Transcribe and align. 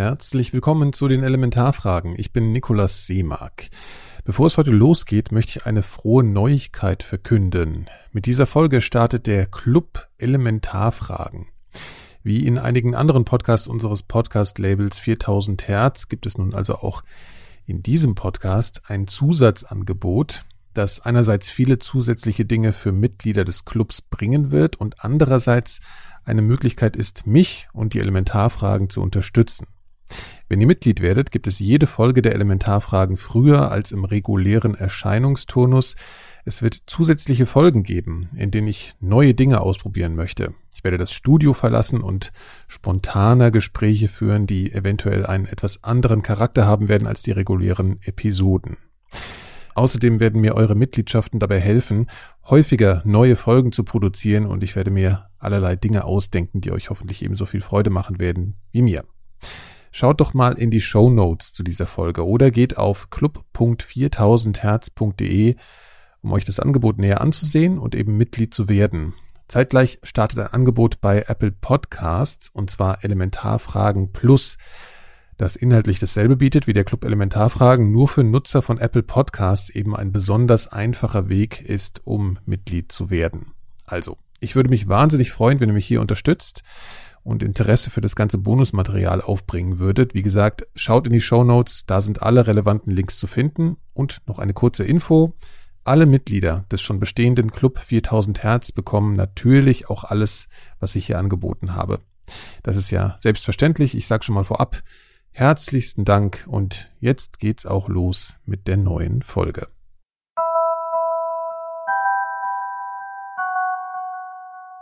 Herzlich 0.00 0.54
willkommen 0.54 0.94
zu 0.94 1.08
den 1.08 1.22
Elementarfragen. 1.22 2.14
Ich 2.16 2.32
bin 2.32 2.52
Nikolas 2.52 3.06
Seemark. 3.06 3.68
Bevor 4.24 4.46
es 4.46 4.56
heute 4.56 4.70
losgeht, 4.70 5.30
möchte 5.30 5.58
ich 5.58 5.66
eine 5.66 5.82
frohe 5.82 6.24
Neuigkeit 6.24 7.02
verkünden. 7.02 7.84
Mit 8.10 8.24
dieser 8.24 8.46
Folge 8.46 8.80
startet 8.80 9.26
der 9.26 9.44
Club 9.44 10.08
Elementarfragen. 10.16 11.48
Wie 12.22 12.46
in 12.46 12.58
einigen 12.58 12.94
anderen 12.94 13.26
Podcasts 13.26 13.68
unseres 13.68 14.02
Podcast-Labels 14.02 14.98
4000 14.98 15.68
Hertz 15.68 16.08
gibt 16.08 16.24
es 16.24 16.38
nun 16.38 16.54
also 16.54 16.76
auch 16.76 17.04
in 17.66 17.82
diesem 17.82 18.14
Podcast 18.14 18.80
ein 18.86 19.06
Zusatzangebot, 19.06 20.44
das 20.72 21.00
einerseits 21.00 21.50
viele 21.50 21.78
zusätzliche 21.78 22.46
Dinge 22.46 22.72
für 22.72 22.92
Mitglieder 22.92 23.44
des 23.44 23.66
Clubs 23.66 24.00
bringen 24.00 24.50
wird 24.50 24.76
und 24.76 25.04
andererseits 25.04 25.82
eine 26.24 26.40
Möglichkeit 26.40 26.96
ist, 26.96 27.26
mich 27.26 27.68
und 27.74 27.92
die 27.92 27.98
Elementarfragen 27.98 28.88
zu 28.88 29.02
unterstützen. 29.02 29.66
Wenn 30.48 30.60
ihr 30.60 30.66
Mitglied 30.66 31.00
werdet, 31.00 31.30
gibt 31.30 31.46
es 31.46 31.58
jede 31.58 31.86
Folge 31.86 32.22
der 32.22 32.34
Elementarfragen 32.34 33.16
früher 33.16 33.70
als 33.70 33.92
im 33.92 34.04
regulären 34.04 34.74
Erscheinungsturnus. 34.74 35.96
Es 36.44 36.62
wird 36.62 36.82
zusätzliche 36.86 37.46
Folgen 37.46 37.82
geben, 37.82 38.30
in 38.36 38.50
denen 38.50 38.68
ich 38.68 38.94
neue 39.00 39.34
Dinge 39.34 39.60
ausprobieren 39.60 40.16
möchte. 40.16 40.54
Ich 40.74 40.82
werde 40.82 40.98
das 40.98 41.12
Studio 41.12 41.52
verlassen 41.52 42.00
und 42.00 42.32
spontaner 42.66 43.50
Gespräche 43.50 44.08
führen, 44.08 44.46
die 44.46 44.72
eventuell 44.72 45.26
einen 45.26 45.46
etwas 45.46 45.84
anderen 45.84 46.22
Charakter 46.22 46.66
haben 46.66 46.88
werden 46.88 47.06
als 47.06 47.22
die 47.22 47.32
regulären 47.32 48.00
Episoden. 48.02 48.76
Außerdem 49.74 50.20
werden 50.20 50.40
mir 50.40 50.56
eure 50.56 50.74
Mitgliedschaften 50.74 51.38
dabei 51.38 51.60
helfen, 51.60 52.06
häufiger 52.44 53.02
neue 53.04 53.36
Folgen 53.36 53.72
zu 53.72 53.84
produzieren 53.84 54.46
und 54.46 54.62
ich 54.62 54.74
werde 54.74 54.90
mir 54.90 55.28
allerlei 55.38 55.76
Dinge 55.76 56.04
ausdenken, 56.04 56.60
die 56.60 56.72
euch 56.72 56.90
hoffentlich 56.90 57.22
ebenso 57.22 57.46
viel 57.46 57.60
Freude 57.60 57.90
machen 57.90 58.18
werden 58.18 58.56
wie 58.72 58.82
mir. 58.82 59.04
Schaut 59.92 60.20
doch 60.20 60.34
mal 60.34 60.52
in 60.52 60.70
die 60.70 60.80
Show 60.80 61.10
Notes 61.10 61.52
zu 61.52 61.64
dieser 61.64 61.88
Folge 61.88 62.24
oder 62.26 62.52
geht 62.52 62.78
auf 62.78 63.10
club.4000herz.de, 63.10 65.56
um 66.22 66.32
euch 66.32 66.44
das 66.44 66.60
Angebot 66.60 66.98
näher 66.98 67.20
anzusehen 67.20 67.76
und 67.78 67.96
eben 67.96 68.16
Mitglied 68.16 68.54
zu 68.54 68.68
werden. 68.68 69.14
Zeitgleich 69.48 69.98
startet 70.04 70.38
ein 70.38 70.46
Angebot 70.46 71.00
bei 71.00 71.24
Apple 71.26 71.50
Podcasts 71.50 72.50
und 72.50 72.70
zwar 72.70 73.02
Elementarfragen 73.02 74.12
Plus, 74.12 74.58
das 75.36 75.56
inhaltlich 75.56 75.98
dasselbe 75.98 76.36
bietet 76.36 76.68
wie 76.68 76.72
der 76.72 76.84
Club 76.84 77.04
Elementarfragen, 77.04 77.90
nur 77.90 78.06
für 78.06 78.22
Nutzer 78.22 78.62
von 78.62 78.78
Apple 78.78 79.02
Podcasts 79.02 79.70
eben 79.70 79.96
ein 79.96 80.12
besonders 80.12 80.68
einfacher 80.68 81.28
Weg 81.28 81.62
ist, 81.62 82.02
um 82.04 82.38
Mitglied 82.44 82.92
zu 82.92 83.10
werden. 83.10 83.54
Also, 83.86 84.18
ich 84.38 84.54
würde 84.54 84.70
mich 84.70 84.86
wahnsinnig 84.86 85.32
freuen, 85.32 85.58
wenn 85.58 85.70
ihr 85.70 85.74
mich 85.74 85.86
hier 85.86 86.00
unterstützt 86.00 86.62
und 87.22 87.42
Interesse 87.42 87.90
für 87.90 88.00
das 88.00 88.16
ganze 88.16 88.38
Bonusmaterial 88.38 89.20
aufbringen 89.20 89.78
würdet. 89.78 90.14
Wie 90.14 90.22
gesagt, 90.22 90.66
schaut 90.74 91.06
in 91.06 91.12
die 91.12 91.20
Show 91.20 91.44
Notes, 91.44 91.86
da 91.86 92.00
sind 92.00 92.22
alle 92.22 92.46
relevanten 92.46 92.92
Links 92.92 93.18
zu 93.18 93.26
finden. 93.26 93.76
Und 93.92 94.18
noch 94.26 94.38
eine 94.38 94.54
kurze 94.54 94.84
Info. 94.84 95.34
Alle 95.84 96.06
Mitglieder 96.06 96.64
des 96.70 96.82
schon 96.82 97.00
bestehenden 97.00 97.50
Club 97.50 97.78
4000 97.78 98.42
Hertz 98.42 98.72
bekommen 98.72 99.16
natürlich 99.16 99.88
auch 99.88 100.04
alles, 100.04 100.48
was 100.78 100.94
ich 100.94 101.06
hier 101.06 101.18
angeboten 101.18 101.74
habe. 101.74 102.00
Das 102.62 102.76
ist 102.76 102.90
ja 102.90 103.18
selbstverständlich. 103.22 103.94
Ich 103.96 104.06
sage 104.06 104.24
schon 104.24 104.34
mal 104.34 104.44
vorab, 104.44 104.82
herzlichsten 105.32 106.04
Dank 106.04 106.46
und 106.48 106.90
jetzt 107.00 107.38
geht's 107.38 107.66
auch 107.66 107.88
los 107.88 108.38
mit 108.44 108.66
der 108.66 108.76
neuen 108.76 109.22
Folge. 109.22 109.68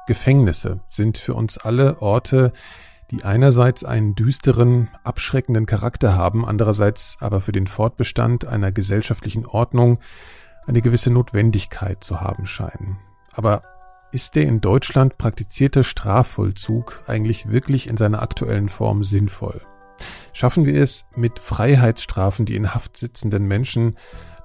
Gefängnisse 0.08 0.80
sind 0.88 1.18
für 1.18 1.34
uns 1.34 1.58
alle 1.58 2.00
Orte, 2.00 2.54
die 3.10 3.24
einerseits 3.24 3.84
einen 3.84 4.14
düsteren, 4.14 4.88
abschreckenden 5.04 5.66
Charakter 5.66 6.16
haben, 6.16 6.46
andererseits 6.46 7.18
aber 7.20 7.42
für 7.42 7.52
den 7.52 7.66
Fortbestand 7.66 8.46
einer 8.46 8.72
gesellschaftlichen 8.72 9.46
Ordnung 9.46 9.98
eine 10.66 10.80
gewisse 10.80 11.10
Notwendigkeit 11.10 12.02
zu 12.02 12.22
haben 12.22 12.46
scheinen. 12.46 12.96
Aber 13.32 13.62
ist 14.10 14.34
der 14.34 14.44
in 14.44 14.62
Deutschland 14.62 15.18
praktizierte 15.18 15.84
Strafvollzug 15.84 17.02
eigentlich 17.06 17.50
wirklich 17.50 17.86
in 17.86 17.98
seiner 17.98 18.22
aktuellen 18.22 18.70
Form 18.70 19.04
sinnvoll? 19.04 19.60
Schaffen 20.32 20.64
wir 20.64 20.80
es, 20.80 21.06
mit 21.16 21.38
Freiheitsstrafen 21.38 22.47
die 22.47 22.56
in 22.56 22.74
Haft 22.74 22.97
sitzenden 22.97 23.44
Menschen 23.44 23.97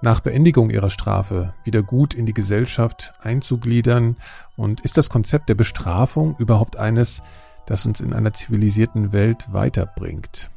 nach 0.03 0.19
Beendigung 0.19 0.69
ihrer 0.69 0.90
Strafe 0.90 1.53
wieder 1.64 1.81
gut 1.81 2.14
in 2.14 2.25
die 2.25 2.34
Gesellschaft 2.34 3.14
einzugliedern? 3.22 4.18
Und 4.58 4.81
ist 4.81 4.97
das 4.97 5.09
Konzept 5.09 5.47
der 5.47 5.56
Bestrafung 5.56 6.36
überhaupt 6.38 6.75
eines, 6.75 7.24
das 7.66 7.86
uns 7.86 8.02
in 8.02 8.14
einer 8.14 8.34
zivilisierten 8.34 9.14
Welt 9.14 9.47
weiterbringt? 9.52 10.52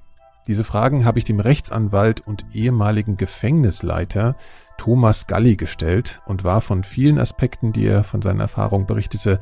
Diese 0.49 0.65
Fragen 0.65 1.05
habe 1.05 1.19
ich 1.19 1.25
dem 1.25 1.41
Rechtsanwalt 1.41 2.21
und 2.21 2.45
ehemaligen 2.53 3.17
Gefängnisleiter 3.17 4.37
Thomas 4.79 5.27
Galli 5.29 5.57
gestellt 5.57 6.21
und 6.27 6.45
war 6.45 6.61
von 6.61 6.85
vielen 6.85 7.19
Aspekten, 7.19 7.73
die 7.73 7.87
er 7.87 8.05
von 8.05 8.23
seiner 8.23 8.43
Erfahrung 8.43 8.87
berichtete, 8.87 9.41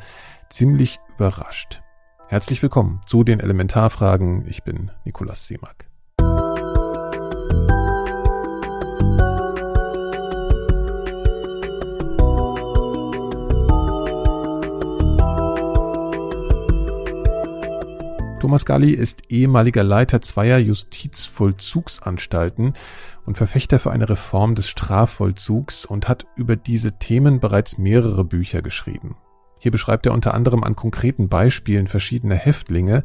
ziemlich 0.50 1.00
überrascht. 1.16 1.82
Herzlich 2.28 2.62
willkommen 2.62 3.00
zu 3.06 3.24
den 3.24 3.40
Elementarfragen. 3.40 4.46
Ich 4.48 4.64
bin 4.64 4.90
Nikolas 5.04 5.46
Seemack. 5.46 5.93
Thomas 18.44 18.66
Galli 18.66 18.90
ist 18.90 19.30
ehemaliger 19.30 19.82
Leiter 19.82 20.20
zweier 20.20 20.58
Justizvollzugsanstalten 20.58 22.74
und 23.24 23.38
Verfechter 23.38 23.78
für 23.78 23.90
eine 23.90 24.10
Reform 24.10 24.54
des 24.54 24.68
Strafvollzugs 24.68 25.86
und 25.86 26.10
hat 26.10 26.26
über 26.36 26.54
diese 26.54 26.98
Themen 26.98 27.40
bereits 27.40 27.78
mehrere 27.78 28.22
Bücher 28.22 28.60
geschrieben. 28.60 29.16
Hier 29.60 29.72
beschreibt 29.72 30.04
er 30.04 30.12
unter 30.12 30.34
anderem 30.34 30.62
an 30.62 30.76
konkreten 30.76 31.30
Beispielen 31.30 31.86
verschiedener 31.86 32.34
Häftlinge 32.34 33.02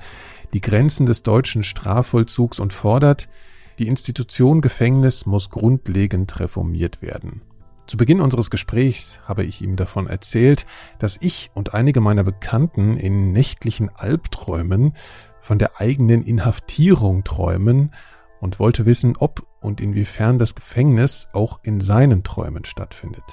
die 0.51 0.59
Grenzen 0.59 1.05
des 1.05 1.23
deutschen 1.23 1.63
Strafvollzugs 1.63 2.59
und 2.59 2.73
fordert, 2.73 3.29
die 3.77 3.87
Institution 3.87 4.59
Gefängnis 4.59 5.25
muss 5.25 5.51
grundlegend 5.51 6.37
reformiert 6.41 7.01
werden. 7.01 7.43
Zu 7.89 7.97
Beginn 7.97 8.21
unseres 8.21 8.51
Gesprächs 8.51 9.19
habe 9.27 9.43
ich 9.43 9.63
ihm 9.63 9.75
davon 9.75 10.05
erzählt, 10.05 10.67
dass 10.99 11.17
ich 11.21 11.49
und 11.55 11.73
einige 11.73 12.01
meiner 12.01 12.23
Bekannten 12.23 12.97
in 12.97 13.31
nächtlichen 13.31 13.89
Albträumen 13.89 14.93
von 15.41 15.59
der 15.59 15.79
eigenen 15.79 16.23
Inhaftierung 16.23 17.23
träumen 17.23 17.93
und 18.39 18.59
wollte 18.59 18.85
wissen, 18.85 19.15
ob 19.17 19.45
und 19.61 19.81
inwiefern 19.81 20.39
das 20.39 20.55
Gefängnis 20.55 21.27
auch 21.33 21.59
in 21.63 21.81
seinen 21.81 22.23
Träumen 22.23 22.65
stattfindet. 22.65 23.23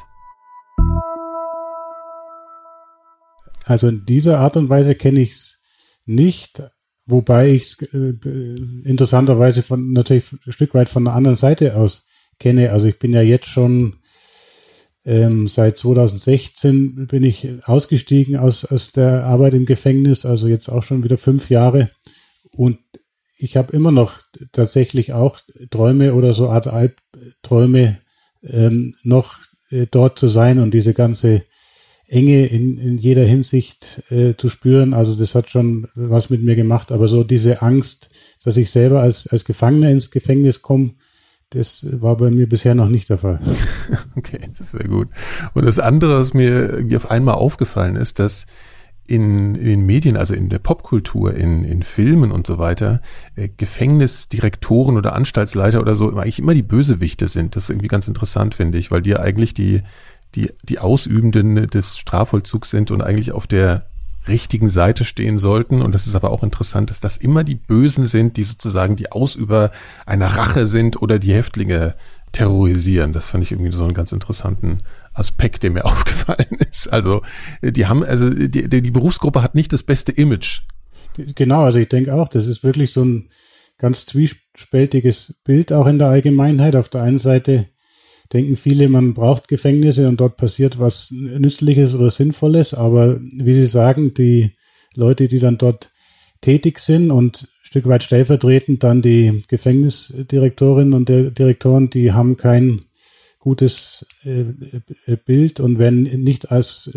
Also 3.64 3.88
in 3.88 4.04
dieser 4.04 4.38
Art 4.40 4.56
und 4.56 4.68
Weise 4.68 4.94
kenne 4.94 5.20
ich 5.20 5.32
es 5.32 5.62
nicht, 6.04 6.62
wobei 7.06 7.50
ich 7.50 7.62
es 7.62 7.82
äh, 7.92 8.14
interessanterweise 8.84 9.62
von 9.62 9.92
natürlich 9.92 10.32
ein 10.32 10.52
Stück 10.52 10.74
weit 10.74 10.88
von 10.88 11.04
der 11.04 11.14
anderen 11.14 11.36
Seite 11.36 11.76
aus 11.76 12.06
kenne. 12.38 12.70
Also 12.70 12.86
ich 12.86 12.98
bin 12.98 13.10
ja 13.10 13.22
jetzt 13.22 13.48
schon 13.48 13.96
ähm, 15.06 15.46
seit 15.46 15.78
2016 15.78 17.06
bin 17.06 17.22
ich 17.22 17.48
ausgestiegen 17.64 18.36
aus, 18.36 18.64
aus 18.64 18.90
der 18.90 19.24
Arbeit 19.24 19.54
im 19.54 19.64
Gefängnis, 19.64 20.26
also 20.26 20.48
jetzt 20.48 20.68
auch 20.68 20.82
schon 20.82 21.04
wieder 21.04 21.16
fünf 21.16 21.48
Jahre. 21.48 21.88
Und 22.50 22.78
ich 23.38 23.56
habe 23.56 23.72
immer 23.72 23.92
noch 23.92 24.20
tatsächlich 24.50 25.12
auch 25.12 25.38
Träume 25.70 26.14
oder 26.14 26.34
so 26.34 26.50
Art 26.50 26.66
Albträume, 26.66 28.00
ähm, 28.42 28.94
noch 29.04 29.38
äh, 29.70 29.86
dort 29.88 30.18
zu 30.18 30.26
sein 30.26 30.58
und 30.58 30.74
diese 30.74 30.92
ganze 30.92 31.44
Enge 32.08 32.46
in, 32.46 32.76
in 32.78 32.98
jeder 32.98 33.24
Hinsicht 33.24 34.02
äh, 34.10 34.34
zu 34.36 34.48
spüren. 34.48 34.92
Also 34.92 35.14
das 35.14 35.36
hat 35.36 35.50
schon 35.50 35.86
was 35.94 36.30
mit 36.30 36.42
mir 36.42 36.56
gemacht. 36.56 36.90
Aber 36.90 37.06
so 37.06 37.22
diese 37.22 37.62
Angst, 37.62 38.10
dass 38.42 38.56
ich 38.56 38.70
selber 38.70 39.02
als, 39.02 39.28
als 39.28 39.44
Gefangener 39.44 39.90
ins 39.90 40.10
Gefängnis 40.10 40.62
komme, 40.62 40.94
das 41.50 41.86
war 42.00 42.16
bei 42.16 42.30
mir 42.30 42.48
bisher 42.48 42.74
noch 42.74 42.88
nicht 42.88 43.08
der 43.08 43.18
Fall. 43.18 43.40
Okay, 44.16 44.40
das 44.58 44.74
wäre 44.74 44.88
gut. 44.88 45.08
Und 45.54 45.66
das 45.66 45.78
andere, 45.78 46.18
was 46.18 46.34
mir 46.34 46.84
auf 46.96 47.10
einmal 47.10 47.34
aufgefallen 47.34 47.96
ist, 47.96 48.18
dass 48.18 48.46
in, 49.06 49.54
in 49.54 49.64
den 49.64 49.86
Medien, 49.86 50.16
also 50.16 50.34
in 50.34 50.48
der 50.48 50.58
Popkultur, 50.58 51.34
in, 51.34 51.64
in 51.64 51.82
Filmen 51.82 52.32
und 52.32 52.46
so 52.46 52.58
weiter, 52.58 53.00
äh, 53.36 53.48
Gefängnisdirektoren 53.48 54.96
oder 54.96 55.14
Anstaltsleiter 55.14 55.80
oder 55.80 55.96
so 55.96 56.10
eigentlich 56.16 56.38
immer 56.38 56.54
die 56.54 56.62
Bösewichte 56.62 57.28
sind. 57.28 57.54
Das 57.54 57.64
ist 57.64 57.70
irgendwie 57.70 57.88
ganz 57.88 58.08
interessant, 58.08 58.54
finde 58.54 58.78
ich, 58.78 58.90
weil 58.90 59.02
die 59.02 59.10
ja 59.10 59.20
eigentlich 59.20 59.54
die, 59.54 59.82
die, 60.34 60.50
die 60.64 60.78
Ausübenden 60.78 61.68
des 61.68 61.98
Strafvollzugs 61.98 62.70
sind 62.70 62.90
und 62.90 63.02
eigentlich 63.02 63.32
auf 63.32 63.46
der 63.46 63.86
richtigen 64.28 64.68
Seite 64.68 65.04
stehen 65.04 65.38
sollten. 65.38 65.82
Und 65.82 65.94
das 65.94 66.06
ist 66.06 66.14
aber 66.14 66.30
auch 66.30 66.42
interessant, 66.42 66.90
dass 66.90 67.00
das 67.00 67.16
immer 67.16 67.44
die 67.44 67.54
Bösen 67.54 68.06
sind, 68.06 68.36
die 68.36 68.44
sozusagen 68.44 68.96
die 68.96 69.12
Ausüber 69.12 69.70
einer 70.04 70.28
Rache 70.28 70.66
sind 70.66 71.00
oder 71.00 71.18
die 71.18 71.32
Häftlinge 71.32 71.94
terrorisieren. 72.32 73.12
Das 73.12 73.28
fand 73.28 73.44
ich 73.44 73.52
irgendwie 73.52 73.72
so 73.72 73.84
einen 73.84 73.94
ganz 73.94 74.12
interessanten 74.12 74.80
Aspekt, 75.14 75.62
der 75.62 75.70
mir 75.70 75.84
aufgefallen 75.86 76.58
ist. 76.70 76.92
Also 76.92 77.22
die 77.62 77.86
haben, 77.86 78.04
also 78.04 78.30
die, 78.30 78.68
die 78.68 78.90
Berufsgruppe 78.90 79.42
hat 79.42 79.54
nicht 79.54 79.72
das 79.72 79.82
beste 79.82 80.12
Image. 80.12 80.60
Genau, 81.16 81.62
also 81.64 81.78
ich 81.78 81.88
denke 81.88 82.14
auch, 82.14 82.28
das 82.28 82.46
ist 82.46 82.62
wirklich 82.62 82.92
so 82.92 83.04
ein 83.04 83.30
ganz 83.78 84.06
zwiespältiges 84.06 85.34
Bild 85.44 85.72
auch 85.72 85.86
in 85.86 85.98
der 85.98 86.08
Allgemeinheit. 86.08 86.76
Auf 86.76 86.88
der 86.88 87.02
einen 87.02 87.18
Seite 87.18 87.66
denken 88.32 88.56
viele, 88.56 88.88
man 88.88 89.14
braucht 89.14 89.48
Gefängnisse 89.48 90.08
und 90.08 90.20
dort 90.20 90.36
passiert 90.36 90.78
was 90.78 91.10
Nützliches 91.10 91.94
oder 91.94 92.10
Sinnvolles, 92.10 92.74
aber 92.74 93.20
wie 93.20 93.52
Sie 93.52 93.66
sagen, 93.66 94.14
die 94.14 94.52
Leute, 94.94 95.28
die 95.28 95.38
dann 95.38 95.58
dort 95.58 95.90
tätig 96.40 96.78
sind 96.78 97.10
und 97.10 97.42
ein 97.42 97.48
Stück 97.62 97.86
weit 97.86 98.02
stellvertretend 98.02 98.82
dann 98.84 99.02
die 99.02 99.38
Gefängnisdirektorinnen 99.48 100.94
und 100.94 101.08
Direktoren, 101.08 101.90
die 101.90 102.12
haben 102.12 102.36
kein 102.36 102.80
gutes 103.46 104.04
äh, 104.24 104.44
äh, 105.06 105.16
Bild 105.16 105.60
und 105.60 105.78
werden 105.78 106.02
nicht 106.02 106.50
als 106.50 106.90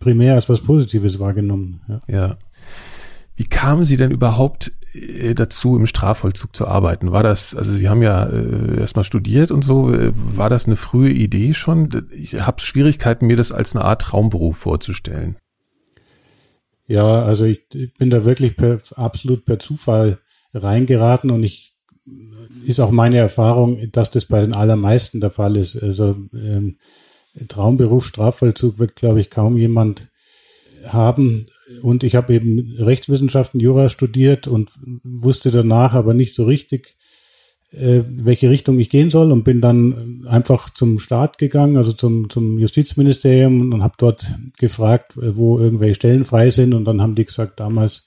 primär 0.00 0.34
als 0.34 0.48
was 0.48 0.60
Positives 0.60 1.20
wahrgenommen. 1.20 1.80
Ja. 1.88 2.00
ja. 2.08 2.38
Wie 3.42 3.48
kamen 3.48 3.84
Sie 3.84 3.96
denn 3.96 4.12
überhaupt 4.12 4.70
äh, 4.92 5.34
dazu, 5.34 5.76
im 5.76 5.88
Strafvollzug 5.88 6.54
zu 6.54 6.68
arbeiten? 6.68 7.10
War 7.10 7.24
das, 7.24 7.56
also 7.56 7.72
Sie 7.72 7.88
haben 7.88 8.00
ja 8.00 8.24
äh, 8.24 8.78
erstmal 8.78 9.04
studiert 9.04 9.50
und 9.50 9.62
so, 9.62 9.92
äh, 9.92 10.12
war 10.14 10.48
das 10.48 10.66
eine 10.66 10.76
frühe 10.76 11.10
Idee 11.10 11.52
schon? 11.52 12.06
Ich 12.12 12.34
habe 12.34 12.60
Schwierigkeiten, 12.60 13.26
mir 13.26 13.34
das 13.34 13.50
als 13.50 13.74
eine 13.74 13.84
Art 13.84 14.02
Traumberuf 14.02 14.58
vorzustellen. 14.58 15.38
Ja, 16.86 17.24
also 17.24 17.44
ich, 17.44 17.64
ich 17.74 17.92
bin 17.94 18.10
da 18.10 18.24
wirklich 18.24 18.56
per, 18.56 18.78
absolut 18.94 19.44
per 19.44 19.58
Zufall 19.58 20.20
reingeraten 20.54 21.32
und 21.32 21.42
ich 21.42 21.72
ist 22.64 22.78
auch 22.78 22.92
meine 22.92 23.18
Erfahrung, 23.18 23.90
dass 23.90 24.10
das 24.10 24.26
bei 24.26 24.40
den 24.40 24.54
allermeisten 24.54 25.20
der 25.20 25.30
Fall 25.30 25.56
ist. 25.56 25.82
Also 25.82 26.16
ähm, 26.32 26.76
Traumberuf 27.48 28.06
Strafvollzug 28.06 28.78
wird, 28.78 28.94
glaube 28.94 29.18
ich, 29.18 29.30
kaum 29.30 29.56
jemand 29.56 30.12
haben. 30.86 31.44
Und 31.80 32.02
ich 32.02 32.14
habe 32.16 32.34
eben 32.34 32.76
Rechtswissenschaften, 32.78 33.60
Jura 33.60 33.88
studiert 33.88 34.48
und 34.48 34.70
wusste 35.04 35.50
danach 35.50 35.94
aber 35.94 36.14
nicht 36.14 36.34
so 36.34 36.44
richtig, 36.44 36.96
äh, 37.70 38.02
welche 38.08 38.50
Richtung 38.50 38.78
ich 38.78 38.90
gehen 38.90 39.10
soll 39.10 39.30
und 39.32 39.44
bin 39.44 39.60
dann 39.60 40.24
einfach 40.28 40.70
zum 40.70 40.98
Staat 40.98 41.38
gegangen, 41.38 41.76
also 41.76 41.92
zum, 41.92 42.28
zum 42.30 42.58
Justizministerium 42.58 43.72
und 43.72 43.82
habe 43.82 43.94
dort 43.98 44.26
gefragt, 44.58 45.12
wo 45.16 45.58
irgendwelche 45.58 45.94
Stellen 45.94 46.24
frei 46.24 46.50
sind. 46.50 46.74
Und 46.74 46.84
dann 46.84 47.00
haben 47.00 47.14
die 47.14 47.24
gesagt, 47.24 47.60
damals 47.60 48.02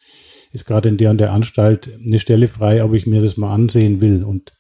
ist 0.52 0.66
gerade 0.66 0.90
in 0.90 0.98
der 0.98 1.12
und 1.12 1.20
der 1.20 1.34
Anstalt 1.34 1.90
eine 2.04 2.20
Stelle 2.20 2.48
frei, 2.48 2.84
ob 2.84 2.94
ich 2.94 3.08
mir 3.08 3.22
das 3.22 3.38
mal 3.38 3.54
ansehen 3.54 4.02
will. 4.02 4.24
Und 4.24 4.54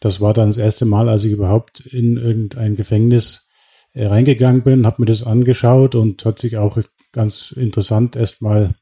das 0.00 0.20
war 0.20 0.34
dann 0.34 0.48
das 0.48 0.58
erste 0.58 0.84
Mal, 0.84 1.08
als 1.08 1.24
ich 1.24 1.32
überhaupt 1.32 1.80
in 1.80 2.16
irgendein 2.16 2.74
Gefängnis 2.74 3.36
äh, 3.36 3.49
reingegangen 3.94 4.62
bin, 4.62 4.86
habe 4.86 5.02
mir 5.02 5.06
das 5.06 5.22
angeschaut 5.22 5.94
und 5.94 6.24
hat 6.24 6.38
sich 6.38 6.56
auch 6.56 6.78
ganz 7.12 7.52
interessant 7.52 8.16
erstmal 8.16 8.74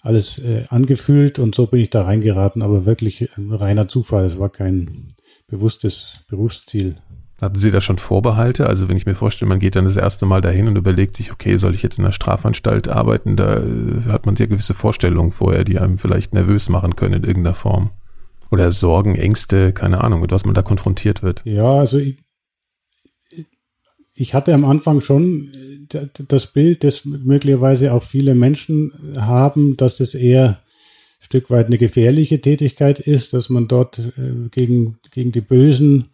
alles 0.00 0.38
äh, 0.38 0.66
angefühlt 0.68 1.38
und 1.38 1.54
so 1.54 1.66
bin 1.66 1.80
ich 1.80 1.90
da 1.90 2.02
reingeraten, 2.02 2.62
aber 2.62 2.84
wirklich 2.84 3.30
ein 3.36 3.50
reiner 3.50 3.88
Zufall. 3.88 4.26
Es 4.26 4.38
war 4.38 4.50
kein 4.50 5.08
bewusstes 5.46 6.20
Berufsziel. 6.28 6.96
Hatten 7.40 7.58
Sie 7.58 7.70
da 7.70 7.80
schon 7.80 7.98
Vorbehalte? 7.98 8.66
Also 8.66 8.88
wenn 8.88 8.96
ich 8.96 9.06
mir 9.06 9.14
vorstelle, 9.14 9.48
man 9.48 9.58
geht 9.58 9.76
dann 9.76 9.84
das 9.84 9.96
erste 9.96 10.24
Mal 10.26 10.40
dahin 10.40 10.68
und 10.68 10.76
überlegt 10.76 11.16
sich, 11.16 11.32
okay, 11.32 11.56
soll 11.56 11.74
ich 11.74 11.82
jetzt 11.82 11.98
in 11.98 12.04
der 12.04 12.12
Strafanstalt 12.12 12.88
arbeiten? 12.88 13.36
Da 13.36 13.56
äh, 13.56 14.02
hat 14.08 14.26
man 14.26 14.36
sehr 14.36 14.46
gewisse 14.46 14.74
Vorstellungen 14.74 15.32
vorher, 15.32 15.64
die 15.64 15.78
einem 15.78 15.98
vielleicht 15.98 16.34
nervös 16.34 16.68
machen 16.68 16.96
können 16.96 17.14
in 17.14 17.24
irgendeiner 17.24 17.54
Form. 17.54 17.90
Oder 18.50 18.70
Sorgen, 18.72 19.16
Ängste, 19.16 19.72
keine 19.72 20.04
Ahnung, 20.04 20.20
mit 20.20 20.30
was 20.30 20.44
man 20.44 20.54
da 20.54 20.62
konfrontiert 20.62 21.22
wird. 21.22 21.42
Ja, 21.44 21.74
also 21.74 21.98
ich, 21.98 22.18
ich 24.14 24.34
hatte 24.34 24.54
am 24.54 24.64
Anfang 24.64 25.00
schon 25.00 25.52
äh, 25.92 26.06
das 26.28 26.46
Bild, 26.46 26.84
das 26.84 27.04
möglicherweise 27.04 27.92
auch 27.92 28.02
viele 28.02 28.34
Menschen 28.34 28.92
haben, 29.16 29.76
dass 29.76 29.98
das 29.98 30.14
eher 30.14 30.48
ein 30.48 30.58
Stück 31.20 31.50
weit 31.50 31.66
eine 31.66 31.78
gefährliche 31.78 32.40
Tätigkeit 32.40 33.00
ist, 33.00 33.34
dass 33.34 33.48
man 33.48 33.68
dort 33.68 33.98
äh, 33.98 34.48
gegen, 34.50 34.98
gegen 35.10 35.32
die 35.32 35.40
Bösen 35.40 36.08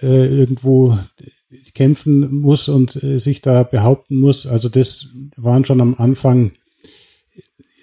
äh, 0.00 0.26
irgendwo 0.26 0.98
kämpfen 1.74 2.32
muss 2.34 2.68
und 2.68 3.02
äh, 3.02 3.18
sich 3.18 3.40
da 3.40 3.62
behaupten 3.62 4.18
muss. 4.18 4.46
Also 4.46 4.68
das 4.68 5.08
waren 5.36 5.64
schon 5.64 5.80
am 5.80 5.94
Anfang, 5.94 6.52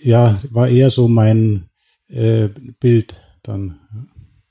ja, 0.02 0.40
war 0.52 0.68
eher 0.68 0.90
so 0.90 1.08
mein 1.08 1.70
äh, 2.08 2.50
Bild 2.80 3.22
dann. 3.44 3.80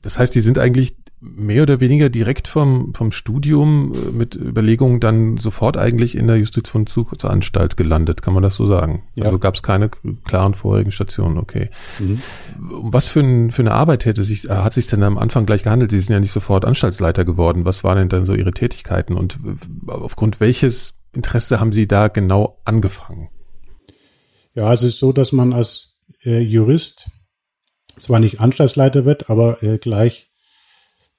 Das 0.03 0.19
heißt, 0.19 0.35
die 0.35 0.41
sind 0.41 0.59
eigentlich 0.59 0.97
mehr 1.35 1.63
oder 1.63 1.81
weniger 1.81 2.09
direkt 2.09 2.49
vom, 2.49 2.95
vom 2.95 3.13
Studium 3.13 3.93
äh, 3.95 4.13
mit 4.13 4.35
Überlegungen 4.35 5.01
dann 5.01 5.37
sofort 5.37 5.77
eigentlich 5.77 6.17
in 6.17 6.27
der 6.27 6.37
Justizvollzugsanstalt 6.37 7.77
gelandet, 7.77 8.23
kann 8.23 8.35
man 8.35 8.43
das 8.43 8.57
so 8.57 8.67
sagen? 8.67 9.03
Ja. 9.15 9.25
Also 9.27 9.39
gab 9.39 9.55
es 9.55 9.63
keine 9.63 9.91
klaren 10.25 10.55
vorherigen 10.55 10.93
Stationen, 10.93 11.39
okay. 11.39 11.71
Mhm. 11.99 12.21
Was 12.59 13.09
für, 13.09 13.21
ein, 13.21 13.51
für 13.51 13.63
eine 13.63 13.73
Arbeit 13.73 14.05
hätte 14.05 14.23
sich, 14.23 14.49
äh, 14.49 14.55
hat 14.55 14.73
sich 14.73 14.87
denn 14.87 15.03
am 15.03 15.19
Anfang 15.19 15.47
gleich 15.47 15.63
gehandelt? 15.63 15.91
Sie 15.91 16.01
sind 16.01 16.13
ja 16.13 16.21
nicht 16.21 16.33
sofort 16.33 16.65
Anstaltsleiter 16.65 17.25
geworden. 17.25 17.65
Was 17.65 17.85
waren 17.85 17.99
denn 17.99 18.09
dann 18.09 18.27
so 18.27 18.35
Ihre 18.35 18.53
Tätigkeiten 18.53 19.15
und 19.15 19.39
aufgrund 19.87 20.41
welches 20.41 20.95
Interesse 21.13 21.61
haben 21.61 21.73
Sie 21.73 21.89
da 21.89 22.09
genau 22.09 22.61
angefangen? 22.65 23.29
Ja, 24.55 24.73
es 24.73 24.83
ist 24.83 24.99
so, 24.99 25.13
dass 25.13 25.33
man 25.33 25.53
als 25.53 25.97
äh, 26.25 26.41
Jurist 26.41 27.11
zwar 27.99 28.21
nicht 28.21 28.41
Anstaltsleiter 28.41 29.05
wird, 29.05 29.31
aber 29.31 29.63
äh, 29.63 29.79
gleich 29.79 30.26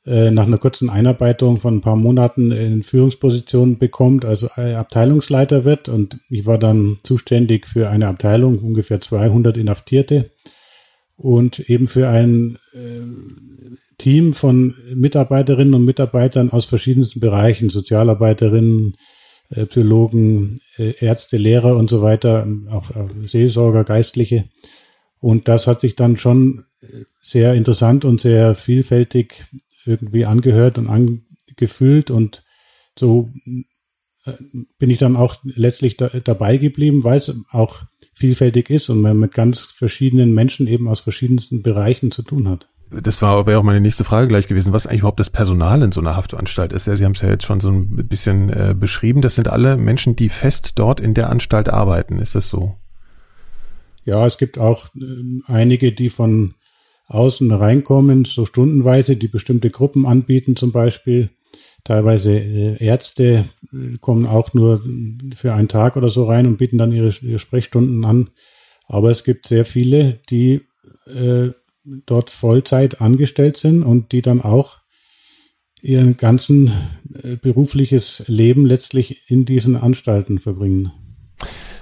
nach 0.10 0.48
einer 0.48 0.58
kurzen 0.58 0.90
Einarbeitung 0.90 1.58
von 1.58 1.76
ein 1.76 1.82
paar 1.82 1.98
Monaten 1.98 2.52
in 2.52 2.82
Führungsposition 2.82 3.78
bekommt, 3.78 4.24
also 4.24 4.48
Abteilungsleiter 4.48 5.66
wird. 5.66 5.90
Und 5.90 6.18
ich 6.30 6.46
war 6.46 6.58
dann 6.58 6.98
zuständig 7.04 7.68
für 7.68 7.90
eine 7.90 8.08
Abteilung, 8.08 8.60
ungefähr 8.60 9.02
200 9.02 9.58
Inhaftierte 9.58 10.24
und 11.18 11.60
eben 11.60 11.88
für 11.88 12.08
ein 12.08 12.58
äh, 12.74 13.02
Team 13.98 14.34
von 14.34 14.76
Mitarbeiterinnen 14.96 15.74
und 15.74 15.84
Mitarbeitern 15.84 16.52
aus 16.52 16.66
verschiedensten 16.66 17.20
Bereichen, 17.20 17.70
Sozialarbeiterinnen, 17.70 18.94
äh, 19.50 19.66
Psychologen, 19.66 20.62
Ärzte, 20.78 21.38
Lehrer 21.38 21.76
und 21.76 21.90
so 21.90 22.02
weiter, 22.02 22.48
auch 22.72 22.92
Seelsorger, 23.26 23.84
Geistliche. 23.84 24.46
Und 25.20 25.48
das 25.48 25.66
hat 25.66 25.82
sich 25.82 25.96
dann 25.96 26.16
schon 26.16 26.66
sehr 27.22 27.56
interessant 27.56 28.06
und 28.06 28.22
sehr 28.22 28.56
vielfältig 28.56 29.44
irgendwie 29.88 30.26
angehört 30.26 30.78
und 30.78 30.88
angefühlt 30.88 32.12
und 32.12 32.44
so 32.98 33.30
äh, 34.26 34.34
bin 34.80 34.90
ich 34.90 34.98
dann 34.98 35.16
auch 35.16 35.36
letztlich 35.44 35.98
da, 35.98 36.10
dabei 36.24 36.58
geblieben, 36.58 37.04
weil 37.04 37.18
es 37.18 37.34
auch 37.52 37.84
vielfältig 38.14 38.70
ist 38.70 38.90
und 38.90 39.02
man 39.02 39.18
mit 39.18 39.34
ganz 39.34 39.62
verschiedenen 39.62 40.34
Menschen 40.34 40.68
eben 40.68 40.88
aus 40.88 41.00
verschiedensten 41.00 41.62
Bereichen 41.62 42.12
zu 42.12 42.24
tun 42.24 42.48
hat. 42.48 42.70
Das 42.90 43.22
war 43.22 43.46
wäre 43.46 43.60
auch 43.60 43.64
meine 43.64 43.82
nächste 43.82 44.06
Frage 44.06 44.28
gleich 44.28 44.48
gewesen, 44.48 44.72
was 44.72 44.88
eigentlich 44.88 45.00
überhaupt 45.00 45.20
das 45.20 45.30
Personal 45.30 45.82
in 45.82 45.92
so 45.92 46.00
einer 46.00 46.16
Haftanstalt 46.16 46.72
ist. 46.72 46.88
Ja, 46.88 46.96
Sie 46.96 47.04
haben 47.04 47.14
es 47.14 47.22
ja 47.22 47.30
jetzt 47.30 47.46
schon 47.46 47.60
so 47.60 47.70
ein 47.70 48.08
bisschen 48.08 48.50
äh, 48.50 48.74
beschrieben. 48.78 49.22
Das 49.22 49.36
sind 49.36 49.50
alle 49.50 49.76
Menschen, 49.76 50.16
die 50.16 50.30
fest 50.30 50.74
dort 50.76 51.02
in 51.02 51.14
der 51.14 51.30
Anstalt 51.30 51.70
arbeiten. 51.70 52.20
Ist 52.20 52.36
das 52.36 52.50
so? 52.50 52.78
Ja, 54.06 54.26
es 54.26 54.38
gibt 54.38 54.58
auch 54.58 54.88
äh, 54.96 55.42
einige, 55.48 55.92
die 55.92 56.10
von 56.10 56.56
außen 57.08 57.52
reinkommen, 57.52 58.26
so 58.26 58.46
stundenweise, 58.46 59.16
die 59.16 59.28
bestimmte 59.28 59.70
Gruppen 59.70 60.06
anbieten 60.06 60.56
zum 60.56 60.72
Beispiel. 60.72 61.30
Teilweise 61.84 62.38
äh, 62.38 62.84
Ärzte 62.84 63.50
äh, 63.72 63.98
kommen 64.00 64.26
auch 64.26 64.54
nur 64.54 64.84
für 65.36 65.54
einen 65.54 65.70
Tag 65.70 65.96
oder 65.96 66.10
so 66.10 66.26
rein 66.26 66.46
und 66.46 66.58
bieten 66.58 66.78
dann 66.78 66.92
ihre, 66.92 67.14
ihre 67.22 67.40
Sprechstunden 67.40 68.04
an. 68.04 68.30
Aber 68.88 69.10
es 69.10 69.24
gibt 69.24 69.48
sehr 69.48 69.66
viele, 69.66 70.20
die 70.30 70.62
äh, 71.06 71.52
dort 72.06 72.30
Vollzeit 72.30 73.02
angestellt 73.02 73.58
sind 73.58 73.84
und 73.84 74.12
die 74.12 74.22
dann 74.22 74.42
auch 74.42 74.80
ihren 75.82 76.18
ganzen 76.18 76.72
äh, 77.24 77.38
berufliches 77.38 78.24
Leben 78.28 78.66
letztlich 78.66 79.30
in 79.30 79.46
diesen 79.46 79.78
Anstalten 79.78 80.40
verbringen. 80.40 80.92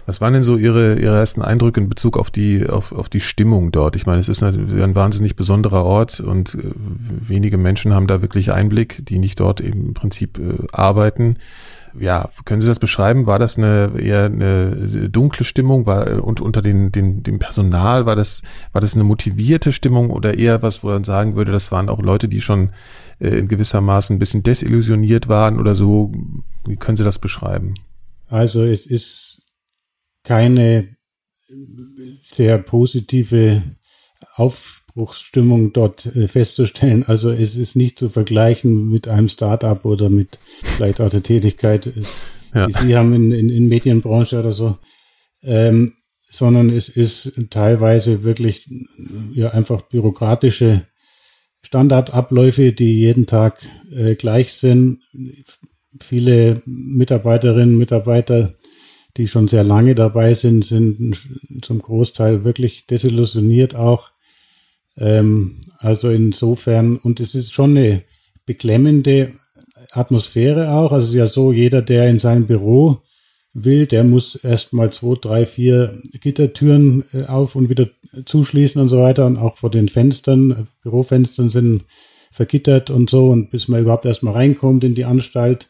Was 0.06 0.22
waren 0.22 0.34
denn 0.34 0.44
so 0.44 0.58
Ihre, 0.58 1.00
Ihre 1.00 1.18
ersten 1.18 1.42
Eindrücke 1.42 1.82
in 1.82 1.90
Bezug 1.90 2.18
auf 2.18 2.30
die, 2.30 2.68
auf, 2.68 2.92
auf 2.92 3.10
die 3.10 3.22
Stimmung 3.22 3.72
dort? 3.72 3.96
Ich 3.96 4.06
meine, 4.06 4.20
es 4.20 4.30
ist 4.30 4.44
ein 4.44 4.96
wahnsinnig 4.96 5.36
besonderer 5.36 5.84
Ort 5.84 6.20
und 6.20 6.56
äh, 6.56 6.72
wenige 7.28 7.58
Menschen 7.58 7.94
haben 7.94 8.08
da 8.08 8.22
wirklich 8.22 8.52
Einblick, 8.52 9.06
die 9.06 9.18
nicht 9.18 9.40
dort 9.40 9.62
im 9.62 9.94
Prinzip 9.94 10.38
äh, 10.38 10.68
arbeiten. 10.72 11.38
Ja, 12.00 12.30
können 12.44 12.62
Sie 12.62 12.68
das 12.68 12.80
beschreiben? 12.80 13.26
War 13.26 13.40
das 13.40 13.58
eine 13.58 13.94
eher 13.98 14.26
eine 14.26 15.10
dunkle 15.10 15.46
Stimmung? 15.46 15.86
War 15.86 16.24
und 16.24 16.42
unter 16.42 16.62
den, 16.62 16.92
den, 16.92 17.24
dem 17.24 17.40
Personal 17.40 18.06
war 18.06 18.16
das 18.16 18.42
war 18.74 18.82
das 18.82 18.96
eine 18.96 19.06
motivierte 19.06 19.72
Stimmung 19.72 20.10
oder 20.10 20.38
eher 20.38 20.62
was, 20.62 20.84
wo 20.84 20.88
man 20.88 21.06
sagen 21.06 21.36
würde, 21.36 21.54
das 21.54 21.72
waren 21.72 21.90
auch 21.90 22.02
Leute, 22.02 22.28
die 22.28 22.42
schon 22.42 22.72
äh, 23.20 23.30
in 23.30 23.48
gewissermaßen 23.48 24.16
ein 24.16 24.20
bisschen 24.20 24.44
desillusioniert 24.44 25.30
waren 25.30 25.58
oder 25.58 25.74
so? 25.74 26.12
Wie 26.68 26.76
können 26.76 26.98
Sie 26.98 27.04
das 27.04 27.18
beschreiben? 27.18 27.76
Also 28.28 28.64
es 28.64 28.86
ist 28.86 29.35
keine 30.26 30.96
sehr 32.24 32.58
positive 32.58 33.64
Aufbruchsstimmung 34.36 35.72
dort 35.72 36.06
äh, 36.08 36.28
festzustellen. 36.28 37.06
Also 37.08 37.30
es 37.30 37.56
ist 37.56 37.76
nicht 37.76 38.00
zu 38.00 38.10
vergleichen 38.10 38.90
mit 38.90 39.08
einem 39.08 39.30
Start-up 39.30 39.86
oder 39.86 40.10
mit 40.10 40.40
vielleicht 40.76 41.00
auch 41.00 41.10
der 41.10 41.24
Tätigkeit, 41.24 41.88
äh, 41.88 41.92
ja. 42.54 42.68
die 42.68 42.74
Sie 42.74 42.98
haben 42.98 43.14
in, 43.14 43.32
in, 43.32 43.50
in 43.50 43.68
Medienbranche 43.68 44.40
oder 44.40 44.52
so, 44.52 44.76
ähm, 45.44 45.94
sondern 46.30 46.70
es 46.70 46.90
ist 46.90 47.34
teilweise 47.50 48.24
wirklich 48.24 48.68
ja 49.34 49.52
einfach 49.52 49.84
bürokratische 49.84 50.86
Standardabläufe, 51.62 52.74
die 52.74 53.00
jeden 53.00 53.26
Tag 53.26 53.58
äh, 53.92 54.16
gleich 54.16 54.54
sind. 54.54 55.00
Viele 56.02 56.62
Mitarbeiterinnen, 56.66 57.78
Mitarbeiter, 57.78 58.52
die 59.18 59.28
schon 59.28 59.48
sehr 59.48 59.64
lange 59.64 59.96
dabei 59.96 60.34
sind, 60.34 60.66
sind 60.66 61.16
zum 61.62 61.82
Großteil 61.82 62.44
wirklich 62.44 62.86
desillusioniert 62.88 63.76
auch. 63.76 64.12
Ähm, 64.98 65.62
also 65.80 66.10
insofern, 66.10 66.98
und 66.98 67.20
es 67.20 67.36
ist 67.36 67.54
schon 67.54 67.78
eine 67.78 68.04
beklemmende 68.46 69.34
Atmosphäre 69.92 70.72
auch. 70.72 70.92
Also 70.92 71.06
es 71.06 71.12
ist 71.12 71.18
ja 71.18 71.28
so, 71.28 71.52
jeder, 71.52 71.82
der 71.82 72.10
in 72.10 72.20
seinem 72.20 72.48
Büro 72.48 72.98
will, 73.54 73.86
der 73.86 74.04
muss 74.04 74.36
erstmal 74.36 74.92
zwei, 74.92 75.16
drei, 75.20 75.46
vier 75.46 76.02
Gittertüren 76.22 77.06
äh, 77.14 77.24
auf 77.26 77.56
und 77.56 77.70
wieder 77.70 77.88
zuschließen 78.26 78.82
und 78.82 78.90
so 78.90 79.00
weiter. 79.00 79.26
Und 79.26 79.38
auch 79.38 79.56
vor 79.56 79.72
den 79.72 79.88
Fenstern, 79.88 80.68
Bürofenstern 80.84 81.50
sind 81.50 81.86
vergittert 82.32 82.90
und 82.90 83.10
so. 83.10 83.30
Und 83.30 83.50
bis 83.50 83.68
man 83.68 83.82
überhaupt 83.82 84.06
erstmal 84.06 84.34
reinkommt 84.34 84.84
in 84.84 84.94
die 84.94 85.06
Anstalt. 85.06 85.70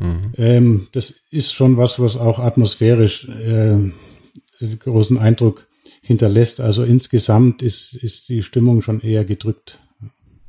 Mhm. 0.00 0.32
Ähm, 0.36 0.88
das 0.92 1.14
ist 1.30 1.52
schon 1.52 1.76
was, 1.76 2.00
was 2.00 2.16
auch 2.16 2.38
atmosphärisch 2.38 3.28
äh, 3.28 3.76
großen 4.78 5.18
Eindruck 5.18 5.66
hinterlässt. 6.02 6.60
Also 6.60 6.82
insgesamt 6.82 7.62
ist, 7.62 7.94
ist 7.94 8.28
die 8.28 8.42
Stimmung 8.42 8.82
schon 8.82 9.00
eher 9.00 9.24
gedrückt. 9.24 9.78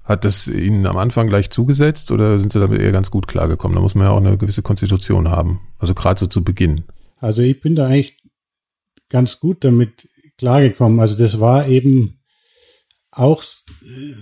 Hat 0.03 0.25
das 0.25 0.47
Ihnen 0.47 0.87
am 0.87 0.97
Anfang 0.97 1.27
gleich 1.27 1.51
zugesetzt 1.51 2.11
oder 2.11 2.39
sind 2.39 2.51
Sie 2.51 2.59
damit 2.59 2.81
eher 2.81 2.91
ganz 2.91 3.11
gut 3.11 3.27
klargekommen? 3.27 3.75
Da 3.75 3.81
muss 3.81 3.93
man 3.93 4.07
ja 4.07 4.11
auch 4.11 4.17
eine 4.17 4.37
gewisse 4.37 4.63
Konstitution 4.63 5.29
haben. 5.29 5.61
Also 5.77 5.93
gerade 5.93 6.19
so 6.19 6.27
zu 6.27 6.43
Beginn. 6.43 6.85
Also 7.19 7.43
ich 7.43 7.61
bin 7.61 7.75
da 7.75 7.87
eigentlich 7.87 8.17
ganz 9.09 9.39
gut 9.39 9.63
damit 9.63 10.07
klargekommen. 10.37 10.99
Also 10.99 11.15
das 11.15 11.39
war 11.39 11.67
eben 11.67 12.19
auch 13.11 13.43
äh, 13.43 14.13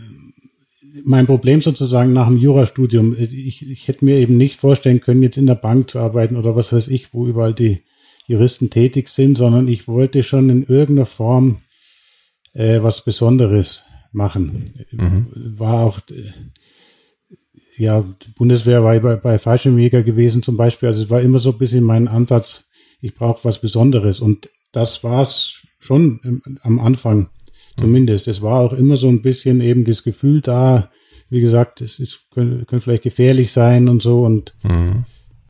mein 1.03 1.25
Problem 1.25 1.61
sozusagen 1.61 2.13
nach 2.13 2.27
dem 2.27 2.37
Jurastudium. 2.37 3.15
Ich, 3.17 3.67
ich 3.69 3.87
hätte 3.87 4.05
mir 4.05 4.17
eben 4.17 4.37
nicht 4.37 4.59
vorstellen 4.59 4.99
können, 4.99 5.23
jetzt 5.23 5.37
in 5.37 5.47
der 5.47 5.55
Bank 5.55 5.89
zu 5.89 5.99
arbeiten 5.99 6.35
oder 6.35 6.55
was 6.55 6.73
weiß 6.73 6.87
ich, 6.87 7.13
wo 7.13 7.27
überall 7.27 7.53
die 7.53 7.83
Juristen 8.27 8.69
tätig 8.69 9.09
sind, 9.09 9.37
sondern 9.37 9.67
ich 9.67 9.87
wollte 9.87 10.23
schon 10.23 10.49
in 10.49 10.63
irgendeiner 10.63 11.05
Form 11.05 11.57
äh, 12.53 12.81
was 12.81 13.03
Besonderes 13.03 13.83
machen. 14.11 14.65
Mhm. 14.91 15.27
War 15.57 15.83
auch, 15.83 15.99
äh, 16.09 16.31
ja, 17.77 18.01
die 18.01 18.31
Bundeswehr 18.31 18.83
war 18.83 18.99
bei, 18.99 19.15
bei 19.15 19.37
Fallschirmjäger 19.37 20.03
gewesen 20.03 20.43
zum 20.43 20.57
Beispiel. 20.57 20.89
Also 20.89 21.03
es 21.03 21.09
war 21.09 21.21
immer 21.21 21.39
so 21.39 21.51
ein 21.51 21.57
bisschen 21.57 21.83
mein 21.83 22.07
Ansatz, 22.07 22.65
ich 23.01 23.15
brauche 23.15 23.43
was 23.45 23.59
Besonderes. 23.59 24.19
Und 24.19 24.49
das 24.71 25.03
war 25.03 25.21
es 25.21 25.63
schon 25.79 26.41
am 26.61 26.79
Anfang 26.79 27.29
zumindest. 27.79 28.27
Es 28.27 28.41
war 28.41 28.59
auch 28.59 28.73
immer 28.73 28.95
so 28.95 29.07
ein 29.07 29.21
bisschen 29.21 29.61
eben 29.61 29.85
das 29.85 30.03
Gefühl 30.03 30.41
da, 30.41 30.89
wie 31.29 31.41
gesagt, 31.41 31.81
es 31.81 31.99
ist, 31.99 32.25
könnte, 32.31 32.65
könnte 32.65 32.83
vielleicht 32.83 33.03
gefährlich 33.03 33.51
sein 33.51 33.87
und 33.87 34.01
so 34.01 34.25
und 34.25 34.53
mhm. 34.63 35.03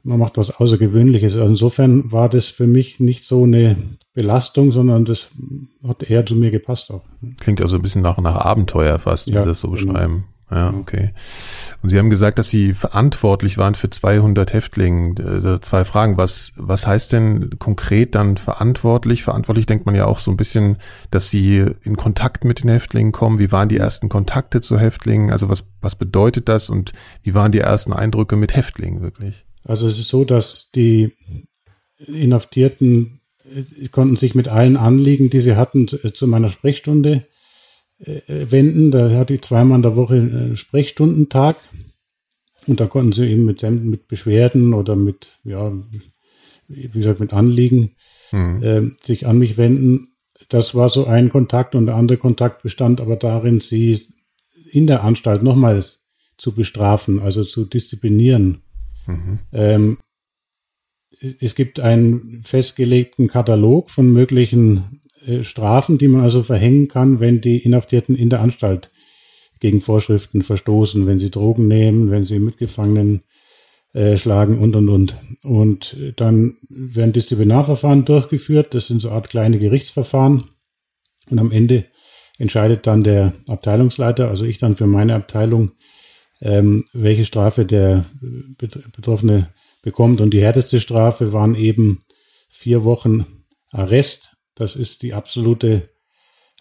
man 0.04 0.20
macht 0.20 0.38
was 0.38 0.52
Außergewöhnliches. 0.52 1.36
Also 1.36 1.48
insofern 1.48 2.12
war 2.12 2.30
das 2.30 2.48
für 2.48 2.68
mich 2.68 3.00
nicht 3.00 3.26
so 3.26 3.44
eine 3.44 3.78
Belastung, 4.14 4.72
sondern 4.72 5.06
das 5.06 5.30
hat 5.88 6.10
eher 6.10 6.26
zu 6.26 6.36
mir 6.36 6.52
gepasst 6.52 6.92
auch. 6.92 7.04
Klingt 7.40 7.62
also 7.62 7.78
ein 7.78 7.82
bisschen 7.82 8.02
nach, 8.02 8.18
nach 8.18 8.36
Abenteuer 8.36 9.00
fast, 9.00 9.28
wenn 9.28 9.36
ja, 9.36 9.44
Sie 9.44 9.50
das 9.50 9.60
so 9.62 9.70
genau. 9.70 9.94
beschreiben. 9.94 10.26
Ja, 10.52 10.74
okay. 10.74 11.12
Und 11.84 11.90
Sie 11.90 12.00
haben 12.00 12.10
gesagt, 12.10 12.40
dass 12.40 12.50
Sie 12.50 12.74
verantwortlich 12.74 13.58
waren 13.58 13.76
für 13.76 13.90
200 13.90 14.52
Häftlinge. 14.52 15.14
Äh, 15.20 15.62
zwei 15.62 15.86
Fragen. 15.86 16.18
Was, 16.18 16.54
was 16.56 16.88
heißt 16.88 17.14
denn 17.14 17.60
konkret 17.60 18.16
dann 18.16 18.38
verantwortlich? 18.38 19.24
Verantwortlich 19.24 19.68
denkt 19.68 19.86
man 19.86 19.94
ja 19.94 20.06
auch 20.06 20.18
so 20.18 20.32
ein 20.32 20.38
bisschen, 20.38 20.78
dass 21.12 21.30
Sie 21.30 21.66
in 21.84 21.98
Kontakt 21.98 22.46
mit 22.46 22.64
den 22.64 22.70
Häftlingen 22.70 23.12
kommen. 23.12 23.38
Wie 23.38 23.52
waren 23.52 23.70
die 23.70 23.78
ersten 23.78 24.10
Kontakte 24.10 24.60
zu 24.62 24.80
Häftlingen? 24.80 25.32
Also 25.32 25.50
was, 25.50 25.68
was 25.82 25.96
bedeutet 25.96 26.50
das 26.50 26.70
und 26.70 26.94
wie 27.22 27.36
waren 27.36 27.52
die 27.52 27.60
ersten 27.60 27.94
Eindrücke 27.94 28.36
mit 28.36 28.56
Häftlingen 28.56 29.02
wirklich? 29.02 29.46
Also 29.64 29.88
es 29.88 30.00
ist 30.00 30.10
so, 30.10 30.26
dass 30.26 30.72
die 30.74 31.14
Inhaftierten 32.08 33.20
äh, 33.44 33.88
konnten 33.90 34.16
sich 34.16 34.34
mit 34.34 34.48
allen 34.48 34.78
Anliegen, 34.78 35.30
die 35.30 35.42
sie 35.42 35.56
hatten, 35.56 35.88
äh, 36.04 36.12
zu 36.12 36.26
meiner 36.26 36.50
Sprechstunde 36.50 37.12
äh, 37.12 37.39
wenden. 38.00 38.92
Da 38.92 39.12
hatte 39.12 39.36
ich 39.36 39.42
zweimal 39.42 39.78
in 39.78 39.84
der 39.84 39.96
Woche 39.96 40.16
einen 40.16 40.58
Sprechstundentag. 40.58 41.58
Und 42.68 42.80
da 42.80 42.86
konnten 42.86 43.12
sie 43.12 43.26
eben 43.26 43.46
mit, 43.46 43.64
mit 43.64 44.08
Beschwerden 44.08 44.74
oder 44.74 44.96
mit, 44.96 45.40
ja, 45.44 45.74
wie 46.68 46.88
gesagt, 46.88 47.20
mit 47.20 47.34
Anliegen 47.34 47.96
mhm. 48.32 48.64
äh, 48.64 48.82
sich 49.02 49.26
an 49.26 49.40
mich 49.40 49.58
wenden. 49.58 50.10
Das 50.50 50.76
war 50.76 50.90
so 50.90 51.06
ein 51.06 51.30
Kontakt 51.30 51.76
und 51.76 51.88
der 51.88 51.96
andere 51.96 52.18
Kontakt 52.18 52.64
bestand 52.64 53.02
aber 53.02 53.16
darin, 53.16 53.60
sie 53.60 54.08
in 54.72 54.88
der 54.88 55.04
Anstalt 55.04 55.44
nochmal 55.44 55.84
zu 56.38 56.54
bestrafen, 56.54 57.20
also 57.20 57.44
zu 57.44 57.66
disziplinieren. 57.66 58.62
Mhm. 59.08 59.40
Ähm, 59.52 59.98
es 61.42 61.56
gibt 61.56 61.80
einen 61.80 62.42
festgelegten 62.44 63.28
Katalog 63.28 63.90
von 63.90 64.14
möglichen 64.14 65.02
äh, 65.26 65.44
Strafen, 65.44 65.98
die 65.98 66.08
man 66.08 66.22
also 66.22 66.44
verhängen 66.44 66.88
kann, 66.88 67.20
wenn 67.20 67.42
die 67.42 67.58
Inhaftierten 67.58 68.16
in 68.16 68.30
der 68.30 68.42
Anstalt 68.42 68.92
gegen 69.60 69.82
Vorschriften 69.82 70.42
verstoßen, 70.42 71.06
wenn 71.06 71.20
sie 71.20 71.32
Drogen 71.32 71.68
nehmen, 71.68 72.12
wenn 72.12 72.26
sie 72.26 72.40
Mitgefangenen 72.40 73.24
äh, 73.94 74.18
schlagen 74.18 74.60
und 74.60 74.76
und 74.76 74.90
und. 74.90 75.18
Und 75.44 75.98
dann 76.16 76.58
werden 76.70 77.14
Disziplinarverfahren 77.14 78.06
durchgeführt. 78.06 78.74
Das 78.74 78.88
sind 78.88 79.02
so 79.02 79.10
eine 79.10 79.18
Art 79.18 79.30
kleine 79.30 79.60
Gerichtsverfahren. 79.60 80.46
Und 81.30 81.40
am 81.40 81.52
Ende 81.52 81.86
entscheidet 82.38 82.88
dann 82.88 83.04
der 83.04 83.34
Abteilungsleiter, 83.48 84.30
also 84.30 84.46
ich 84.46 84.58
dann 84.58 84.76
für 84.76 84.88
meine 84.88 85.16
Abteilung, 85.16 85.72
ähm, 86.42 86.86
welche 86.94 87.26
Strafe 87.26 87.66
der 87.66 88.06
Betroffene 88.58 89.54
bekommt. 89.82 90.22
Und 90.22 90.34
die 90.34 90.42
härteste 90.42 90.80
Strafe 90.80 91.34
waren 91.34 91.56
eben 91.56 92.00
vier 92.50 92.84
Wochen 92.84 93.26
Arrest. 93.72 94.36
Das 94.60 94.76
ist 94.76 95.02
die 95.02 95.14
absolute 95.14 95.90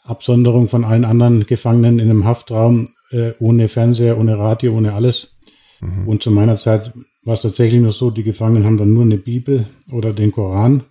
Absonderung 0.05 0.69
von 0.69 0.85
allen 0.85 1.05
anderen 1.05 1.45
Gefangenen 1.45 1.99
in 1.99 2.09
einem 2.09 2.25
Haftraum, 2.25 2.95
äh, 3.11 3.33
ohne 3.41 3.69
Fernseher, 3.69 4.17
ohne 4.17 4.39
Radio, 4.39 4.75
ohne 4.75 4.95
alles. 4.95 5.37
Mhm. 5.81 6.09
Und 6.09 6.23
zu 6.23 6.31
meiner 6.31 6.59
Zeit 6.59 6.93
war 7.25 7.35
es 7.35 7.43
tatsächlich 7.43 7.81
nur 7.81 7.93
so, 7.93 8.11
die 8.11 8.23
Gefangenen 8.23 8.65
haben 8.65 8.79
dann 8.79 8.95
nur 8.95 9.03
eine 9.03 9.19
Bibel 9.19 9.67
oder 9.93 10.15
den 10.15 10.33
Koran 10.33 10.85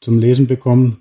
zum 0.00 0.18
Lesen 0.18 0.46
bekommen 0.46 1.00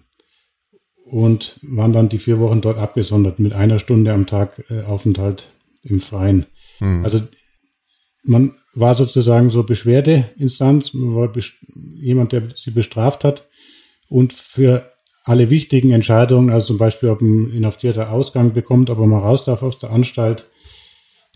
und 1.06 1.60
waren 1.62 1.94
dann 1.94 2.10
die 2.10 2.18
vier 2.18 2.40
Wochen 2.40 2.62
dort 2.62 2.78
abgesondert 2.78 3.40
mit 3.40 3.54
einer 3.54 3.80
Stunde 3.80 4.14
am 4.14 4.26
Tag 4.26 4.64
äh, 4.70 4.82
Aufenthalt 4.82 5.52
im 5.84 6.00
Freien. 6.00 6.48
Mhm. 6.80 7.04
Also 7.04 7.22
man 8.24 8.56
war 8.74 8.96
sozusagen 8.96 9.52
so 9.52 9.64
Beschwerdeinstanz, 9.64 10.94
man 10.94 11.16
war 11.16 11.32
jemand, 11.96 12.32
der 12.32 12.50
sie 12.56 12.72
bestraft 12.72 13.24
hat. 13.24 13.48
Und 14.10 14.34
für 14.34 14.92
alle 15.24 15.50
wichtigen 15.50 15.92
Entscheidungen, 15.92 16.50
also 16.50 16.68
zum 16.68 16.78
Beispiel, 16.78 17.10
ob 17.10 17.22
ein 17.22 17.52
Inhaftierter 17.52 18.12
Ausgang 18.12 18.54
bekommt, 18.54 18.90
ob 18.90 19.00
er 19.00 19.08
mal 19.08 19.20
raus 19.20 19.44
darf 19.44 19.64
aus 19.64 19.78
der 19.78 19.92
Anstalt, 19.92 20.48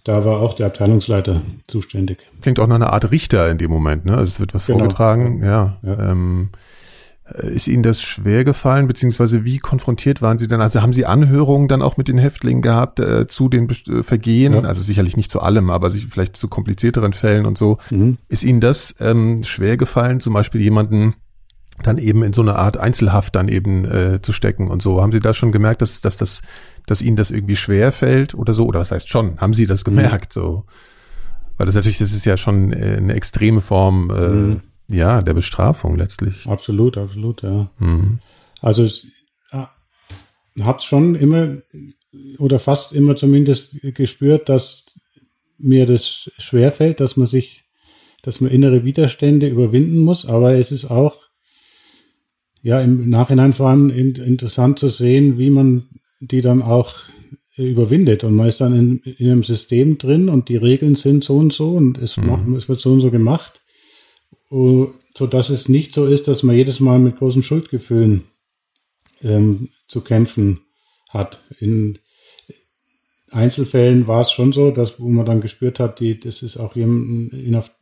da 0.03 0.23
war 0.23 0.39
auch 0.39 0.53
der 0.53 0.67
Abteilungsleiter 0.67 1.41
zuständig. 1.67 2.19
Klingt 2.41 2.59
auch 2.59 2.67
nach 2.67 2.75
einer 2.75 2.93
Art 2.93 3.11
Richter 3.11 3.49
in 3.49 3.57
dem 3.57 3.71
Moment, 3.71 4.05
ne? 4.05 4.13
Also 4.13 4.29
es 4.29 4.39
wird 4.39 4.53
was 4.53 4.67
genau. 4.67 4.79
vorgetragen, 4.79 5.43
ja. 5.43 5.77
ja. 5.81 6.11
Ähm, 6.11 6.49
äh, 7.25 7.53
ist 7.53 7.67
Ihnen 7.67 7.83
das 7.83 8.01
schwer 8.01 8.43
gefallen, 8.43 8.87
beziehungsweise 8.87 9.43
wie 9.45 9.57
konfrontiert 9.57 10.21
waren 10.21 10.37
Sie 10.37 10.47
denn? 10.47 10.61
Also 10.61 10.81
haben 10.81 10.93
Sie 10.93 11.05
Anhörungen 11.05 11.67
dann 11.67 11.81
auch 11.81 11.97
mit 11.97 12.07
den 12.07 12.19
Häftlingen 12.19 12.61
gehabt 12.61 12.99
äh, 12.99 13.27
zu 13.27 13.49
den 13.49 13.67
äh, 13.69 14.03
Vergehen? 14.03 14.53
Ja. 14.53 14.61
Also 14.61 14.83
sicherlich 14.83 15.17
nicht 15.17 15.31
zu 15.31 15.41
allem, 15.41 15.69
aber 15.69 15.89
sich 15.89 16.07
vielleicht 16.07 16.37
zu 16.37 16.47
komplizierteren 16.47 17.13
Fällen 17.13 17.47
und 17.47 17.57
so. 17.57 17.79
Mhm. 17.89 18.17
Ist 18.29 18.43
Ihnen 18.43 18.61
das 18.61 18.95
ähm, 18.99 19.43
schwer 19.43 19.77
gefallen, 19.77 20.19
zum 20.19 20.33
Beispiel 20.33 20.61
jemanden 20.61 21.15
dann 21.83 21.97
eben 21.97 22.23
in 22.23 22.33
so 22.33 22.41
eine 22.41 22.55
Art 22.55 22.77
Einzelhaft 22.77 23.35
dann 23.35 23.47
eben 23.47 23.85
äh, 23.85 24.21
zu 24.21 24.33
stecken 24.33 24.69
und 24.69 24.81
so? 24.81 25.01
Haben 25.01 25.11
Sie 25.11 25.19
da 25.19 25.33
schon 25.33 25.51
gemerkt, 25.51 25.81
dass, 25.81 26.01
dass 26.01 26.17
das, 26.17 26.41
dass 26.87 27.01
Ihnen 27.01 27.17
das 27.17 27.31
irgendwie 27.31 27.55
schwer 27.55 27.91
fällt 27.91 28.33
oder 28.33 28.53
so? 28.53 28.65
Oder 28.65 28.79
was 28.79 28.91
heißt 28.91 29.09
schon? 29.09 29.39
Haben 29.39 29.53
Sie 29.53 29.65
das 29.65 29.85
mhm. 29.85 29.91
gemerkt? 29.95 30.35
Mhm. 30.35 30.39
So, 30.39 30.65
weil 31.57 31.65
das 31.65 31.75
natürlich, 31.75 31.97
das 31.97 32.13
ist 32.13 32.25
ja 32.25 32.37
schon 32.37 32.73
äh, 32.73 32.97
eine 32.97 33.13
extreme 33.13 33.61
Form. 33.61 34.09
Äh, 34.09 34.29
mhm 34.29 34.61
ja, 34.87 35.21
der 35.21 35.33
Bestrafung 35.33 35.97
letztlich. 35.97 36.45
Absolut, 36.45 36.97
absolut, 36.97 37.41
ja. 37.41 37.69
Mhm. 37.79 38.19
Also 38.61 38.87
ja, 39.51 39.69
hab's 40.61 40.85
schon 40.85 41.15
immer 41.15 41.57
oder 42.37 42.59
fast 42.59 42.93
immer 42.93 43.15
zumindest 43.15 43.77
gespürt, 43.81 44.47
dass 44.49 44.85
mir 45.57 45.85
das 45.85 46.31
schwerfällt, 46.37 46.99
dass 46.99 47.17
man 47.17 47.27
sich, 47.27 47.63
dass 48.21 48.41
man 48.41 48.51
innere 48.51 48.83
Widerstände 48.83 49.47
überwinden 49.47 49.99
muss, 49.99 50.25
aber 50.25 50.53
es 50.53 50.71
ist 50.71 50.85
auch 50.85 51.24
ja 52.65 52.79
im 52.79 53.09
Nachhinein 53.11 53.53
vor 53.53 53.69
allem 53.69 53.91
interessant 53.91 54.79
zu 54.79 54.89
sehen, 54.89 55.37
wie 55.37 55.51
man 55.51 55.83
die 56.19 56.41
dann 56.41 56.63
auch 56.63 56.95
überwindet 57.57 58.23
und 58.23 58.35
man 58.35 58.47
ist 58.47 58.59
dann 58.59 58.75
in, 58.75 58.97
in 59.17 59.31
einem 59.31 59.43
System 59.43 59.99
drin 59.99 60.29
und 60.29 60.49
die 60.49 60.57
Regeln 60.57 60.95
sind 60.95 61.23
so 61.23 61.37
und 61.37 61.53
so 61.53 61.69
und 61.69 61.99
es, 61.99 62.17
mhm. 62.17 62.25
macht, 62.25 62.47
es 62.57 62.67
wird 62.67 62.81
so 62.81 62.91
und 62.91 63.01
so 63.01 63.11
gemacht 63.11 63.61
so 64.49 65.27
dass 65.27 65.49
es 65.49 65.69
nicht 65.69 65.93
so 65.93 66.05
ist, 66.05 66.27
dass 66.27 66.43
man 66.43 66.55
jedes 66.55 66.79
Mal 66.79 66.97
mit 66.99 67.17
großen 67.17 67.43
Schuldgefühlen 67.43 68.25
ähm, 69.21 69.69
zu 69.87 70.01
kämpfen 70.01 70.61
hat. 71.09 71.41
In, 71.59 71.99
Einzelfällen 73.31 74.07
war 74.07 74.21
es 74.21 74.31
schon 74.31 74.53
so, 74.53 74.71
dass 74.71 74.99
wo 74.99 75.09
man 75.09 75.25
dann 75.25 75.41
gespürt 75.41 75.79
hat, 75.79 75.99
die, 75.99 76.19
das 76.19 76.41
ist 76.41 76.57
auch 76.57 76.75
jemand, 76.75 77.33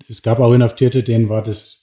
es 0.09 0.21
gab 0.23 0.39
auch 0.39 0.53
Inhaftierte, 0.53 1.03
denen 1.03 1.29
war 1.29 1.41
das 1.41 1.82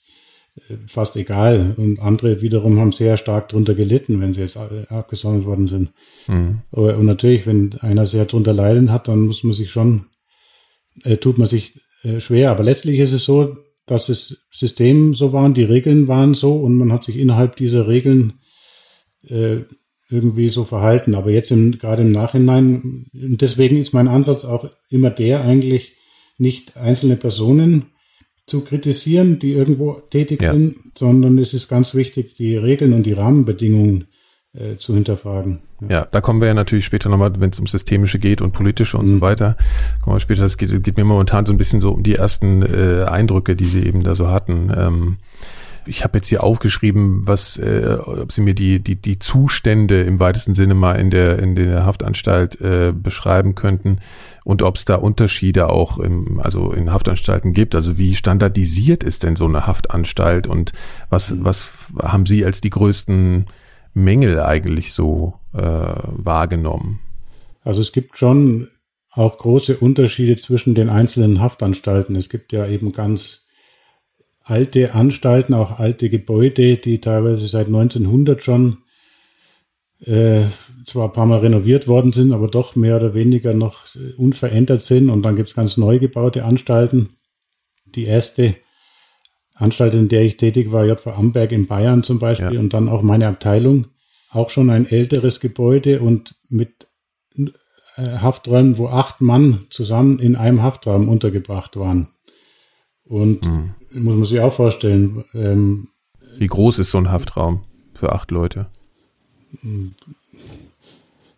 fast 0.87 1.15
egal. 1.15 1.73
Und 1.77 1.99
andere 1.99 2.41
wiederum 2.41 2.79
haben 2.79 2.91
sehr 2.91 3.17
stark 3.17 3.49
drunter 3.49 3.73
gelitten, 3.73 4.21
wenn 4.21 4.33
sie 4.33 4.41
jetzt 4.41 4.57
abgesondert 4.57 5.45
worden 5.45 5.67
sind. 5.67 5.91
Mhm. 6.27 6.61
Und 6.71 7.05
natürlich, 7.05 7.47
wenn 7.47 7.73
einer 7.79 8.05
sehr 8.05 8.25
drunter 8.25 8.53
leiden 8.53 8.91
hat, 8.91 9.07
dann 9.07 9.21
muss 9.21 9.43
man 9.43 9.53
sich 9.53 9.71
schon, 9.71 10.05
äh, 11.03 11.17
tut 11.17 11.37
man 11.37 11.47
sich 11.47 11.81
äh, 12.03 12.19
schwer. 12.19 12.51
Aber 12.51 12.63
letztlich 12.63 12.99
ist 12.99 13.13
es 13.13 13.23
so, 13.23 13.57
dass 13.85 14.07
das 14.07 14.45
System 14.51 15.13
so 15.13 15.33
war, 15.33 15.49
die 15.49 15.63
Regeln 15.63 16.07
waren 16.07 16.33
so 16.33 16.55
und 16.55 16.77
man 16.77 16.91
hat 16.91 17.03
sich 17.03 17.17
innerhalb 17.17 17.55
dieser 17.55 17.87
Regeln 17.87 18.33
äh, 19.27 19.61
irgendwie 20.09 20.49
so 20.49 20.65
verhalten. 20.65 21.15
Aber 21.15 21.31
jetzt 21.31 21.51
im, 21.51 21.77
gerade 21.77 22.03
im 22.03 22.11
Nachhinein, 22.11 23.05
deswegen 23.13 23.77
ist 23.77 23.93
mein 23.93 24.07
Ansatz 24.07 24.45
auch 24.45 24.69
immer 24.89 25.09
der 25.09 25.41
eigentlich, 25.41 25.95
nicht 26.37 26.75
einzelne 26.75 27.17
Personen 27.17 27.90
zu 28.45 28.61
kritisieren, 28.61 29.39
die 29.39 29.53
irgendwo 29.53 29.93
tätig 30.09 30.41
ja. 30.41 30.53
sind, 30.53 30.75
sondern 30.97 31.37
es 31.37 31.53
ist 31.53 31.67
ganz 31.67 31.95
wichtig, 31.95 32.33
die 32.35 32.57
Regeln 32.57 32.93
und 32.93 33.05
die 33.05 33.13
Rahmenbedingungen 33.13 34.07
äh, 34.53 34.77
zu 34.77 34.93
hinterfragen. 34.93 35.59
Ja. 35.81 35.89
ja. 35.89 36.07
da 36.11 36.21
kommen 36.21 36.41
wir 36.41 36.49
ja 36.49 36.53
natürlich 36.53 36.85
später 36.85 37.09
nochmal, 37.09 37.39
wenn 37.39 37.51
es 37.51 37.59
um 37.59 37.67
systemische 37.67 38.19
geht 38.19 38.41
und 38.41 38.51
politische 38.51 38.97
und 38.97 39.05
mhm. 39.05 39.15
so 39.15 39.21
weiter, 39.21 39.55
kommen 40.01 40.15
wir 40.15 40.19
später, 40.19 40.43
das 40.43 40.57
geht, 40.57 40.83
geht 40.83 40.97
mir 40.97 41.05
momentan 41.05 41.45
so 41.45 41.53
ein 41.53 41.57
bisschen 41.57 41.81
so 41.81 41.91
um 41.91 42.03
die 42.03 42.15
ersten 42.15 42.61
äh, 42.61 43.05
Eindrücke, 43.05 43.55
die 43.55 43.65
sie 43.65 43.85
eben 43.85 44.03
da 44.03 44.15
so 44.15 44.27
hatten. 44.27 44.71
Ähm, 44.75 45.17
ich 45.85 46.03
habe 46.03 46.17
jetzt 46.17 46.27
hier 46.27 46.43
aufgeschrieben, 46.43 47.27
was, 47.27 47.57
äh, 47.57 47.97
ob 47.99 48.31
Sie 48.31 48.41
mir 48.41 48.53
die, 48.53 48.79
die, 48.79 48.97
die 49.01 49.17
Zustände 49.17 50.01
im 50.03 50.19
weitesten 50.19 50.53
Sinne 50.53 50.75
mal 50.75 50.93
in 50.93 51.09
der, 51.09 51.39
in 51.39 51.55
der 51.55 51.85
Haftanstalt 51.85 52.61
äh, 52.61 52.93
beschreiben 52.95 53.55
könnten 53.55 53.97
und 54.43 54.61
ob 54.61 54.75
es 54.75 54.85
da 54.85 54.95
Unterschiede 54.95 55.69
auch 55.69 55.97
im, 55.97 56.39
also 56.39 56.71
in 56.71 56.91
Haftanstalten 56.91 57.53
gibt. 57.53 57.75
Also 57.75 57.97
wie 57.97 58.15
standardisiert 58.15 59.03
ist 59.03 59.23
denn 59.23 59.35
so 59.35 59.45
eine 59.45 59.67
Haftanstalt 59.67 60.47
und 60.47 60.73
was, 61.09 61.43
was 61.43 61.69
haben 62.01 62.25
Sie 62.25 62.43
als 62.45 62.61
die 62.61 62.69
größten 62.69 63.45
Mängel 63.93 64.39
eigentlich 64.39 64.93
so 64.93 65.35
äh, 65.53 65.59
wahrgenommen? 65.59 66.99
Also 67.63 67.81
es 67.81 67.91
gibt 67.91 68.17
schon 68.17 68.67
auch 69.11 69.37
große 69.37 69.77
Unterschiede 69.77 70.37
zwischen 70.37 70.73
den 70.73 70.89
einzelnen 70.89 71.41
Haftanstalten. 71.41 72.15
Es 72.15 72.29
gibt 72.29 72.53
ja 72.53 72.65
eben 72.65 72.91
ganz 72.93 73.45
alte 74.43 74.95
Anstalten, 74.95 75.53
auch 75.53 75.77
alte 75.79 76.09
Gebäude, 76.09 76.77
die 76.77 76.99
teilweise 76.99 77.47
seit 77.47 77.67
1900 77.67 78.41
schon 78.41 78.77
äh, 80.01 80.43
zwar 80.85 81.09
ein 81.09 81.13
paar 81.13 81.25
Mal 81.25 81.39
renoviert 81.39 81.87
worden 81.87 82.11
sind, 82.11 82.33
aber 82.33 82.47
doch 82.47 82.75
mehr 82.75 82.97
oder 82.97 83.13
weniger 83.13 83.53
noch 83.53 83.85
unverändert 84.17 84.83
sind. 84.83 85.09
Und 85.09 85.23
dann 85.23 85.35
gibt 85.35 85.49
es 85.49 85.55
ganz 85.55 85.77
neu 85.77 85.99
gebaute 85.99 86.43
Anstalten. 86.43 87.17
Die 87.85 88.05
erste 88.05 88.55
Anstalt, 89.53 89.93
in 89.93 90.07
der 90.07 90.23
ich 90.23 90.37
tätig 90.37 90.71
war, 90.71 90.85
JV 90.85 91.11
Amberg 91.11 91.51
in 91.51 91.67
Bayern 91.67 92.03
zum 92.03 92.19
Beispiel, 92.19 92.55
ja. 92.55 92.59
und 92.59 92.73
dann 92.73 92.89
auch 92.89 93.03
meine 93.03 93.27
Abteilung, 93.27 93.87
auch 94.31 94.49
schon 94.49 94.69
ein 94.69 94.87
älteres 94.87 95.39
Gebäude 95.39 96.01
und 96.01 96.35
mit 96.49 96.87
äh, 97.37 98.17
Hafträumen, 98.17 98.77
wo 98.77 98.87
acht 98.87 99.21
Mann 99.21 99.67
zusammen 99.69 100.19
in 100.19 100.35
einem 100.35 100.63
Haftraum 100.63 101.09
untergebracht 101.09 101.77
waren. 101.77 102.07
Und 103.03 103.45
mhm. 103.45 103.75
muss 103.93 104.15
man 104.15 104.23
sich 104.23 104.39
auch 104.39 104.53
vorstellen. 104.53 105.23
Ähm, 105.33 105.89
Wie 106.37 106.47
groß 106.47 106.79
ist 106.79 106.91
so 106.91 106.97
ein 106.97 107.11
Haftraum 107.11 107.65
für 107.93 108.13
acht 108.13 108.31
Leute? 108.31 108.67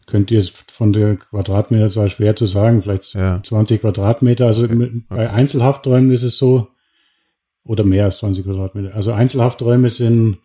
Könnt 0.06 0.32
ihr 0.32 0.40
es 0.40 0.50
von 0.50 0.94
der 0.94 1.16
Quadratmeterzahl 1.16 2.10
schwer 2.10 2.36
zu 2.36 2.46
sagen, 2.46 2.82
vielleicht 2.82 3.14
ja. 3.14 3.42
20 3.42 3.82
Quadratmeter. 3.82 4.46
Also 4.46 4.66
okay. 4.66 5.02
bei 5.10 5.30
Einzelhafträumen 5.30 6.12
ist 6.12 6.24
es 6.24 6.38
so, 6.38 6.68
oder 7.64 7.84
mehr 7.84 8.06
als 8.06 8.18
20 8.18 8.46
Quadratmeter. 8.46 8.96
Also 8.96 9.14
Einzelhafträume 9.14 9.90
sind 9.90 10.40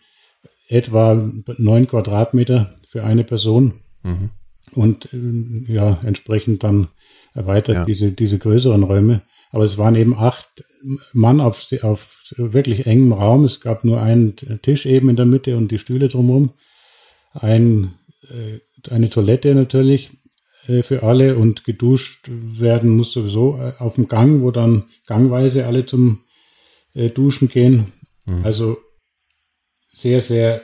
etwa 0.68 1.31
neun 1.57 1.87
Quadratmeter 1.87 2.74
für 2.87 3.04
eine 3.04 3.24
Person. 3.24 3.74
Mhm. 4.02 4.31
Und 4.74 5.12
äh, 5.12 5.72
ja, 5.72 5.98
entsprechend 6.04 6.62
dann 6.62 6.88
erweitert 7.35 7.74
ja. 7.74 7.85
diese, 7.85 8.12
diese 8.12 8.38
größeren 8.38 8.83
Räume. 8.83 9.22
Aber 9.50 9.64
es 9.64 9.78
waren 9.78 9.94
eben 9.94 10.16
acht 10.16 10.64
Mann 11.12 11.40
auf, 11.40 11.66
auf 11.83 12.33
wirklich 12.37 12.87
engem 12.87 13.12
Raum. 13.12 13.44
Es 13.44 13.61
gab 13.61 13.85
nur 13.85 14.00
einen 14.00 14.37
Tisch 14.62 14.87
eben 14.87 15.09
in 15.09 15.16
der 15.16 15.26
Mitte 15.26 15.57
und 15.57 15.70
die 15.70 15.78
Stühle 15.78 16.09
drumherum. 16.09 16.52
Ein, 17.33 17.95
äh, 18.23 18.91
eine 18.91 19.11
Toilette 19.11 19.55
natürlich 19.55 20.11
äh, 20.67 20.83
für 20.83 21.03
alle 21.03 21.37
und 21.37 21.64
geduscht 21.64 22.29
werden 22.29 22.97
muss 22.97 23.12
sowieso 23.12 23.59
äh, 23.59 23.73
auf 23.79 23.95
dem 23.95 24.09
Gang, 24.09 24.43
wo 24.43 24.51
dann 24.51 24.85
gangweise 25.07 25.67
alle 25.67 25.87
zum 25.87 26.25
äh, 26.95 27.11
Duschen 27.11 27.49
gehen. 27.49 27.93
Mhm. 28.27 28.45
Also 28.45 28.79
sehr, 29.93 30.21
sehr 30.21 30.62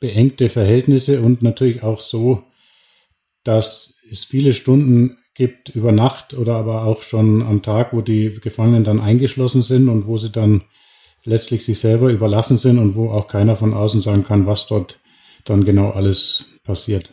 beengte 0.00 0.48
Verhältnisse 0.48 1.20
und 1.20 1.42
natürlich 1.42 1.82
auch 1.82 2.00
so, 2.00 2.44
dass 3.44 3.94
es 4.10 4.24
viele 4.24 4.52
Stunden 4.52 5.16
gibt 5.34 5.70
über 5.70 5.92
Nacht 5.92 6.34
oder 6.34 6.56
aber 6.56 6.84
auch 6.84 7.02
schon 7.02 7.42
am 7.42 7.62
Tag, 7.62 7.92
wo 7.92 8.00
die 8.00 8.34
Gefangenen 8.40 8.84
dann 8.84 9.00
eingeschlossen 9.00 9.62
sind 9.62 9.88
und 9.88 10.06
wo 10.06 10.18
sie 10.18 10.30
dann 10.30 10.64
letztlich 11.24 11.64
sich 11.64 11.78
selber 11.78 12.10
überlassen 12.10 12.58
sind 12.58 12.78
und 12.78 12.94
wo 12.94 13.10
auch 13.10 13.28
keiner 13.28 13.56
von 13.56 13.74
außen 13.74 14.02
sagen 14.02 14.24
kann, 14.24 14.46
was 14.46 14.66
dort 14.66 14.98
dann 15.44 15.64
genau 15.64 15.90
alles 15.90 16.46
passiert. 16.64 17.12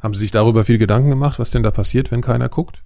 Haben 0.00 0.14
Sie 0.14 0.20
sich 0.20 0.30
darüber 0.30 0.64
viel 0.64 0.78
Gedanken 0.78 1.10
gemacht, 1.10 1.38
was 1.38 1.50
denn 1.50 1.62
da 1.62 1.70
passiert, 1.70 2.10
wenn 2.10 2.20
keiner 2.20 2.48
guckt? 2.48 2.82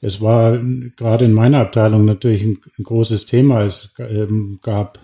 Es 0.00 0.20
war 0.20 0.58
gerade 0.96 1.24
in 1.24 1.32
meiner 1.32 1.60
Abteilung 1.60 2.04
natürlich 2.04 2.42
ein, 2.42 2.58
ein 2.78 2.84
großes 2.84 3.26
Thema. 3.26 3.62
Es 3.62 3.94
ähm, 3.98 4.58
gab 4.62 4.98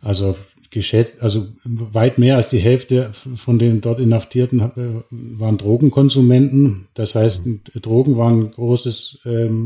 also 0.00 0.36
geschätzt, 0.70 1.16
also 1.20 1.48
weit 1.64 2.18
mehr 2.18 2.36
als 2.36 2.48
die 2.48 2.58
Hälfte 2.58 3.10
von 3.12 3.58
den 3.58 3.80
dort 3.80 4.00
Inhaftierten 4.00 4.60
äh, 4.60 5.02
waren 5.38 5.58
Drogenkonsumenten. 5.58 6.88
Das 6.94 7.14
heißt, 7.14 7.44
mhm. 7.46 7.62
Drogen 7.74 8.16
waren 8.16 8.40
ein 8.40 8.50
großes 8.50 9.20
ähm, 9.24 9.64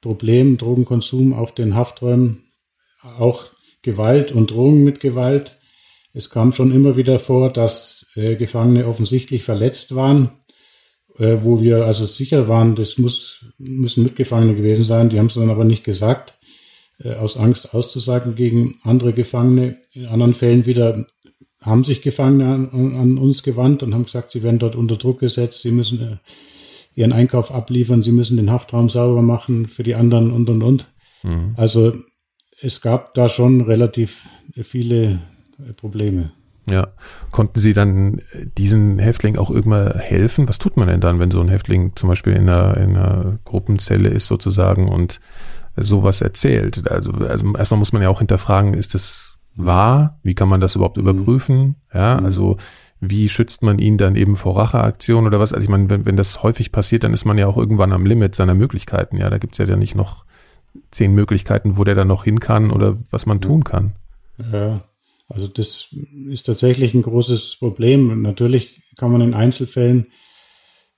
Problem, 0.00 0.58
Drogenkonsum 0.58 1.32
auf 1.32 1.52
den 1.52 1.74
Hafträumen, 1.74 2.44
auch 3.18 3.46
Gewalt 3.82 4.32
und 4.32 4.50
Drogen 4.50 4.84
mit 4.84 5.00
Gewalt. 5.00 5.57
Es 6.12 6.30
kam 6.30 6.52
schon 6.52 6.72
immer 6.72 6.96
wieder 6.96 7.18
vor, 7.18 7.52
dass 7.52 8.06
äh, 8.14 8.36
Gefangene 8.36 8.86
offensichtlich 8.86 9.44
verletzt 9.44 9.94
waren, 9.94 10.30
äh, 11.18 11.38
wo 11.42 11.60
wir 11.60 11.84
also 11.84 12.04
sicher 12.04 12.48
waren, 12.48 12.74
das 12.74 12.98
muss, 12.98 13.44
müssen 13.58 14.02
Mitgefangene 14.02 14.54
gewesen 14.54 14.84
sein. 14.84 15.08
Die 15.08 15.18
haben 15.18 15.26
es 15.26 15.34
dann 15.34 15.50
aber 15.50 15.64
nicht 15.64 15.84
gesagt. 15.84 16.38
Äh, 17.00 17.14
aus 17.14 17.36
Angst 17.36 17.74
auszusagen 17.74 18.34
gegen 18.34 18.80
andere 18.82 19.12
Gefangene. 19.12 19.78
In 19.92 20.06
anderen 20.06 20.34
Fällen 20.34 20.66
wieder 20.66 21.06
haben 21.60 21.84
sich 21.84 22.02
Gefangene 22.02 22.46
an, 22.46 22.96
an, 22.96 23.18
uns 23.18 23.42
gewandt 23.42 23.82
und 23.82 23.94
haben 23.94 24.04
gesagt, 24.04 24.30
sie 24.30 24.42
werden 24.42 24.58
dort 24.58 24.74
unter 24.74 24.96
Druck 24.96 25.20
gesetzt, 25.20 25.62
sie 25.62 25.70
müssen 25.70 26.00
äh, 26.00 26.16
ihren 26.94 27.12
Einkauf 27.12 27.54
abliefern, 27.54 28.02
sie 28.02 28.10
müssen 28.10 28.36
den 28.36 28.50
Haftraum 28.50 28.88
sauber 28.88 29.22
machen 29.22 29.68
für 29.68 29.84
die 29.84 29.94
anderen 29.94 30.32
und 30.32 30.50
und 30.50 30.62
und. 30.62 30.88
Mhm. 31.22 31.54
Also 31.56 31.94
es 32.60 32.80
gab 32.80 33.14
da 33.14 33.28
schon 33.28 33.60
relativ 33.60 34.28
viele 34.54 35.20
Probleme. 35.76 36.30
Ja. 36.66 36.88
Konnten 37.30 37.60
Sie 37.60 37.72
dann 37.72 38.20
diesen 38.58 38.98
Häftlingen 38.98 39.38
auch 39.38 39.50
irgendwann 39.50 39.98
helfen? 39.98 40.48
Was 40.48 40.58
tut 40.58 40.76
man 40.76 40.88
denn 40.88 41.00
dann, 41.00 41.18
wenn 41.18 41.30
so 41.30 41.40
ein 41.40 41.48
Häftling 41.48 41.92
zum 41.96 42.08
Beispiel 42.08 42.34
in 42.34 42.48
einer, 42.48 42.76
in 42.76 42.96
einer 42.96 43.38
Gruppenzelle 43.44 44.10
ist 44.10 44.26
sozusagen 44.26 44.88
und 44.88 45.20
sowas 45.82 46.20
erzählt. 46.20 46.90
Also, 46.90 47.12
also 47.12 47.54
erstmal 47.54 47.78
muss 47.78 47.92
man 47.92 48.02
ja 48.02 48.08
auch 48.08 48.18
hinterfragen, 48.18 48.74
ist 48.74 48.94
das 48.94 49.34
wahr? 49.54 50.18
Wie 50.22 50.34
kann 50.34 50.48
man 50.48 50.60
das 50.60 50.76
überhaupt 50.76 50.96
mhm. 50.96 51.08
überprüfen? 51.08 51.76
Ja, 51.92 52.18
mhm. 52.18 52.26
also 52.26 52.56
wie 53.00 53.28
schützt 53.28 53.62
man 53.62 53.78
ihn 53.78 53.96
dann 53.96 54.16
eben 54.16 54.34
vor 54.34 54.56
Racheaktionen 54.56 55.28
oder 55.28 55.38
was? 55.38 55.52
Also 55.52 55.62
ich 55.62 55.70
meine, 55.70 55.88
wenn, 55.88 56.04
wenn 56.04 56.16
das 56.16 56.42
häufig 56.42 56.72
passiert, 56.72 57.04
dann 57.04 57.14
ist 57.14 57.24
man 57.24 57.38
ja 57.38 57.46
auch 57.46 57.56
irgendwann 57.56 57.92
am 57.92 58.06
Limit 58.06 58.34
seiner 58.34 58.54
Möglichkeiten. 58.54 59.18
Ja, 59.18 59.30
da 59.30 59.38
gibt's 59.38 59.58
ja 59.58 59.66
dann 59.66 59.78
nicht 59.78 59.94
noch 59.94 60.24
zehn 60.90 61.14
Möglichkeiten, 61.14 61.78
wo 61.78 61.84
der 61.84 61.94
dann 61.94 62.08
noch 62.08 62.24
hin 62.24 62.40
kann 62.40 62.70
oder 62.70 62.96
was 63.10 63.26
man 63.26 63.40
tun 63.40 63.62
kann. 63.62 63.92
Ja, 64.52 64.80
also 65.28 65.46
das 65.46 65.94
ist 66.30 66.46
tatsächlich 66.46 66.94
ein 66.94 67.02
großes 67.02 67.56
Problem. 67.58 68.22
Natürlich 68.22 68.82
kann 68.96 69.12
man 69.12 69.20
in 69.20 69.34
Einzelfällen 69.34 70.06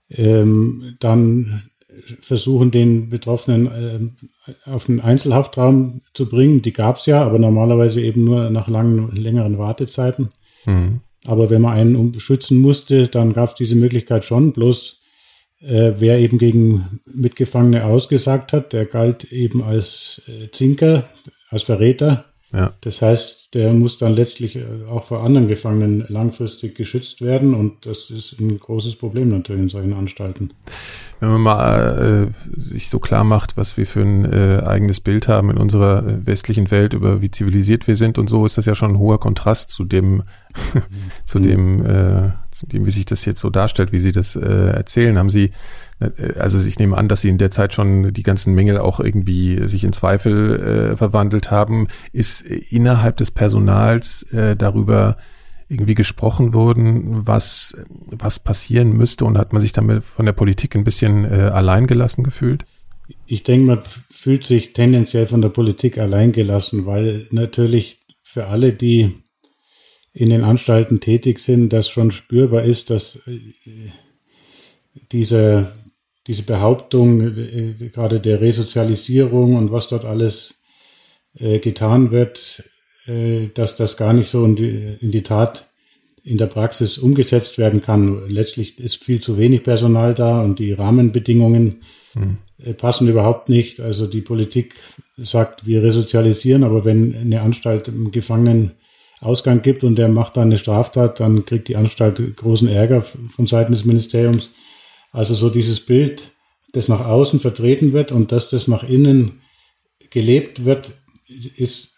ähm, 0.09 0.97
dann 1.01 1.71
versuchen, 2.21 2.71
den 2.71 3.09
Betroffenen 3.09 3.67
äh, 4.47 4.71
auf 4.71 4.89
einen 4.89 5.01
Einzelhaftraum 5.01 6.01
zu 6.15 6.27
bringen. 6.27 6.63
Die 6.63 6.73
gab 6.73 6.97
es 6.97 7.07
ja, 7.07 7.23
aber 7.25 7.39
normalerweise 7.39 8.01
eben 8.01 8.25
nur 8.25 8.51
nach 8.51 8.69
langen, 8.69 9.15
längeren 9.15 9.59
Wartezeiten. 9.59 10.31
Mhm. 10.65 11.01
Aber 11.27 11.51
wenn 11.51 11.63
man 11.63 11.75
einen 11.75 11.97
umschützen 11.97 12.59
musste, 12.59 13.09
dann 13.09 13.33
gab 13.33 13.51
es 13.51 13.55
diese 13.55 13.75
Möglichkeit 13.75 14.25
schon. 14.25 14.53
Bloß 14.53 15.01
äh, 15.61 15.93
wer 15.99 16.19
eben 16.19 16.39
gegen 16.39 17.01
Mitgefangene 17.05 17.85
ausgesagt 17.85 18.53
hat, 18.53 18.73
der 18.73 18.87
galt 18.87 19.25
eben 19.25 19.63
als 19.63 20.23
äh, 20.27 20.51
Zinker, 20.51 21.05
als 21.51 21.65
Verräter. 21.65 22.27
Ja. 22.53 22.75
Das 22.81 23.03
heißt, 23.03 23.40
der 23.53 23.73
muss 23.73 23.99
dann 23.99 24.15
letztlich 24.15 24.57
äh, 24.57 24.65
auch 24.89 25.05
vor 25.05 25.25
anderen 25.25 25.49
Gefangenen 25.49 26.05
langfristig 26.09 26.77
geschützt 26.77 27.21
werden 27.21 27.55
und 27.55 27.85
das 27.85 28.11
ist 28.11 28.39
ein 28.41 28.59
großes 28.59 28.97
Problem 28.97 29.29
natürlich 29.29 29.63
in 29.63 29.69
solchen 29.69 29.93
Anstalten. 29.93 30.53
Wenn 31.19 31.31
man 31.31 31.41
mal 31.41 32.31
äh, 32.31 32.61
sich 32.61 32.89
so 32.89 32.99
klar 33.01 33.25
macht, 33.25 33.57
was 33.57 33.77
wir 33.77 33.87
für 33.87 34.03
ein 34.03 34.25
äh, 34.25 34.63
eigenes 34.65 35.01
Bild 35.01 35.27
haben 35.27 35.51
in 35.51 35.59
unserer 35.59 36.07
äh, 36.07 36.27
westlichen 36.27 36.71
Welt 36.71 36.95
über 36.95 37.21
wie 37.21 37.31
zivilisiert 37.31 37.89
wir 37.89 37.97
sind 37.97 38.19
und 38.19 38.31
so, 38.31 38.47
ist 38.47 38.57
das 38.57 38.67
ja 38.67 38.75
schon 38.75 38.93
ein 38.93 38.99
hoher 38.99 39.19
Kontrast 39.19 39.71
zu 39.71 39.85
dem, 39.85 40.23
zu 41.25 41.41
dem, 41.41 41.85
äh, 41.85 42.31
zu 42.53 42.67
dem, 42.67 42.87
wie 42.87 42.91
sich 42.91 43.05
das 43.05 43.25
jetzt 43.25 43.41
so 43.41 43.51
darstellt, 43.51 43.93
wie 43.93 43.99
Sie 43.99 44.13
das 44.13 44.37
äh, 44.37 44.71
erzählen. 44.71 45.19
Haben 45.19 45.31
Sie 45.31 45.51
also 46.39 46.67
ich 46.67 46.79
nehme 46.79 46.97
an, 46.97 47.09
dass 47.09 47.21
sie 47.21 47.29
in 47.29 47.39
der 47.39 47.51
Zeit 47.51 47.75
schon 47.75 48.13
die 48.13 48.23
ganzen 48.23 48.55
Mängel 48.55 48.79
auch 48.79 49.01
irgendwie 49.01 49.69
sich 49.69 49.85
in 49.85 49.93
Zweifel 49.93 50.93
äh, 50.93 50.97
verwandelt 50.97 51.51
haben. 51.51 51.89
Ist 52.13 52.43
innerhalb 52.43 53.19
des 53.19 53.31
Personals 53.31 54.23
äh, 54.33 54.57
darüber 54.57 55.19
irgendwie 55.69 55.95
gesprochen 55.95 56.53
worden, 56.53 57.27
was, 57.27 57.77
was 57.89 58.41
passieren 58.41 58.93
müsste 58.93 59.25
und 59.25 59.39
hat 59.39 59.53
man 59.53 59.63
sich 59.63 59.73
damit 59.73 60.03
von 60.03 60.27
der 60.27 60.33
Politik 60.33 60.75
ein 60.75 60.85
bisschen 60.85 61.25
äh, 61.25 61.51
alleingelassen 61.53 62.25
gefühlt? 62.25 62.65
Ich 63.27 63.45
denke, 63.45 63.67
man 63.67 63.81
fühlt 64.11 64.45
sich 64.45 64.73
tendenziell 64.73 65.27
von 65.27 65.43
der 65.43 65.49
Politik 65.49 65.99
alleingelassen, 65.99 66.87
weil 66.87 67.27
natürlich 67.31 67.99
für 68.23 68.47
alle, 68.47 68.73
die 68.73 69.15
in 70.13 70.31
den 70.31 70.43
Anstalten 70.43 70.99
tätig 70.99 71.39
sind, 71.39 71.73
das 71.73 71.89
schon 71.89 72.11
spürbar 72.11 72.63
ist, 72.63 72.91
dass 72.91 73.21
äh, 73.29 73.41
diese 75.13 75.73
diese 76.31 76.45
Behauptung 76.45 77.21
äh, 77.21 77.75
gerade 77.93 78.21
der 78.21 78.41
Resozialisierung 78.41 79.57
und 79.57 79.73
was 79.73 79.89
dort 79.89 80.05
alles 80.05 80.63
äh, 81.35 81.59
getan 81.59 82.13
wird, 82.13 82.63
äh, 83.07 83.49
dass 83.53 83.75
das 83.75 83.97
gar 83.97 84.13
nicht 84.13 84.31
so 84.31 84.45
in 84.45 84.55
die, 84.55 84.97
in 85.01 85.11
die 85.11 85.25
Tat 85.25 85.67
in 86.23 86.39
der 86.39 86.47
Praxis 86.47 86.99
umgesetzt 86.99 87.59
werden 87.59 87.83
kann. 87.83 88.29
Letztlich 88.29 88.79
ist 88.79 89.03
viel 89.03 89.19
zu 89.19 89.39
wenig 89.39 89.65
Personal 89.65 90.15
da 90.15 90.41
und 90.41 90.61
die 90.61 90.73
Rahmenbedingungen 90.73 91.81
mhm. 92.15 92.37
passen 92.77 93.09
überhaupt 93.09 93.49
nicht. 93.49 93.81
Also 93.81 94.07
die 94.07 94.21
Politik 94.21 94.75
sagt, 95.17 95.67
wir 95.67 95.83
resozialisieren, 95.83 96.63
aber 96.63 96.85
wenn 96.85 97.17
eine 97.17 97.43
Anstalt 97.43 97.89
einen 97.89 98.13
Gefangenen 98.13 98.73
Ausgang 99.21 99.63
gibt 99.63 99.83
und 99.83 99.97
der 99.97 100.09
macht 100.09 100.37
dann 100.37 100.45
eine 100.45 100.59
Straftat, 100.59 101.19
dann 101.19 101.45
kriegt 101.45 101.69
die 101.69 101.77
Anstalt 101.77 102.23
großen 102.37 102.69
Ärger 102.69 103.03
von 103.03 103.47
Seiten 103.47 103.73
des 103.73 103.85
Ministeriums. 103.85 104.51
Also 105.13 105.35
so 105.35 105.51
dieses 105.51 105.81
Bild, 105.81 106.33
das 106.73 106.89
nach 106.89 107.05
außen 107.05 107.41
vertreten 107.41 107.93
wird 107.93 108.13
und 108.13 108.33
dass 108.33 108.49
das 108.49 108.69
nach 108.69 108.85
innen 108.85 109.41
gelebt 110.11 110.65
wird, 110.65 110.93
ist, 111.57 111.89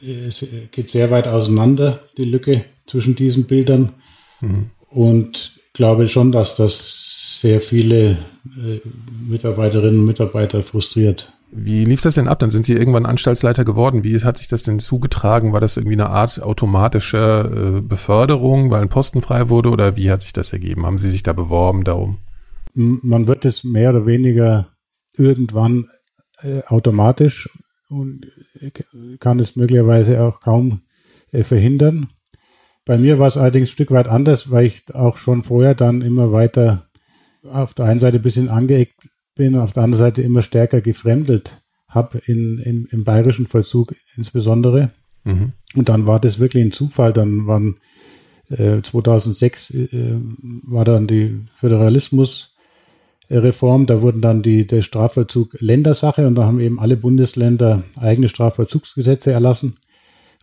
ist 0.00 0.46
geht 0.70 0.90
sehr 0.90 1.10
weit 1.10 1.28
auseinander, 1.28 2.00
die 2.16 2.24
Lücke 2.24 2.64
zwischen 2.86 3.14
diesen 3.14 3.44
Bildern. 3.44 3.92
Mhm. 4.40 4.70
Und 4.88 5.52
glaube 5.72 6.08
schon, 6.08 6.32
dass 6.32 6.56
das 6.56 7.40
sehr 7.40 7.60
viele 7.60 8.10
äh, 8.10 8.80
Mitarbeiterinnen 9.28 10.00
und 10.00 10.06
Mitarbeiter 10.06 10.62
frustriert. 10.62 11.32
Wie 11.54 11.84
lief 11.84 12.00
das 12.00 12.14
denn 12.14 12.28
ab? 12.28 12.38
Dann 12.38 12.50
sind 12.50 12.64
Sie 12.64 12.72
irgendwann 12.72 13.04
Anstaltsleiter 13.04 13.64
geworden. 13.64 14.04
Wie 14.04 14.18
hat 14.20 14.38
sich 14.38 14.48
das 14.48 14.62
denn 14.62 14.78
zugetragen? 14.80 15.52
War 15.52 15.60
das 15.60 15.76
irgendwie 15.76 15.96
eine 15.96 16.08
Art 16.08 16.42
automatische 16.42 17.78
äh, 17.78 17.80
Beförderung, 17.82 18.70
weil 18.70 18.80
ein 18.80 18.88
Posten 18.88 19.20
frei 19.20 19.50
wurde 19.50 19.68
oder 19.68 19.96
wie 19.96 20.10
hat 20.10 20.22
sich 20.22 20.32
das 20.32 20.52
ergeben? 20.52 20.86
Haben 20.86 20.98
Sie 20.98 21.10
sich 21.10 21.22
da 21.22 21.34
beworben 21.34 21.84
darum? 21.84 22.18
Man 22.74 23.28
wird 23.28 23.44
es 23.44 23.64
mehr 23.64 23.90
oder 23.90 24.06
weniger 24.06 24.68
irgendwann 25.14 25.86
äh, 26.42 26.62
automatisch 26.66 27.48
und 27.88 28.26
kann 29.20 29.38
es 29.38 29.56
möglicherweise 29.56 30.22
auch 30.22 30.40
kaum 30.40 30.82
äh, 31.30 31.44
verhindern. 31.44 32.08
Bei 32.84 32.98
mir 32.98 33.18
war 33.18 33.28
es 33.28 33.36
allerdings 33.36 33.68
ein 33.68 33.72
Stück 33.72 33.90
weit 33.90 34.08
anders, 34.08 34.50
weil 34.50 34.66
ich 34.66 34.94
auch 34.94 35.16
schon 35.16 35.44
vorher 35.44 35.74
dann 35.74 36.02
immer 36.02 36.32
weiter 36.32 36.88
auf 37.44 37.74
der 37.74 37.86
einen 37.86 38.00
Seite 38.00 38.16
ein 38.16 38.22
bisschen 38.22 38.48
angeeckt 38.48 39.08
bin, 39.34 39.56
auf 39.56 39.72
der 39.72 39.84
anderen 39.84 39.98
Seite 39.98 40.22
immer 40.22 40.42
stärker 40.42 40.80
gefremdelt 40.80 41.62
habe 41.88 42.18
in, 42.26 42.58
in, 42.58 42.86
im 42.90 43.04
bayerischen 43.04 43.46
Vollzug 43.46 43.94
insbesondere. 44.16 44.90
Mhm. 45.24 45.52
Und 45.74 45.88
dann 45.88 46.06
war 46.06 46.18
das 46.20 46.38
wirklich 46.38 46.64
ein 46.64 46.72
Zufall. 46.72 47.12
Dann 47.12 47.46
waren 47.46 47.76
äh, 48.48 48.80
2006 48.82 49.70
äh, 49.70 50.18
war 50.64 50.84
dann 50.84 51.06
die 51.06 51.44
Föderalismus 51.54 52.51
Reform. 53.38 53.86
Da 53.86 54.02
wurden 54.02 54.20
dann 54.20 54.42
die, 54.42 54.66
der 54.66 54.82
Strafvollzug 54.82 55.56
Ländersache 55.60 56.26
und 56.26 56.34
da 56.34 56.44
haben 56.44 56.60
eben 56.60 56.80
alle 56.80 56.96
Bundesländer 56.96 57.82
eigene 57.98 58.28
Strafvollzugsgesetze 58.28 59.32
erlassen. 59.32 59.78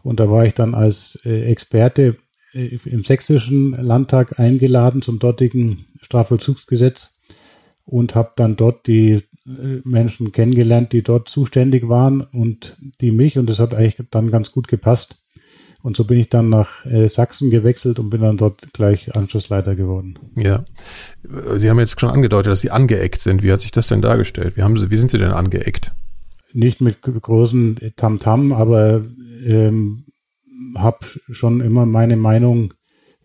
Und 0.03 0.19
da 0.19 0.29
war 0.29 0.45
ich 0.45 0.53
dann 0.53 0.75
als 0.75 1.19
äh, 1.25 1.43
Experte 1.51 2.17
äh, 2.53 2.77
im 2.85 3.03
sächsischen 3.03 3.71
Landtag 3.71 4.39
eingeladen 4.39 5.01
zum 5.01 5.19
dortigen 5.19 5.85
Strafvollzugsgesetz 6.01 7.11
und 7.85 8.15
habe 8.15 8.31
dann 8.35 8.55
dort 8.55 8.87
die 8.87 9.23
äh, 9.45 9.81
Menschen 9.83 10.31
kennengelernt, 10.31 10.93
die 10.93 11.03
dort 11.03 11.29
zuständig 11.29 11.89
waren 11.89 12.21
und 12.21 12.77
die 13.01 13.11
mich. 13.11 13.37
Und 13.37 13.49
das 13.49 13.59
hat 13.59 13.73
eigentlich 13.73 14.07
dann 14.11 14.31
ganz 14.31 14.51
gut 14.51 14.67
gepasst. 14.67 15.21
Und 15.81 15.95
so 15.95 16.03
bin 16.03 16.19
ich 16.19 16.29
dann 16.29 16.49
nach 16.49 16.85
äh, 16.85 17.07
Sachsen 17.07 17.49
gewechselt 17.49 17.99
und 17.99 18.09
bin 18.09 18.21
dann 18.21 18.37
dort 18.37 18.73
gleich 18.73 19.15
Anschlussleiter 19.15 19.75
geworden. 19.75 20.19
Ja. 20.35 20.65
Sie 21.57 21.69
haben 21.69 21.79
jetzt 21.79 21.99
schon 21.99 22.09
angedeutet, 22.09 22.51
dass 22.51 22.61
Sie 22.61 22.71
angeeckt 22.71 23.21
sind. 23.21 23.43
Wie 23.43 23.51
hat 23.51 23.61
sich 23.61 23.71
das 23.71 23.87
denn 23.87 24.01
dargestellt? 24.01 24.57
Wie, 24.57 24.63
haben 24.63 24.77
Sie, 24.77 24.89
wie 24.89 24.97
sind 24.97 25.11
Sie 25.11 25.17
denn 25.17 25.31
angeeckt? 25.31 25.93
Nicht 26.51 26.81
mit 26.81 27.01
großen 27.01 27.77
Tamtam, 27.95 28.51
-Tam, 28.51 28.55
aber 28.55 29.05
ähm, 29.45 30.05
habe 30.75 31.05
schon 31.31 31.61
immer 31.61 31.85
meine 31.85 32.17
Meinung 32.17 32.73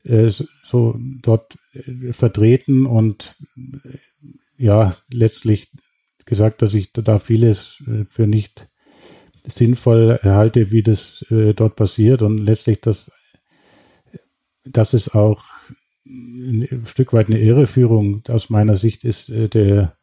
äh, 0.05 0.31
so 0.63 0.99
dort 1.23 1.57
äh, 1.73 2.13
vertreten 2.13 2.87
und 2.87 3.35
äh, 3.57 3.99
ja, 4.57 4.95
letztlich 5.13 5.73
gesagt, 6.25 6.63
dass 6.63 6.75
ich 6.75 6.93
da 6.93 7.19
vieles 7.19 7.83
äh, 7.87 8.05
für 8.09 8.27
nicht 8.27 8.69
sinnvoll 9.47 10.19
halte, 10.23 10.71
wie 10.71 10.83
das 10.83 11.25
äh, 11.31 11.55
dort 11.55 11.77
passiert 11.77 12.23
und 12.23 12.39
letztlich 12.39 12.81
das, 12.81 13.11
dass 14.65 14.95
es 14.95 15.15
auch 15.15 15.45
ein 16.07 16.85
Stück 16.87 17.13
weit 17.13 17.29
eine 17.29 17.39
Irreführung 17.39 18.23
aus 18.29 18.51
meiner 18.51 18.77
Sicht 18.77 19.05
ist 19.05 19.31
äh, 19.31 19.49
der 19.49 19.97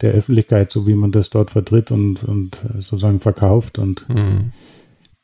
der 0.00 0.12
Öffentlichkeit, 0.12 0.70
so 0.70 0.86
wie 0.86 0.94
man 0.94 1.12
das 1.12 1.30
dort 1.30 1.50
vertritt 1.50 1.90
und, 1.90 2.24
und 2.24 2.64
sozusagen 2.74 3.20
verkauft. 3.20 3.78
Und 3.78 4.08
mhm. 4.08 4.52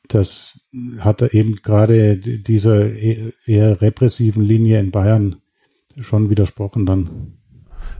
das 0.09 0.59
hat 0.98 1.22
er 1.22 1.35
eben 1.35 1.57
gerade 1.57 2.16
dieser 2.18 2.87
e-, 2.87 3.33
eher 3.44 3.81
repressiven 3.81 4.42
Linie 4.42 4.81
in 4.81 4.90
Bayern 4.90 5.37
schon 6.00 6.31
widersprochen 6.31 6.87
dann. 6.87 7.38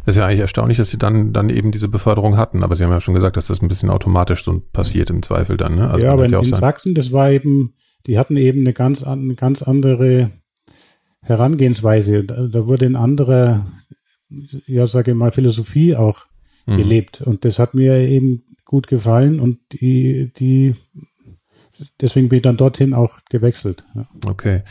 Das 0.07 0.15
ist 0.15 0.21
ja 0.21 0.27
eigentlich 0.27 0.41
erstaunlich, 0.41 0.79
dass 0.79 0.91
sie 0.91 0.99
dann, 0.99 1.33
dann 1.33 1.51
eben 1.51 1.73
diese 1.73 1.89
Beförderung 1.89 2.37
hatten. 2.37 2.63
Aber 2.63 2.77
Sie 2.77 2.85
haben 2.85 2.93
ja 2.93 3.01
schon 3.01 3.15
gesagt, 3.15 3.37
dass 3.37 3.49
das 3.49 3.61
ein 3.61 3.67
bisschen 3.67 3.91
automatisch 3.91 4.45
so 4.45 4.63
passiert 4.73 5.11
im 5.11 5.21
Zweifel 5.21 5.57
dann. 5.57 5.75
Ne? 5.75 5.91
Also 5.91 6.05
ja, 6.05 6.13
aber 6.13 6.27
in, 6.27 6.31
ja 6.31 6.39
in 6.39 6.45
Sachsen, 6.45 6.95
das 6.95 7.11
war 7.11 7.33
eben, 7.33 7.75
die 8.07 8.17
hatten 8.17 8.37
eben 8.37 8.61
eine 8.61 8.73
ganz, 8.73 9.03
eine 9.03 9.35
ganz 9.35 9.63
andere 9.63 10.31
Herangehensweise. 11.23 12.23
Da, 12.23 12.47
da 12.47 12.67
wurde 12.69 12.87
ein 12.87 12.95
anderer, 12.95 13.67
ja, 14.67 14.87
sage 14.87 15.11
ich 15.11 15.17
mal, 15.17 15.33
Philosophie 15.33 15.97
auch 15.97 16.25
mhm. 16.67 16.77
gelebt. 16.77 17.21
Und 17.21 17.45
das 17.45 17.59
hat 17.59 17.75
mir 17.75 17.97
eben 17.97 18.45
gut 18.65 18.87
gefallen 18.87 19.41
und 19.41 19.59
die, 19.73 20.33
die 20.33 20.77
deswegen 22.01 22.29
bin 22.29 22.39
ich 22.39 22.43
dann 22.43 22.57
dorthin 22.57 22.95
auch 22.95 23.19
gewechselt. 23.31 23.85
Ja. 23.95 24.07
Okay. 24.27 24.63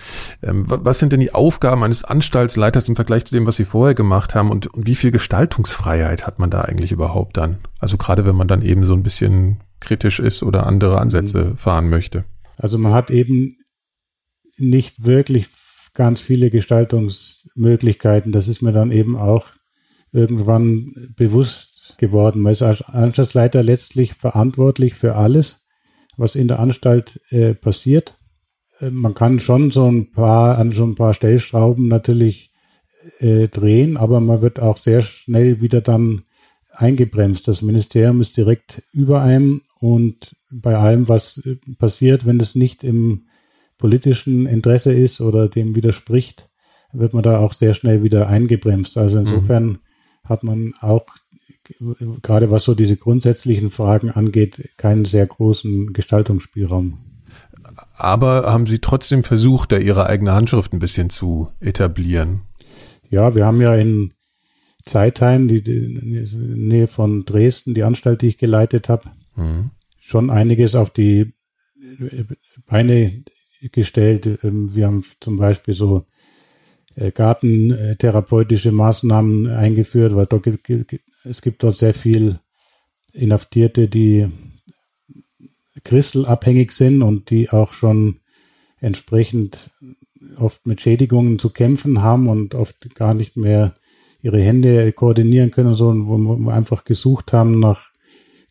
Ähm, 0.42 0.66
was 0.68 1.00
sind 1.00 1.14
denn 1.14 1.20
die 1.20 1.34
Aufgaben 1.34 1.84
eines 1.84 2.04
Anstaltsleiters 2.04 2.88
im 2.88 2.96
Vergleich 2.96 3.26
zu 3.26 3.36
dem, 3.36 3.46
was 3.46 3.56
Sie 3.56 3.66
vorher 3.66 3.96
gemacht 3.96 4.36
haben 4.36 4.52
und, 4.52 4.68
und 4.68 4.86
wie 4.86 4.96
viel 4.96 5.12
Gestaltungsfreiheit 5.12 6.26
hat 6.26 6.40
man 6.40 6.50
da 6.50 6.62
eigentlich 6.62 6.92
überhaupt 6.92 7.38
dann? 7.38 7.58
Also 7.80 7.98
gerade 7.98 8.26
wenn 8.26 8.36
man 8.36 8.48
dann 8.48 8.62
eben 8.62 8.86
so 8.86 8.94
ein 8.94 9.04
bisschen 9.04 9.62
kritisch 9.80 10.20
ist 10.20 10.44
oder 10.44 10.66
andere 10.66 11.00
Ansätze 11.00 11.46
mhm. 11.46 11.58
fahren 11.58 11.90
möchte. 11.90 12.26
Also 12.58 12.78
man 12.78 12.94
hat 12.94 13.12
eben 13.12 13.58
nicht 14.58 15.06
wirklich 15.06 15.48
ganz 15.94 16.22
viele 16.22 16.50
Gestaltungsmöglichkeiten. 16.50 18.32
Das 18.32 18.48
ist 18.48 18.62
mir 18.62 18.72
dann 18.72 18.92
eben 18.92 19.18
auch 19.18 19.52
irgendwann 20.12 21.14
bewusst 21.16 21.96
geworden. 21.98 22.42
Man 22.42 22.52
ist 22.52 22.62
als 22.62 22.82
Anstaltsleiter 22.82 23.64
letztlich 23.64 24.14
verantwortlich 24.14 24.94
für 24.94 25.16
alles 25.16 25.65
was 26.18 26.36
in 26.36 26.48
der 26.48 26.60
Anstalt 26.60 27.20
äh, 27.30 27.54
passiert. 27.54 28.16
Äh, 28.80 28.90
man 28.90 29.14
kann 29.14 29.40
schon 29.40 29.72
so 29.72 29.90
ein 29.90 30.12
paar 30.12 30.58
an 30.58 30.72
so 30.72 30.84
ein 30.84 30.96
paar 30.96 31.14
Stellschrauben 31.14 31.88
natürlich 31.88 32.52
äh, 33.20 33.48
drehen, 33.48 33.98
aber 33.98 34.20
man 34.20 34.42
wird 34.42 34.60
auch 34.60 34.78
sehr 34.78 35.02
schnell 35.02 35.62
wieder 35.62 35.82
dann 35.82 36.24
eingebremst. 36.72 37.48
Das 37.48 37.62
Ministerium 37.62 38.22
ist 38.22 38.38
direkt 38.38 38.84
über 38.92 39.22
einem 39.22 39.62
und 39.80 40.36
bei 40.52 40.76
allem, 40.78 41.08
was 41.08 41.38
äh, 41.46 41.58
passiert, 41.78 42.26
wenn 42.26 42.40
es 42.40 42.56
nicht 42.56 42.84
im 42.84 43.28
politischen 43.78 44.46
Interesse 44.46 44.94
ist 44.94 45.22
oder 45.22 45.50
dem 45.50 45.76
widerspricht, 45.76 46.50
wird 46.94 47.14
man 47.14 47.24
da 47.24 47.40
auch 47.40 47.54
sehr 47.54 47.74
schnell 47.74 48.04
wieder 48.04 48.28
eingebremst. 48.28 48.98
Also 48.98 49.20
insofern 49.20 49.66
mhm. 49.66 49.80
hat 50.24 50.44
man 50.44 50.74
auch 50.80 51.06
gerade 52.22 52.52
was 52.52 52.64
so 52.64 52.76
diese 52.76 52.98
grundsätzlichen 52.98 53.70
Fragen 53.70 54.12
angeht, 54.12 54.74
keinen 54.78 55.06
sehr 55.06 55.26
großen 55.26 55.94
Gestaltungsspielraum. 55.94 57.00
aber 57.96 58.52
haben 58.52 58.68
Sie 58.68 58.80
trotzdem 58.80 59.24
versucht, 59.24 59.72
da 59.72 59.78
Ihre 59.78 60.08
eigene 60.08 60.34
Handschrift 60.34 60.74
ein 60.74 60.80
bisschen 60.80 61.10
zu 61.10 61.50
etablieren? 61.60 62.42
Ja, 63.10 63.36
wir 63.36 63.46
haben 63.46 63.62
ja 63.62 63.76
in 63.76 64.14
Zeitheim, 64.84 65.48
die, 65.48 65.64
die 65.64 66.00
Nähe 66.38 66.88
von 66.88 67.26
Dresden, 67.26 67.74
die 67.74 67.84
Anstalt, 67.84 68.22
die 68.22 68.28
ich 68.28 68.38
geleitet 68.38 68.90
habe, 68.90 69.10
mhm. 69.36 69.72
schon 70.00 70.30
einiges 70.30 70.76
auf 70.76 70.92
die 70.92 71.34
Beine 72.68 73.24
gestellt. 73.72 74.40
Ähm, 74.44 74.74
wir 74.76 74.88
haben 74.88 75.04
zum 75.20 75.38
Beispiel 75.38 75.74
so 75.74 76.06
äh, 76.96 77.12
gartentherapeutische 77.12 78.72
Maßnahmen 78.72 79.48
eingeführt, 79.48 80.16
weil 80.16 80.26
dort, 80.28 80.46
es 81.26 81.42
gibt 81.42 81.64
dort 81.64 81.78
sehr 81.78 81.94
viel 81.94 82.40
Inhaftierte, 83.14 83.88
die 83.88 84.30
kristalabhängig 85.84 86.72
sind 86.72 87.02
und 87.02 87.30
die 87.30 87.50
auch 87.50 87.74
schon 87.74 88.20
entsprechend 88.80 89.72
oft 90.38 90.66
mit 90.66 90.82
Schädigungen 90.82 91.40
zu 91.40 91.50
kämpfen 91.50 92.02
haben 92.02 92.28
und 92.28 92.56
oft 92.56 92.94
gar 92.96 93.14
nicht 93.14 93.38
mehr 93.38 93.76
ihre 94.22 94.42
Hände 94.42 94.92
koordinieren 94.92 95.52
können, 95.52 95.76
so, 95.76 95.94
wo 96.08 96.18
wir 96.18 96.54
einfach 96.54 96.84
gesucht 96.84 97.32
haben 97.32 97.60
nach 97.60 97.92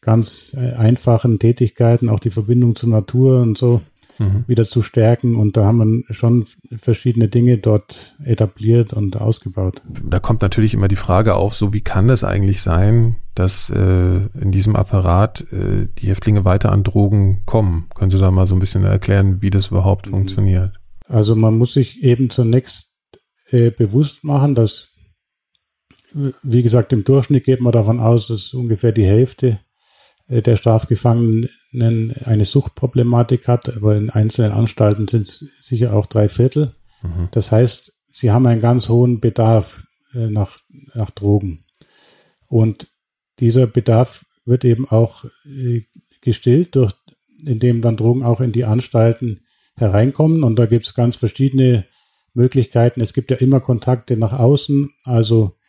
ganz 0.00 0.54
äh, 0.54 0.72
einfachen 0.74 1.38
Tätigkeiten, 1.38 2.08
auch 2.08 2.20
die 2.20 2.30
Verbindung 2.30 2.76
zur 2.76 2.90
Natur 2.90 3.40
und 3.40 3.58
so 3.58 3.80
mhm. 4.18 4.44
wieder 4.46 4.66
zu 4.66 4.82
stärken. 4.82 5.36
Und 5.36 5.56
da 5.56 5.64
haben 5.64 6.04
wir 6.06 6.14
schon 6.14 6.46
verschiedene 6.76 7.28
Dinge 7.28 7.58
dort 7.58 8.14
etabliert 8.24 8.92
und 8.92 9.20
ausgebaut. 9.20 9.82
Da 10.04 10.18
kommt 10.18 10.42
natürlich 10.42 10.74
immer 10.74 10.88
die 10.88 10.96
Frage 10.96 11.34
auf, 11.34 11.54
so 11.54 11.72
wie 11.72 11.80
kann 11.80 12.10
es 12.10 12.24
eigentlich 12.24 12.62
sein, 12.62 13.16
dass 13.34 13.70
äh, 13.70 13.76
in 14.40 14.52
diesem 14.52 14.76
Apparat 14.76 15.44
äh, 15.52 15.88
die 15.98 16.08
Häftlinge 16.08 16.44
weiter 16.44 16.72
an 16.72 16.84
Drogen 16.84 17.42
kommen? 17.46 17.86
Können 17.94 18.10
Sie 18.10 18.18
da 18.18 18.30
mal 18.30 18.46
so 18.46 18.54
ein 18.54 18.60
bisschen 18.60 18.84
erklären, 18.84 19.42
wie 19.42 19.50
das 19.50 19.68
überhaupt 19.68 20.06
mhm. 20.06 20.12
funktioniert? 20.12 20.72
Also 21.06 21.36
man 21.36 21.58
muss 21.58 21.74
sich 21.74 22.02
eben 22.02 22.30
zunächst 22.30 22.90
äh, 23.50 23.70
bewusst 23.70 24.24
machen, 24.24 24.54
dass, 24.54 24.90
wie 26.42 26.62
gesagt, 26.62 26.92
im 26.92 27.04
Durchschnitt 27.04 27.44
geht 27.44 27.60
man 27.60 27.72
davon 27.72 28.00
aus, 28.00 28.28
dass 28.28 28.54
ungefähr 28.54 28.92
die 28.92 29.04
Hälfte 29.04 29.60
der 30.28 30.56
Strafgefangenen 30.56 32.14
eine 32.24 32.44
Suchtproblematik 32.44 33.46
hat, 33.46 33.76
aber 33.76 33.96
in 33.96 34.10
einzelnen 34.10 34.52
Anstalten 34.52 35.06
sind 35.06 35.22
es 35.22 35.44
sicher 35.60 35.94
auch 35.94 36.06
drei 36.06 36.28
Viertel. 36.28 36.74
Mhm. 37.02 37.28
Das 37.32 37.52
heißt, 37.52 37.92
sie 38.12 38.30
haben 38.30 38.46
einen 38.46 38.60
ganz 38.60 38.88
hohen 38.88 39.20
Bedarf 39.20 39.86
äh, 40.14 40.28
nach, 40.28 40.58
nach 40.94 41.10
Drogen. 41.10 41.64
Und 42.48 42.88
dieser 43.40 43.66
Bedarf 43.66 44.24
wird 44.46 44.64
eben 44.64 44.88
auch 44.88 45.24
äh, 45.44 45.82
gestillt, 46.20 46.74
durch, 46.76 46.94
indem 47.46 47.82
dann 47.82 47.96
Drogen 47.96 48.22
auch 48.22 48.40
in 48.40 48.52
die 48.52 48.64
Anstalten 48.64 49.40
hereinkommen. 49.76 50.42
Und 50.42 50.58
da 50.58 50.66
gibt 50.66 50.86
es 50.86 50.94
ganz 50.94 51.16
verschiedene 51.16 51.84
Möglichkeiten. 52.32 53.00
Es 53.00 53.12
gibt 53.12 53.30
ja 53.30 53.36
immer 53.36 53.60
Kontakte 53.60 54.16
nach 54.16 54.32
außen. 54.32 54.90
Also 55.04 55.56
äh, 55.58 55.63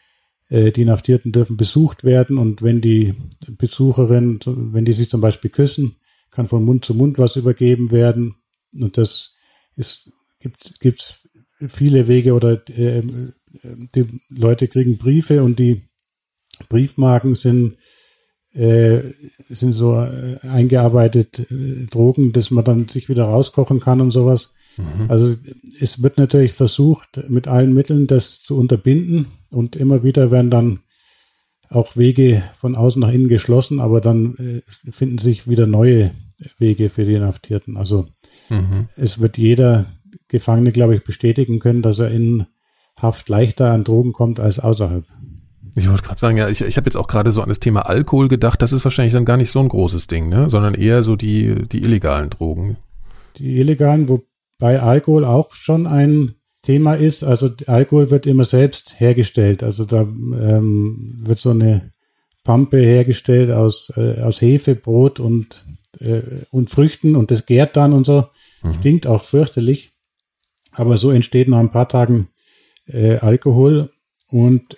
die 0.50 0.82
Inhaftierten 0.82 1.32
dürfen 1.32 1.58
besucht 1.58 2.04
werden 2.04 2.38
und 2.38 2.62
wenn 2.62 2.80
die 2.80 3.16
Besucherin, 3.58 4.40
wenn 4.46 4.86
die 4.86 4.94
sich 4.94 5.10
zum 5.10 5.20
Beispiel 5.20 5.50
küssen, 5.50 5.96
kann 6.30 6.48
von 6.48 6.64
Mund 6.64 6.86
zu 6.86 6.94
Mund 6.94 7.18
was 7.18 7.36
übergeben 7.36 7.92
werden. 7.92 8.36
Und 8.80 8.98
das 8.98 9.34
ist, 9.76 10.12
gibt 10.40 10.80
gibt's 10.80 11.28
viele 11.68 12.08
Wege 12.08 12.34
oder 12.34 12.62
äh, 12.70 13.02
die 13.96 14.06
Leute 14.30 14.68
kriegen 14.68 14.98
Briefe 14.98 15.44
und 15.44 15.58
die 15.58 15.88
Briefmarken 16.70 17.36
sind 17.36 17.78
äh, 18.54 19.12
sind 19.50 19.74
so 19.74 19.96
äh, 20.02 20.38
eingearbeitet 20.42 21.40
äh, 21.52 21.88
Drogen, 21.88 22.32
dass 22.32 22.52
man 22.52 22.64
dann 22.64 22.88
sich 22.88 23.10
wieder 23.10 23.26
rauskochen 23.26 23.80
kann 23.82 24.00
und 24.00 24.12
sowas. 24.12 24.52
Mhm. 24.78 25.10
Also 25.10 25.36
es 25.80 26.02
wird 26.02 26.18
natürlich 26.18 26.54
versucht, 26.54 27.30
mit 27.30 27.48
allen 27.48 27.74
Mitteln 27.74 28.08
das 28.08 28.44
zu 28.44 28.58
unterbinden 28.58 29.28
und 29.56 29.76
immer 29.76 30.04
wieder 30.04 30.32
werden 30.32 30.50
dann 30.50 30.80
auch 31.70 31.96
Wege 31.96 32.44
von 32.58 32.76
außen 32.76 33.02
nach 33.02 33.12
innen 33.12 33.28
geschlossen, 33.28 33.80
aber 33.80 34.02
dann 34.02 34.36
äh, 34.36 34.91
finden 34.91 35.18
sich 35.18 35.48
wieder 35.48 35.65
neue 35.65 36.12
Wege 36.58 36.89
für 36.89 37.06
die 37.06 37.15
Inhaftierten. 37.15 37.78
Also 37.78 38.08
mhm. 38.50 38.88
es 38.96 39.20
wird 39.20 39.38
jeder 39.38 39.88
Gefangene, 40.28 40.72
glaube 40.72 40.96
ich, 40.96 41.04
bestätigen 41.04 41.60
können, 41.60 41.82
dass 41.82 42.00
er 42.00 42.10
in 42.12 42.46
Haft 42.98 43.30
leichter 43.30 43.72
an 43.72 43.84
Drogen 43.84 44.13
kommt 44.13 44.39
als 44.39 44.60
außerhalb. 44.60 45.06
Ich 45.76 45.89
wollte 45.89 46.04
gerade 46.04 46.20
sagen, 46.20 46.38
ja, 46.38 46.48
ich, 46.48 46.62
ich 46.62 46.78
habe 46.78 46.88
jetzt 46.88 46.96
auch 46.96 47.08
gerade 47.08 47.32
so 47.32 47.41
an 47.41 47.50
das 47.50 47.60
Thema 47.60 47.82
Alkohol 47.82 48.30
gedacht. 48.30 48.62
Das 48.62 48.72
ist 48.72 48.86
wahrscheinlich 48.86 49.13
dann 49.13 49.26
gar 49.26 49.36
nicht 49.36 49.52
so 49.52 49.60
ein 49.60 49.68
großes 49.68 50.08
Ding, 50.08 50.30
ne? 50.30 50.50
sondern 50.50 50.74
eher 50.74 51.04
so 51.04 51.18
die, 51.18 51.68
die 51.68 51.84
illegalen 51.84 52.30
Drogen. 52.30 52.78
Die 53.38 53.58
illegalen, 53.58 54.08
wobei 54.08 54.82
Alkohol 54.82 55.26
auch 55.26 55.54
schon 55.54 55.88
ein 55.88 56.36
Thema 56.65 56.95
ist. 56.95 57.23
Also 57.23 57.51
Alkohol 57.67 58.12
wird 58.12 58.25
immer 58.25 58.43
selbst 58.43 58.99
hergestellt. 58.99 59.62
Also 59.63 59.86
da 59.86 60.01
ähm, 60.01 61.19
wird 61.23 61.39
so 61.39 61.51
eine 61.51 61.91
Pampe 62.43 62.78
hergestellt 62.78 63.51
aus, 63.51 63.91
äh, 63.95 64.21
aus 64.21 64.41
Hefe, 64.41 64.75
Brot 64.75 65.19
und, 65.19 65.65
äh, 65.99 66.21
und 66.49 66.69
Früchten 66.69 67.15
und 67.15 67.32
das 67.32 67.45
gärt 67.45 67.78
dann 67.78 67.93
und 67.93 68.06
so. 68.06 68.25
Mhm. 68.63 68.73
Stinkt 68.80 69.08
auch 69.08 69.23
fürchterlich. 69.23 69.93
Aber 70.71 70.97
so 70.97 71.12
entsteht 71.12 71.47
nach 71.47 71.60
ein 71.60 71.71
paar 71.71 71.88
Tagen 71.88 72.30
äh, 72.88 73.17
Alkohol 73.17 73.91
und 74.28 74.75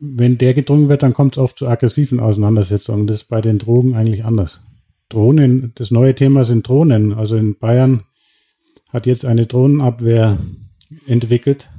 wenn 0.00 0.38
der 0.38 0.54
getrunken 0.54 0.88
wird, 0.88 1.02
dann 1.02 1.12
kommt 1.12 1.36
es 1.36 1.38
oft 1.42 1.58
zu 1.58 1.68
aggressiven 1.68 2.20
Auseinandersetzungen. 2.20 3.08
Das 3.08 3.22
ist 3.22 3.28
bei 3.28 3.40
den 3.40 3.58
Drogen 3.58 3.96
eigentlich 3.96 4.24
anders. 4.24 4.60
Drohnen, 5.08 5.72
das 5.74 5.90
neue 5.90 6.14
Thema 6.14 6.44
sind 6.44 6.68
Drohnen. 6.68 7.12
Also 7.12 7.36
in 7.36 7.58
Bayern 7.58 8.04
hat 8.90 9.06
jetzt 9.06 9.24
eine 9.24 9.46
Drohnenabwehr 9.46 10.38
entwickelt, 11.06 11.70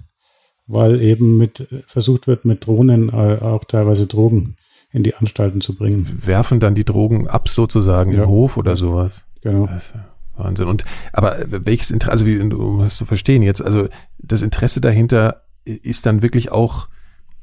weil 0.67 1.01
eben 1.01 1.37
mit 1.37 1.67
versucht 1.85 2.27
wird, 2.27 2.45
mit 2.45 2.65
Drohnen 2.65 3.09
äh, 3.09 3.37
auch 3.41 3.63
teilweise 3.65 4.07
Drogen 4.07 4.55
in 4.91 5.03
die 5.03 5.15
Anstalten 5.15 5.61
zu 5.61 5.75
bringen. 5.75 6.19
Werfen 6.25 6.59
dann 6.59 6.75
die 6.75 6.85
Drogen 6.85 7.27
ab 7.27 7.49
sozusagen 7.49 8.11
ja. 8.11 8.23
im 8.23 8.29
Hof 8.29 8.57
oder 8.57 8.75
sowas. 8.75 9.25
Genau. 9.41 9.67
Das, 9.67 9.93
Wahnsinn. 10.35 10.67
Und 10.67 10.85
aber 11.13 11.37
welches 11.47 11.91
Interesse, 11.91 12.11
also 12.11 12.25
wie, 12.25 12.39
um 12.39 12.79
das 12.79 12.97
zu 12.97 13.05
verstehen 13.05 13.43
jetzt, 13.43 13.61
also 13.61 13.87
das 14.17 14.41
Interesse 14.41 14.81
dahinter 14.81 15.43
ist 15.65 16.05
dann 16.05 16.21
wirklich 16.21 16.51
auch 16.51 16.87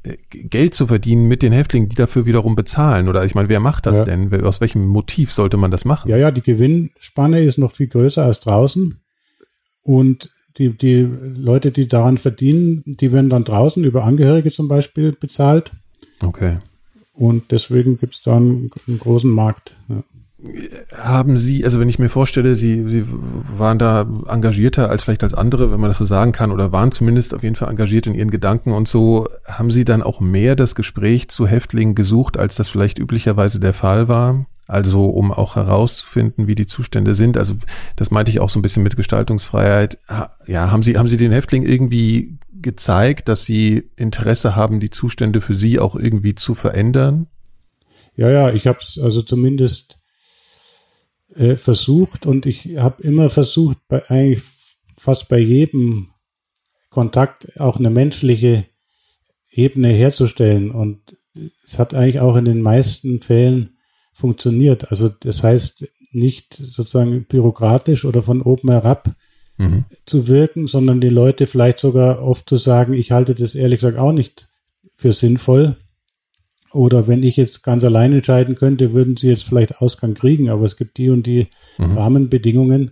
äh, 0.03 0.17
Geld 0.29 0.73
zu 0.73 0.87
verdienen 0.87 1.27
mit 1.27 1.43
den 1.43 1.53
Häftlingen, 1.53 1.89
die 1.89 1.95
dafür 1.95 2.25
wiederum 2.25 2.55
bezahlen. 2.55 3.07
Oder 3.07 3.23
ich 3.23 3.35
meine, 3.35 3.49
wer 3.49 3.59
macht 3.59 3.85
das 3.85 3.99
ja. 3.99 4.03
denn? 4.03 4.43
Aus 4.43 4.59
welchem 4.59 4.85
Motiv 4.85 5.31
sollte 5.31 5.57
man 5.57 5.71
das 5.71 5.85
machen? 5.85 6.09
Ja, 6.09 6.17
ja, 6.17 6.31
die 6.31 6.41
Gewinnspanne 6.41 7.41
ist 7.41 7.57
noch 7.57 7.71
viel 7.71 7.87
größer 7.87 8.23
als 8.23 8.39
draußen. 8.39 8.99
Und 9.83 10.29
die, 10.57 10.71
die 10.71 11.01
Leute, 11.37 11.71
die 11.71 11.87
daran 11.87 12.17
verdienen, 12.17 12.83
die 12.85 13.11
werden 13.11 13.29
dann 13.29 13.43
draußen 13.43 13.83
über 13.83 14.03
Angehörige 14.03 14.51
zum 14.51 14.67
Beispiel 14.67 15.11
bezahlt. 15.11 15.71
Okay. 16.23 16.57
Und 17.13 17.51
deswegen 17.51 17.97
gibt 17.97 18.15
es 18.15 18.21
da 18.21 18.37
einen, 18.37 18.69
einen, 18.87 18.99
großen 18.99 19.29
Markt. 19.29 19.75
Ja. 19.89 20.03
Haben 20.95 21.35
Sie, 21.35 21.63
also 21.63 21.79
wenn 21.79 21.89
ich 21.89 21.97
mir 21.97 22.09
vorstelle, 22.09 22.55
Sie, 22.55 22.87
Sie 22.87 23.05
waren 23.57 23.79
da 23.79 24.07
engagierter 24.27 24.89
als 24.89 25.03
vielleicht 25.03 25.23
als 25.23 25.33
andere, 25.33 25.71
wenn 25.71 25.79
man 25.79 25.89
das 25.89 25.97
so 25.97 26.05
sagen 26.05 26.31
kann, 26.31 26.51
oder 26.51 26.71
waren 26.71 26.91
zumindest 26.91 27.33
auf 27.33 27.41
jeden 27.41 27.55
Fall 27.55 27.69
engagiert 27.69 28.05
in 28.05 28.13
Ihren 28.13 28.29
Gedanken 28.29 28.71
und 28.71 28.87
so, 28.87 29.27
haben 29.45 29.71
Sie 29.71 29.83
dann 29.83 30.03
auch 30.03 30.19
mehr 30.19 30.55
das 30.55 30.75
Gespräch 30.75 31.29
zu 31.29 31.47
Häftlingen 31.47 31.95
gesucht, 31.95 32.37
als 32.37 32.55
das 32.55 32.69
vielleicht 32.69 32.99
üblicherweise 32.99 33.59
der 33.59 33.73
Fall 33.73 34.07
war? 34.07 34.45
Also 34.67 35.05
um 35.05 35.31
auch 35.31 35.55
herauszufinden, 35.55 36.47
wie 36.47 36.55
die 36.55 36.67
Zustände 36.67 37.15
sind. 37.15 37.37
Also 37.37 37.55
das 37.95 38.11
meinte 38.11 38.31
ich 38.31 38.41
auch 38.41 38.49
so 38.49 38.59
ein 38.59 38.61
bisschen 38.61 38.83
mit 38.83 38.97
Gestaltungsfreiheit. 38.97 39.97
Ja, 40.45 40.71
haben 40.71 40.83
Sie, 40.83 40.97
haben 40.97 41.07
Sie 41.07 41.15
den 41.15 41.31
Häftlingen 41.31 41.67
irgendwie 41.67 42.37
gezeigt, 42.51 43.29
dass 43.29 43.45
Sie 43.45 43.89
Interesse 43.95 44.55
haben, 44.55 44.81
die 44.81 44.89
Zustände 44.89 45.39
für 45.39 45.53
Sie 45.53 45.79
auch 45.79 45.95
irgendwie 45.95 46.35
zu 46.35 46.53
verändern? 46.53 47.27
Ja, 48.15 48.29
ja, 48.29 48.51
ich 48.51 48.67
habe 48.67 48.79
es 48.81 48.99
also 49.01 49.21
zumindest 49.21 49.99
äh, 51.33 51.55
versucht 51.55 52.25
und 52.25 52.45
ich 52.45 52.77
habe 52.77 53.03
immer 53.03 53.29
versucht, 53.29 53.77
bei 53.87 54.09
eigentlich 54.09 54.41
fast 54.97 55.29
bei 55.29 55.37
jedem 55.37 56.09
Kontakt 56.89 57.59
auch 57.61 57.77
eine 57.77 57.91
menschliche 57.91 58.65
Ebene 59.51 59.89
herzustellen 59.89 60.71
und 60.71 61.15
es 61.63 61.79
hat 61.79 61.93
eigentlich 61.93 62.19
auch 62.19 62.35
in 62.35 62.45
den 62.45 62.61
meisten 62.61 63.21
Fällen 63.21 63.76
funktioniert. 64.17 64.89
Also 64.89 65.09
das 65.09 65.43
heißt 65.43 65.87
nicht 66.11 66.55
sozusagen 66.55 67.25
bürokratisch 67.25 68.03
oder 68.03 68.23
von 68.23 68.41
oben 68.41 68.71
herab 68.71 69.15
mhm. 69.57 69.85
zu 70.07 70.27
wirken, 70.27 70.65
sondern 70.65 70.99
die 70.99 71.09
Leute 71.09 71.45
vielleicht 71.45 71.79
sogar 71.79 72.23
oft 72.23 72.49
zu 72.49 72.55
sagen, 72.55 72.93
ich 72.93 73.11
halte 73.11 73.35
das 73.35 73.53
ehrlich 73.53 73.79
gesagt 73.79 73.99
auch 73.99 74.11
nicht 74.11 74.49
für 74.95 75.13
sinnvoll 75.13 75.77
oder 76.71 77.07
wenn 77.07 77.21
ich 77.21 77.37
jetzt 77.37 77.61
ganz 77.61 77.83
allein 77.83 78.11
entscheiden 78.11 78.55
könnte, 78.55 78.93
würden 78.93 79.17
sie 79.17 79.27
jetzt 79.27 79.43
vielleicht 79.43 79.81
Ausgang 79.81 80.15
kriegen, 80.15 80.49
aber 80.49 80.65
es 80.65 80.75
gibt 80.77 80.97
die 80.97 81.11
und 81.11 81.27
die 81.27 81.47
mhm. 81.77 81.97
Rahmenbedingungen. 81.97 82.91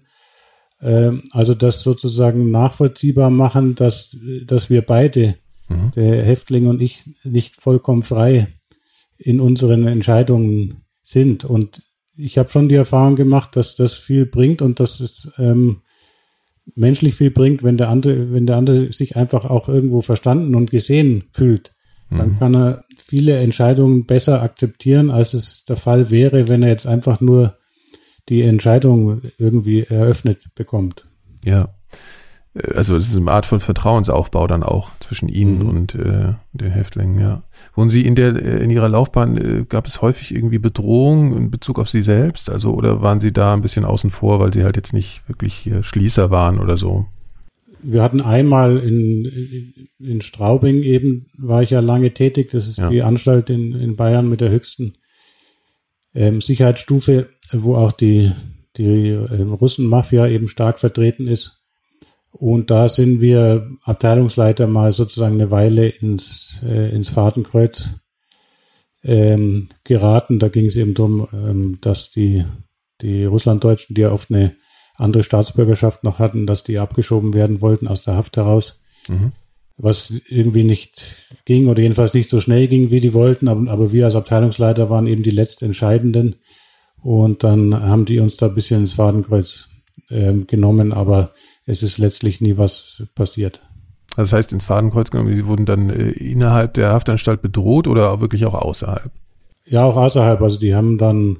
Ähm, 0.79 1.23
also 1.31 1.55
das 1.55 1.81
sozusagen 1.81 2.51
nachvollziehbar 2.51 3.31
machen, 3.31 3.73
dass, 3.73 4.15
dass 4.45 4.69
wir 4.69 4.83
beide, 4.83 5.35
mhm. 5.69 5.89
der 5.95 6.23
Häftling 6.23 6.67
und 6.67 6.83
ich, 6.83 7.01
nicht 7.23 7.59
vollkommen 7.59 8.03
frei 8.03 8.47
in 9.17 9.39
unseren 9.39 9.87
Entscheidungen 9.87 10.84
sind. 11.05 11.45
Und 11.45 11.81
ich 12.17 12.37
habe 12.37 12.49
schon 12.49 12.67
die 12.67 12.75
Erfahrung 12.75 13.15
gemacht, 13.15 13.55
dass 13.55 13.75
das 13.75 13.93
viel 13.93 14.25
bringt 14.25 14.61
und 14.61 14.81
dass 14.81 14.99
es 14.99 15.31
ähm, 15.37 15.81
menschlich 16.75 17.15
viel 17.15 17.31
bringt, 17.31 17.63
wenn 17.63 17.77
der 17.77 17.89
andere, 17.89 18.33
wenn 18.33 18.45
der 18.45 18.57
andere 18.57 18.91
sich 18.91 19.15
einfach 19.15 19.45
auch 19.45 19.69
irgendwo 19.69 20.01
verstanden 20.01 20.55
und 20.55 20.71
gesehen 20.71 21.25
fühlt. 21.31 21.71
Dann 22.09 22.33
mhm. 22.33 22.39
kann 22.39 22.55
er 22.55 22.83
viele 22.97 23.37
Entscheidungen 23.37 24.05
besser 24.05 24.41
akzeptieren, 24.41 25.09
als 25.09 25.33
es 25.33 25.65
der 25.65 25.77
Fall 25.77 26.11
wäre, 26.11 26.47
wenn 26.47 26.63
er 26.63 26.69
jetzt 26.69 26.87
einfach 26.87 27.19
nur 27.19 27.57
die 28.29 28.41
Entscheidung 28.41 29.21
irgendwie 29.37 29.81
eröffnet 29.81 30.49
bekommt. 30.55 31.07
Ja. 31.43 31.75
Äh, 32.55 32.75
also 32.75 32.95
es 32.95 33.07
ist 33.07 33.15
eine 33.15 33.31
Art 33.31 33.45
von 33.45 33.59
Vertrauensaufbau 33.59 34.47
dann 34.47 34.63
auch 34.63 34.91
zwischen 34.99 35.29
Ihnen 35.29 35.59
mhm. 35.59 35.69
und 35.69 35.95
äh, 35.95 36.33
den 36.53 36.71
Häftlingen, 36.71 37.19
ja. 37.19 37.43
Wurden 37.75 37.89
Sie 37.89 38.05
in 38.05 38.15
der 38.15 38.35
äh, 38.35 38.63
in 38.63 38.69
Ihrer 38.69 38.89
Laufbahn 38.89 39.37
äh, 39.37 39.65
gab 39.67 39.87
es 39.87 40.01
häufig 40.01 40.33
irgendwie 40.33 40.59
Bedrohungen 40.59 41.35
in 41.35 41.51
Bezug 41.51 41.79
auf 41.79 41.89
Sie 41.89 42.01
selbst, 42.01 42.49
also 42.49 42.73
oder 42.73 43.01
waren 43.01 43.19
Sie 43.19 43.31
da 43.31 43.53
ein 43.53 43.61
bisschen 43.61 43.85
außen 43.85 44.09
vor, 44.09 44.39
weil 44.39 44.53
Sie 44.53 44.63
halt 44.63 44.75
jetzt 44.75 44.93
nicht 44.93 45.21
wirklich 45.27 45.69
Schließer 45.81 46.31
waren 46.31 46.59
oder 46.59 46.77
so? 46.77 47.05
Wir 47.87 48.01
hatten 48.01 48.21
einmal 48.21 48.77
in, 48.77 49.25
in, 49.25 49.87
in 49.99 50.21
Straubing 50.21 50.81
eben, 50.81 51.27
war 51.37 51.61
ich 51.61 51.69
ja 51.69 51.81
lange 51.81 52.13
tätig, 52.15 52.49
das 52.49 52.67
ist 52.67 52.79
ja. 52.79 52.89
die 52.89 53.03
Anstalt 53.03 53.51
in, 53.51 53.73
in 53.73 53.95
Bayern 53.95 54.27
mit 54.27 54.41
der 54.41 54.49
höchsten 54.49 54.95
ähm, 56.15 56.41
Sicherheitsstufe, 56.41 57.29
wo 57.51 57.75
auch 57.75 57.91
die, 57.91 58.31
die 58.77 59.09
äh, 59.09 59.41
Russenmafia 59.41 60.27
eben 60.27 60.47
stark 60.47 60.79
vertreten 60.79 61.27
ist. 61.27 61.61
Und 62.37 62.69
da 62.69 62.89
sind 62.89 63.21
wir 63.21 63.69
Abteilungsleiter 63.83 64.67
mal 64.67 64.91
sozusagen 64.91 65.35
eine 65.35 65.51
Weile 65.51 65.87
ins, 65.87 66.59
äh, 66.65 66.93
ins 66.93 67.07
Fadenkreuz 67.07 67.91
ähm, 69.03 69.69
geraten. 69.85 70.39
Da 70.39 70.49
ging 70.49 70.65
es 70.65 70.75
eben 70.75 70.93
darum, 70.95 71.29
ähm, 71.31 71.77
dass 71.79 72.11
die, 72.11 72.43
die 73.01 73.23
Russlanddeutschen, 73.23 73.95
die 73.95 74.01
ja 74.01 74.11
oft 74.11 74.31
eine 74.31 74.57
andere 74.97 75.23
Staatsbürgerschaft 75.23 76.03
noch 76.03 76.19
hatten, 76.19 76.45
dass 76.45 76.63
die 76.63 76.77
abgeschoben 76.77 77.33
werden 77.33 77.61
wollten 77.61 77.87
aus 77.87 78.01
der 78.01 78.17
Haft 78.17 78.35
heraus. 78.35 78.79
Mhm. 79.07 79.31
Was 79.77 80.13
irgendwie 80.27 80.65
nicht 80.65 81.31
ging 81.45 81.69
oder 81.69 81.81
jedenfalls 81.81 82.13
nicht 82.13 82.29
so 82.29 82.41
schnell 82.41 82.67
ging, 82.67 82.91
wie 82.91 82.99
die 82.99 83.13
wollten. 83.13 83.47
Aber, 83.47 83.71
aber 83.71 83.93
wir 83.93 84.03
als 84.03 84.17
Abteilungsleiter 84.17 84.89
waren 84.89 85.07
eben 85.07 85.23
die 85.23 85.31
letztentscheidenden. 85.31 86.35
Und 87.01 87.45
dann 87.45 87.73
haben 87.79 88.03
die 88.03 88.19
uns 88.19 88.35
da 88.35 88.47
ein 88.47 88.55
bisschen 88.55 88.81
ins 88.81 88.95
Fadenkreuz 88.95 89.69
ähm, 90.09 90.47
genommen. 90.47 90.91
Aber 90.91 91.31
es 91.65 91.83
ist 91.83 91.97
letztlich 91.97 92.41
nie 92.41 92.57
was 92.57 93.03
passiert. 93.15 93.61
Also 94.15 94.31
das 94.31 94.33
heißt, 94.33 94.53
ins 94.53 94.63
Fadenkreuz 94.63 95.11
genommen, 95.11 95.35
die 95.35 95.45
wurden 95.45 95.65
dann 95.65 95.89
äh, 95.89 96.09
innerhalb 96.09 96.73
der 96.75 96.89
Haftanstalt 96.89 97.41
bedroht 97.41 97.87
oder 97.87 98.11
auch 98.11 98.21
wirklich 98.21 98.45
auch 98.45 98.53
außerhalb? 98.53 99.11
Ja, 99.65 99.83
auch 99.83 99.97
außerhalb. 99.97 100.41
Also 100.41 100.57
die 100.57 100.75
haben 100.75 100.97
dann 100.97 101.39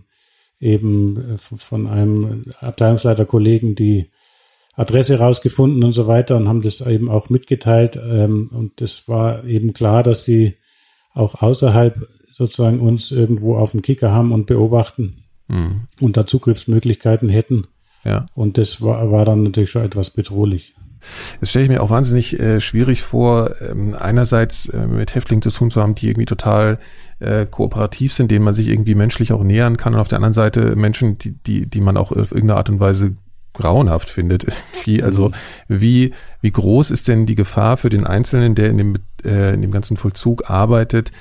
eben 0.60 1.16
äh, 1.18 1.38
von 1.38 1.88
einem 1.88 2.46
Abteilungsleiterkollegen 2.60 3.76
die 3.76 4.12
Adresse 4.76 5.20
rausgefunden 5.20 5.84
und 5.84 5.94
so 5.94 6.08
weiter 6.08 6.36
und 6.36 6.50
haben 6.50 6.62
das 6.62 6.82
eben 6.82 7.10
auch 7.10 7.30
mitgeteilt. 7.30 7.96
Ähm, 7.96 8.50
und 8.52 8.82
das 8.82 9.08
war 9.08 9.46
eben 9.46 9.74
klar, 9.74 10.04
dass 10.04 10.26
sie 10.26 10.58
auch 11.14 11.42
außerhalb 11.42 12.06
sozusagen 12.30 12.82
uns 12.82 13.12
irgendwo 13.12 13.56
auf 13.56 13.72
dem 13.72 13.82
Kicker 13.82 14.12
haben 14.12 14.34
und 14.34 14.48
beobachten 14.48 15.24
mhm. 15.48 15.84
und 16.02 16.18
da 16.18 16.28
Zugriffsmöglichkeiten 16.28 17.30
hätten. 17.30 17.68
Ja. 18.06 18.26
Und 18.34 18.58
das 18.58 18.82
war, 18.82 19.12
war 19.12 19.26
dann 19.26 19.44
natürlich 19.44 19.72
schon 19.72 19.84
etwas 19.84 20.12
bedrohlich. 20.12 20.76
Das 21.40 21.50
stelle 21.50 21.66
ich 21.66 21.70
mir 21.70 21.84
auch 21.84 21.90
wahnsinnig 21.90 22.40
äh, 22.40 22.60
schwierig 22.60 23.04
vor, 23.04 23.52
ähm, 23.62 23.96
einerseits 23.98 24.70
äh, 24.70 24.88
mit 24.88 25.14
Häftlingen 25.14 25.42
zu 25.42 25.52
tun 25.52 25.72
zu 25.72 25.82
haben, 25.82 25.96
die 25.96 26.08
irgendwie 26.08 26.26
total 26.26 26.80
äh, 27.20 27.46
kooperativ 27.46 28.14
sind, 28.14 28.32
denen 28.32 28.46
man 28.46 28.54
sich 28.54 28.68
irgendwie 28.68 28.96
menschlich 28.96 29.32
auch 29.32 29.44
nähern 29.44 29.78
kann 29.78 29.94
und 29.94 30.00
auf 30.00 30.08
der 30.08 30.18
anderen 30.18 30.34
Seite 30.34 30.76
Menschen, 30.76 31.18
die, 31.18 31.32
die, 31.32 31.66
die 31.68 31.82
man 31.82 31.98
auch 31.98 32.12
auf 32.12 32.32
irgendeine 32.32 32.56
Art 32.58 32.70
und 32.70 32.80
Weise 32.80 33.16
grauenhaft 33.54 34.10
findet. 34.10 34.46
Wie, 34.84 35.02
also 35.02 35.30
mhm. 35.30 35.34
wie, 35.68 36.14
wie 36.42 36.52
groß 36.52 36.92
ist 36.92 37.08
denn 37.08 37.26
die 37.26 37.36
Gefahr 37.36 37.78
für 37.78 37.90
den 37.90 38.06
Einzelnen, 38.06 38.54
der 38.54 38.70
in 38.70 38.78
dem, 38.78 38.96
äh, 39.24 39.54
in 39.54 39.62
dem 39.62 39.72
ganzen 39.72 39.98
Vollzug 39.98 40.50
arbeitet, 40.50 41.12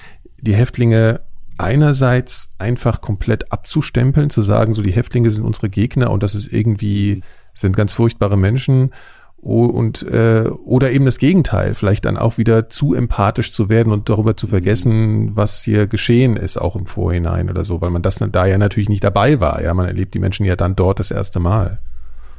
die 0.40 0.54
Häftlinge 0.54 1.20
einerseits 1.58 2.54
einfach 2.58 3.00
komplett 3.00 3.52
abzustempeln, 3.52 4.30
zu 4.30 4.42
sagen, 4.42 4.74
so 4.74 4.82
die 4.82 4.92
Häftlinge 4.92 5.30
sind 5.30 5.44
unsere 5.44 5.68
Gegner 5.68 6.10
und 6.10 6.22
das 6.22 6.34
ist 6.34 6.52
irgendwie, 6.52 7.22
sind 7.54 7.76
ganz 7.76 7.92
furchtbare 7.92 8.36
Menschen 8.36 8.90
und 9.36 10.02
äh, 10.04 10.48
oder 10.64 10.90
eben 10.90 11.04
das 11.04 11.18
Gegenteil, 11.18 11.74
vielleicht 11.74 12.06
dann 12.06 12.16
auch 12.16 12.38
wieder 12.38 12.70
zu 12.70 12.94
empathisch 12.94 13.52
zu 13.52 13.68
werden 13.68 13.92
und 13.92 14.08
darüber 14.08 14.38
zu 14.38 14.46
vergessen, 14.46 15.36
was 15.36 15.62
hier 15.62 15.86
geschehen 15.86 16.38
ist, 16.38 16.56
auch 16.56 16.76
im 16.76 16.86
Vorhinein 16.86 17.50
oder 17.50 17.62
so, 17.62 17.82
weil 17.82 17.90
man 17.90 18.00
das 18.00 18.16
da 18.16 18.46
ja 18.46 18.56
natürlich 18.56 18.88
nicht 18.88 19.04
dabei 19.04 19.40
war. 19.40 19.62
Ja, 19.62 19.74
man 19.74 19.86
erlebt 19.86 20.14
die 20.14 20.18
Menschen 20.18 20.46
ja 20.46 20.56
dann 20.56 20.76
dort 20.76 20.98
das 20.98 21.10
erste 21.10 21.40
Mal. 21.40 21.82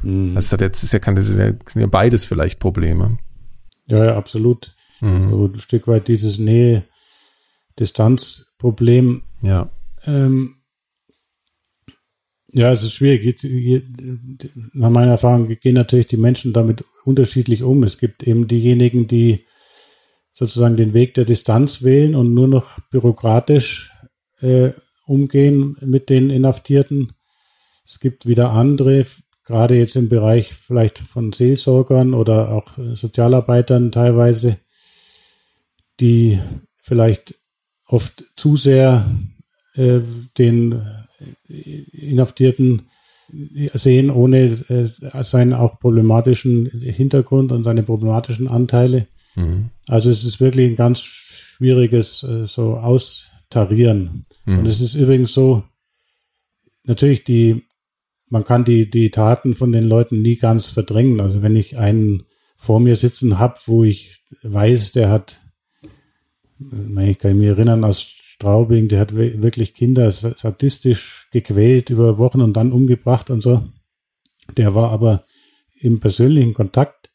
Mhm. 0.02 0.34
Das 0.34 0.52
ist 0.52 0.60
jetzt 0.60 0.82
ist 0.82 0.92
ja, 0.92 0.98
kann, 0.98 1.14
das 1.14 1.28
ist 1.28 1.38
ja, 1.38 1.52
sind 1.68 1.82
ja 1.82 1.86
beides 1.86 2.24
vielleicht 2.24 2.58
Probleme. 2.58 3.18
Ja, 3.86 4.04
ja 4.04 4.16
absolut. 4.16 4.74
Mhm. 5.00 5.30
So 5.30 5.44
ein 5.46 5.60
Stück 5.60 5.86
weit 5.86 6.08
dieses 6.08 6.38
Nähe 6.38 6.82
Distanzproblem. 8.56 9.22
Ja. 9.42 9.70
Ähm, 10.04 10.56
ja, 12.48 12.70
es 12.70 12.82
ist 12.82 12.94
schwierig. 12.94 13.42
Nach 14.72 14.90
meiner 14.90 15.12
Erfahrung 15.12 15.48
gehen 15.48 15.74
natürlich 15.74 16.06
die 16.06 16.16
Menschen 16.16 16.52
damit 16.52 16.84
unterschiedlich 17.04 17.62
um. 17.62 17.82
Es 17.82 17.98
gibt 17.98 18.22
eben 18.22 18.46
diejenigen, 18.46 19.06
die 19.06 19.44
sozusagen 20.32 20.76
den 20.76 20.94
Weg 20.94 21.14
der 21.14 21.24
Distanz 21.24 21.82
wählen 21.82 22.14
und 22.14 22.34
nur 22.34 22.48
noch 22.48 22.78
bürokratisch 22.90 23.90
äh, 24.40 24.70
umgehen 25.06 25.76
mit 25.80 26.08
den 26.08 26.30
Inhaftierten. 26.30 27.12
Es 27.84 28.00
gibt 28.00 28.26
wieder 28.26 28.50
andere, 28.50 29.04
gerade 29.44 29.76
jetzt 29.76 29.96
im 29.96 30.08
Bereich 30.08 30.52
vielleicht 30.52 30.98
von 30.98 31.32
Seelsorgern 31.32 32.14
oder 32.14 32.52
auch 32.52 32.72
Sozialarbeitern 32.76 33.92
teilweise, 33.92 34.58
die 36.00 36.38
vielleicht 36.76 37.34
oft 37.88 38.24
zu 38.36 38.56
sehr 38.56 39.06
äh, 39.74 40.00
den 40.38 40.82
Inhaftierten 41.48 42.82
sehen, 43.74 44.10
ohne 44.10 44.58
äh, 44.68 45.22
seinen 45.22 45.52
auch 45.52 45.78
problematischen 45.78 46.66
Hintergrund 46.80 47.52
und 47.52 47.64
seine 47.64 47.82
problematischen 47.82 48.48
Anteile. 48.48 49.06
Mhm. 49.34 49.70
Also 49.88 50.10
es 50.10 50.24
ist 50.24 50.40
wirklich 50.40 50.70
ein 50.70 50.76
ganz 50.76 51.00
schwieriges 51.00 52.22
äh, 52.22 52.46
so 52.46 52.76
Austarieren. 52.76 54.26
Mhm. 54.44 54.58
Und 54.60 54.66
es 54.66 54.80
ist 54.80 54.94
übrigens 54.94 55.32
so, 55.32 55.64
natürlich 56.84 57.24
die, 57.24 57.64
man 58.30 58.44
kann 58.44 58.64
die, 58.64 58.88
die 58.88 59.10
Taten 59.10 59.54
von 59.54 59.72
den 59.72 59.84
Leuten 59.84 60.22
nie 60.22 60.36
ganz 60.36 60.70
verdrängen. 60.70 61.20
Also 61.20 61.42
wenn 61.42 61.56
ich 61.56 61.78
einen 61.78 62.24
vor 62.56 62.80
mir 62.80 62.96
sitzen 62.96 63.38
habe, 63.38 63.54
wo 63.66 63.84
ich 63.84 64.22
weiß, 64.42 64.92
der 64.92 65.10
hat 65.10 65.40
ich 66.58 67.18
kann 67.18 67.38
mich 67.38 67.48
erinnern 67.48 67.84
aus 67.84 68.00
Straubing, 68.00 68.88
der 68.88 69.00
hat 69.00 69.14
wirklich 69.14 69.74
Kinder 69.74 70.10
sadistisch 70.10 71.28
gequält 71.32 71.90
über 71.90 72.18
Wochen 72.18 72.40
und 72.40 72.54
dann 72.56 72.72
umgebracht 72.72 73.30
und 73.30 73.42
so. 73.42 73.62
Der 74.56 74.74
war 74.74 74.90
aber 74.90 75.24
im 75.80 76.00
persönlichen 76.00 76.54
Kontakt 76.54 77.10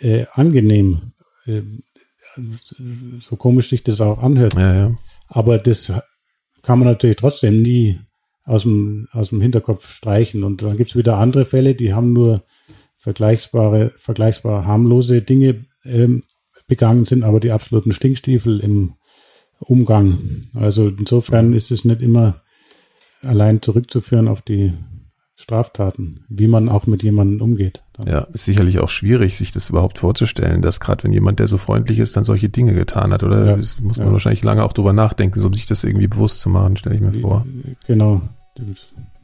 äh, 0.00 0.26
angenehm. 0.32 1.12
Äh, 1.46 1.62
so 3.20 3.36
komisch 3.36 3.68
sich 3.68 3.82
das 3.82 4.00
auch 4.00 4.22
anhört. 4.22 4.54
Ja, 4.54 4.74
ja. 4.74 4.98
Aber 5.28 5.58
das 5.58 5.92
kann 6.62 6.78
man 6.78 6.88
natürlich 6.88 7.16
trotzdem 7.16 7.62
nie 7.62 8.00
aus 8.44 8.62
dem, 8.62 9.08
aus 9.12 9.30
dem 9.30 9.40
Hinterkopf 9.40 9.90
streichen. 9.90 10.42
Und 10.42 10.62
dann 10.62 10.76
gibt's 10.76 10.96
wieder 10.96 11.18
andere 11.18 11.44
Fälle, 11.44 11.74
die 11.74 11.94
haben 11.94 12.12
nur 12.12 12.44
vergleichbare, 12.96 13.92
vergleichbar 13.96 14.66
harmlose 14.66 15.22
Dinge 15.22 15.66
ähm, 15.84 16.22
begangen 16.66 17.04
sind, 17.04 17.22
aber 17.22 17.40
die 17.40 17.52
absoluten 17.52 17.92
Stinkstiefel 17.92 18.60
im 18.60 18.94
Umgang. 19.60 20.18
Also 20.54 20.88
insofern 20.88 21.52
ist 21.52 21.70
es 21.70 21.84
nicht 21.84 22.02
immer 22.02 22.42
allein 23.22 23.62
zurückzuführen 23.62 24.28
auf 24.28 24.42
die 24.42 24.72
Straftaten, 25.40 26.24
wie 26.28 26.48
man 26.48 26.68
auch 26.68 26.88
mit 26.88 27.04
jemandem 27.04 27.40
umgeht. 27.40 27.84
Dann. 27.92 28.08
Ja, 28.08 28.20
ist 28.32 28.44
sicherlich 28.44 28.80
auch 28.80 28.88
schwierig, 28.88 29.36
sich 29.36 29.52
das 29.52 29.70
überhaupt 29.70 29.98
vorzustellen, 29.98 30.62
dass 30.62 30.80
gerade 30.80 31.04
wenn 31.04 31.12
jemand, 31.12 31.38
der 31.38 31.46
so 31.46 31.58
freundlich 31.58 32.00
ist, 32.00 32.16
dann 32.16 32.24
solche 32.24 32.48
Dinge 32.48 32.74
getan 32.74 33.12
hat, 33.12 33.22
oder? 33.22 33.46
Ja, 33.46 33.56
das 33.56 33.78
muss 33.78 33.98
man 33.98 34.08
ja. 34.08 34.12
wahrscheinlich 34.12 34.42
lange 34.42 34.64
auch 34.64 34.72
drüber 34.72 34.92
nachdenken, 34.92 35.40
um 35.44 35.54
sich 35.54 35.66
das 35.66 35.84
irgendwie 35.84 36.08
bewusst 36.08 36.40
zu 36.40 36.48
machen, 36.48 36.76
stelle 36.76 36.96
ich 36.96 37.00
mir 37.00 37.14
vor. 37.14 37.46
Genau. 37.86 38.20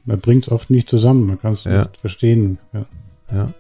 Man 0.05 0.21
bringt 0.21 0.45
es 0.45 0.53
oft 0.53 0.71
nicht 0.71 0.89
zusammen, 0.89 1.27
man 1.27 1.39
kann 1.39 1.53
es 1.53 1.65
ja. 1.65 1.79
nicht 1.79 1.97
verstehen. 1.97 2.59
Ja. 2.73 2.87
ja. 3.33 3.55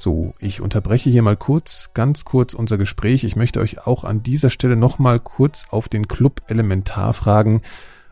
So, 0.00 0.32
ich 0.38 0.60
unterbreche 0.60 1.10
hier 1.10 1.22
mal 1.22 1.36
kurz, 1.36 1.90
ganz 1.92 2.24
kurz 2.24 2.54
unser 2.54 2.78
Gespräch. 2.78 3.24
Ich 3.24 3.34
möchte 3.34 3.58
euch 3.58 3.84
auch 3.84 4.04
an 4.04 4.22
dieser 4.22 4.48
Stelle 4.48 4.76
nochmal 4.76 5.18
kurz 5.18 5.66
auf 5.70 5.88
den 5.88 6.06
Club 6.06 6.42
Elementarfragen 6.46 7.62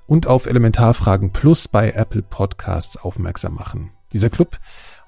und 0.05 0.26
auf 0.26 0.47
Elementarfragen 0.47 1.30
Plus 1.30 1.68
bei 1.68 1.93
Apple 1.93 2.22
Podcasts 2.22 2.97
aufmerksam 2.97 3.55
machen. 3.55 3.93
Dieser 4.12 4.30
Club 4.30 4.59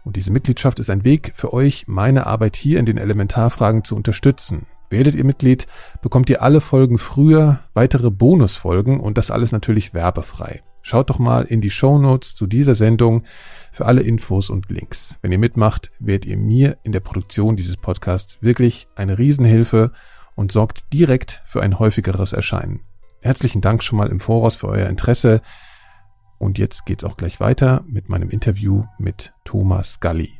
und 0.04 0.14
diese 0.14 0.30
Mitgliedschaft 0.30 0.78
ist 0.78 0.88
ein 0.88 1.04
Weg 1.04 1.32
für 1.34 1.52
euch, 1.52 1.88
meine 1.88 2.28
Arbeit 2.28 2.54
hier 2.54 2.78
in 2.78 2.86
den 2.86 2.96
Elementarfragen 2.96 3.82
zu 3.82 3.96
unterstützen. 3.96 4.66
Werdet 4.88 5.16
ihr 5.16 5.24
Mitglied, 5.24 5.66
bekommt 6.00 6.30
ihr 6.30 6.42
alle 6.42 6.60
Folgen 6.60 6.98
früher, 6.98 7.58
weitere 7.74 8.12
Bonusfolgen 8.12 9.00
und 9.00 9.18
das 9.18 9.32
alles 9.32 9.50
natürlich 9.50 9.94
werbefrei. 9.94 10.62
Schaut 10.88 11.10
doch 11.10 11.18
mal 11.18 11.42
in 11.42 11.60
die 11.60 11.68
Show 11.68 11.98
Notes 11.98 12.34
zu 12.34 12.46
dieser 12.46 12.74
Sendung 12.74 13.24
für 13.72 13.84
alle 13.84 14.00
Infos 14.00 14.48
und 14.48 14.70
Links. 14.70 15.18
Wenn 15.20 15.30
ihr 15.32 15.38
mitmacht, 15.38 15.92
werdet 15.98 16.24
ihr 16.24 16.38
mir 16.38 16.78
in 16.82 16.92
der 16.92 17.00
Produktion 17.00 17.56
dieses 17.56 17.76
Podcasts 17.76 18.38
wirklich 18.40 18.88
eine 18.96 19.18
Riesenhilfe 19.18 19.92
und 20.34 20.50
sorgt 20.50 20.90
direkt 20.94 21.42
für 21.44 21.60
ein 21.60 21.78
häufigeres 21.78 22.32
Erscheinen. 22.32 22.80
Herzlichen 23.20 23.60
Dank 23.60 23.84
schon 23.84 23.98
mal 23.98 24.08
im 24.08 24.18
Voraus 24.18 24.56
für 24.56 24.68
euer 24.68 24.88
Interesse. 24.88 25.42
Und 26.38 26.56
jetzt 26.56 26.86
geht's 26.86 27.04
auch 27.04 27.18
gleich 27.18 27.38
weiter 27.38 27.84
mit 27.86 28.08
meinem 28.08 28.30
Interview 28.30 28.84
mit 28.96 29.34
Thomas 29.44 30.00
Galli. 30.00 30.37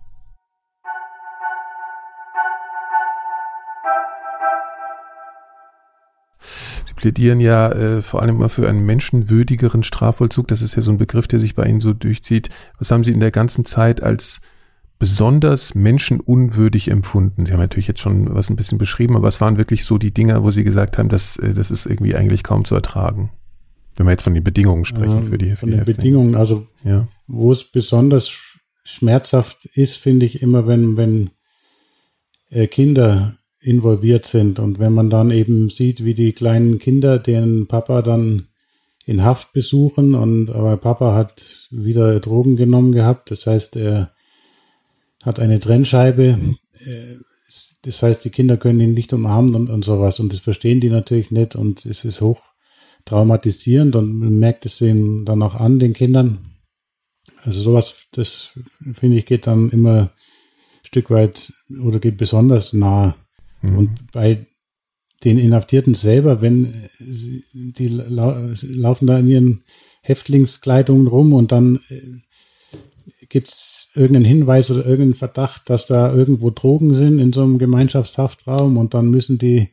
Sie 6.88 6.94
plädieren 6.94 7.38
ja 7.38 7.70
äh, 7.70 8.00
vor 8.00 8.22
allem 8.22 8.36
immer 8.36 8.48
für 8.48 8.66
einen 8.66 8.86
menschenwürdigeren 8.86 9.82
Strafvollzug. 9.82 10.48
Das 10.48 10.62
ist 10.62 10.74
ja 10.74 10.80
so 10.80 10.90
ein 10.90 10.96
Begriff, 10.96 11.28
der 11.28 11.38
sich 11.38 11.54
bei 11.54 11.66
Ihnen 11.66 11.80
so 11.80 11.92
durchzieht. 11.92 12.48
Was 12.78 12.90
haben 12.90 13.04
Sie 13.04 13.12
in 13.12 13.20
der 13.20 13.30
ganzen 13.30 13.66
Zeit 13.66 14.02
als 14.02 14.40
besonders 14.98 15.74
menschenunwürdig 15.74 16.88
empfunden? 16.88 17.44
Sie 17.44 17.52
haben 17.52 17.60
natürlich 17.60 17.88
jetzt 17.88 18.00
schon 18.00 18.34
was 18.34 18.48
ein 18.48 18.56
bisschen 18.56 18.78
beschrieben, 18.78 19.16
aber 19.16 19.26
was 19.26 19.38
waren 19.42 19.58
wirklich 19.58 19.84
so 19.84 19.98
die 19.98 20.14
Dinge, 20.14 20.42
wo 20.42 20.50
Sie 20.50 20.64
gesagt 20.64 20.96
haben, 20.96 21.10
dass 21.10 21.36
äh, 21.36 21.52
das 21.52 21.70
ist 21.70 21.84
irgendwie 21.84 22.14
eigentlich 22.14 22.42
kaum 22.42 22.64
zu 22.64 22.74
ertragen? 22.74 23.32
Wenn 23.96 24.06
wir 24.06 24.12
jetzt 24.12 24.22
von 24.22 24.32
den 24.32 24.44
Bedingungen 24.44 24.86
sprechen 24.86 25.18
ähm, 25.18 25.28
für 25.28 25.36
die 25.36 25.56
Von 25.56 25.70
den 25.70 25.84
Bedingungen, 25.84 26.36
also 26.36 26.66
ja. 26.84 27.06
wo 27.26 27.52
es 27.52 27.64
besonders 27.64 28.56
schmerzhaft 28.84 29.66
ist, 29.66 29.96
finde 29.96 30.24
ich 30.24 30.40
immer, 30.40 30.66
wenn, 30.66 30.96
wenn 30.96 31.30
äh, 32.48 32.66
Kinder 32.66 33.37
involviert 33.60 34.26
sind 34.26 34.58
und 34.58 34.78
wenn 34.78 34.92
man 34.92 35.10
dann 35.10 35.30
eben 35.30 35.68
sieht, 35.68 36.04
wie 36.04 36.14
die 36.14 36.32
kleinen 36.32 36.78
Kinder 36.78 37.18
den 37.18 37.66
Papa 37.66 38.02
dann 38.02 38.48
in 39.04 39.24
Haft 39.24 39.52
besuchen 39.52 40.14
und 40.14 40.50
aber 40.50 40.76
Papa 40.76 41.14
hat 41.14 41.68
wieder 41.70 42.20
Drogen 42.20 42.56
genommen 42.56 42.92
gehabt, 42.92 43.30
das 43.30 43.46
heißt, 43.46 43.76
er 43.76 44.12
hat 45.22 45.40
eine 45.40 45.60
Trennscheibe. 45.60 46.38
Äh, 46.84 47.16
das 47.82 48.02
heißt, 48.02 48.24
die 48.24 48.30
Kinder 48.30 48.56
können 48.56 48.80
ihn 48.80 48.94
nicht 48.94 49.12
umarmen 49.12 49.54
und, 49.54 49.70
und 49.70 49.84
sowas. 49.84 50.20
Und 50.20 50.32
das 50.32 50.40
verstehen 50.40 50.80
die 50.80 50.90
natürlich 50.90 51.30
nicht 51.30 51.56
und 51.56 51.86
es 51.86 52.04
ist 52.04 52.20
hoch 52.20 52.42
traumatisierend 53.04 53.96
und 53.96 54.18
man 54.18 54.38
merkt 54.38 54.66
es 54.66 54.78
denen 54.78 55.24
dann 55.24 55.42
auch 55.42 55.54
an, 55.54 55.78
den 55.78 55.94
Kindern. 55.94 56.56
Also 57.44 57.62
sowas, 57.62 58.06
das 58.12 58.50
finde 58.92 59.16
ich, 59.16 59.24
geht 59.24 59.46
dann 59.46 59.70
immer 59.70 60.00
ein 60.00 60.10
Stück 60.82 61.10
weit 61.10 61.52
oder 61.82 62.00
geht 62.00 62.16
besonders 62.16 62.72
nah. 62.72 63.16
Mhm. 63.62 63.78
Und 63.78 64.12
bei 64.12 64.46
den 65.24 65.38
Inhaftierten 65.38 65.94
selber, 65.94 66.42
wenn 66.42 66.88
sie, 66.98 67.44
die 67.52 67.88
laufen 67.88 69.06
da 69.06 69.18
in 69.18 69.26
ihren 69.26 69.64
Häftlingskleidungen 70.02 71.06
rum 71.06 71.32
und 71.32 71.50
dann 71.50 71.80
äh, 71.88 73.26
gibt's 73.28 73.88
irgendeinen 73.94 74.24
Hinweis 74.24 74.70
oder 74.70 74.84
irgendeinen 74.84 75.14
Verdacht, 75.14 75.68
dass 75.70 75.86
da 75.86 76.14
irgendwo 76.14 76.50
Drogen 76.50 76.94
sind 76.94 77.18
in 77.18 77.32
so 77.32 77.42
einem 77.42 77.58
Gemeinschaftshaftraum 77.58 78.76
und 78.76 78.94
dann 78.94 79.10
müssen 79.10 79.38
die 79.38 79.68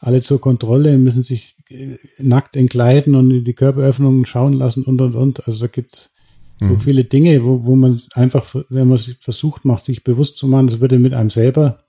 alle 0.00 0.22
zur 0.22 0.40
Kontrolle, 0.40 0.96
müssen 0.96 1.22
sich 1.22 1.56
äh, 1.68 1.96
nackt 2.18 2.56
entkleiden 2.56 3.14
und 3.14 3.30
in 3.30 3.44
die 3.44 3.54
Körperöffnungen 3.54 4.24
schauen 4.24 4.54
lassen 4.54 4.82
und 4.82 5.00
und 5.02 5.14
und. 5.14 5.46
Also 5.46 5.60
da 5.60 5.66
gibt's 5.66 6.10
so 6.58 6.66
mhm. 6.66 6.80
viele 6.80 7.04
Dinge, 7.04 7.44
wo, 7.44 7.64
wo 7.66 7.76
man 7.76 8.00
einfach, 8.14 8.54
wenn 8.68 8.88
man 8.88 8.98
sich 8.98 9.16
versucht 9.18 9.64
macht, 9.64 9.84
sich 9.84 10.04
bewusst 10.04 10.36
zu 10.36 10.46
machen, 10.46 10.66
das 10.66 10.80
würde 10.80 10.98
mit 10.98 11.14
einem 11.14 11.30
selber 11.30 11.84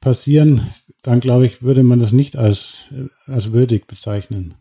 passieren, 0.00 0.68
dann 1.02 1.20
glaube 1.20 1.46
ich, 1.46 1.62
würde 1.62 1.82
man 1.82 2.00
das 2.00 2.12
nicht 2.12 2.36
als, 2.36 2.88
als 3.26 3.52
würdig 3.52 3.86
bezeichnen. 3.86 4.54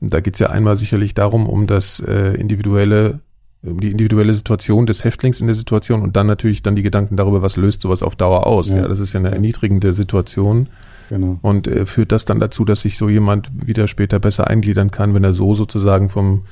Da 0.00 0.20
geht 0.20 0.34
es 0.34 0.40
ja 0.40 0.50
einmal 0.50 0.76
sicherlich 0.76 1.14
darum, 1.14 1.48
um 1.48 1.66
das 1.66 2.00
äh, 2.00 2.34
individuelle 2.34 3.20
die 3.62 3.90
individuelle 3.90 4.34
Situation 4.34 4.86
des 4.86 5.04
Häftlings 5.04 5.40
in 5.40 5.46
der 5.46 5.54
Situation 5.54 6.02
und 6.02 6.16
dann 6.16 6.26
natürlich 6.26 6.62
dann 6.62 6.74
die 6.74 6.82
Gedanken 6.82 7.16
darüber, 7.16 7.42
was 7.42 7.56
löst 7.56 7.82
sowas 7.82 8.02
auf 8.02 8.16
Dauer 8.16 8.46
aus. 8.46 8.70
Ja, 8.70 8.78
ja 8.78 8.88
das 8.88 8.98
ist 8.98 9.12
ja 9.12 9.20
eine 9.20 9.30
erniedrigende 9.30 9.92
Situation. 9.92 10.68
Genau. 11.08 11.38
Und 11.42 11.68
äh, 11.68 11.86
führt 11.86 12.10
das 12.10 12.24
dann 12.24 12.40
dazu, 12.40 12.64
dass 12.64 12.82
sich 12.82 12.98
so 12.98 13.08
jemand 13.08 13.50
wieder 13.54 13.86
später 13.86 14.18
besser 14.18 14.48
eingliedern 14.48 14.90
kann, 14.90 15.14
wenn 15.14 15.22
er 15.22 15.32
so 15.32 15.54
sozusagen 15.54 16.08
vom 16.08 16.42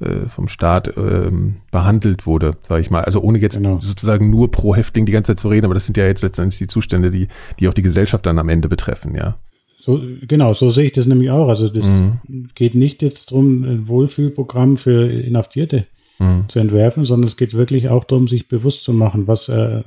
äh, 0.00 0.28
vom 0.28 0.48
Staat 0.48 0.96
ähm, 0.96 1.56
behandelt 1.70 2.26
wurde, 2.26 2.52
sage 2.66 2.82
ich 2.82 2.90
mal. 2.90 3.04
Also 3.04 3.20
ohne 3.20 3.38
jetzt 3.38 3.56
genau. 3.56 3.80
sozusagen 3.80 4.30
nur 4.30 4.50
pro 4.50 4.74
Häftling 4.74 5.06
die 5.06 5.12
ganze 5.12 5.32
Zeit 5.32 5.40
zu 5.40 5.48
reden, 5.48 5.66
aber 5.66 5.74
das 5.74 5.86
sind 5.86 5.96
ja 5.96 6.06
jetzt 6.06 6.22
letztendlich 6.22 6.58
die 6.58 6.68
Zustände, 6.68 7.10
die 7.10 7.28
die 7.58 7.68
auch 7.68 7.74
die 7.74 7.82
Gesellschaft 7.82 8.26
dann 8.26 8.38
am 8.38 8.48
Ende 8.48 8.68
betreffen, 8.68 9.14
ja. 9.14 9.38
So, 9.80 9.98
genau, 10.28 10.52
so 10.52 10.68
sehe 10.68 10.86
ich 10.86 10.92
das 10.92 11.06
nämlich 11.06 11.30
auch. 11.30 11.48
Also 11.48 11.68
das 11.68 11.86
mhm. 11.86 12.48
geht 12.54 12.74
nicht 12.74 13.02
jetzt 13.02 13.30
drum, 13.30 13.64
ein 13.64 13.88
Wohlfühlprogramm 13.88 14.76
für 14.76 15.10
Inhaftierte 15.10 15.86
mhm. 16.18 16.44
zu 16.48 16.58
entwerfen, 16.58 17.04
sondern 17.04 17.26
es 17.26 17.36
geht 17.36 17.54
wirklich 17.54 17.88
auch 17.88 18.04
darum, 18.04 18.28
sich 18.28 18.46
bewusst 18.46 18.82
zu 18.82 18.92
machen, 18.92 19.26
was 19.26 19.48
äh, 19.48 19.82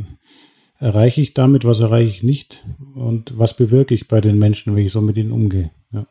erreiche 0.79 1.21
ich 1.21 1.33
damit, 1.33 1.63
was 1.63 1.79
erreiche 1.79 2.09
ich 2.09 2.23
nicht 2.23 2.65
und 2.95 3.37
was 3.37 3.55
bewirke 3.55 3.93
ich 3.93 4.07
bei 4.07 4.19
den 4.19 4.39
Menschen, 4.39 4.75
wenn 4.75 4.83
ich 4.83 4.91
so 4.91 4.99
mit 4.99 5.17
ihnen 5.17 5.31
umgehe. 5.31 5.71
Ja. 5.91 6.07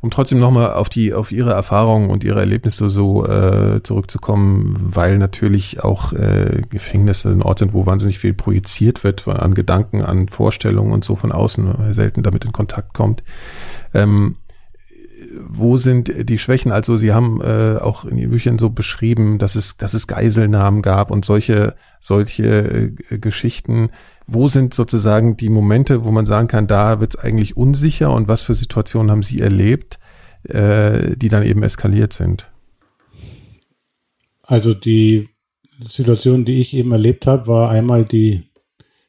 Um 0.00 0.10
trotzdem 0.10 0.38
nochmal 0.38 0.74
auf 0.74 0.88
die, 0.88 1.14
auf 1.14 1.32
Ihre 1.32 1.52
Erfahrungen 1.52 2.10
und 2.10 2.24
Ihre 2.24 2.40
Erlebnisse 2.40 2.88
so 2.88 3.26
äh, 3.26 3.82
zurückzukommen, 3.82 4.76
weil 4.78 5.18
natürlich 5.18 5.82
auch 5.82 6.12
äh, 6.12 6.62
Gefängnisse 6.68 7.30
ein 7.30 7.42
Ort 7.42 7.60
sind, 7.60 7.72
wo 7.72 7.86
wahnsinnig 7.86 8.18
viel 8.18 8.34
projiziert 8.34 9.04
wird 9.04 9.26
an 9.26 9.54
Gedanken, 9.54 10.02
an 10.02 10.28
Vorstellungen 10.28 10.92
und 10.92 11.04
so 11.04 11.16
von 11.16 11.32
außen, 11.32 11.94
selten 11.94 12.22
damit 12.22 12.44
in 12.44 12.52
Kontakt 12.52 12.94
kommt. 12.94 13.22
Ähm, 13.92 14.36
wo 15.46 15.76
sind 15.78 16.12
die 16.28 16.38
Schwächen? 16.38 16.72
Also 16.72 16.96
Sie 16.96 17.12
haben 17.12 17.40
äh, 17.40 17.78
auch 17.80 18.04
in 18.04 18.18
Ihren 18.18 18.30
Büchern 18.30 18.58
so 18.58 18.70
beschrieben, 18.70 19.38
dass 19.38 19.54
es, 19.54 19.76
dass 19.76 19.94
es 19.94 20.06
Geiselnahmen 20.06 20.82
gab 20.82 21.10
und 21.10 21.24
solche, 21.24 21.74
solche 22.00 22.92
äh, 23.10 23.18
Geschichten. 23.18 23.90
Wo 24.26 24.48
sind 24.48 24.72
sozusagen 24.72 25.36
die 25.36 25.50
Momente, 25.50 26.04
wo 26.04 26.10
man 26.10 26.26
sagen 26.26 26.48
kann, 26.48 26.66
da 26.66 27.00
wird 27.00 27.14
es 27.14 27.20
eigentlich 27.20 27.56
unsicher 27.56 28.12
und 28.12 28.26
was 28.26 28.42
für 28.42 28.54
Situationen 28.54 29.10
haben 29.10 29.22
Sie 29.22 29.40
erlebt, 29.40 29.98
äh, 30.44 31.16
die 31.16 31.28
dann 31.28 31.42
eben 31.42 31.62
eskaliert 31.62 32.12
sind? 32.12 32.50
Also 34.42 34.74
die 34.74 35.28
Situation, 35.86 36.44
die 36.44 36.60
ich 36.60 36.74
eben 36.74 36.92
erlebt 36.92 37.26
habe, 37.26 37.48
war 37.48 37.70
einmal 37.70 38.04
die, 38.04 38.44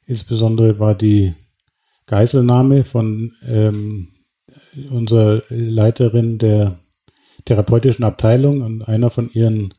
insbesondere 0.05 0.79
war 0.79 0.95
die 0.95 1.33
Geiselnahme 2.07 2.83
von 2.83 3.33
ähm, 3.45 4.09
unsere 4.89 5.43
Leiterin 5.49 6.37
der 6.37 6.79
therapeutischen 7.45 8.03
Abteilung 8.03 8.61
und 8.61 8.87
einer 8.87 9.09
von 9.09 9.29
ihren 9.29 9.73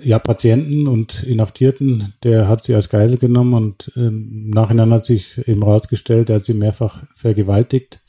ja, 0.00 0.18
Patienten 0.18 0.86
und 0.86 1.22
Inhaftierten, 1.22 2.14
der 2.22 2.48
hat 2.48 2.62
sie 2.62 2.74
als 2.74 2.88
Geisel 2.88 3.18
genommen 3.18 3.54
und 3.54 3.92
im 3.94 4.50
Nachhinein 4.50 4.92
hat 4.92 5.04
sich 5.04 5.36
eben 5.46 5.62
rausgestellt, 5.62 6.30
er 6.30 6.36
hat 6.36 6.44
sie 6.44 6.54
mehrfach 6.54 7.02
vergewaltigt. 7.14 8.00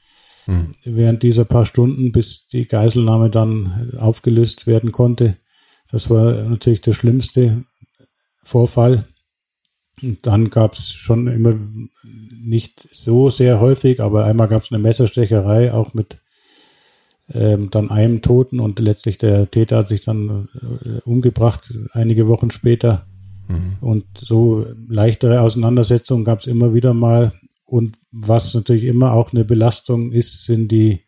Hm. 0.46 0.74
Während 0.84 1.24
dieser 1.24 1.46
paar 1.46 1.66
Stunden, 1.66 2.12
bis 2.12 2.48
die 2.48 2.66
Geiselnahme 2.68 3.30
dann 3.30 3.92
aufgelöst 3.98 4.68
werden 4.68 4.92
konnte. 4.92 5.38
Das 5.90 6.10
war 6.10 6.34
natürlich 6.44 6.82
der 6.82 6.94
schlimmste 6.94 7.64
Vorfall. 8.42 9.08
Und 10.02 10.26
dann 10.26 10.50
gab 10.50 10.74
es 10.74 10.92
schon 10.92 11.28
immer 11.28 11.54
nicht 12.04 12.90
so 12.92 13.30
sehr 13.30 13.60
häufig, 13.60 14.02
aber 14.02 14.26
einmal 14.26 14.48
gab 14.48 14.64
es 14.64 14.72
eine 14.72 14.82
Messerstecherei, 14.82 15.74
auch 15.74 15.94
mit 15.94 16.18
ähm, 17.32 17.70
dann 17.72 17.90
einem 17.90 18.22
Toten 18.22 18.60
und 18.60 18.80
letztlich 18.80 19.18
der 19.18 19.50
Täter 19.50 19.78
hat 19.78 19.90
sich 19.90 20.02
dann 20.02 20.50
äh, 20.62 21.00
umgebracht, 21.02 21.74
einige 21.94 22.28
Wochen 22.28 22.52
später. 22.52 23.06
Mhm. 23.48 23.78
Und 23.82 24.06
so 24.18 24.66
leichtere 24.88 25.42
Auseinandersetzungen 25.42 26.24
gab 26.24 26.40
es 26.40 26.48
immer 26.48 26.74
wieder 26.74 26.94
mal. 26.94 27.34
Und 27.66 27.98
was 28.12 28.54
natürlich 28.54 28.84
immer 28.84 29.14
auch 29.14 29.34
eine 29.34 29.46
Belastung 29.46 30.12
ist, 30.12 30.46
sind 30.46 30.68
die 30.70 31.02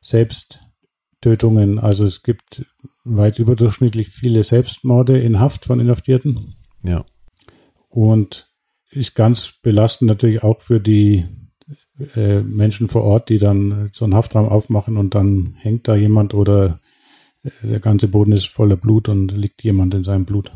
Selbsttötungen. 0.00 1.78
Also 1.78 2.04
es 2.04 2.22
gibt 2.22 2.66
weit 3.04 3.38
überdurchschnittlich 3.38 4.08
viele 4.08 4.44
Selbstmorde 4.44 5.18
in 5.18 5.40
Haft 5.40 5.64
von 5.64 5.80
Inhaftierten. 5.80 6.54
Ja. 6.82 7.04
Und 7.88 8.48
ist 8.90 9.14
ganz 9.14 9.54
belastend 9.62 10.08
natürlich 10.08 10.42
auch 10.42 10.60
für 10.60 10.80
die 10.80 11.26
äh, 12.16 12.40
Menschen 12.40 12.88
vor 12.88 13.04
Ort, 13.04 13.28
die 13.28 13.38
dann 13.38 13.90
so 13.92 14.04
einen 14.04 14.14
Haftraum 14.14 14.48
aufmachen 14.48 14.96
und 14.96 15.14
dann 15.14 15.54
hängt 15.58 15.88
da 15.88 15.94
jemand 15.94 16.34
oder 16.34 16.80
äh, 17.42 17.50
der 17.62 17.80
ganze 17.80 18.08
Boden 18.08 18.32
ist 18.32 18.48
voller 18.48 18.76
Blut 18.76 19.08
und 19.08 19.36
liegt 19.36 19.62
jemand 19.62 19.94
in 19.94 20.04
seinem 20.04 20.24
Blut. 20.24 20.52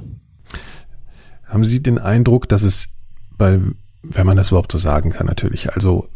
Haben 1.45 1.65
Sie 1.65 1.83
den 1.83 1.99
Eindruck, 1.99 2.49
dass 2.49 2.63
es 2.63 2.89
bei, 3.37 3.61
wenn 4.03 4.27
man 4.27 4.37
das 4.37 4.49
überhaupt 4.49 4.73
so 4.73 4.79
sagen 4.79 5.11
kann, 5.11 5.27
natürlich, 5.27 5.73
also 5.73 6.09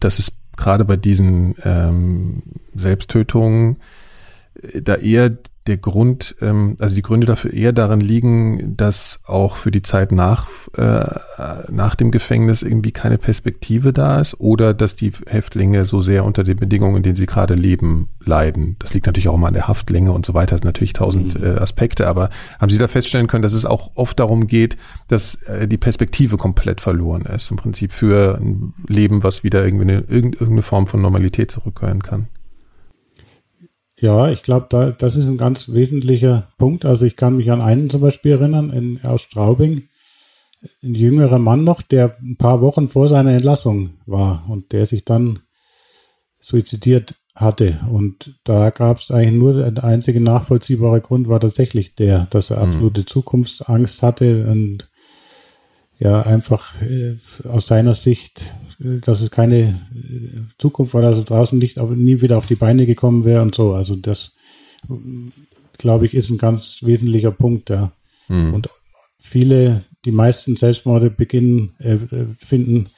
dass 0.00 0.18
es 0.18 0.32
gerade 0.56 0.84
bei 0.84 0.96
diesen 0.96 1.54
ähm, 1.64 2.42
Selbsttötungen 2.74 3.78
äh, 4.60 4.82
da 4.82 4.94
eher 4.94 5.38
der 5.68 5.76
Grund, 5.76 6.34
ähm, 6.40 6.76
also 6.80 6.94
die 6.94 7.02
Gründe 7.02 7.26
dafür 7.26 7.52
eher 7.52 7.72
darin 7.72 8.00
liegen, 8.00 8.76
dass 8.76 9.20
auch 9.26 9.56
für 9.56 9.70
die 9.70 9.82
Zeit 9.82 10.10
nach, 10.10 10.48
äh, 10.76 11.04
nach 11.70 11.94
dem 11.94 12.10
Gefängnis 12.10 12.62
irgendwie 12.62 12.90
keine 12.90 13.18
Perspektive 13.18 13.92
da 13.92 14.20
ist 14.20 14.40
oder 14.40 14.74
dass 14.74 14.96
die 14.96 15.12
Häftlinge 15.26 15.84
so 15.84 16.00
sehr 16.00 16.24
unter 16.24 16.42
den 16.42 16.56
Bedingungen, 16.56 16.96
in 16.96 17.02
denen 17.02 17.16
sie 17.16 17.26
gerade 17.26 17.54
leben, 17.54 18.08
leiden. 18.24 18.76
Das 18.78 18.94
liegt 18.94 19.06
natürlich 19.06 19.28
auch 19.28 19.34
immer 19.34 19.48
an 19.48 19.54
der 19.54 19.68
Haftlänge 19.68 20.12
und 20.12 20.24
so 20.24 20.34
weiter. 20.34 20.54
Das 20.54 20.60
sind 20.60 20.66
natürlich 20.66 20.94
tausend 20.94 21.38
mhm. 21.38 21.44
äh, 21.44 21.58
Aspekte, 21.58 22.08
aber 22.08 22.30
haben 22.58 22.70
Sie 22.70 22.78
da 22.78 22.88
feststellen 22.88 23.26
können, 23.26 23.42
dass 23.42 23.54
es 23.54 23.64
auch 23.64 23.92
oft 23.94 24.18
darum 24.18 24.46
geht, 24.46 24.76
dass 25.08 25.36
äh, 25.42 25.68
die 25.68 25.78
Perspektive 25.78 26.36
komplett 26.36 26.80
verloren 26.80 27.22
ist, 27.22 27.50
im 27.50 27.56
Prinzip 27.56 27.92
für 27.92 28.38
ein 28.40 28.74
Leben, 28.86 29.22
was 29.22 29.44
wieder 29.44 29.64
irgendwie 29.64 29.84
eine, 29.84 30.00
irgendeine 30.08 30.62
Form 30.62 30.86
von 30.86 31.02
Normalität 31.02 31.50
zurückkehren 31.50 32.02
kann? 32.02 32.28
Ja, 34.00 34.30
ich 34.30 34.42
glaube, 34.42 34.66
da, 34.70 34.90
das 34.90 35.16
ist 35.16 35.28
ein 35.28 35.38
ganz 35.38 35.68
wesentlicher 35.68 36.48
Punkt. 36.56 36.84
Also 36.84 37.04
ich 37.04 37.16
kann 37.16 37.36
mich 37.36 37.50
an 37.50 37.60
einen 37.60 37.90
zum 37.90 38.00
Beispiel 38.00 38.32
erinnern, 38.32 38.70
in, 38.70 39.04
aus 39.04 39.22
Straubing, 39.22 39.88
ein 40.82 40.94
jüngerer 40.94 41.38
Mann 41.38 41.64
noch, 41.64 41.82
der 41.82 42.16
ein 42.20 42.36
paar 42.36 42.60
Wochen 42.60 42.88
vor 42.88 43.08
seiner 43.08 43.32
Entlassung 43.32 43.94
war 44.06 44.44
und 44.48 44.72
der 44.72 44.86
sich 44.86 45.04
dann 45.04 45.40
suizidiert 46.40 47.14
hatte. 47.34 47.80
Und 47.90 48.38
da 48.44 48.70
gab 48.70 48.98
es 48.98 49.10
eigentlich 49.10 49.34
nur 49.34 49.70
der 49.70 49.84
einzige 49.84 50.20
nachvollziehbare 50.20 51.00
Grund 51.00 51.28
war 51.28 51.40
tatsächlich 51.40 51.94
der, 51.94 52.26
dass 52.30 52.50
er 52.50 52.58
mhm. 52.58 52.62
absolute. 52.64 53.04
Zukunftsangst 53.04 54.02
hatte 54.02 54.46
und 54.46 54.88
ja 55.98 56.22
einfach 56.22 56.80
äh, 56.82 57.16
aus 57.48 57.66
seiner 57.66 57.94
Sicht 57.94 58.54
dass 58.78 59.20
es 59.20 59.30
keine 59.30 59.58
äh, 59.94 60.40
Zukunft 60.58 60.94
war, 60.94 61.02
dass 61.02 61.18
er 61.18 61.24
draußen 61.24 61.58
nicht 61.58 61.78
auf, 61.78 61.90
nie 61.90 62.20
wieder 62.20 62.38
auf 62.38 62.46
die 62.46 62.54
Beine 62.54 62.86
gekommen 62.86 63.24
wäre 63.24 63.42
und 63.42 63.54
so. 63.54 63.74
Also 63.74 63.96
das, 63.96 64.32
glaube 65.78 66.06
ich, 66.06 66.14
ist 66.14 66.30
ein 66.30 66.38
ganz 66.38 66.82
wesentlicher 66.82 67.32
Punkt, 67.32 67.70
ja. 67.70 67.92
Mhm. 68.28 68.54
Und 68.54 68.68
viele, 69.20 69.84
die 70.04 70.12
meisten 70.12 70.56
Selbstmorde 70.56 71.10
beginnen, 71.10 71.74
äh, 71.78 71.98
finden 72.38 72.90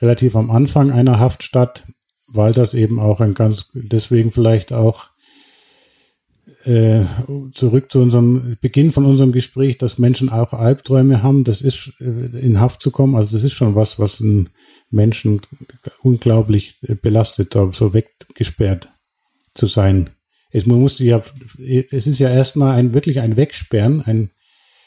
relativ 0.00 0.36
am 0.36 0.50
Anfang 0.50 0.90
einer 0.90 1.18
Haft 1.18 1.42
statt, 1.42 1.86
weil 2.26 2.52
das 2.52 2.74
eben 2.74 3.00
auch 3.00 3.20
ein 3.20 3.34
ganz, 3.34 3.68
deswegen 3.72 4.32
vielleicht 4.32 4.72
auch 4.72 5.11
äh, 6.64 7.04
zurück 7.52 7.90
zu 7.90 8.00
unserem 8.00 8.56
Beginn 8.60 8.92
von 8.92 9.04
unserem 9.04 9.32
Gespräch, 9.32 9.78
dass 9.78 9.98
Menschen 9.98 10.28
auch 10.28 10.52
Albträume 10.52 11.22
haben, 11.22 11.44
das 11.44 11.62
ist 11.62 11.92
äh, 12.00 12.04
in 12.04 12.60
Haft 12.60 12.82
zu 12.82 12.90
kommen, 12.90 13.16
also 13.16 13.30
das 13.32 13.44
ist 13.44 13.52
schon 13.52 13.74
was, 13.74 13.98
was 13.98 14.20
einen 14.20 14.50
Menschen 14.90 15.40
unglaublich 16.00 16.80
belastet, 17.02 17.54
so 17.70 17.94
weggesperrt 17.94 18.92
zu 19.54 19.66
sein. 19.66 20.10
Es 20.50 20.66
muss 20.66 20.98
ja, 20.98 21.22
es 21.58 22.06
ist 22.06 22.18
ja 22.18 22.28
erstmal 22.28 22.76
ein 22.76 22.94
wirklich 22.94 23.20
ein 23.20 23.36
Wegsperren, 23.36 24.02
eine 24.02 24.30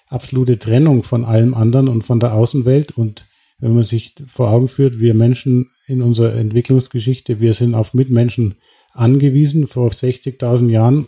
absolute 0.07 0.59
Trennung 0.59 1.03
von 1.03 1.26
allem 1.26 1.53
anderen 1.53 1.88
und 1.88 2.03
von 2.03 2.19
der 2.19 2.34
Außenwelt 2.34 2.91
und 2.91 3.26
wenn 3.59 3.73
man 3.73 3.84
sich 3.84 4.13
vor 4.26 4.51
Augen 4.51 4.67
führt, 4.67 4.99
wir 4.99 5.13
Menschen 5.13 5.69
in 5.88 6.01
unserer 6.01 6.34
Entwicklungsgeschichte, 6.34 7.39
wir 7.39 7.53
sind 7.53 7.73
auf 7.73 7.93
Mitmenschen 7.93 8.55
angewiesen. 8.93 9.67
Vor 9.67 9.89
60.000 9.89 10.69
Jahren 10.69 11.07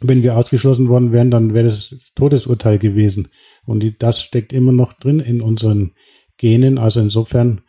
wenn 0.00 0.22
wir 0.22 0.36
ausgeschlossen 0.36 0.88
worden 0.88 1.12
wären, 1.12 1.30
dann 1.30 1.54
wäre 1.54 1.64
das 1.64 2.12
Todesurteil 2.14 2.78
gewesen. 2.78 3.28
Und 3.64 3.80
die, 3.80 3.96
das 3.96 4.22
steckt 4.22 4.52
immer 4.52 4.72
noch 4.72 4.92
drin 4.92 5.20
in 5.20 5.40
unseren 5.40 5.92
Genen. 6.36 6.78
Also 6.78 7.00
insofern 7.00 7.62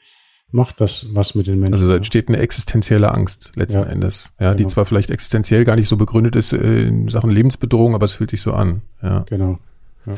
macht 0.51 0.81
das 0.81 1.07
was 1.13 1.35
mit 1.35 1.47
den 1.47 1.59
Menschen. 1.59 1.73
Also 1.73 1.87
da 1.87 1.95
entsteht 1.95 2.27
eine 2.27 2.37
existenzielle 2.37 3.11
Angst 3.11 3.51
letzten 3.55 3.79
ja, 3.79 3.85
Endes, 3.85 4.31
ja, 4.39 4.53
genau. 4.53 4.57
die 4.57 4.67
zwar 4.67 4.85
vielleicht 4.85 5.09
existenziell 5.09 5.63
gar 5.63 5.75
nicht 5.75 5.87
so 5.87 5.97
begründet 5.97 6.35
ist 6.35 6.53
äh, 6.53 6.83
in 6.87 7.09
Sachen 7.09 7.29
Lebensbedrohung, 7.29 7.95
aber 7.95 8.05
es 8.05 8.13
fühlt 8.13 8.31
sich 8.31 8.41
so 8.41 8.53
an. 8.53 8.81
Ja. 9.01 9.25
Genau. 9.29 9.59
Ja. 10.05 10.15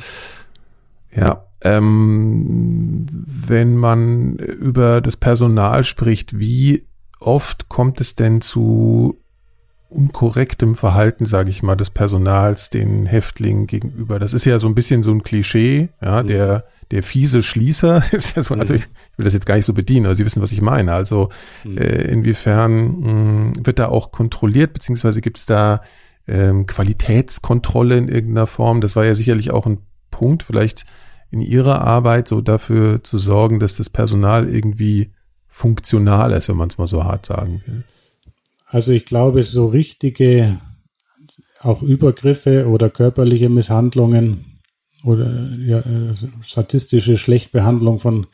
ja. 1.16 1.46
Ähm, 1.64 3.06
wenn 3.12 3.76
man 3.76 4.38
über 4.38 5.00
das 5.00 5.16
Personal 5.16 5.84
spricht, 5.84 6.40
wie 6.40 6.88
oft 7.20 7.70
kommt 7.70 8.02
es 8.02 8.16
denn 8.16 8.42
zu 8.42 9.21
unkorrektem 9.92 10.76
Verhalten, 10.76 11.26
sage 11.26 11.50
ich 11.50 11.64
mal, 11.64 11.76
des 11.76 11.90
Personals 11.90 12.70
den 12.70 13.06
Häftlingen 13.06 13.68
gegenüber. 13.68 14.20
Das 14.20 14.34
ist 14.34 14.46
ja 14.46 14.58
so 14.58 14.68
ein 14.68 14.76
bisschen 14.76 15.04
so 15.04 15.12
ein 15.12 15.24
Klischee, 15.24 15.90
ja, 16.02 16.24
mhm. 16.24 16.28
der 16.28 16.66
der 16.92 17.04
fiese 17.04 17.42
Schließer 17.42 18.04
ist 18.12 18.36
ja 18.36 18.44
so, 18.44 18.54
also 18.54 18.74
ich, 18.74 18.82
ich 18.84 19.18
will 19.18 19.24
das 19.24 19.34
jetzt 19.34 19.46
gar 19.46 19.56
nicht 19.56 19.66
so 19.66 19.74
bedienen, 19.74 20.06
aber 20.06 20.16
Sie 20.16 20.26
wissen, 20.26 20.42
was 20.42 20.52
ich 20.52 20.62
meine. 20.62 20.94
Also 20.94 21.30
mhm. 21.64 21.78
äh, 21.78 22.02
inwiefern 22.04 23.00
mh, 23.00 23.10
hm, 23.10 23.66
wird 23.66 23.80
da 23.80 23.88
auch 23.88 24.12
kontrolliert, 24.12 24.74
beziehungsweise 24.74 25.22
gibt 25.22 25.40
es 25.40 25.46
da 25.46 25.82
ähm, 26.28 26.66
Qualitätskontrolle 26.68 27.98
in 27.98 28.08
irgendeiner 28.08 28.48
Form? 28.48 28.82
Das 28.82 28.96
war 28.96 29.06
ja 29.06 29.16
sicherlich 29.16 29.52
auch 29.52 29.66
ein 29.66 29.80
Punkt, 30.12 30.44
vielleicht 30.44 30.86
in 31.32 31.42
Ihrer 31.42 31.82
Arbeit 31.82 32.28
so 32.28 32.42
dafür 32.42 33.04
zu 33.04 33.18
sorgen, 33.18 33.60
dass 33.60 33.78
das 33.78 33.90
Personal 33.90 34.50
irgendwie 34.50 35.12
funktional 35.48 36.34
ist, 36.34 36.50
wenn 36.50 36.58
man 36.58 36.70
es 36.70 36.78
mal 36.78 36.88
so 36.88 37.06
hart 37.06 37.26
sagen 37.26 37.62
will. 37.66 37.84
Also 38.72 38.94
ich 38.94 39.06
glaube, 39.06 39.44
so 39.44 39.68
richtige 39.68 40.60
auch 41.60 41.84
Übergriffe 41.84 42.68
oder 42.68 42.90
körperliche 42.90 43.50
Misshandlungen 43.50 44.62
oder 45.04 45.50
ja, 45.60 45.80
äh, 45.80 46.14
statistische 46.42 47.18
Schlechtbehandlung 47.18 48.00
von 48.00 48.28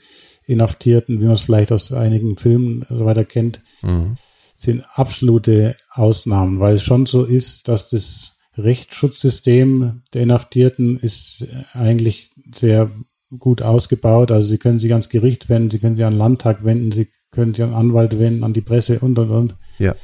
Inhaftierten, 0.46 1.20
wie 1.20 1.26
man 1.26 1.34
es 1.34 1.42
vielleicht 1.42 1.72
aus 1.72 1.92
einigen 1.92 2.38
Filmen 2.38 2.86
so 2.88 3.04
weiter 3.06 3.26
kennt, 3.26 3.62
mhm. 3.82 4.16
sind 4.58 4.86
absolute 4.94 5.76
Ausnahmen, 5.92 6.60
weil 6.60 6.76
es 6.76 6.84
schon 6.84 7.08
so 7.08 7.26
ist, 7.26 7.68
dass 7.68 7.90
das 7.90 8.34
Rechtsschutzsystem 8.58 10.04
der 10.14 10.22
Inhaftierten 10.22 11.00
ist 11.00 11.48
eigentlich 11.74 12.30
sehr 12.54 12.92
gut 13.40 13.64
ausgebaut. 13.64 14.32
Also 14.32 14.50
sie 14.50 14.60
können 14.60 14.80
sich 14.80 14.92
ans 14.92 15.10
Gericht 15.10 15.50
wenden, 15.50 15.72
sie 15.72 15.80
können 15.80 15.98
sich 15.98 16.06
an 16.06 16.14
den 16.14 16.20
Landtag 16.20 16.64
wenden, 16.64 16.92
sie 16.92 17.10
können 17.32 17.56
sich 17.56 17.64
an 17.64 17.74
Anwalt 17.74 18.20
wenden, 18.20 18.44
an 18.44 18.54
die 18.54 18.62
Presse 18.62 19.00
und 19.00 19.18
und 19.18 19.32
und. 19.32 19.56
Ja. 19.80 19.96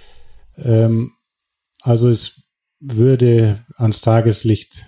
Ähm, 0.57 1.11
also 1.81 2.09
es 2.09 2.41
würde 2.79 3.63
ans 3.77 4.01
Tageslicht 4.01 4.87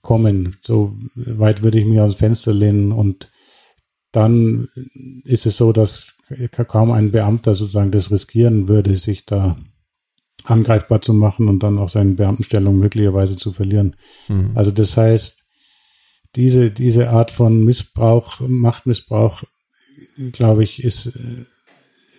kommen. 0.00 0.56
So 0.62 0.96
weit 1.14 1.62
würde 1.62 1.78
ich 1.78 2.00
aus 2.00 2.16
dem 2.16 2.18
Fenster 2.18 2.52
lehnen 2.52 2.92
und 2.92 3.30
dann 4.10 4.68
ist 5.24 5.46
es 5.46 5.56
so, 5.56 5.72
dass 5.72 6.14
kaum 6.68 6.90
ein 6.90 7.12
Beamter 7.12 7.54
sozusagen 7.54 7.90
das 7.90 8.10
riskieren 8.10 8.68
würde, 8.68 8.96
sich 8.96 9.24
da 9.24 9.56
angreifbar 10.44 11.00
zu 11.00 11.14
machen 11.14 11.48
und 11.48 11.62
dann 11.62 11.78
auch 11.78 11.88
seine 11.88 12.14
Beamtenstellung 12.14 12.78
möglicherweise 12.78 13.36
zu 13.36 13.52
verlieren. 13.52 13.96
Mhm. 14.28 14.50
Also 14.54 14.70
das 14.70 14.96
heißt, 14.96 15.44
diese, 16.36 16.70
diese 16.70 17.10
Art 17.10 17.30
von 17.30 17.64
Missbrauch, 17.64 18.40
Machtmissbrauch, 18.40 19.44
glaube 20.32 20.64
ich, 20.64 20.82
ist, 20.82 21.12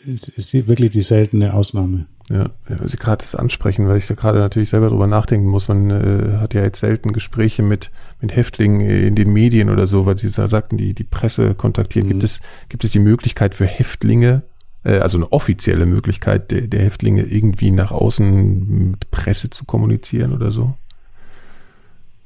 ist, 0.05 0.30
ist 0.30 0.53
wirklich 0.67 0.91
die 0.91 1.01
seltene 1.01 1.53
Ausnahme. 1.53 2.07
Ja, 2.30 2.51
weil 2.67 2.88
Sie 2.88 2.97
gerade 2.97 3.21
das 3.21 3.36
ansprechen, 3.36 3.88
weil 3.88 3.97
ich 3.97 4.07
da 4.07 4.13
gerade 4.13 4.39
natürlich 4.39 4.69
selber 4.69 4.89
drüber 4.89 5.07
nachdenken 5.07 5.47
muss. 5.47 5.67
Man 5.67 5.89
äh, 5.89 6.38
hat 6.38 6.53
ja 6.53 6.61
jetzt 6.61 6.80
selten 6.80 7.11
Gespräche 7.11 7.63
mit, 7.63 7.91
mit 8.21 8.34
Häftlingen 8.34 8.80
in 8.80 9.15
den 9.15 9.34
Medien 9.34 9.69
oder 9.69 9.88
so, 9.88 10.05
weil 10.05 10.17
Sie 10.17 10.32
da 10.32 10.47
sagten, 10.47 10.78
die, 10.78 10.93
die 10.93 11.03
Presse 11.03 11.53
kontaktieren. 11.53 12.07
Mhm. 12.07 12.11
Gibt 12.11 12.24
es, 12.24 12.41
gibt 12.69 12.84
es 12.86 12.91
die 12.91 12.99
Möglichkeit 12.99 13.55
für 13.55 13.65
Häftlinge, 13.65 14.43
äh, 14.86 14.99
also 14.99 15.17
eine 15.17 15.32
offizielle 15.34 15.86
Möglichkeit 15.86 16.51
der, 16.51 16.61
der 16.61 16.84
Häftlinge 16.84 17.24
irgendwie 17.24 17.71
nach 17.71 17.91
außen 17.91 18.91
mit 18.91 19.11
Presse 19.11 19.49
zu 19.49 19.65
kommunizieren 19.65 20.34
oder 20.34 20.51
so? 20.51 20.76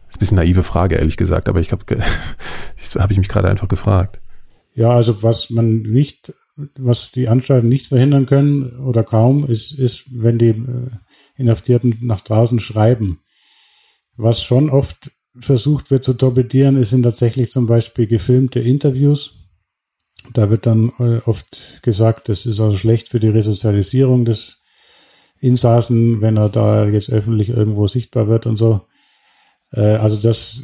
Das 0.06 0.12
ist 0.12 0.18
ein 0.18 0.20
bisschen 0.20 0.38
naive 0.38 0.64
Frage, 0.64 0.96
ehrlich 0.96 1.18
gesagt, 1.18 1.50
aber 1.50 1.60
ich 1.60 1.72
habe, 1.72 1.84
habe 3.00 3.14
ich 3.14 3.18
mich 3.18 3.30
gerade 3.30 3.50
einfach 3.50 3.68
gefragt. 3.68 4.20
Ja, 4.76 4.92
also 4.92 5.24
was 5.24 5.50
man 5.50 5.82
nicht 5.82 6.34
was 6.76 7.12
die 7.12 7.30
Anstalten 7.30 7.70
nicht 7.70 7.86
verhindern 7.88 8.26
können 8.26 8.80
oder 8.80 9.04
kaum, 9.04 9.46
ist, 9.46 9.74
ist 9.74 10.06
wenn 10.12 10.38
die 10.38 10.50
äh, 10.50 10.90
Inhaftierten 11.36 11.98
nach 12.02 12.22
draußen 12.22 12.60
schreiben. 12.60 13.20
Was 14.16 14.42
schon 14.42 14.70
oft 14.70 15.12
versucht 15.40 15.92
wird 15.92 16.04
zu 16.04 16.14
torpedieren, 16.14 16.84
sind 16.84 17.04
tatsächlich 17.04 17.52
zum 17.52 17.68
Beispiel 17.68 18.08
gefilmte 18.08 18.60
Interviews. 18.60 19.34
Da 20.34 20.50
wird 20.50 20.66
dann 20.66 20.92
äh, 21.00 21.20
oft 21.26 21.82
gesagt, 21.84 22.28
das 22.30 22.46
ist 22.46 22.60
also 22.60 22.76
schlecht 22.76 23.10
für 23.10 23.20
die 23.20 23.30
Resozialisierung 23.30 24.26
des 24.26 24.62
Insassen, 25.40 26.22
wenn 26.22 26.38
er 26.38 26.50
da 26.50 26.88
jetzt 26.88 27.12
öffentlich 27.12 27.50
irgendwo 27.50 27.86
sichtbar 27.86 28.28
wird 28.28 28.48
und 28.48 28.58
so. 28.58 28.82
Äh, 29.72 29.98
also 29.98 30.18
das 30.18 30.64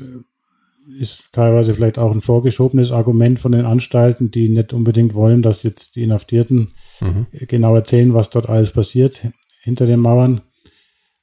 ist 1.00 1.32
teilweise 1.32 1.74
vielleicht 1.74 1.98
auch 1.98 2.12
ein 2.12 2.22
vorgeschobenes 2.22 2.92
Argument 2.92 3.40
von 3.40 3.52
den 3.52 3.66
Anstalten, 3.66 4.32
die 4.32 4.50
nicht 4.50 4.74
unbedingt 4.74 5.14
wollen, 5.14 5.42
dass 5.42 5.64
jetzt 5.64 5.96
die 5.96 6.04
Inhaftierten 6.04 6.74
mhm. 7.00 7.28
genau 7.48 7.76
erzählen, 7.76 8.14
was 8.14 8.30
dort 8.30 8.50
alles 8.50 8.72
passiert 8.72 9.28
hinter 9.62 9.86
den 9.86 10.00
Mauern. 10.00 10.42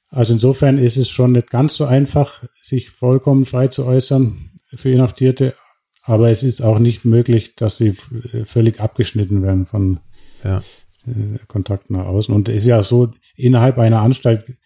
Also 0.09 0.33
insofern 0.33 0.77
ist 0.77 0.97
es 0.97 1.09
schon 1.09 1.33
nicht 1.33 1.49
ganz 1.49 1.75
so 1.75 1.85
einfach, 1.85 2.43
sich 2.61 2.89
vollkommen 2.89 3.45
frei 3.45 3.67
zu 3.67 3.85
äußern 3.85 4.51
für 4.73 4.89
Inhaftierte, 4.89 5.55
aber 6.03 6.29
es 6.29 6.43
ist 6.43 6.61
auch 6.61 6.79
nicht 6.79 7.05
möglich, 7.05 7.55
dass 7.55 7.77
sie 7.77 7.95
völlig 8.43 8.79
abgeschnitten 8.79 9.43
werden 9.43 9.65
von 9.65 9.99
ja. 10.43 10.61
Äh, 11.05 11.37
Kontakten 11.47 11.95
nach 11.95 12.05
außen. 12.05 12.33
Und 12.33 12.49
es 12.49 12.57
ist 12.57 12.67
ja 12.67 12.83
so, 12.83 13.11
innerhalb 13.35 13.77
einer 13.77 14.01
Anstalt 14.01 14.57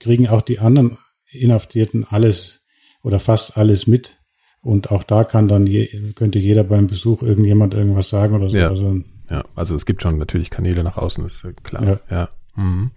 kriegen 0.00 0.28
auch 0.28 0.42
die 0.42 0.58
anderen 0.58 0.98
Inhaftierten 1.30 2.04
alles 2.04 2.63
oder 3.04 3.20
fast 3.20 3.56
alles 3.56 3.86
mit. 3.86 4.16
Und 4.60 4.90
auch 4.90 5.04
da 5.04 5.22
kann 5.22 5.46
dann 5.46 5.66
je, 5.66 5.86
könnte 6.14 6.38
jeder 6.40 6.64
beim 6.64 6.88
Besuch 6.88 7.22
irgendjemand 7.22 7.74
irgendwas 7.74 8.08
sagen 8.08 8.34
oder 8.34 8.50
so. 8.50 8.56
Ja. 8.56 8.70
Also, 8.70 9.00
Ja, 9.30 9.44
also 9.54 9.76
es 9.76 9.86
gibt 9.86 10.02
schon 10.02 10.18
natürlich 10.18 10.50
Kanäle 10.50 10.82
nach 10.82 10.96
außen, 10.96 11.24
ist 11.24 11.46
klar. 11.62 11.84
Ja. 11.84 12.00
Ja. 12.10 12.28
Mhm. 12.56 12.90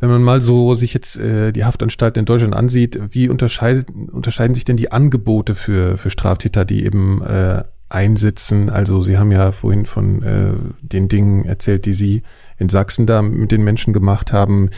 Wenn 0.00 0.10
man 0.10 0.22
mal 0.22 0.40
so 0.40 0.74
sich 0.74 0.94
jetzt 0.94 1.18
äh, 1.18 1.52
die 1.52 1.64
Haftanstalten 1.64 2.20
in 2.20 2.24
Deutschland 2.24 2.54
ansieht, 2.54 2.98
wie 3.10 3.28
unterscheidet, 3.28 3.88
unterscheiden 3.90 4.54
sich 4.54 4.64
denn 4.64 4.76
die 4.76 4.92
Angebote 4.92 5.54
für, 5.54 5.98
für 5.98 6.10
Straftäter, 6.10 6.64
die 6.64 6.84
eben 6.84 7.20
äh, 7.22 7.64
einsitzen? 7.88 8.70
Also 8.70 9.02
Sie 9.02 9.18
haben 9.18 9.32
ja 9.32 9.52
vorhin 9.52 9.86
von 9.86 10.22
äh, 10.22 10.52
den 10.80 11.08
Dingen 11.08 11.44
erzählt, 11.44 11.84
die 11.84 11.94
Sie 11.94 12.22
in 12.58 12.68
Sachsen 12.68 13.06
da 13.06 13.22
mit 13.22 13.50
den 13.50 13.62
Menschen 13.62 13.92
gemacht 13.92 14.32
haben. 14.32 14.70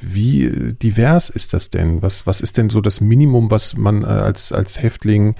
Wie 0.00 0.74
divers 0.74 1.30
ist 1.30 1.52
das 1.52 1.70
denn? 1.70 2.02
Was, 2.02 2.26
was 2.26 2.40
ist 2.40 2.56
denn 2.56 2.70
so 2.70 2.80
das 2.80 3.00
Minimum, 3.00 3.50
was 3.50 3.76
man 3.76 4.02
äh, 4.02 4.06
als, 4.06 4.52
als 4.52 4.80
Häftling 4.80 5.34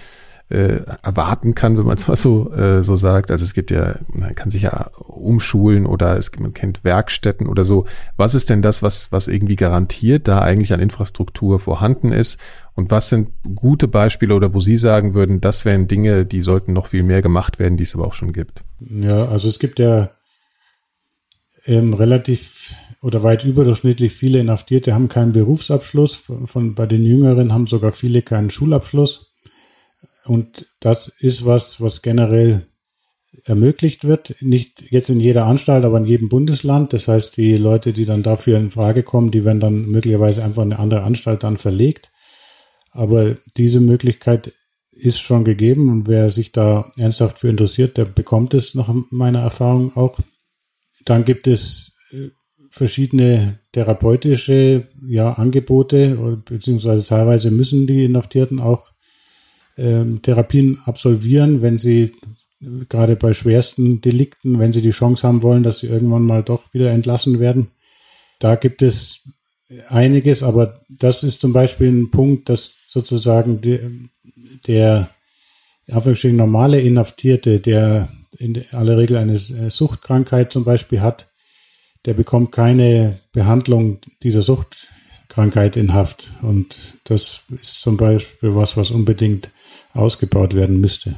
äh, 0.51 0.81
erwarten 1.03 1.55
kann, 1.55 1.77
wenn 1.77 1.87
man 1.87 1.97
es 1.97 2.09
mal 2.09 2.17
so, 2.17 2.51
äh, 2.53 2.83
so 2.83 2.97
sagt. 2.97 3.31
Also 3.31 3.45
es 3.45 3.55
gibt 3.55 3.71
ja, 3.71 3.97
man 4.09 4.35
kann 4.35 4.51
sich 4.51 4.63
ja 4.63 4.91
umschulen 4.97 5.87
oder 5.87 6.17
es, 6.17 6.31
man 6.39 6.55
kennt 6.55 6.85
Werkstätten 6.85 7.47
oder 7.47 7.65
so. 7.65 7.87
Was 8.17 8.35
ist 8.35 8.51
denn 8.51 8.63
das, 8.63 8.83
was, 8.83 9.13
was 9.13 9.29
irgendwie 9.29 9.57
garantiert 9.57 10.29
da 10.29 10.41
eigentlich 10.41 10.73
an 10.73 10.81
Infrastruktur 10.81 11.61
vorhanden 11.61 12.13
ist? 12.13 12.39
Und 12.75 12.91
was 12.91 13.09
sind 13.09 13.31
gute 13.57 13.89
Beispiele 13.89 14.35
oder 14.35 14.55
wo 14.55 14.61
Sie 14.61 14.77
sagen 14.77 15.13
würden, 15.13 15.41
das 15.41 15.65
wären 15.65 15.89
Dinge, 15.89 16.25
die 16.25 16.41
sollten 16.41 16.73
noch 16.73 16.87
viel 16.87 17.03
mehr 17.03 17.23
gemacht 17.23 17.59
werden, 17.59 17.77
die 17.77 17.83
es 17.83 17.95
aber 17.95 18.07
auch 18.07 18.15
schon 18.15 18.33
gibt? 18.33 18.63
Ja, 18.79 19.25
also 19.25 19.49
es 19.49 19.59
gibt 19.59 19.81
ja 19.81 20.11
ähm, 21.67 21.93
relativ 21.93 22.75
oder 23.01 23.23
weit 23.23 23.45
überdurchschnittlich 23.45 24.13
viele 24.13 24.41
Inhaftierte 24.41 24.95
haben 24.95 25.09
keinen 25.09 25.33
Berufsabschluss. 25.33 26.17
Von, 26.17 26.47
von 26.47 26.75
bei 26.75 26.87
den 26.87 27.05
Jüngeren 27.05 27.53
haben 27.53 27.67
sogar 27.67 27.93
viele 27.93 28.23
keinen 28.23 28.51
Schulabschluss. 28.51 29.27
Und 30.25 30.67
das 30.81 31.09
ist 31.19 31.47
was, 31.47 31.81
was 31.81 32.03
generell 32.03 32.67
ermöglicht 33.45 34.05
wird. 34.05 34.35
Nicht 34.41 34.91
jetzt 34.91 35.11
in 35.11 35.21
jeder 35.21 35.47
Anstalt, 35.47 35.85
aber 35.85 35.99
in 35.99 36.07
jedem 36.07 36.29
Bundesland. 36.29 36.93
Das 36.93 37.09
heißt, 37.09 37.37
die 37.37 37.57
Leute, 37.57 37.93
die 37.93 38.05
dann 38.05 38.23
dafür 38.23 38.59
in 38.59 38.71
Frage 38.71 39.03
kommen, 39.03 39.31
die 39.31 39.45
werden 39.45 39.61
dann 39.61 39.87
möglicherweise 39.87 40.43
einfach 40.43 40.63
in 40.63 40.73
eine 40.73 40.81
andere 40.81 41.03
Anstalt 41.03 41.43
dann 41.45 41.57
verlegt. 41.57 42.11
Aber 42.91 43.37
diese 43.57 43.81
Möglichkeit 43.81 44.53
ist 44.91 45.21
schon 45.21 45.45
gegeben 45.45 45.89
und 45.89 46.09
wer 46.09 46.31
sich 46.31 46.51
da 46.51 46.91
ernsthaft 46.97 47.39
für 47.39 47.49
interessiert, 47.49 47.97
der 47.97 48.05
bekommt 48.05 48.55
es 48.55 48.75
nach 48.75 48.93
meiner 49.11 49.41
Erfahrung 49.41 49.97
auch. 49.97 50.19
Dann 51.05 51.25
gibt 51.25 51.47
es 51.47 51.97
äh, 52.11 52.31
verschiedene 52.79 53.59
therapeutische 53.72 54.89
ja, 55.07 55.33
Angebote, 55.33 56.39
beziehungsweise 56.49 57.05
teilweise 57.05 57.51
müssen 57.51 57.87
die 57.87 58.05
Inhaftierten 58.05 58.61
auch 58.61 58.91
ähm, 59.76 60.22
Therapien 60.22 60.79
absolvieren, 60.87 61.61
wenn 61.62 61.79
sie 61.79 62.14
äh, 62.61 62.85
gerade 62.89 63.16
bei 63.16 63.35
schwersten 63.35 64.01
Delikten, 64.01 64.59
wenn 64.59 64.72
sie 64.72 64.83
die 64.83 64.91
Chance 64.91 65.26
haben 65.26 65.43
wollen, 65.43 65.62
dass 65.62 65.81
sie 65.81 65.87
irgendwann 65.87 66.22
mal 66.22 66.43
doch 66.43 66.72
wieder 66.72 66.91
entlassen 66.91 67.39
werden. 67.39 67.68
Da 68.39 68.55
gibt 68.57 68.83
es 68.83 69.20
einiges, 69.89 70.43
aber 70.43 70.81
das 70.89 71.22
ist 71.22 71.41
zum 71.41 71.53
Beispiel 71.53 71.89
ein 71.89 72.11
Punkt, 72.11 72.49
dass 72.49 72.74
sozusagen 72.87 73.61
der, 73.61 73.81
der 74.66 75.11
normale 76.33 76.81
Inhaftierte, 76.81 77.61
der 77.61 78.09
in 78.39 78.62
aller 78.72 78.97
Regel 78.97 79.16
eine 79.16 79.37
Suchtkrankheit 79.37 80.53
zum 80.53 80.64
Beispiel 80.64 81.01
hat, 81.01 81.29
der 82.09 82.15
bekommt 82.15 82.53
keine 82.53 83.19
Behandlung 83.33 83.99
dieser 84.23 84.41
Suchtkrankheit 84.41 85.77
in 85.77 85.93
Haft. 85.93 86.33
Und 86.41 86.75
das 87.05 87.43
ist 87.61 87.81
zum 87.83 87.99
Beispiel 87.99 88.55
was, 88.55 88.79
was 88.79 88.91
unbedingt 88.91 89.51
ausgebaut 89.93 90.55
werden 90.55 90.81
müsste. 90.81 91.17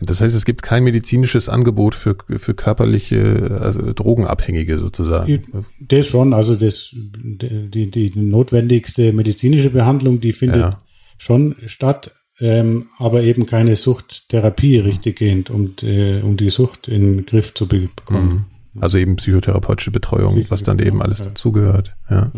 Das 0.00 0.22
heißt, 0.22 0.34
es 0.34 0.46
gibt 0.46 0.62
kein 0.62 0.82
medizinisches 0.84 1.50
Angebot 1.50 1.94
für, 1.94 2.16
für 2.38 2.54
körperliche 2.54 3.58
also 3.60 3.92
Drogenabhängige 3.92 4.78
sozusagen. 4.78 5.66
Das 5.78 6.06
schon, 6.06 6.32
also 6.32 6.56
das, 6.56 6.90
die, 6.94 7.90
die 7.90 8.12
notwendigste 8.18 9.12
medizinische 9.12 9.68
Behandlung, 9.68 10.20
die 10.20 10.32
findet 10.32 10.60
Ja. 10.62 10.82
schon 11.18 11.54
statt, 11.66 12.12
ähm, 12.40 12.86
aber 12.98 13.24
eben 13.24 13.44
keine 13.44 13.76
Suchttherapie 13.76 14.78
richtiggehend, 14.78 15.50
um, 15.50 15.74
äh, 15.82 16.22
um 16.22 16.38
die 16.38 16.48
Sucht 16.48 16.88
in 16.88 17.16
den 17.16 17.26
Griff 17.26 17.52
zu 17.52 17.68
be- 17.68 17.90
bekommen. 17.94 18.46
Also 18.80 18.98
eben 18.98 19.16
psychotherapeutische 19.16 19.90
Betreuung, 19.90 20.44
was 20.48 20.62
dann 20.62 20.78
eben 20.78 20.92
genau, 20.92 21.04
alles 21.04 21.18
dazugehört. 21.22 21.96
Ja. 22.10 22.30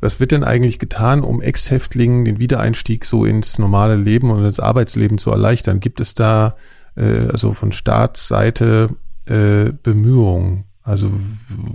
Was 0.00 0.20
wird 0.20 0.32
denn 0.32 0.44
eigentlich 0.44 0.78
getan, 0.78 1.22
um 1.22 1.40
Ex-Häftlingen 1.42 2.24
den 2.24 2.38
Wiedereinstieg 2.38 3.04
so 3.04 3.24
ins 3.24 3.58
normale 3.58 3.96
Leben 3.96 4.30
und 4.30 4.44
ins 4.44 4.60
Arbeitsleben 4.60 5.18
zu 5.18 5.30
erleichtern? 5.30 5.80
Gibt 5.80 6.00
es 6.00 6.14
da 6.14 6.56
äh, 6.96 7.26
also 7.32 7.52
von 7.52 7.72
Staatsseite 7.72 8.90
äh, 9.26 9.72
Bemühungen? 9.82 10.64
Also 10.82 11.10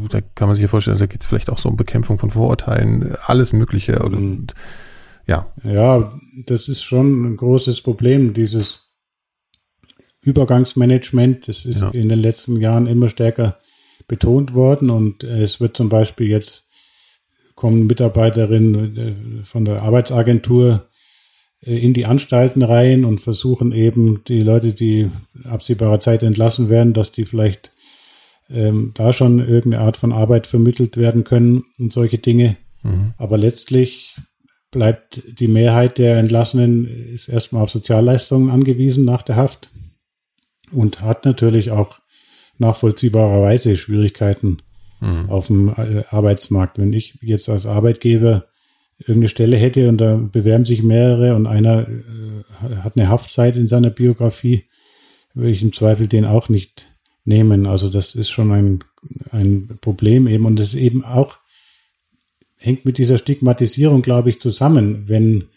da 0.09 0.21
kann 0.21 0.47
man 0.47 0.55
sich 0.55 0.63
ja 0.63 0.67
vorstellen, 0.69 0.97
da 0.97 1.05
geht 1.05 1.21
es 1.21 1.27
vielleicht 1.27 1.49
auch 1.51 1.59
so 1.59 1.69
um 1.69 1.77
Bekämpfung 1.77 2.17
von 2.17 2.31
Vorurteilen, 2.31 3.15
alles 3.27 3.53
Mögliche. 3.53 3.99
Oder, 4.03 4.17
Mhm. 4.17 4.47
ja, 5.27 5.45
Ja, 5.63 6.11
das 6.47 6.67
ist 6.67 6.81
schon 6.81 7.23
ein 7.33 7.35
großes 7.37 7.81
Problem, 7.81 8.33
dieses 8.33 8.89
Übergangsmanagement. 10.21 11.47
Das 11.47 11.65
ist 11.65 11.81
Ja. 11.81 11.89
in 11.89 12.09
den 12.09 12.19
letzten 12.19 12.57
Jahren 12.59 12.87
immer 12.87 13.09
stärker 13.09 13.57
betont 14.07 14.53
worden 14.53 14.89
und 14.89 15.23
äh, 15.23 15.41
es 15.41 15.59
wird 15.59 15.77
zum 15.77 15.89
Beispiel 15.89 16.27
jetzt 16.27 16.67
kommen 17.55 17.87
Mitarbeiterinnen 17.87 18.97
äh, 18.97 19.43
von 19.43 19.65
der 19.65 19.83
Arbeitsagentur 19.83 20.89
äh, 21.61 21.77
in 21.77 21.93
die 21.93 22.05
Anstalten 22.05 22.61
rein 22.61 23.05
und 23.05 23.19
versuchen 23.19 23.71
eben 23.71 24.23
die 24.27 24.41
Leute, 24.41 24.73
die 24.73 25.09
absehbarer 25.43 25.99
Zeit 25.99 26.23
entlassen 26.23 26.69
werden, 26.69 26.93
dass 26.93 27.11
die 27.11 27.25
vielleicht 27.25 27.71
ähm, 28.49 28.91
da 28.93 29.13
schon 29.13 29.39
irgendeine 29.39 29.83
Art 29.83 29.97
von 29.97 30.11
Arbeit 30.11 30.47
vermittelt 30.47 30.97
werden 30.97 31.23
können 31.23 31.63
und 31.79 31.93
solche 31.93 32.17
Dinge. 32.17 32.57
mhm. 32.81 33.13
Aber 33.17 33.37
letztlich 33.37 34.15
bleibt 34.71 35.21
die 35.39 35.47
Mehrheit 35.47 35.99
der 35.99 36.17
Entlassenen 36.17 36.85
ist 36.85 37.29
erstmal 37.29 37.61
auf 37.61 37.69
Sozialleistungen 37.69 38.49
angewiesen 38.49 39.05
nach 39.05 39.21
der 39.21 39.35
Haft 39.35 39.69
und 40.71 41.01
hat 41.01 41.25
natürlich 41.25 41.71
auch 41.71 41.99
nachvollziehbarerweise 42.57 43.77
Schwierigkeiten 43.77 44.57
Mhm. 45.03 45.29
auf 45.29 45.47
dem 45.47 45.69
äh, 45.69 46.03
Arbeitsmarkt. 46.09 46.77
Wenn 46.77 46.93
ich 46.93 47.17
jetzt 47.21 47.49
als 47.49 47.65
Arbeitgeber 47.65 48.45
irgendeine 48.99 49.27
Stelle 49.27 49.57
hätte 49.57 49.89
und 49.89 49.97
da 49.97 50.15
bewerben 50.15 50.63
sich 50.63 50.81
mehrere 50.81 51.35
und 51.35 51.45
einer 51.45 51.87
äh, 51.89 52.75
hat 52.77 52.95
eine 52.95 53.09
Haftzeit 53.09 53.57
in 53.57 53.67
seiner 53.67 53.89
Biografie, 53.89 54.63
würde 55.33 55.51
ich 55.51 55.61
im 55.61 55.73
Zweifel 55.73 56.07
den 56.07 56.23
auch 56.23 56.47
nicht 56.47 56.87
nehmen. 57.25 57.67
Also 57.67 57.89
das 57.89 58.15
ist 58.15 58.29
schon 58.29 58.51
ein, 58.53 58.79
ein 59.31 59.77
Problem 59.81 60.27
eben 60.27 60.45
und 60.45 60.57
es 60.59 60.73
ist 60.73 60.79
eben 60.79 61.03
auch 61.03 61.39
hängt 62.55 62.85
mit 62.85 62.97
dieser 62.97 63.17
Stigmatisierung, 63.17 64.03
glaube 64.03 64.29
ich, 64.29 64.39
zusammen. 64.39 65.09
Wenn 65.09 65.49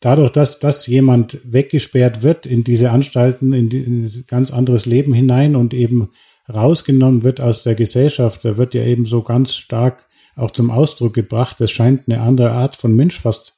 dadurch, 0.00 0.30
dass, 0.30 0.58
dass 0.58 0.86
jemand 0.86 1.38
weggesperrt 1.44 2.22
wird 2.22 2.46
in 2.46 2.64
diese 2.64 2.92
Anstalten, 2.92 3.52
in, 3.52 3.68
die, 3.68 3.80
in 3.80 4.04
ein 4.04 4.24
ganz 4.26 4.52
anderes 4.52 4.86
Leben 4.86 5.12
hinein 5.12 5.54
und 5.54 5.74
eben 5.74 6.12
rausgenommen 6.52 7.24
wird 7.24 7.40
aus 7.40 7.62
der 7.62 7.74
Gesellschaft, 7.74 8.44
da 8.44 8.56
wird 8.56 8.74
ja 8.74 8.84
eben 8.84 9.04
so 9.04 9.22
ganz 9.22 9.54
stark 9.54 10.06
auch 10.36 10.50
zum 10.50 10.70
Ausdruck 10.70 11.14
gebracht, 11.14 11.60
das 11.60 11.70
scheint 11.70 12.08
eine 12.08 12.20
andere 12.20 12.50
Art 12.50 12.76
von 12.76 12.94
Mensch 12.94 13.18
fast 13.18 13.54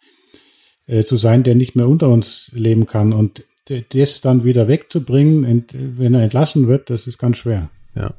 äh, 0.87 1.05
zu 1.05 1.17
sein, 1.17 1.43
der 1.43 1.55
nicht 1.55 1.77
mehr 1.77 1.89
unter 1.89 2.09
uns 2.09 2.51
leben 2.55 2.87
kann. 2.87 3.13
Und 3.13 3.45
das 3.91 4.21
dann 4.21 4.45
wieder 4.45 4.69
wegzubringen, 4.69 5.65
wenn 5.73 6.15
er 6.15 6.23
entlassen 6.23 6.69
wird, 6.69 6.89
das 6.89 7.07
ist 7.07 7.19
ganz 7.19 7.39
schwer. 7.39 7.69
Ja. 7.95 8.15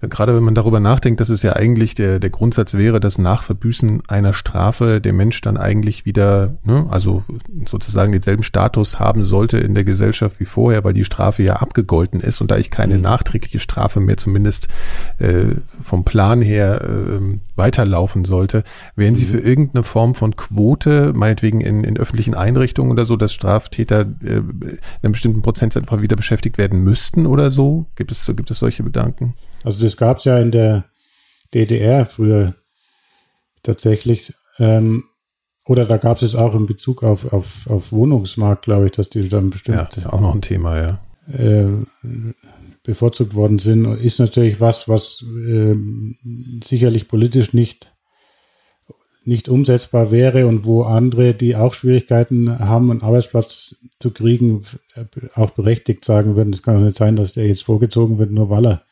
Gerade 0.00 0.34
wenn 0.34 0.42
man 0.42 0.54
darüber 0.54 0.80
nachdenkt, 0.80 1.20
dass 1.20 1.28
es 1.28 1.42
ja 1.42 1.54
eigentlich 1.54 1.94
der, 1.94 2.18
der 2.18 2.30
Grundsatz 2.30 2.74
wäre, 2.74 3.00
dass 3.00 3.18
nach 3.18 3.42
Verbüßen 3.42 4.02
einer 4.08 4.34
Strafe 4.34 5.00
der 5.00 5.12
Mensch 5.12 5.40
dann 5.40 5.56
eigentlich 5.56 6.04
wieder, 6.04 6.54
ne, 6.64 6.86
also 6.90 7.24
sozusagen 7.66 8.12
denselben 8.12 8.42
Status 8.42 8.98
haben 8.98 9.24
sollte 9.24 9.58
in 9.58 9.74
der 9.74 9.84
Gesellschaft 9.84 10.40
wie 10.40 10.44
vorher, 10.44 10.84
weil 10.84 10.92
die 10.92 11.04
Strafe 11.04 11.42
ja 11.42 11.56
abgegolten 11.56 12.20
ist 12.20 12.40
und 12.40 12.50
da 12.50 12.56
ich 12.56 12.70
keine 12.70 12.98
nachträgliche 12.98 13.58
Strafe 13.58 14.00
mehr 14.00 14.16
zumindest 14.16 14.68
äh, 15.18 15.56
vom 15.82 16.04
Plan 16.04 16.42
her 16.42 16.80
äh, 16.82 17.38
weiterlaufen 17.56 18.24
sollte, 18.24 18.64
wären 18.96 19.16
Sie 19.16 19.26
für 19.26 19.40
irgendeine 19.40 19.82
Form 19.82 20.14
von 20.14 20.36
Quote, 20.36 21.12
meinetwegen 21.14 21.60
in, 21.60 21.84
in 21.84 21.96
öffentlichen 21.96 22.34
Einrichtungen 22.34 22.90
oder 22.90 23.04
so, 23.04 23.16
dass 23.16 23.32
Straftäter 23.32 24.00
äh, 24.22 24.36
in 24.36 24.78
einem 25.02 25.12
bestimmten 25.12 25.42
Prozentsatz 25.42 25.82
einfach 25.82 26.02
wieder 26.02 26.16
beschäftigt 26.16 26.58
werden 26.58 26.82
müssten 26.82 27.26
oder 27.26 27.50
so? 27.50 27.86
Gibt 27.96 28.10
es, 28.10 28.26
gibt 28.26 28.50
es 28.50 28.58
solche 28.58 28.82
Bedanken? 28.82 29.34
Also 29.64 29.82
das 29.82 29.96
gab 29.96 30.18
es 30.18 30.24
ja 30.24 30.38
in 30.38 30.50
der 30.50 30.84
DDR 31.54 32.06
früher 32.06 32.54
tatsächlich. 33.62 34.34
Ähm, 34.58 35.04
oder 35.66 35.84
da 35.84 35.98
gab 35.98 36.16
es 36.16 36.22
es 36.22 36.34
auch 36.34 36.54
in 36.54 36.66
Bezug 36.66 37.02
auf, 37.02 37.32
auf, 37.32 37.66
auf 37.68 37.92
Wohnungsmarkt, 37.92 38.64
glaube 38.64 38.86
ich, 38.86 38.92
dass 38.92 39.10
die 39.10 39.28
dann 39.28 39.44
Ja, 39.44 39.50
bestimmt 39.50 39.88
das 39.90 39.98
ist 39.98 40.06
auch 40.06 40.20
noch 40.20 40.34
ein 40.34 40.42
Thema, 40.42 40.78
ja. 40.78 41.00
äh, 41.32 41.66
bevorzugt 42.82 43.34
worden 43.34 43.58
sind. 43.58 43.84
Ist 43.98 44.18
natürlich 44.18 44.60
was, 44.60 44.88
was 44.88 45.22
ähm, 45.22 46.16
sicherlich 46.64 47.08
politisch 47.08 47.52
nicht 47.52 47.92
nicht 49.28 49.50
umsetzbar 49.50 50.10
wäre 50.10 50.46
und 50.46 50.64
wo 50.64 50.84
andere, 50.84 51.34
die 51.34 51.54
auch 51.54 51.74
Schwierigkeiten 51.74 52.58
haben, 52.60 52.90
einen 52.90 53.02
Arbeitsplatz 53.02 53.76
zu 54.00 54.10
kriegen, 54.10 54.62
auch 55.34 55.50
berechtigt 55.50 56.02
sagen 56.06 56.34
würden, 56.34 56.54
es 56.54 56.62
kann 56.62 56.78
doch 56.78 56.82
nicht 56.82 56.96
sein, 56.96 57.14
dass 57.14 57.34
der 57.34 57.46
jetzt 57.46 57.62
vorgezogen 57.62 58.16
wird, 58.18 58.30
nur 58.30 58.48
weil 58.48 58.66
er 58.66 58.82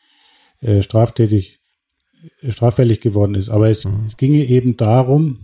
äh, 0.61 0.81
straftätig, 0.81 1.59
äh, 2.41 2.51
straffällig 2.51 3.01
geworden 3.01 3.35
ist. 3.35 3.49
Aber 3.49 3.69
es, 3.69 3.85
mhm. 3.85 4.05
es 4.05 4.17
ginge 4.17 4.43
eben 4.45 4.77
darum, 4.77 5.39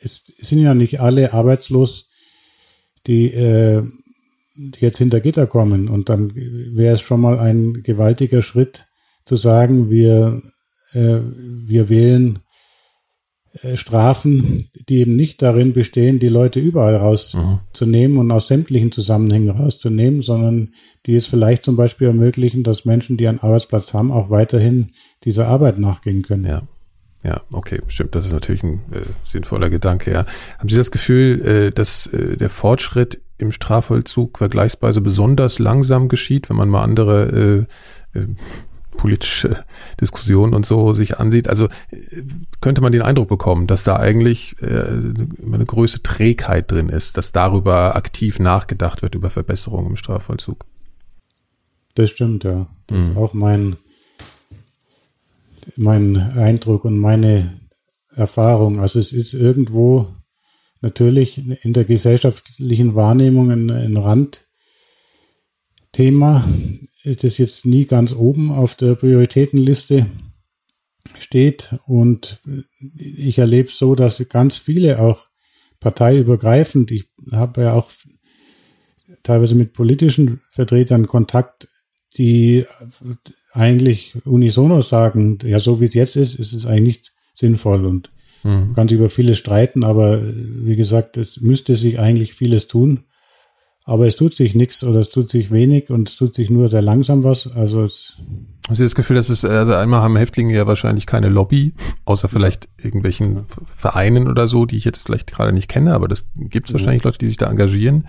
es 0.00 0.24
sind 0.36 0.60
ja 0.60 0.74
nicht 0.74 1.00
alle 1.00 1.32
arbeitslos, 1.32 2.08
die, 3.06 3.32
äh, 3.32 3.82
die 4.56 4.80
jetzt 4.80 4.98
hinter 4.98 5.20
Gitter 5.20 5.46
kommen. 5.46 5.88
Und 5.88 6.08
dann 6.08 6.34
wäre 6.34 6.94
es 6.94 7.00
schon 7.00 7.20
mal 7.20 7.38
ein 7.38 7.82
gewaltiger 7.82 8.42
Schritt 8.42 8.86
zu 9.24 9.36
sagen, 9.36 9.90
wir, 9.90 10.42
äh, 10.92 11.20
wir 11.66 11.88
wählen 11.88 12.36
äh, 12.36 12.47
Strafen, 13.74 14.68
die 14.88 15.00
eben 15.00 15.16
nicht 15.16 15.42
darin 15.42 15.72
bestehen, 15.72 16.18
die 16.18 16.28
Leute 16.28 16.60
überall 16.60 16.96
rauszunehmen 16.96 18.12
mhm. 18.14 18.18
und 18.18 18.30
aus 18.30 18.46
sämtlichen 18.46 18.92
Zusammenhängen 18.92 19.50
rauszunehmen, 19.50 20.22
sondern 20.22 20.74
die 21.06 21.14
es 21.14 21.26
vielleicht 21.26 21.64
zum 21.64 21.76
Beispiel 21.76 22.08
ermöglichen, 22.08 22.62
dass 22.62 22.84
Menschen, 22.84 23.16
die 23.16 23.26
einen 23.26 23.40
Arbeitsplatz 23.40 23.94
haben, 23.94 24.12
auch 24.12 24.30
weiterhin 24.30 24.88
dieser 25.24 25.48
Arbeit 25.48 25.78
nachgehen 25.78 26.22
können. 26.22 26.44
Ja. 26.44 26.62
Ja, 27.24 27.42
okay, 27.50 27.80
stimmt. 27.88 28.14
Das 28.14 28.26
ist 28.26 28.32
natürlich 28.32 28.62
ein 28.62 28.80
äh, 28.92 29.00
sinnvoller 29.24 29.70
Gedanke. 29.70 30.12
Ja. 30.12 30.24
Haben 30.58 30.68
Sie 30.68 30.76
das 30.76 30.92
Gefühl, 30.92 31.44
äh, 31.44 31.72
dass 31.72 32.06
äh, 32.06 32.36
der 32.36 32.48
Fortschritt 32.48 33.20
im 33.38 33.50
Strafvollzug 33.50 34.38
vergleichsweise 34.38 35.00
besonders 35.00 35.58
langsam 35.58 36.08
geschieht, 36.08 36.48
wenn 36.48 36.56
man 36.56 36.68
mal 36.68 36.82
andere 36.82 37.66
äh, 38.14 38.18
äh, 38.18 38.26
politische 38.98 39.64
Diskussionen 40.00 40.52
und 40.52 40.66
so 40.66 40.92
sich 40.92 41.18
ansieht? 41.18 41.48
Also 41.48 41.68
äh, 41.90 42.22
könnte 42.60 42.82
man 42.82 42.92
den 42.92 43.00
Eindruck 43.00 43.28
bekommen, 43.28 43.66
dass 43.66 43.82
da 43.82 43.96
eigentlich 43.96 44.54
äh, 44.60 44.66
eine 44.66 45.64
größere 45.64 46.02
Trägheit 46.02 46.70
drin 46.70 46.90
ist, 46.90 47.16
dass 47.16 47.32
darüber 47.32 47.96
aktiv 47.96 48.38
nachgedacht 48.38 49.00
wird 49.00 49.14
über 49.14 49.30
Verbesserungen 49.30 49.92
im 49.92 49.96
Strafvollzug. 49.96 50.66
Das 51.94 52.10
stimmt, 52.10 52.44
ja. 52.44 52.66
Das 52.86 52.98
mhm. 52.98 53.10
ist 53.12 53.16
auch 53.16 53.32
mein 53.32 53.76
mein 55.76 56.16
Eindruck 56.16 56.84
und 56.84 56.98
meine 56.98 57.60
Erfahrung. 58.14 58.80
Also 58.80 58.98
es 58.98 59.12
ist 59.12 59.34
irgendwo 59.34 60.08
natürlich 60.80 61.38
in 61.64 61.72
der 61.72 61.84
gesellschaftlichen 61.84 62.94
Wahrnehmung 62.94 63.50
ein, 63.50 63.70
ein 63.70 63.96
Randthema, 65.92 66.44
das 67.04 67.38
jetzt 67.38 67.66
nie 67.66 67.86
ganz 67.86 68.12
oben 68.12 68.50
auf 68.50 68.74
der 68.74 68.94
Prioritätenliste 68.94 70.06
steht. 71.18 71.74
Und 71.86 72.40
ich 72.96 73.38
erlebe 73.38 73.68
es 73.68 73.78
so, 73.78 73.94
dass 73.94 74.26
ganz 74.28 74.56
viele 74.56 75.00
auch 75.00 75.28
parteiübergreifend, 75.80 76.90
ich 76.90 77.08
habe 77.30 77.62
ja 77.62 77.72
auch 77.74 77.90
teilweise 79.22 79.54
mit 79.54 79.72
politischen 79.72 80.40
Vertretern 80.50 81.06
Kontakt, 81.06 81.68
die 82.16 82.64
eigentlich 83.52 84.14
unisono 84.26 84.82
sagen, 84.82 85.38
ja, 85.44 85.60
so 85.60 85.80
wie 85.80 85.84
es 85.84 85.94
jetzt 85.94 86.16
ist, 86.16 86.34
ist 86.34 86.52
es 86.52 86.66
eigentlich 86.66 86.98
nicht 86.98 87.12
sinnvoll 87.34 87.86
und 87.86 88.10
mhm. 88.42 88.50
man 88.50 88.74
kann 88.74 88.88
sich 88.88 88.98
über 88.98 89.10
vieles 89.10 89.38
streiten, 89.38 89.84
aber 89.84 90.20
wie 90.22 90.76
gesagt, 90.76 91.16
es 91.16 91.40
müsste 91.40 91.74
sich 91.76 91.98
eigentlich 91.98 92.34
vieles 92.34 92.66
tun. 92.66 93.04
Aber 93.88 94.06
es 94.06 94.16
tut 94.16 94.34
sich 94.34 94.54
nichts 94.54 94.84
oder 94.84 95.00
es 95.00 95.08
tut 95.08 95.30
sich 95.30 95.50
wenig 95.50 95.88
und 95.88 96.10
es 96.10 96.16
tut 96.16 96.34
sich 96.34 96.50
nur 96.50 96.68
sehr 96.68 96.82
langsam 96.82 97.24
was. 97.24 97.46
Also 97.46 97.84
es 97.86 98.18
haben 98.66 98.74
Sie 98.74 98.82
das 98.82 98.94
Gefühl, 98.94 99.16
dass 99.16 99.30
es, 99.30 99.46
also 99.46 99.72
einmal 99.72 100.02
haben 100.02 100.14
Häftlinge 100.14 100.54
ja 100.54 100.66
wahrscheinlich 100.66 101.06
keine 101.06 101.30
Lobby, 101.30 101.72
außer 102.04 102.28
vielleicht 102.28 102.68
irgendwelchen 102.76 103.46
Vereinen 103.74 104.28
oder 104.28 104.46
so, 104.46 104.66
die 104.66 104.76
ich 104.76 104.84
jetzt 104.84 105.06
vielleicht 105.06 105.32
gerade 105.32 105.54
nicht 105.54 105.68
kenne, 105.68 105.94
aber 105.94 106.06
das 106.06 106.28
gibt 106.36 106.68
es 106.68 106.74
mhm. 106.74 106.78
wahrscheinlich 106.78 107.02
Leute, 107.02 107.16
die 107.16 107.28
sich 107.28 107.38
da 107.38 107.48
engagieren. 107.48 108.06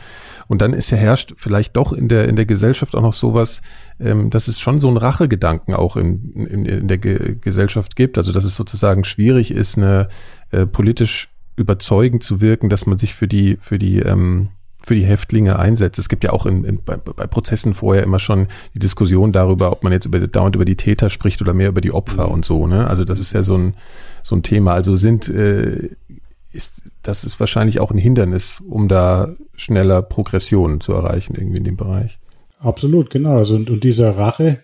Und 0.50 0.62
dann 0.62 0.74
ist 0.74 0.90
ja 0.90 0.98
herrscht 0.98 1.36
vielleicht 1.38 1.78
doch 1.78 1.94
in 1.94 2.10
der, 2.10 2.28
in 2.28 2.36
der 2.36 2.46
Gesellschaft 2.46 2.94
auch 2.94 3.02
noch 3.02 3.14
sowas, 3.14 3.62
ähm, 4.02 4.32
dass 4.32 4.50
es 4.50 4.60
schon 4.60 4.82
so 4.82 4.90
einen 4.90 4.98
Rachegedanken 4.98 5.74
auch 5.76 5.96
in, 5.96 6.34
in, 6.34 6.66
in 6.66 6.90
der 6.90 6.98
Ge 6.98 7.38
Gesellschaft 7.40 7.96
gibt. 7.96 8.18
Also 8.18 8.34
dass 8.34 8.44
es 8.44 8.56
sozusagen 8.56 9.06
schwierig 9.06 9.52
ist, 9.52 9.78
eine 9.78 10.10
äh, 10.52 10.66
politisch 10.66 11.30
überzeugend 11.56 12.22
zu 12.22 12.42
wirken, 12.42 12.68
dass 12.68 12.86
man 12.86 12.98
sich 12.98 13.14
für 13.14 13.30
die, 13.30 13.56
für 13.62 13.80
die 13.80 14.00
ähm, 14.00 14.50
für 14.86 14.96
die 14.96 15.06
Häftlinge 15.06 15.60
einsetzt. 15.60 16.00
Es 16.00 16.10
gibt 16.10 16.24
ja 16.24 16.32
auch 16.32 16.46
in, 16.46 16.64
in, 16.64 16.84
bei, 16.84 16.98
bei, 16.98 17.28
Prozessen 17.28 17.74
vorher 17.74 18.04
immer 18.04 18.20
schon 18.20 18.48
die 18.74 18.80
Diskussion 18.80 19.32
darüber, 19.32 19.72
ob 19.72 19.84
man 19.84 19.92
jetzt 19.92 20.06
über, 20.06 20.20
dauernd 20.20 20.56
über 20.56 20.66
die 20.66 20.78
Täter 20.78 21.10
spricht 21.10 21.42
oder 21.42 21.54
mehr 21.54 21.70
über 21.70 21.82
die 21.82 21.92
Opfer 21.92 22.28
mhm. 22.28 22.34
und 22.34 22.46
so. 22.46 22.68
Ne? 22.68 22.88
Also 22.88 23.04
das 23.04 23.20
ist 23.20 23.34
ja 23.34 23.44
so 23.44 23.58
ein, 23.58 23.76
so 24.24 24.36
ein 24.36 24.44
Thema. 24.44 24.74
Also 24.74 24.96
sind, 24.96 25.30
äh, 25.30 25.90
ist, 26.52 26.82
das 27.04 27.24
ist 27.24 27.40
wahrscheinlich 27.40 27.80
auch 27.80 27.92
ein 27.92 27.98
Hindernis, 27.98 28.62
um 28.68 28.88
da 28.88 29.36
schneller 29.56 30.02
Progression 30.02 30.82
zu 30.82 30.94
erreichen 30.94 31.36
irgendwie 31.36 31.58
in 31.58 31.64
dem 31.66 31.78
Bereich. 31.78 32.18
Absolut, 32.60 33.10
genau. 33.10 33.38
Also 33.38 33.56
und, 33.56 33.70
und 33.70 33.84
dieser 33.84 34.18
Rache, 34.18 34.60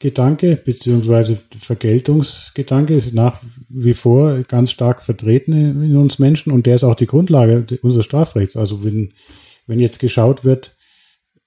Gedanke 0.00 0.56
beziehungsweise 0.56 1.38
Vergeltungsgedanke 1.56 2.94
ist 2.94 3.12
nach 3.12 3.38
wie 3.68 3.92
vor 3.92 4.42
ganz 4.44 4.70
stark 4.70 5.02
vertreten 5.02 5.52
in 5.84 5.96
uns 5.98 6.18
Menschen 6.18 6.52
und 6.52 6.64
der 6.64 6.76
ist 6.76 6.84
auch 6.84 6.94
die 6.94 7.06
Grundlage 7.06 7.66
unseres 7.82 8.06
Strafrechts. 8.06 8.56
Also 8.56 8.82
wenn, 8.82 9.12
wenn 9.66 9.78
jetzt 9.78 10.00
geschaut 10.00 10.46
wird, 10.46 10.74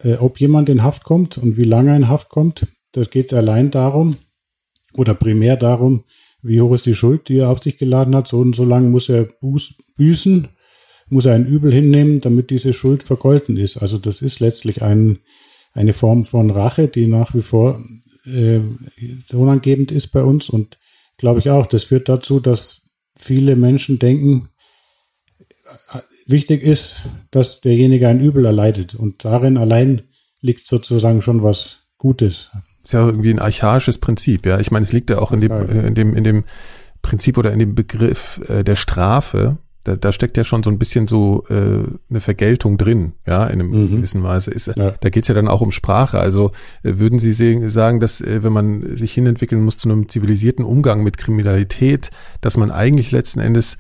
äh, 0.04 0.14
ob 0.14 0.40
jemand 0.40 0.70
in 0.70 0.84
Haft 0.84 1.04
kommt 1.04 1.40
und 1.40 1.58
wie 1.58 1.64
lange 1.64 1.90
er 1.90 1.98
in 1.98 2.08
Haft 2.08 2.30
kommt, 2.30 2.68
das 2.92 3.10
geht 3.10 3.34
allein 3.34 3.72
darum 3.72 4.18
oder 4.94 5.16
primär 5.16 5.58
darum, 5.58 6.04
wie 6.44 6.62
hoch 6.62 6.76
ist 6.76 6.86
die 6.86 6.94
Schuld, 6.94 7.30
die 7.30 7.40
er 7.40 7.50
auf 7.50 7.64
sich 7.64 7.78
geladen 7.78 8.16
hat. 8.16 8.28
So 8.28 8.40
und 8.40 8.56
so 8.56 8.66
lange 8.66 8.88
muss 8.88 9.10
er 9.10 9.24
buß, 9.24 9.74
büßen, 9.96 10.48
muss 11.10 11.26
er 11.26 11.34
ein 11.34 11.48
Übel 11.48 11.74
hinnehmen, 11.74 12.22
damit 12.22 12.52
diese 12.52 12.72
Schuld 12.72 13.02
vergolten 13.02 13.58
ist. 13.58 13.78
Also 13.78 13.98
das 13.98 14.22
ist 14.22 14.40
letztlich 14.42 14.84
ein, 14.84 15.20
eine 15.72 15.94
Form 15.94 16.24
von 16.24 16.52
Rache, 16.52 16.88
die 16.88 17.08
nach 17.08 17.34
wie 17.34 17.42
vor 17.42 17.84
äh, 18.26 18.62
tonangebend 19.30 19.92
ist 19.92 20.08
bei 20.08 20.24
uns 20.24 20.50
und 20.50 20.78
glaube 21.18 21.40
ich 21.40 21.50
auch, 21.50 21.66
das 21.66 21.84
führt 21.84 22.10
dazu, 22.10 22.40
dass 22.40 22.82
viele 23.16 23.56
Menschen 23.56 24.00
denken, 24.00 24.50
wichtig 26.28 26.62
ist, 26.62 27.10
dass 27.32 27.62
derjenige 27.62 28.08
ein 28.08 28.20
Übel 28.20 28.46
erleidet 28.46 28.96
und 28.96 29.26
darin 29.26 29.58
allein 29.58 30.04
liegt 30.42 30.68
sozusagen 30.68 31.22
schon 31.22 31.44
was 31.44 31.82
Gutes. 31.98 32.50
Das 32.54 32.90
ist 32.90 32.94
ja 32.94 33.06
irgendwie 33.06 33.30
ein 33.30 33.40
archaisches 33.40 33.98
Prinzip, 33.98 34.46
ja. 34.46 34.60
Ich 34.60 34.72
meine, 34.72 34.84
es 34.84 34.92
liegt 34.92 35.10
ja 35.10 35.20
auch 35.20 35.32
in 35.32 35.42
dem, 35.42 35.52
äh, 35.52 35.88
in 35.88 35.96
dem, 35.96 36.16
in 36.16 36.24
dem 36.24 36.44
Prinzip 37.02 37.38
oder 37.38 37.54
in 37.54 37.60
dem 37.60 37.76
Begriff 37.76 38.42
äh, 38.50 38.64
der 38.64 38.76
Strafe, 38.76 39.58
da, 39.84 39.96
da 39.98 40.14
steckt 40.14 40.38
ja 40.38 40.44
schon 40.44 40.64
so 40.64 40.70
ein 40.70 40.80
bisschen 40.80 41.08
so 41.08 41.46
äh, 41.50 41.84
eine 42.10 42.22
Vergeltung 42.22 42.78
drin, 42.78 43.14
ja, 43.28 43.46
in 43.48 43.60
einem 43.60 43.72
mhm. 43.72 43.92
gewissen 43.92 44.24
Weise. 44.24 44.52
Ist, 44.52 44.68
ja. 44.68 44.92
Da 45.00 45.10
geht's 45.10 45.28
ja 45.28 45.36
dann 45.36 45.48
auch 45.48 45.62
um 45.62 45.72
Sprache. 45.72 46.20
Also 46.20 46.52
äh, 46.84 46.98
würden 46.98 47.20
Sie 47.20 47.34
sagen, 47.70 48.00
dass 48.00 48.22
äh, 48.22 48.44
wenn 48.44 48.54
man 48.54 48.98
sich 48.98 49.14
hinentwickeln 49.14 49.64
muss 49.64 49.78
zu 49.78 49.90
einem 49.90 50.08
zivilisierten 50.08 50.64
Umgang 50.64 51.04
mit 51.04 51.18
Kriminalität, 51.18 52.12
dass 52.40 52.56
man 52.56 52.72
eigentlich 52.72 53.12
letzten 53.12 53.40
Endes 53.40 53.78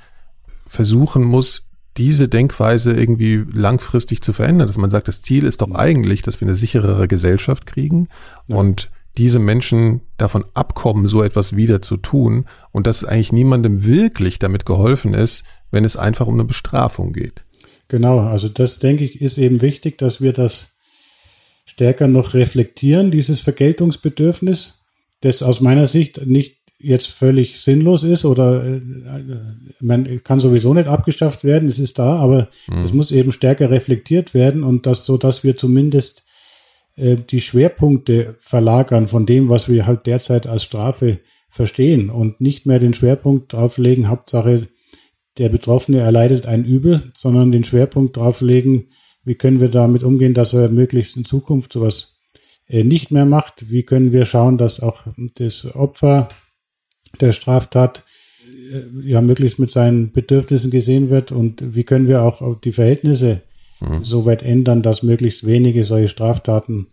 versuchen 0.67 1.23
muss, 1.23 1.69
diese 1.95 2.27
Denkweise 2.27 2.93
irgendwie 2.93 3.43
langfristig 3.51 4.21
zu 4.23 4.33
verändern, 4.33 4.67
dass 4.67 4.77
man 4.77 4.89
sagt, 4.89 5.07
das 5.07 5.21
Ziel 5.21 5.45
ist 5.45 5.61
doch 5.61 5.67
mhm. 5.67 5.75
eigentlich, 5.75 6.21
dass 6.21 6.41
wir 6.41 6.47
eine 6.47 6.55
sicherere 6.55 7.07
Gesellschaft 7.07 7.65
kriegen 7.65 8.09
ja. 8.47 8.57
und 8.57 8.89
diese 9.17 9.39
Menschen 9.39 10.01
davon 10.17 10.43
abkommen, 10.53 11.07
so 11.07 11.21
etwas 11.21 11.55
wieder 11.55 11.81
zu 11.81 11.97
tun 11.97 12.45
und 12.71 12.87
dass 12.87 13.05
eigentlich 13.05 13.31
niemandem 13.31 13.85
wirklich 13.85 14.39
damit 14.39 14.65
geholfen 14.65 15.13
ist, 15.13 15.43
wenn 15.73 15.85
es 15.85 15.97
einfach 15.97 16.27
um 16.27 16.35
eine 16.35 16.45
Bestrafung 16.45 17.13
geht. 17.13 17.43
Genau, 17.87 18.19
also 18.19 18.47
das 18.47 18.79
denke 18.79 19.03
ich 19.03 19.19
ist 19.21 19.37
eben 19.39 19.61
wichtig, 19.61 19.97
dass 19.97 20.21
wir 20.21 20.31
das 20.31 20.69
stärker 21.65 22.07
noch 22.07 22.35
reflektieren, 22.35 23.09
dieses 23.09 23.41
Vergeltungsbedürfnis, 23.41 24.75
das 25.21 25.41
aus 25.41 25.61
meiner 25.61 25.87
Sicht 25.87 26.25
nicht 26.25 26.57
jetzt 26.77 27.07
völlig 27.07 27.59
sinnlos 27.61 28.03
ist 28.03 28.23
oder 28.25 28.63
äh, 28.63 28.81
man 29.79 30.21
kann 30.23 30.39
sowieso 30.39 30.73
nicht 30.73 30.87
abgeschafft 30.87 31.43
werden, 31.43 31.69
es 31.69 31.79
ist 31.79 31.97
da, 31.97 32.17
aber 32.17 32.49
mhm. 32.69 32.83
es 32.83 32.93
muss 32.93 33.11
eben 33.11 33.31
stärker 33.31 33.71
reflektiert 33.71 34.33
werden 34.33 34.63
und 34.63 34.85
das 34.85 35.05
so, 35.05 35.17
dass 35.17 35.43
wir 35.43 35.57
zumindest 35.57 36.23
äh, 36.97 37.15
die 37.15 37.41
Schwerpunkte 37.41 38.35
verlagern 38.39 39.07
von 39.07 39.25
dem, 39.25 39.49
was 39.49 39.69
wir 39.69 39.87
halt 39.87 40.05
derzeit 40.05 40.45
als 40.45 40.63
Strafe 40.63 41.19
verstehen 41.47 42.09
und 42.09 42.41
nicht 42.41 42.65
mehr 42.65 42.79
den 42.79 42.93
Schwerpunkt 42.93 43.53
drauflegen, 43.53 44.09
Hauptsache 44.09 44.67
der 45.37 45.49
Betroffene 45.49 45.99
erleidet 45.99 46.45
ein 46.45 46.65
Übel, 46.65 47.11
sondern 47.13 47.51
den 47.51 47.63
Schwerpunkt 47.63 48.17
drauf 48.17 48.41
legen, 48.41 48.87
wie 49.23 49.35
können 49.35 49.61
wir 49.61 49.69
damit 49.69 50.03
umgehen, 50.03 50.33
dass 50.33 50.53
er 50.53 50.69
möglichst 50.69 51.15
in 51.15 51.25
Zukunft 51.25 51.73
sowas 51.73 52.19
äh, 52.67 52.83
nicht 52.83 53.11
mehr 53.11 53.25
macht? 53.25 53.71
Wie 53.71 53.83
können 53.83 54.11
wir 54.11 54.25
schauen, 54.25 54.57
dass 54.57 54.79
auch 54.79 55.07
das 55.35 55.65
Opfer 55.73 56.27
der 57.21 57.31
Straftat 57.31 58.03
äh, 58.71 59.09
ja 59.09 59.21
möglichst 59.21 59.59
mit 59.59 59.71
seinen 59.71 60.11
Bedürfnissen 60.11 60.71
gesehen 60.71 61.09
wird? 61.09 61.31
Und 61.31 61.75
wie 61.75 61.83
können 61.83 62.07
wir 62.07 62.23
auch 62.23 62.59
die 62.59 62.73
Verhältnisse 62.73 63.43
mhm. 63.79 64.03
so 64.03 64.25
weit 64.25 64.43
ändern, 64.43 64.81
dass 64.81 65.03
möglichst 65.03 65.45
wenige 65.45 65.83
solche 65.83 66.09
Straftaten 66.09 66.87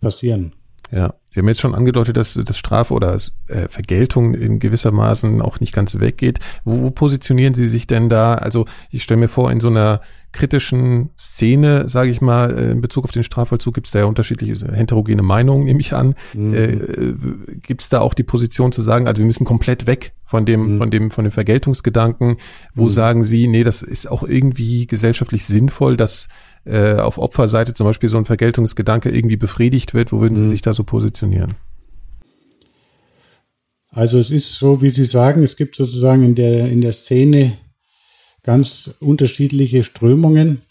passieren? 0.00 0.52
Ja, 0.90 1.14
Sie 1.30 1.40
haben 1.40 1.48
jetzt 1.48 1.60
schon 1.60 1.74
angedeutet, 1.74 2.16
dass 2.16 2.34
das 2.34 2.56
Strafe 2.56 2.94
oder 2.94 3.16
äh, 3.48 3.68
Vergeltung 3.68 4.34
in 4.34 4.58
gewissermaßen 4.58 5.42
auch 5.42 5.60
nicht 5.60 5.74
ganz 5.74 6.00
weggeht. 6.00 6.38
Wo, 6.64 6.80
wo 6.80 6.90
positionieren 6.90 7.54
Sie 7.54 7.68
sich 7.68 7.86
denn 7.86 8.08
da? 8.08 8.34
Also 8.34 8.64
ich 8.90 9.02
stelle 9.02 9.20
mir 9.20 9.28
vor, 9.28 9.52
in 9.52 9.60
so 9.60 9.68
einer 9.68 10.00
kritischen 10.32 11.10
Szene, 11.18 11.88
sage 11.88 12.10
ich 12.10 12.20
mal, 12.20 12.56
äh, 12.56 12.70
in 12.70 12.80
Bezug 12.80 13.04
auf 13.04 13.12
den 13.12 13.24
Strafvollzug 13.24 13.74
gibt 13.74 13.86
es 13.86 13.92
da 13.92 14.00
ja 14.00 14.04
unterschiedliche 14.06 14.72
heterogene 14.72 15.22
Meinungen, 15.22 15.64
nehme 15.64 15.80
ich 15.80 15.94
an. 15.94 16.14
Mhm. 16.32 16.54
Äh, 16.54 17.56
gibt 17.60 17.82
es 17.82 17.88
da 17.88 18.00
auch 18.00 18.14
die 18.14 18.24
Position 18.24 18.72
zu 18.72 18.80
sagen, 18.80 19.06
also 19.06 19.20
wir 19.20 19.26
müssen 19.26 19.44
komplett 19.44 19.86
weg 19.86 20.14
von 20.24 20.46
dem, 20.46 20.74
mhm. 20.74 20.78
von 20.78 20.90
dem, 20.90 21.10
von 21.10 21.24
dem 21.24 21.32
Vergeltungsgedanken? 21.32 22.36
Wo 22.74 22.84
mhm. 22.84 22.90
sagen 22.90 23.24
Sie, 23.24 23.48
nee, 23.48 23.64
das 23.64 23.82
ist 23.82 24.10
auch 24.10 24.22
irgendwie 24.22 24.86
gesellschaftlich 24.86 25.44
sinnvoll, 25.44 25.96
dass 25.96 26.28
äh, 26.64 26.94
auf 26.94 27.18
Opferseite 27.18 27.74
zum 27.74 27.86
Beispiel 27.86 28.08
so 28.08 28.18
ein 28.18 28.24
Vergeltungsgedanke 28.24 29.10
irgendwie 29.10 29.36
befriedigt 29.36 29.94
wird? 29.94 30.12
Wo 30.12 30.20
würden 30.20 30.36
Sie 30.36 30.44
mhm. 30.44 30.50
sich 30.50 30.62
da 30.62 30.74
so 30.74 30.84
positionieren? 30.84 31.54
Also 33.90 34.18
es 34.18 34.30
ist 34.30 34.54
so, 34.54 34.82
wie 34.82 34.90
Sie 34.90 35.04
sagen, 35.04 35.42
es 35.42 35.56
gibt 35.56 35.76
sozusagen 35.76 36.22
in 36.22 36.34
der, 36.34 36.70
in 36.70 36.80
der 36.80 36.92
Szene 36.92 37.58
ganz 38.42 38.90
unterschiedliche 39.00 39.82
Strömungen. 39.82 40.62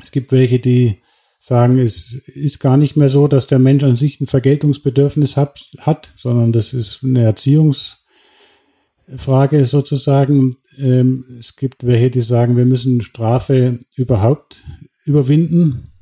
Es 0.00 0.12
gibt 0.12 0.32
welche, 0.32 0.58
die 0.58 0.98
sagen, 1.38 1.78
es 1.78 2.14
ist 2.26 2.60
gar 2.60 2.76
nicht 2.76 2.96
mehr 2.96 3.08
so, 3.08 3.28
dass 3.28 3.46
der 3.46 3.58
Mensch 3.58 3.84
an 3.84 3.96
sich 3.96 4.20
ein 4.20 4.26
Vergeltungsbedürfnis 4.26 5.36
hat, 5.36 5.70
hat 5.78 6.12
sondern 6.16 6.52
das 6.52 6.74
ist 6.74 7.02
eine 7.02 7.24
Erziehungsfrage 7.24 9.64
sozusagen. 9.64 10.56
Ähm, 10.78 11.24
es 11.38 11.56
gibt 11.56 11.86
welche, 11.86 12.10
die 12.10 12.20
sagen, 12.20 12.56
wir 12.56 12.66
müssen 12.66 13.00
Strafe 13.00 13.80
überhaupt 13.96 14.62
überwinden. 15.08 15.92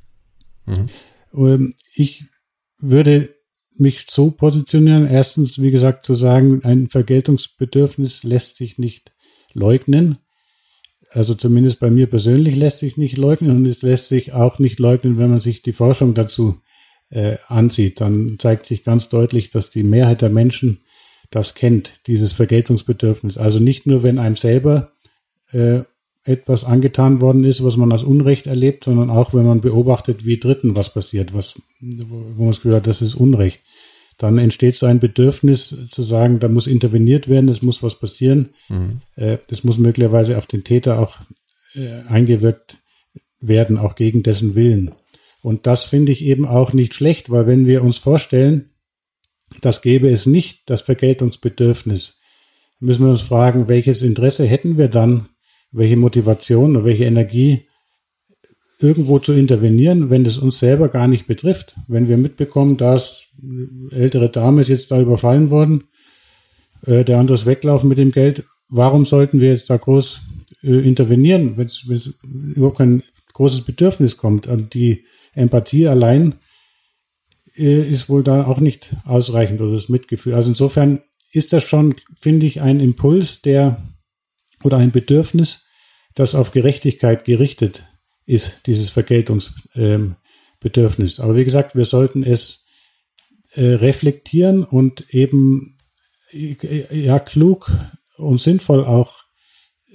Mhm. 0.67 0.87
Ähm, 1.33 1.75
ich 1.95 2.25
würde 2.79 3.35
mich 3.79 4.07
so 4.11 4.31
positionieren. 4.31 5.07
Erstens, 5.07 5.61
wie 5.61 5.71
gesagt, 5.71 6.07
zu 6.07 6.15
sagen, 6.15 6.63
ein 6.65 6.89
Vergeltungsbedürfnis 6.89 8.23
lässt 8.23 8.57
sich 8.57 8.79
nicht 8.79 9.13
leugnen. 9.53 10.19
Also 11.11 11.35
zumindest 11.35 11.79
bei 11.79 11.91
mir 11.91 12.09
persönlich 12.09 12.57
lässt 12.57 12.79
sich 12.79 12.97
nicht 12.97 13.17
leugnen 13.17 13.57
und 13.57 13.67
es 13.67 13.83
lässt 13.83 14.09
sich 14.09 14.33
auch 14.33 14.59
nicht 14.59 14.79
leugnen, 14.79 15.19
wenn 15.19 15.31
man 15.31 15.41
sich 15.41 15.63
die 15.63 15.73
Forschung 15.73 16.15
dazu 16.15 16.61
äh, 17.11 17.37
ansieht. 17.47 18.01
Dann 18.01 18.37
zeigt 18.39 18.67
sich 18.67 18.83
ganz 18.83 19.09
deutlich, 19.09 19.51
dass 19.51 19.71
die 19.71 19.85
Mehrheit 19.85 20.23
der 20.23 20.31
Menschen 20.31 20.81
das 21.31 21.55
kennt, 21.55 22.07
dieses 22.07 22.33
Vergeltungsbedürfnis. 22.33 23.39
Also 23.39 23.61
nicht 23.61 23.87
nur, 23.87 24.03
wenn 24.03 24.19
einem 24.19 24.35
selber 24.35 24.93
äh, 25.53 25.81
etwas 26.27 26.65
angetan 26.65 27.21
worden 27.21 27.45
ist, 27.45 27.63
was 27.63 27.77
man 27.77 27.93
als 27.93 28.03
Unrecht 28.03 28.47
erlebt, 28.47 28.85
sondern 28.85 29.11
auch, 29.11 29.33
wenn 29.33 29.47
man 29.47 29.61
beobachtet, 29.61 30.25
wie 30.25 30.39
Dritten 30.39 30.75
was 30.75 30.93
passiert, 30.93 31.33
was, 31.33 31.55
wo 31.81 32.43
man 32.43 32.49
das 32.49 32.57
Gefühl 32.57 32.75
hat, 32.75 32.87
das 32.87 33.01
ist 33.01 33.15
Unrecht. 33.15 33.63
Dann 34.19 34.39
entsteht 34.39 34.77
so 34.77 34.87
ein 34.87 34.99
Bedürfnis 34.99 35.75
zu 35.91 36.03
sagen, 36.03 36.39
da 36.41 36.49
muss 36.49 36.67
interveniert 36.67 37.29
werden, 37.29 37.49
es 37.49 37.63
muss 37.63 37.83
was 37.83 37.99
passieren. 37.99 38.51
Mhm. 38.69 39.03
Äh, 39.15 39.39
das 39.49 39.63
muss 39.63 39.79
möglicherweise 39.79 40.37
auf 40.37 40.47
den 40.47 40.65
Täter 40.65 40.99
auch 40.99 41.21
äh, 41.75 42.03
eingewirkt 42.09 42.79
werden, 43.41 43.79
auch 43.79 43.95
gegen 43.95 44.23
dessen 44.23 44.55
Willen. 44.55 44.93
Und 45.43 45.67
das 45.67 45.85
finde 45.85 46.11
ich 46.11 46.25
eben 46.25 46.45
auch 46.47 46.73
nicht 46.73 46.95
schlecht, 46.95 47.31
weil 47.31 47.47
wenn 47.47 47.67
wir 47.67 47.85
uns 47.85 47.99
vorstellen, 47.99 48.71
das 49.61 49.81
gäbe 49.81 50.11
es 50.11 50.27
nicht, 50.27 50.63
das 50.67 50.83
Vergeltungsbedürfnis, 50.83 52.15
müssen 52.81 53.05
wir 53.05 53.11
uns 53.11 53.23
fragen, 53.23 53.69
welches 53.69 54.03
Interesse 54.03 54.45
hätten 54.45 54.77
wir 54.77 54.89
dann, 54.89 55.29
welche 55.73 55.97
Motivation 55.97 56.77
und 56.77 56.85
welche 56.85 57.05
Energie 57.05 57.67
irgendwo 58.79 59.19
zu 59.19 59.33
intervenieren, 59.33 60.11
wenn 60.11 60.27
es 60.27 60.39
uns 60.39 60.59
selber 60.59 60.89
gar 60.89 61.09
nicht 61.09 61.27
betrifft. 61.27 61.77
Wenn 61.89 62.09
wir 62.09 62.17
mitbekommen, 62.17 62.77
dass 62.77 63.29
ältere 63.91 64.31
Dame 64.31 64.61
ist 64.61 64.69
jetzt 64.69 64.91
da 64.91 65.01
überfallen 65.01 65.51
worden, 65.51 65.85
äh, 66.85 67.05
der 67.05 67.19
andere 67.19 67.35
ist 67.35 67.47
weglaufen 67.47 67.89
mit 67.89 67.99
dem 67.99 68.13
Geld, 68.13 68.45
warum 68.69 69.05
sollten 69.05 69.41
wir 69.41 69.51
jetzt 69.51 69.71
da 69.71 69.77
groß 69.77 70.23
äh, 70.63 70.87
intervenieren, 70.87 71.57
wenn 71.57 71.67
es 71.67 71.85
überhaupt 72.23 72.79
kein 72.79 73.03
großes 73.33 73.63
Bedürfnis 73.63 74.17
kommt? 74.17 74.47
Und 74.47 74.75
die 74.75 75.05
Empathie 75.35 75.89
allein 75.89 76.37
äh, 77.57 77.89
ist 77.89 78.09
wohl 78.09 78.23
da 78.23 78.47
auch 78.47 78.61
nicht 78.61 78.95
ausreichend 79.05 79.61
oder 79.61 79.73
das 79.73 79.89
Mitgefühl. 79.89 80.35
Also 80.35 80.51
insofern 80.51 81.03
ist 81.33 81.53
das 81.53 81.65
schon, 81.65 81.95
finde 82.15 82.47
ich, 82.47 82.61
ein 82.61 82.81
Impuls, 82.81 83.43
der 83.43 83.96
oder 84.63 84.79
ein 84.79 84.91
Bedürfnis, 84.91 85.61
das 86.15 86.35
auf 86.35 86.51
Gerechtigkeit 86.51 87.25
gerichtet 87.25 87.85
ist, 88.25 88.61
dieses 88.67 88.91
Vergeltungsbedürfnis. 88.91 91.19
Ähm, 91.19 91.25
Aber 91.25 91.37
wie 91.37 91.45
gesagt, 91.45 91.77
wir 91.77 91.85
sollten 91.85 92.23
es 92.23 92.65
äh, 93.55 93.75
reflektieren 93.75 94.65
und 94.65 95.15
eben 95.15 95.77
äh, 96.33 96.85
ja 96.91 97.19
klug 97.19 97.71
und 98.17 98.41
sinnvoll 98.41 98.85
auch 98.85 99.25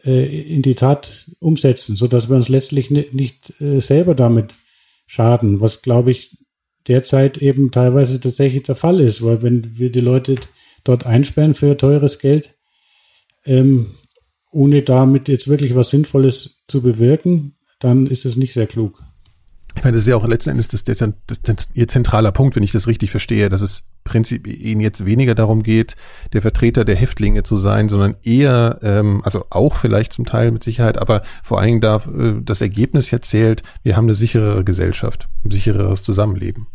äh, 0.04 0.54
in 0.54 0.62
die 0.62 0.76
Tat 0.76 1.30
umsetzen, 1.40 1.96
so 1.96 2.08
dass 2.08 2.30
wir 2.30 2.36
uns 2.36 2.50
letztlich 2.50 2.90
nicht 2.90 3.54
selber 3.60 4.16
damit 4.16 4.56
schaden, 5.06 5.62
was 5.62 5.82
glaube 5.82 6.12
ich 6.12 6.38
derzeit 6.88 7.38
eben 7.38 7.72
teilweise 7.72 8.20
tatsächlich 8.20 8.64
der 8.64 8.76
Fall 8.76 9.00
ist, 9.00 9.22
weil 9.22 9.44
wenn 9.44 9.78
wir 9.78 9.92
die 9.92 10.00
Leute 10.00 10.38
dort 10.84 11.06
einsperren 11.06 11.54
für 11.54 11.78
teures 11.78 12.18
Geld, 12.18 12.56
ähm, 13.46 13.96
ohne 14.52 14.84
damit 14.84 15.28
jetzt 15.28 15.48
wirklich 15.48 15.76
was 15.76 15.90
Sinnvolles 15.90 16.62
zu 16.68 16.82
bewirken, 16.82 17.56
dann 17.80 18.06
ist 18.06 18.26
es 18.26 18.36
nicht 18.36 18.54
sehr 18.54 18.68
klug. 18.68 19.02
Ich 19.76 19.84
meine, 19.84 19.96
das 19.96 20.04
ist 20.04 20.10
ja 20.10 20.18
auch 20.18 20.28
letzten 20.28 20.52
Endes 20.52 20.68
das, 20.68 20.84
das, 20.84 21.00
das, 21.26 21.70
Ihr 21.74 21.88
zentraler 21.88 22.34
Punkt, 22.34 22.56
wenn 22.56 22.64
ich 22.64 22.74
das 22.74 22.88
richtig 22.88 23.10
verstehe, 23.10 23.48
dass 23.48 23.62
es 23.62 23.90
Prinzip 24.04 24.46
Ihnen 24.46 24.82
jetzt 24.82 25.06
weniger 25.06 25.36
darum 25.36 25.64
geht, 25.64 25.96
der 26.34 26.42
Vertreter 26.42 26.84
der 26.84 26.98
Häftlinge 26.98 27.44
zu 27.44 27.56
sein, 27.56 27.88
sondern 27.88 28.16
eher, 28.24 28.80
ähm, 28.82 29.22
also 29.24 29.46
auch 29.50 29.76
vielleicht 29.76 30.12
zum 30.12 30.26
Teil 30.26 30.52
mit 30.52 30.64
Sicherheit, 30.64 30.98
aber 30.98 31.22
vor 31.44 31.60
allen 31.60 31.68
Dingen 31.68 31.82
darf 31.82 32.08
äh, 32.08 32.42
das 32.42 32.60
Ergebnis 32.60 33.12
ja 33.12 33.22
zählt, 33.22 33.64
wir 33.84 33.96
haben 33.96 34.06
eine 34.06 34.16
sicherere 34.16 34.66
Gesellschaft, 34.66 35.30
ein 35.46 35.52
sichereres 35.52 36.04
Zusammenleben. 36.04 36.68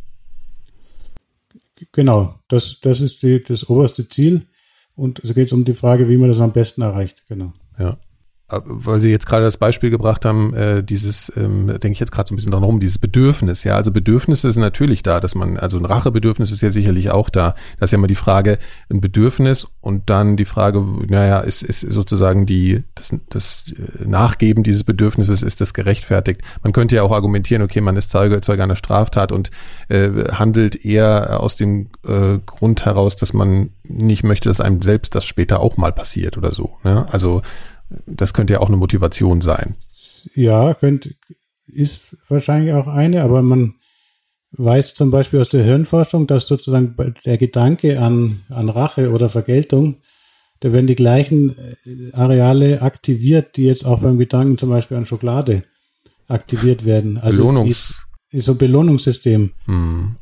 Genau, 1.93 2.33
das, 2.49 2.81
das 2.81 3.01
ist 3.01 3.23
die, 3.23 3.41
das 3.41 3.69
oberste 3.69 4.09
Ziel. 4.09 4.47
Und 4.97 5.21
es 5.21 5.35
geht 5.35 5.53
um 5.53 5.65
die 5.65 5.75
Frage, 5.75 6.09
wie 6.09 6.17
man 6.17 6.31
das 6.31 6.41
am 6.41 6.53
besten 6.53 6.83
erreicht. 6.83 7.23
Genau. 7.29 7.53
Ja. 7.79 7.99
Äh, 8.49 8.61
weil 8.65 9.01
Sie 9.01 9.11
jetzt 9.11 9.27
gerade 9.27 9.45
das 9.45 9.57
Beispiel 9.57 9.91
gebracht 9.91 10.25
haben, 10.25 10.55
äh, 10.55 10.83
dieses, 10.83 11.33
ähm, 11.37 11.67
denke 11.67 11.93
ich 11.93 12.01
jetzt 12.01 12.13
gerade 12.13 12.29
so 12.29 12.35
ein 12.35 12.37
bisschen 12.37 12.53
dran 12.53 12.63
rum, 12.63 12.79
dieses 12.79 12.99
Bedürfnis, 12.99 13.65
ja, 13.65 13.75
also 13.75 13.91
Bedürfnisse 13.91 14.51
sind 14.53 14.63
natürlich 14.63 15.03
da, 15.03 15.19
dass 15.19 15.35
man, 15.35 15.57
also 15.59 15.79
ein 15.79 15.85
Rachebedürfnis 15.85 16.53
ist 16.53 16.61
ja 16.61 16.71
sicherlich 16.71 17.11
auch 17.11 17.29
da. 17.29 17.55
Das 17.81 17.89
ist 17.89 17.93
ja 17.93 17.99
immer 17.99 18.07
die 18.07 18.15
Frage, 18.15 18.59
ein 18.89 19.01
Bedürfnis 19.01 19.67
und 19.81 20.09
dann 20.11 20.37
die 20.37 20.45
Frage, 20.45 20.85
naja, 21.09 21.41
ist, 21.41 21.63
ist 21.63 21.81
sozusagen 21.81 22.47
die, 22.47 22.85
das, 22.95 23.15
das 23.31 23.75
Nachgeben 24.05 24.63
dieses 24.63 24.85
Bedürfnisses, 24.85 25.43
ist 25.43 25.61
das 25.61 25.75
gerechtfertigt? 25.75 26.43
Man 26.63 26.73
könnte 26.73 26.97
ja 26.97 27.03
auch 27.03 27.13
argumentieren, 27.13 27.63
okay, 27.63 27.81
man 27.81 27.97
ist 27.97 28.11
Zeuge, 28.11 28.41
Zeuge 28.43 28.63
einer 28.63 28.77
Straftat 28.77 29.33
und 29.33 29.51
äh, 29.89 30.09
handelt 30.33 30.85
eher 30.85 31.41
aus 31.41 31.57
dem 31.57 31.89
äh, 32.07 32.39
Grund 32.47 32.85
heraus, 32.85 33.17
dass 33.17 33.33
man 33.33 33.71
nicht 33.83 34.23
möchte, 34.23 34.49
dass 34.49 34.61
einem 34.61 34.83
selbst 34.83 35.15
das 35.15 35.25
später 35.25 35.61
auch 35.61 35.77
mal 35.77 35.93
passiert 35.93 36.37
oder 36.37 36.53
so. 36.53 36.77
Ne? 36.85 37.07
Also 37.11 37.43
das 38.07 38.35
könnte 38.35 38.55
ja 38.55 38.61
auch 38.61 38.69
eine 38.69 38.77
Motivation 38.77 39.41
sein. 39.41 39.77
Ja, 40.35 40.75
könnte, 40.75 41.15
ist 41.67 42.17
wahrscheinlich 42.29 42.73
auch 42.73 42.89
eine, 42.89 43.23
aber 43.23 43.43
man 43.43 43.75
weiß 44.53 44.95
zum 44.95 45.11
Beispiel 45.11 45.41
aus 45.41 45.49
der 45.49 45.65
Hirnforschung, 45.65 46.27
dass 46.27 46.47
sozusagen 46.47 46.97
der 47.25 47.39
Gedanke 47.39 48.01
an, 48.01 48.43
an 48.49 48.69
Rache 48.69 49.11
oder 49.13 49.29
Vergeltung, 49.29 49.97
da 50.61 50.73
werden 50.73 50.87
die 50.87 50.95
gleichen 50.95 51.57
äh, 51.85 52.13
Areale 52.13 52.83
aktiviert, 52.83 53.57
die 53.57 53.65
jetzt 53.65 53.85
auch 53.85 54.01
beim 54.01 54.19
Gedanken 54.19 54.57
zum 54.57 54.71
Beispiel 54.71 54.97
an 54.97 55.05
Schokolade 55.05 55.65
aktiviert 56.29 56.85
werden. 56.85 57.19
Also 57.19 57.37
Belohnungs 57.37 57.69
ist, 57.69 58.07
ist 58.31 58.47
so 58.47 58.53
ein 58.53 58.59
Belohnungssystem. 58.59 59.53
Hm. 59.67 60.17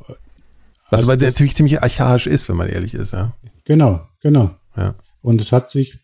Was 0.89 0.99
also 0.99 1.11
aber 1.11 1.23
natürlich 1.23 1.55
ziemlich 1.55 1.81
archaisch 1.81 2.27
ist, 2.27 2.49
wenn 2.49 2.57
man 2.57 2.69
ehrlich 2.69 2.93
ist, 2.93 3.13
ja. 3.13 3.33
Genau, 3.63 4.01
genau. 4.21 4.51
Ja. 4.75 4.95
Und 5.21 5.41
es 5.41 5.51
hat 5.51 5.69
sich 5.69 5.99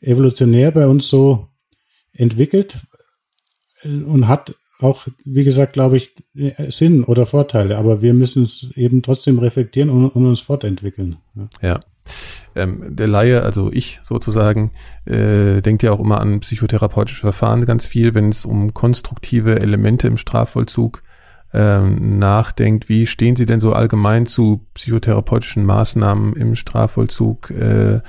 evolutionär 0.00 0.70
bei 0.70 0.86
uns 0.86 1.08
so 1.08 1.48
entwickelt 2.12 2.78
und 3.84 4.28
hat 4.28 4.54
auch, 4.80 5.06
wie 5.24 5.44
gesagt, 5.44 5.74
glaube 5.74 5.96
ich, 5.96 6.14
Sinn 6.68 7.04
oder 7.04 7.26
Vorteile, 7.26 7.76
aber 7.76 8.02
wir 8.02 8.14
müssen 8.14 8.42
es 8.42 8.68
eben 8.74 9.02
trotzdem 9.02 9.38
reflektieren 9.38 9.90
und, 9.90 10.08
und 10.08 10.26
uns 10.26 10.40
fortentwickeln. 10.40 11.16
Ja. 11.34 11.48
ja. 11.60 11.80
Ähm, 12.56 12.96
der 12.96 13.06
Laie, 13.06 13.42
also 13.42 13.70
ich 13.72 14.00
sozusagen, 14.02 14.72
äh, 15.04 15.60
denkt 15.60 15.82
ja 15.82 15.92
auch 15.92 16.00
immer 16.00 16.20
an 16.20 16.40
psychotherapeutische 16.40 17.20
Verfahren 17.20 17.66
ganz 17.66 17.86
viel, 17.86 18.14
wenn 18.14 18.30
es 18.30 18.44
um 18.44 18.74
konstruktive 18.74 19.60
Elemente 19.60 20.08
im 20.08 20.16
Strafvollzug 20.16 21.02
ähm, 21.52 22.18
nachdenkt. 22.18 22.88
Wie 22.88 23.06
stehen 23.06 23.36
Sie 23.36 23.46
denn 23.46 23.60
so 23.60 23.72
allgemein 23.72 24.26
zu 24.26 24.66
psychotherapeutischen 24.74 25.64
Maßnahmen 25.64 26.34
im 26.34 26.56
Strafvollzug? 26.56 27.50
Äh, 27.50 28.00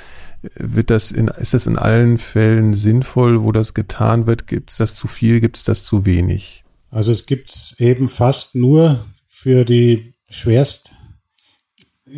wird 0.41 0.89
das 0.89 1.11
in, 1.11 1.27
ist 1.27 1.53
das 1.53 1.67
in 1.67 1.77
allen 1.77 2.17
Fällen 2.17 2.73
sinnvoll, 2.73 3.43
wo 3.43 3.51
das 3.51 3.73
getan 3.73 4.25
wird? 4.25 4.47
Gibt 4.47 4.71
es 4.71 4.77
das 4.77 4.95
zu 4.95 5.07
viel, 5.07 5.39
gibt 5.39 5.57
es 5.57 5.63
das 5.63 5.83
zu 5.83 6.05
wenig? 6.05 6.63
Also 6.89 7.11
es 7.11 7.25
gibt 7.25 7.75
eben 7.77 8.07
fast 8.07 8.55
nur 8.55 9.05
für 9.27 9.65
die 9.65 10.13
schwerst 10.29 10.91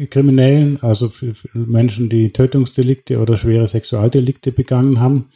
Kriminellen, 0.09 0.81
also 0.81 1.09
für, 1.09 1.35
für 1.35 1.59
Menschen, 1.59 2.09
die 2.09 2.31
Tötungsdelikte 2.31 3.19
oder 3.19 3.37
schwere 3.37 3.67
Sexualdelikte 3.67 4.51
begangen 4.51 4.99
haben, 4.99 5.29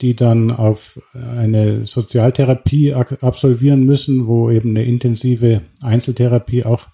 die 0.00 0.14
dann 0.14 0.50
auf 0.50 1.00
eine 1.14 1.86
Sozialtherapie 1.86 2.94
absolvieren 2.94 3.84
müssen, 3.84 4.26
wo 4.26 4.50
eben 4.50 4.70
eine 4.70 4.84
intensive 4.84 5.62
Einzeltherapie 5.80 6.64
auch 6.64 6.88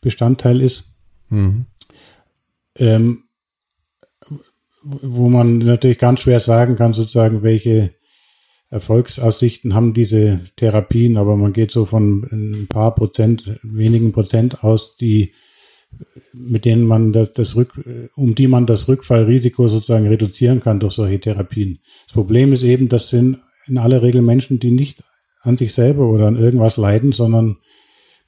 Bestandteil 0.00 0.60
ist. 0.60 0.84
Mhm. 1.28 1.66
Ähm, 2.76 3.24
wo 4.82 5.28
man 5.28 5.58
natürlich 5.58 5.98
ganz 5.98 6.20
schwer 6.20 6.40
sagen 6.40 6.76
kann, 6.76 6.92
sozusagen, 6.92 7.42
welche 7.42 7.94
Erfolgsaussichten 8.68 9.74
haben 9.74 9.92
diese 9.92 10.40
Therapien, 10.56 11.16
aber 11.16 11.36
man 11.36 11.52
geht 11.52 11.70
so 11.70 11.86
von 11.86 12.26
ein 12.32 12.66
paar 12.68 12.94
Prozent, 12.94 13.58
wenigen 13.62 14.12
Prozent 14.12 14.64
aus, 14.64 14.96
die 14.96 15.32
mit 16.32 16.64
denen 16.64 16.86
man 16.86 17.12
das, 17.12 17.32
das 17.32 17.56
Rück, 17.56 17.80
um 18.16 18.34
die 18.34 18.48
man 18.48 18.66
das 18.66 18.88
Rückfallrisiko 18.88 19.68
sozusagen 19.68 20.06
reduzieren 20.06 20.60
kann 20.60 20.80
durch 20.80 20.94
solche 20.94 21.20
Therapien. 21.20 21.80
Das 22.06 22.14
Problem 22.14 22.52
ist 22.52 22.62
eben, 22.62 22.88
das 22.88 23.08
sind 23.08 23.38
in 23.66 23.78
aller 23.78 24.02
Regel 24.02 24.22
Menschen, 24.22 24.58
die 24.58 24.70
nicht 24.70 25.02
an 25.42 25.56
sich 25.56 25.72
selber 25.72 26.08
oder 26.08 26.26
an 26.26 26.36
irgendwas 26.36 26.76
leiden, 26.76 27.12
sondern 27.12 27.58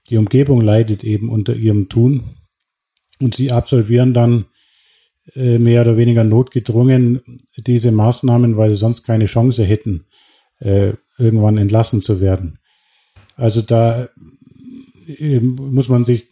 die 0.09 0.17
Umgebung 0.17 0.61
leidet 0.61 1.05
eben 1.05 1.29
unter 1.29 1.55
ihrem 1.55 1.89
Tun. 1.89 2.23
Und 3.21 3.35
sie 3.35 3.53
absolvieren 3.53 4.15
dann 4.15 4.47
mehr 5.35 5.83
oder 5.83 5.97
weniger 5.97 6.25
notgedrungen 6.25 7.21
diese 7.57 7.93
Maßnahmen, 7.93 8.57
weil 8.57 8.71
sie 8.71 8.77
sonst 8.77 9.03
keine 9.03 9.27
Chance 9.27 9.65
hätten, 9.65 10.05
äh, 10.61 10.93
irgendwann 11.19 11.59
entlassen 11.59 12.03
zu 12.03 12.21
werden. 12.21 12.59
Also 13.37 13.63
da 13.63 14.09
äh, 15.07 15.41
muss 15.41 15.89
man 15.89 16.05
sich, 16.05 16.29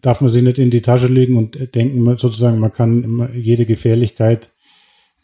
darf 0.00 0.20
man 0.20 0.30
sich 0.30 0.42
nicht 0.42 0.58
in 0.58 0.70
die 0.70 0.80
Tasche 0.80 1.06
legen 1.06 1.36
und 1.36 1.74
denken, 1.74 2.04
sozusagen, 2.16 2.58
man 2.58 2.72
kann 2.72 3.30
jede 3.34 3.66
Gefährlichkeit 3.66 4.50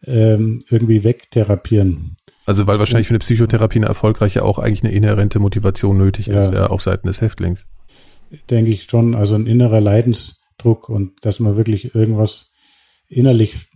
ähm, 0.05 0.61
irgendwie 0.71 1.05
wegtherapieren. 1.05 2.17
Also 2.45 2.67
weil 2.67 2.79
wahrscheinlich 2.79 3.09
für 3.09 3.15
eine 3.15 3.19
Psychotherapie 3.19 3.79
eine 3.79 3.87
erfolgreiche 3.87 4.45
auch 4.45 4.59
eigentlich 4.59 4.85
eine 4.85 4.93
inhärente 4.93 5.41
Motivation 5.41 5.99
nötig 5.99 6.29
ist, 6.29 6.53
ja, 6.53 6.69
auf 6.69 6.81
Seiten 6.83 7.09
des 7.09 7.21
Häftlings. 7.21 7.67
Denke 8.51 8.71
ich 8.71 8.85
schon, 8.85 9.15
also 9.15 9.35
ein 9.35 9.47
innerer 9.47 9.81
Leidensdruck 9.81 10.89
und 10.89 11.13
dass 11.25 11.41
man 11.41 11.57
wirklich 11.57 11.95
irgendwas 11.95 12.53
innerlich 13.09 13.69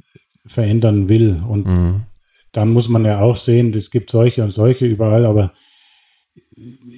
verändern 0.47 1.09
will. 1.09 1.41
Und 1.47 1.67
mhm. 1.67 2.03
dann 2.53 2.71
muss 2.71 2.89
man 2.89 3.05
ja 3.05 3.21
auch 3.21 3.37
sehen, 3.37 3.75
es 3.75 3.91
gibt 3.91 4.11
solche 4.11 4.43
und 4.43 4.53
solche 4.53 4.87
überall, 4.87 5.27
aber 5.27 5.53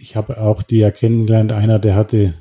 ich 0.00 0.16
habe 0.16 0.40
auch 0.40 0.62
die 0.62 0.78
ja 0.78 0.90
kennengelernt, 0.90 1.52
einer, 1.52 1.78
der 1.78 1.94
hatte 1.94 2.34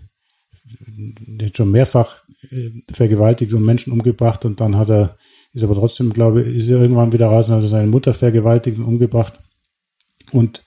der 0.97 1.47
hat 1.47 1.57
schon 1.57 1.71
mehrfach 1.71 2.23
äh, 2.49 2.69
vergewaltigt 2.91 3.53
und 3.53 3.65
Menschen 3.65 3.91
umgebracht 3.93 4.45
und 4.45 4.59
dann 4.59 4.77
hat 4.77 4.89
er, 4.89 5.17
ist 5.53 5.63
aber 5.63 5.75
trotzdem, 5.75 6.13
glaube 6.13 6.43
ich, 6.43 6.57
ist 6.57 6.69
er 6.69 6.81
irgendwann 6.81 7.13
wieder 7.13 7.27
raus 7.27 7.49
und 7.49 7.55
hat 7.55 7.67
seine 7.67 7.87
Mutter 7.87 8.13
vergewaltigt 8.13 8.77
und 8.77 8.85
umgebracht 8.85 9.39
und 10.31 10.63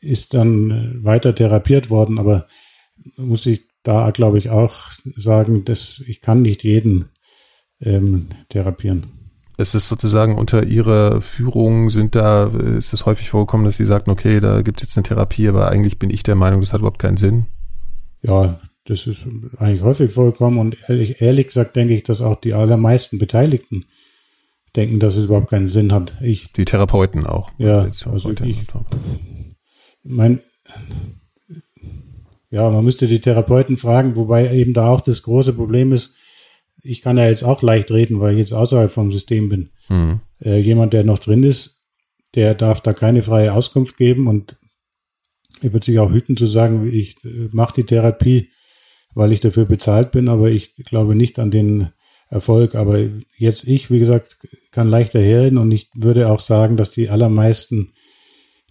ist 0.00 0.34
dann 0.34 0.70
äh, 0.70 1.04
weiter 1.04 1.34
therapiert 1.34 1.90
worden, 1.90 2.18
aber 2.18 2.46
muss 3.16 3.46
ich 3.46 3.66
da, 3.82 4.10
glaube 4.10 4.38
ich, 4.38 4.50
auch 4.50 4.92
sagen, 5.16 5.64
dass 5.64 6.02
ich 6.06 6.20
kann 6.20 6.42
nicht 6.42 6.64
jeden 6.64 7.10
ähm, 7.80 8.28
therapieren. 8.48 9.04
Es 9.56 9.74
ist 9.74 9.88
sozusagen 9.88 10.36
unter 10.36 10.64
Ihrer 10.64 11.20
Führung 11.20 11.90
sind 11.90 12.16
da, 12.16 12.46
ist 12.46 12.92
es 12.92 13.06
häufig 13.06 13.30
vorgekommen, 13.30 13.64
dass 13.64 13.76
Sie 13.76 13.84
sagten, 13.84 14.10
okay, 14.10 14.40
da 14.40 14.62
gibt 14.62 14.80
es 14.82 14.88
jetzt 14.88 14.96
eine 14.96 15.04
Therapie, 15.04 15.48
aber 15.48 15.68
eigentlich 15.68 15.98
bin 15.98 16.10
ich 16.10 16.24
der 16.24 16.34
Meinung, 16.34 16.60
das 16.60 16.72
hat 16.72 16.80
überhaupt 16.80 16.98
keinen 16.98 17.16
Sinn. 17.16 17.46
Ja, 18.22 18.58
das 18.84 19.06
ist 19.06 19.26
eigentlich 19.58 19.82
häufig 19.82 20.12
vorgekommen 20.12 20.58
und 20.58 20.76
ehrlich, 20.88 21.20
ehrlich 21.22 21.46
gesagt 21.46 21.76
denke 21.76 21.94
ich, 21.94 22.02
dass 22.02 22.20
auch 22.20 22.36
die 22.36 22.54
allermeisten 22.54 23.18
Beteiligten 23.18 23.84
denken, 24.76 24.98
dass 24.98 25.16
es 25.16 25.26
überhaupt 25.26 25.50
keinen 25.50 25.68
Sinn 25.68 25.92
hat. 25.92 26.16
Ich, 26.20 26.52
die 26.52 26.64
Therapeuten 26.64 27.26
auch. 27.26 27.52
Ja, 27.58 27.88
also 28.06 28.30
ich, 28.42 28.66
mein, 30.02 30.40
ja, 32.50 32.68
man 32.70 32.84
müsste 32.84 33.06
die 33.06 33.20
Therapeuten 33.20 33.76
fragen, 33.76 34.16
wobei 34.16 34.52
eben 34.52 34.74
da 34.74 34.88
auch 34.88 35.00
das 35.00 35.22
große 35.22 35.52
Problem 35.52 35.92
ist, 35.92 36.12
ich 36.84 37.02
kann 37.02 37.16
ja 37.16 37.26
jetzt 37.26 37.42
auch 37.42 37.62
leicht 37.62 37.90
reden, 37.90 38.20
weil 38.20 38.34
ich 38.34 38.38
jetzt 38.38 38.52
außerhalb 38.52 38.90
vom 38.90 39.10
System 39.10 39.48
bin. 39.48 39.70
Mhm. 39.88 40.20
Äh, 40.40 40.58
jemand, 40.60 40.92
der 40.92 41.02
noch 41.02 41.18
drin 41.18 41.42
ist, 41.42 41.78
der 42.34 42.54
darf 42.54 42.82
da 42.82 42.92
keine 42.92 43.22
freie 43.22 43.54
Auskunft 43.54 43.96
geben 43.96 44.28
und 44.28 44.56
er 45.62 45.72
wird 45.72 45.84
sich 45.84 45.98
auch 45.98 46.12
hüten 46.12 46.36
zu 46.36 46.46
sagen, 46.46 46.86
ich 46.86 47.16
äh, 47.24 47.48
mache 47.52 47.74
die 47.76 47.84
Therapie, 47.84 48.50
weil 49.14 49.32
ich 49.32 49.40
dafür 49.40 49.64
bezahlt 49.64 50.10
bin, 50.10 50.28
aber 50.28 50.50
ich 50.50 50.74
glaube 50.74 51.14
nicht 51.14 51.38
an 51.38 51.50
den 51.50 51.88
Erfolg. 52.28 52.74
Aber 52.74 52.98
jetzt 53.38 53.64
ich, 53.64 53.90
wie 53.90 53.98
gesagt, 53.98 54.36
kann 54.70 54.88
leichter 54.88 55.20
herreden 55.20 55.58
und 55.58 55.70
ich 55.70 55.88
würde 55.94 56.30
auch 56.30 56.40
sagen, 56.40 56.76
dass 56.76 56.90
die 56.90 57.08
allermeisten, 57.08 57.94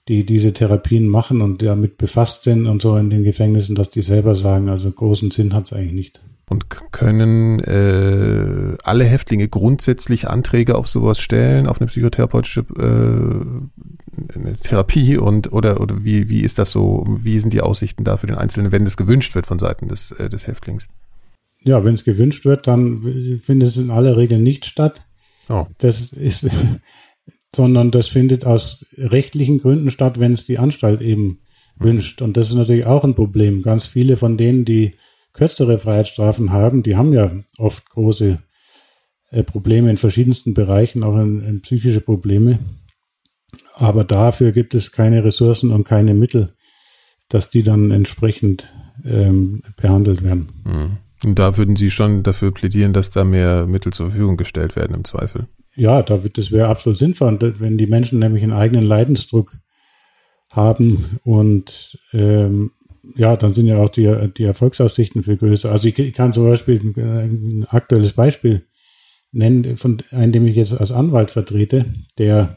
die 0.08 0.26
diese 0.26 0.54
Therapien 0.54 1.08
machen 1.08 1.42
und 1.42 1.62
damit 1.62 1.98
befasst 1.98 2.44
sind 2.44 2.68
und 2.68 2.82
so 2.82 2.96
in 2.98 3.10
den 3.10 3.24
Gefängnissen, 3.24 3.74
dass 3.74 3.90
die 3.90 4.02
selber 4.02 4.36
sagen, 4.36 4.70
also 4.70 4.92
großen 4.92 5.32
Sinn 5.32 5.54
hat 5.54 5.66
es 5.66 5.74
eigentlich 5.74 5.94
nicht. 5.94 6.22
Und 6.54 6.70
können 6.92 7.62
äh, 7.62 8.78
alle 8.84 9.06
Häftlinge 9.06 9.48
grundsätzlich 9.48 10.30
Anträge 10.30 10.76
auf 10.76 10.88
sowas 10.88 11.20
stellen, 11.20 11.66
auf 11.66 11.82
eine 11.82 11.88
psychotherapeutische 11.88 12.60
äh, 12.78 14.36
eine 14.36 14.56
Therapie 14.58 15.18
und 15.18 15.52
oder 15.52 15.82
oder 15.82 16.04
wie 16.06 16.30
wie 16.30 16.42
ist 16.42 16.60
das 16.60 16.72
so? 16.72 17.08
Wie 17.08 17.40
sind 17.40 17.54
die 17.54 17.62
Aussichten 17.62 18.04
da 18.04 18.18
für 18.18 18.28
den 18.28 18.36
Einzelnen, 18.36 18.72
wenn 18.72 18.84
das 18.86 18.98
gewünscht 18.98 19.34
wird 19.34 19.48
von 19.48 19.58
Seiten 19.58 19.88
des 19.88 20.12
äh, 20.12 20.30
des 20.30 20.46
Häftlings? 20.46 20.90
Ja, 21.62 21.84
wenn 21.84 21.96
es 21.96 22.04
gewünscht 22.04 22.46
wird, 22.46 22.68
dann 22.68 23.02
findet 23.40 23.70
es 23.70 23.78
in 23.78 23.90
aller 23.90 24.16
Regel 24.16 24.38
nicht 24.38 24.66
statt. 24.66 25.04
Oh. 25.50 25.66
Das 25.80 26.12
ist, 26.12 26.48
sondern 27.52 27.90
das 27.90 28.10
findet 28.10 28.46
aus 28.46 28.86
rechtlichen 28.96 29.58
Gründen 29.58 29.90
statt, 29.90 30.20
wenn 30.20 30.34
es 30.34 30.46
die 30.46 30.60
Anstalt 30.60 31.02
eben 31.02 31.40
wünscht. 31.78 32.22
Und 32.22 32.38
das 32.38 32.50
ist 32.50 32.56
natürlich 32.56 32.86
auch 32.86 33.04
ein 33.04 33.16
Problem. 33.16 33.64
Ganz 33.64 33.88
viele 33.88 34.18
von 34.18 34.38
denen, 34.38 34.66
die 34.66 34.94
kürzere 35.34 35.78
Freiheitsstrafen 35.78 36.52
haben, 36.52 36.84
die 36.84 36.96
haben 36.96 37.14
ja 37.14 37.32
oft 37.58 37.90
große 37.90 38.40
äh, 39.32 39.44
Probleme 39.44 39.90
in 39.90 39.98
verschiedensten 39.98 40.54
Bereichen, 40.54 41.04
auch 41.04 41.18
in, 41.18 41.44
in 41.44 41.62
psychische 41.62 42.02
Probleme. 42.02 42.60
Aber 43.76 44.04
dafür 44.04 44.52
gibt 44.52 44.76
es 44.76 44.92
keine 44.92 45.24
Ressourcen 45.24 45.72
und 45.72 45.84
keine 45.84 46.14
Mittel, 46.14 46.54
dass 47.30 47.50
die 47.50 47.64
dann 47.64 47.92
entsprechend 47.92 48.72
ähm, 49.04 49.62
behandelt 49.76 50.24
werden. 50.24 50.50
Mhm. 50.64 50.98
Und 51.24 51.40
da 51.40 51.58
würden 51.58 51.76
Sie 51.76 51.90
schon 51.90 52.22
dafür 52.22 52.52
plädieren, 52.52 52.94
dass 52.94 53.10
da 53.10 53.24
mehr 53.24 53.66
Mittel 53.66 53.94
zur 53.94 54.10
Verfügung 54.10 54.38
gestellt 54.38 54.76
werden 54.76 54.96
im 54.96 55.06
Zweifel? 55.06 55.48
Ja, 55.76 56.04
da 56.04 56.24
wird, 56.24 56.38
das 56.38 56.52
wäre 56.52 56.68
absolut 56.68 57.00
sinnvoll, 57.00 57.40
wenn 57.60 57.78
die 57.78 57.88
Menschen 57.88 58.20
nämlich 58.20 58.44
einen 58.44 58.54
eigenen 58.54 58.84
Leidensdruck 58.84 59.56
haben 60.52 61.20
und 61.24 61.98
ähm, 62.12 62.72
ja, 63.16 63.36
dann 63.36 63.54
sind 63.54 63.68
ja 63.68 63.78
auch 63.78 63.90
die, 63.90 64.30
die 64.38 64.46
Erfolgsaussichten 64.46 65.24
viel 65.24 65.38
größer. 65.38 65.72
Also 65.72 65.88
ich, 65.88 66.00
ich 66.00 66.14
kann 66.14 66.34
zum 66.34 66.46
Beispiel 66.46 66.80
ein, 66.80 66.96
ein, 66.98 67.66
aktuelles 67.70 68.14
Beispiel 68.14 68.66
nennen, 69.32 69.78
von 69.78 70.02
einem, 70.12 70.32
dem 70.32 70.48
ich 70.48 70.56
jetzt 70.56 70.74
als 70.74 70.92
Anwalt 70.92 71.32
vertrete, 71.32 71.86
der 72.18 72.56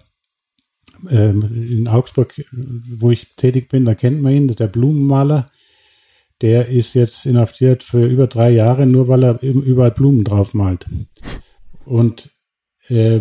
ähm, 1.11 1.43
in 1.53 1.89
Augsburg, 1.89 2.33
wo 2.53 3.11
ich 3.11 3.35
tätig 3.37 3.69
bin, 3.69 3.85
da 3.85 3.95
kennt 3.95 4.23
man 4.23 4.33
ihn, 4.33 4.49
der 4.49 4.69
Blumenmaler, 4.69 5.47
der 6.43 6.69
ist 6.69 6.95
jetzt 6.95 7.27
inhaftiert 7.27 7.83
für 7.83 8.07
über 8.07 8.27
drei 8.27 8.51
Jahre, 8.51 8.87
nur 8.87 9.09
weil 9.09 9.25
er 9.25 9.43
überall 9.43 9.91
Blumen 9.91 10.23
drauf 10.23 10.55
malt. 10.55 10.87
Und 11.85 12.31
äh, 12.89 13.21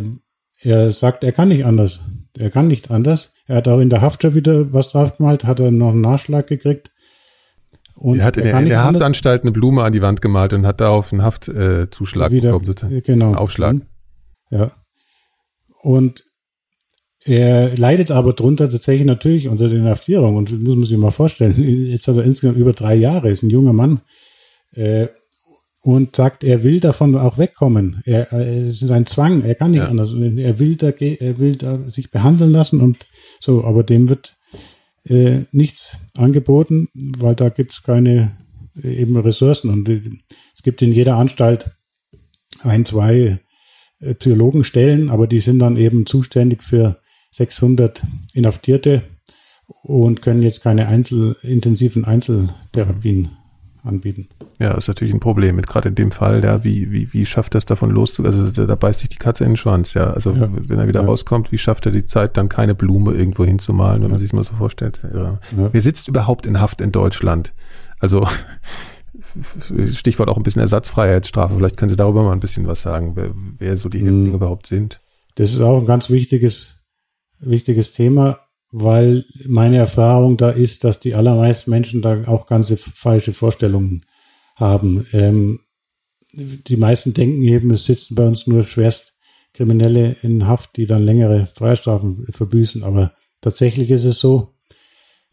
er 0.62 0.92
sagt, 0.92 1.24
er 1.24 1.32
kann 1.32 1.48
nicht 1.48 1.66
anders. 1.66 2.02
Er 2.38 2.50
kann 2.50 2.68
nicht 2.68 2.92
anders. 2.92 3.32
Er 3.48 3.58
hat 3.58 3.68
auch 3.68 3.80
in 3.80 3.90
der 3.90 4.02
Haft 4.02 4.22
schon 4.22 4.36
wieder 4.36 4.74
was 4.74 4.90
drauf 4.90 5.18
gemalt, 5.18 5.44
hat 5.44 5.60
er 5.60 5.72
noch 5.72 5.92
einen 5.92 6.02
Nachschlag 6.02 6.48
gekriegt. 6.48 6.92
Und 7.96 8.20
er 8.20 8.26
hat 8.26 8.38
in, 8.38 8.44
der, 8.44 8.60
in 8.60 8.70
der 8.70 8.84
Haftanstalt 8.84 9.44
eine 9.44 9.52
Blume 9.52 9.84
an 9.84 9.94
die 9.94 10.02
Wand 10.02 10.22
gemalt 10.22 10.54
und 10.54 10.66
hat 10.66 10.82
darauf 10.82 11.14
einen 11.14 11.24
Haftzuschlag 11.24 12.32
äh, 12.32 12.42
bekommen, 12.42 12.66
sozusagen. 12.66 13.02
Genau. 13.04 13.28
Einen 13.28 13.36
Aufschlag. 13.36 13.78
Ja. 14.52 14.72
Und 15.82 16.24
er 17.24 17.76
leidet 17.76 18.12
aber 18.12 18.34
drunter 18.34 18.70
tatsächlich 18.70 19.08
natürlich 19.08 19.48
unter 19.48 19.70
der 19.70 19.80
Inhaftierung. 19.80 20.36
Und 20.36 20.52
das 20.52 20.60
muss 20.60 20.76
man 20.76 20.86
sich 20.86 20.98
mal 20.98 21.12
vorstellen. 21.12 21.56
Jetzt 21.58 22.08
hat 22.08 22.18
er 22.18 22.24
insgesamt 22.24 22.58
über 22.58 22.74
drei 22.74 22.96
Jahre, 22.96 23.30
ist 23.30 23.44
ein 23.44 23.50
junger 23.50 23.74
Mann. 23.74 24.02
Äh, 24.74 25.08
und 25.82 26.16
sagt, 26.16 26.44
er 26.44 26.64
will 26.64 26.80
davon 26.80 27.16
auch 27.16 27.38
wegkommen. 27.38 28.02
Er, 28.06 28.34
äh, 28.34 28.70
es 28.70 28.82
ist 28.82 28.90
ein 28.90 29.06
Zwang, 29.06 29.44
er 29.44 29.54
kann 29.54 29.72
nicht 29.72 29.82
ja. 29.82 29.88
anders. 29.88 30.10
Er 30.10 30.60
will 30.60 30.76
da, 30.76 30.90
er 30.90 31.38
will 31.38 31.56
da 31.58 31.88
sich 31.88 32.10
behandeln 32.10 32.52
lassen 32.52 32.82
und 32.82 33.06
so, 33.40 33.64
aber 33.64 33.84
dem 33.84 34.10
wird 34.10 34.36
äh, 35.04 35.42
nichts 35.52 36.00
angeboten, 36.18 36.90
weil 36.94 37.36
da 37.36 37.50
gibt 37.50 37.72
es 37.72 37.84
keine 37.84 38.38
äh, 38.82 38.96
eben 38.96 39.18
Ressourcen. 39.18 39.70
Und 39.70 39.90
äh, 39.90 40.02
es 40.54 40.64
gibt 40.64 40.82
in 40.82 40.92
jeder 40.92 41.18
Anstalt 41.18 41.72
ein, 42.62 42.86
zwei 42.86 43.40
äh, 44.00 44.14
Psychologenstellen, 44.16 45.10
aber 45.10 45.28
die 45.28 45.40
sind 45.40 45.60
dann 45.60 45.78
eben 45.78 46.06
zuständig 46.06 46.64
für 46.64 47.00
600 47.32 48.04
Inhaftierte 48.34 49.04
und 49.84 50.22
können 50.22 50.42
jetzt 50.42 50.62
keine 50.62 50.88
Einzel, 50.88 51.36
intensiven 51.42 52.06
Einzeltherapien 52.06 53.30
anbieten. 53.86 54.28
Ja, 54.60 54.72
ist 54.72 54.88
natürlich 54.88 55.14
ein 55.14 55.20
Problem. 55.20 55.56
Mit 55.56 55.68
gerade 55.68 55.90
in 55.90 55.96
dem 55.96 56.12
Fall, 56.12 56.44
ja, 56.44 56.64
wie, 56.64 56.92
wie, 56.92 57.14
wie 57.14 57.26
schafft 57.26 57.56
er 57.56 57.60
es 57.60 57.66
davon 57.66 57.90
loszugehen? 57.90 58.34
Also 58.34 58.52
da, 58.52 58.66
da, 58.66 58.76
beißt 58.76 59.00
sich 59.00 59.10
die 59.10 59.18
Katze 59.18 59.44
in 59.44 59.52
den 59.52 59.58
Schwanz, 59.58 59.94
ja. 59.94 60.12
Also 60.12 60.32
ja. 60.32 60.50
wenn 60.52 60.80
er 60.80 60.88
wieder 60.88 61.02
ja. 61.02 61.08
rauskommt, 61.08 61.52
wie 61.52 61.58
schafft 61.58 61.86
er 61.86 61.92
die 61.92 62.06
Zeit, 62.06 62.38
dann 62.38 62.50
keine 62.50 62.76
Blume 62.76 63.14
irgendwo 63.14 63.46
hinzumalen, 63.46 64.04
wenn 64.04 64.12
man 64.12 64.20
sich 64.20 64.34
mal 64.34 64.44
so 64.44 64.54
vorstellt. 64.56 65.02
Ja. 65.14 65.40
Wer 65.52 65.82
sitzt 65.82 66.08
überhaupt 66.08 66.46
in 66.46 66.60
Haft 66.60 66.82
in 66.82 66.92
Deutschland? 66.92 67.54
Also 68.00 68.28
Stichwort 69.94 70.30
auch 70.30 70.38
ein 70.38 70.44
bisschen 70.44 70.62
Ersatzfreiheitsstrafe. 70.62 71.56
Vielleicht 71.56 71.78
können 71.78 71.90
Sie 71.90 71.96
darüber 71.96 72.24
mal 72.24 72.34
ein 72.34 72.40
bisschen 72.40 72.68
was 72.68 72.82
sagen, 72.82 73.16
wer, 73.16 73.32
wer 73.60 73.78
so 73.78 73.90
die 73.90 74.00
Häftlinge 74.00 74.28
hm. 74.28 74.36
überhaupt 74.36 74.68
sind. 74.68 75.02
Das 75.36 75.52
ist 75.52 75.62
auch 75.62 75.80
ein 75.80 75.86
ganz 75.86 76.10
wichtiges, 76.10 76.84
wichtiges 77.40 77.92
Thema 77.92 78.40
weil 78.78 79.24
meine 79.48 79.78
Erfahrung 79.78 80.36
da 80.36 80.50
ist, 80.50 80.84
dass 80.84 81.00
die 81.00 81.16
allermeisten 81.16 81.72
Menschen 81.72 82.02
da 82.02 82.24
auch 82.28 82.46
ganze 82.46 82.76
falsche 82.76 83.32
Vorstellungen 83.32 84.06
haben. 84.58 85.08
Ähm, 85.14 85.62
die 86.34 86.76
meisten 86.76 87.14
denken 87.14 87.42
eben, 87.44 87.72
es 87.72 87.86
sitzen 87.86 88.16
bei 88.16 88.28
uns 88.28 88.48
nur 88.48 88.64
Schwerstkriminelle 88.64 90.18
in 90.24 90.46
Haft, 90.46 90.76
die 90.76 90.88
dann 90.88 91.06
längere 91.06 91.48
Freistrafen 91.56 92.26
verbüßen. 92.30 92.84
Aber 92.84 93.14
tatsächlich 93.40 93.92
ist 93.92 94.04
es 94.04 94.20
so, 94.20 94.56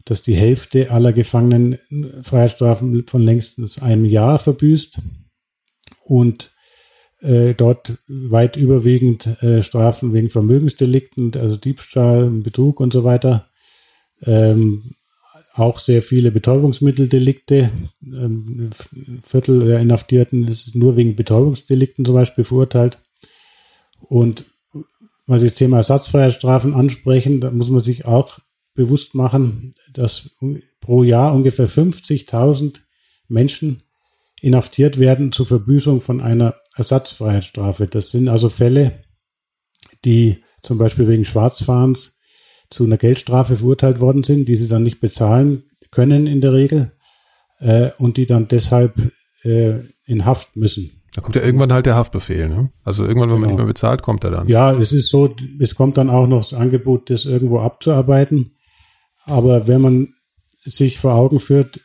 dass 0.05 0.21
die 0.21 0.37
Hälfte 0.37 0.89
aller 0.89 1.11
Gefangenen 1.11 1.79
Freistrafen 2.21 3.05
von 3.07 3.23
längstens 3.23 3.77
einem 3.77 4.05
Jahr 4.05 4.39
verbüßt 4.39 5.01
und 6.05 6.49
äh, 7.23 7.53
dort 7.53 7.97
weit 8.07 8.57
überwiegend 8.57 9.41
äh, 9.41 9.61
Strafen 9.61 10.13
wegen 10.13 10.29
Vermögensdelikten, 10.29 11.31
also 11.37 11.55
Diebstahl, 11.57 12.29
Betrug 12.29 12.79
und 12.79 12.91
so 12.91 13.03
weiter. 13.03 13.47
Ähm, 14.25 14.95
auch 15.55 15.79
sehr 15.79 16.01
viele 16.01 16.31
Betäubungsmitteldelikte. 16.31 17.71
Ähm, 18.03 18.69
Viertel 19.23 19.65
der 19.65 19.79
Inhaftierten 19.79 20.47
ist 20.47 20.75
nur 20.75 20.97
wegen 20.97 21.15
Betäubungsdelikten 21.15 22.05
zum 22.05 22.15
Beispiel 22.15 22.43
verurteilt. 22.43 22.97
Und 23.99 24.45
was 25.25 25.41
Sie 25.41 25.47
das 25.47 25.55
Thema 25.55 25.77
Ersatzfreiheitsstrafen 25.77 26.73
ansprechen, 26.73 27.39
da 27.39 27.51
muss 27.51 27.69
man 27.69 27.81
sich 27.81 28.05
auch 28.05 28.39
bewusst 28.73 29.15
machen, 29.15 29.71
dass 29.93 30.31
pro 30.81 31.03
Jahr 31.03 31.33
ungefähr 31.33 31.69
50.000 31.69 32.81
Menschen 33.27 33.83
inhaftiert 34.41 34.99
werden 34.99 35.31
zur 35.31 35.45
Verbüßung 35.45 36.01
von 36.01 36.19
einer 36.19 36.55
Ersatzfreiheitsstrafe. 36.75 37.87
Das 37.87 38.11
sind 38.11 38.27
also 38.27 38.49
Fälle, 38.49 39.03
die 40.05 40.41
zum 40.61 40.77
Beispiel 40.77 41.07
wegen 41.07 41.25
Schwarzfahrens 41.25 42.17
zu 42.69 42.83
einer 42.85 42.97
Geldstrafe 42.97 43.55
verurteilt 43.55 43.99
worden 43.99 44.23
sind, 44.23 44.47
die 44.47 44.55
sie 44.55 44.67
dann 44.67 44.83
nicht 44.83 44.99
bezahlen 44.99 45.63
können 45.91 46.27
in 46.27 46.41
der 46.41 46.53
Regel 46.53 46.93
äh, 47.59 47.91
und 47.97 48.17
die 48.17 48.25
dann 48.25 48.47
deshalb 48.47 48.95
äh, 49.43 49.79
in 50.05 50.25
Haft 50.25 50.55
müssen. 50.55 51.03
Da 51.13 51.21
kommt 51.21 51.35
ja 51.35 51.43
irgendwann 51.43 51.71
halt 51.71 51.85
der 51.85 51.95
Haftbefehl, 51.95 52.49
ne? 52.49 52.71
Also 52.83 53.05
irgendwann, 53.05 53.29
wenn 53.29 53.35
genau. 53.35 53.41
man 53.41 53.49
nicht 53.49 53.57
mehr 53.57 53.67
bezahlt, 53.67 54.01
kommt 54.01 54.23
er 54.23 54.31
dann. 54.31 54.47
Ja, 54.47 54.71
es 54.71 54.93
ist 54.93 55.09
so, 55.09 55.35
es 55.59 55.75
kommt 55.75 55.97
dann 55.97 56.09
auch 56.09 56.25
noch 56.25 56.41
das 56.41 56.55
Angebot, 56.55 57.11
das 57.11 57.25
irgendwo 57.25 57.59
abzuarbeiten. 57.59 58.55
Aber 59.25 59.67
wenn 59.67 59.81
man 59.81 60.13
sich 60.63 60.97
vor 60.97 61.13
Augen 61.13 61.39
führt, 61.39 61.79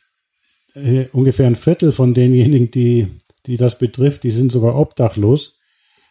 äh, 0.74 1.06
ungefähr 1.12 1.46
ein 1.46 1.56
Viertel 1.56 1.92
von 1.92 2.14
denjenigen, 2.14 2.70
die 2.70 3.18
die 3.48 3.56
das 3.56 3.78
betrifft, 3.78 4.22
die 4.22 4.30
sind 4.30 4.52
sogar 4.52 4.76
obdachlos. 4.76 5.54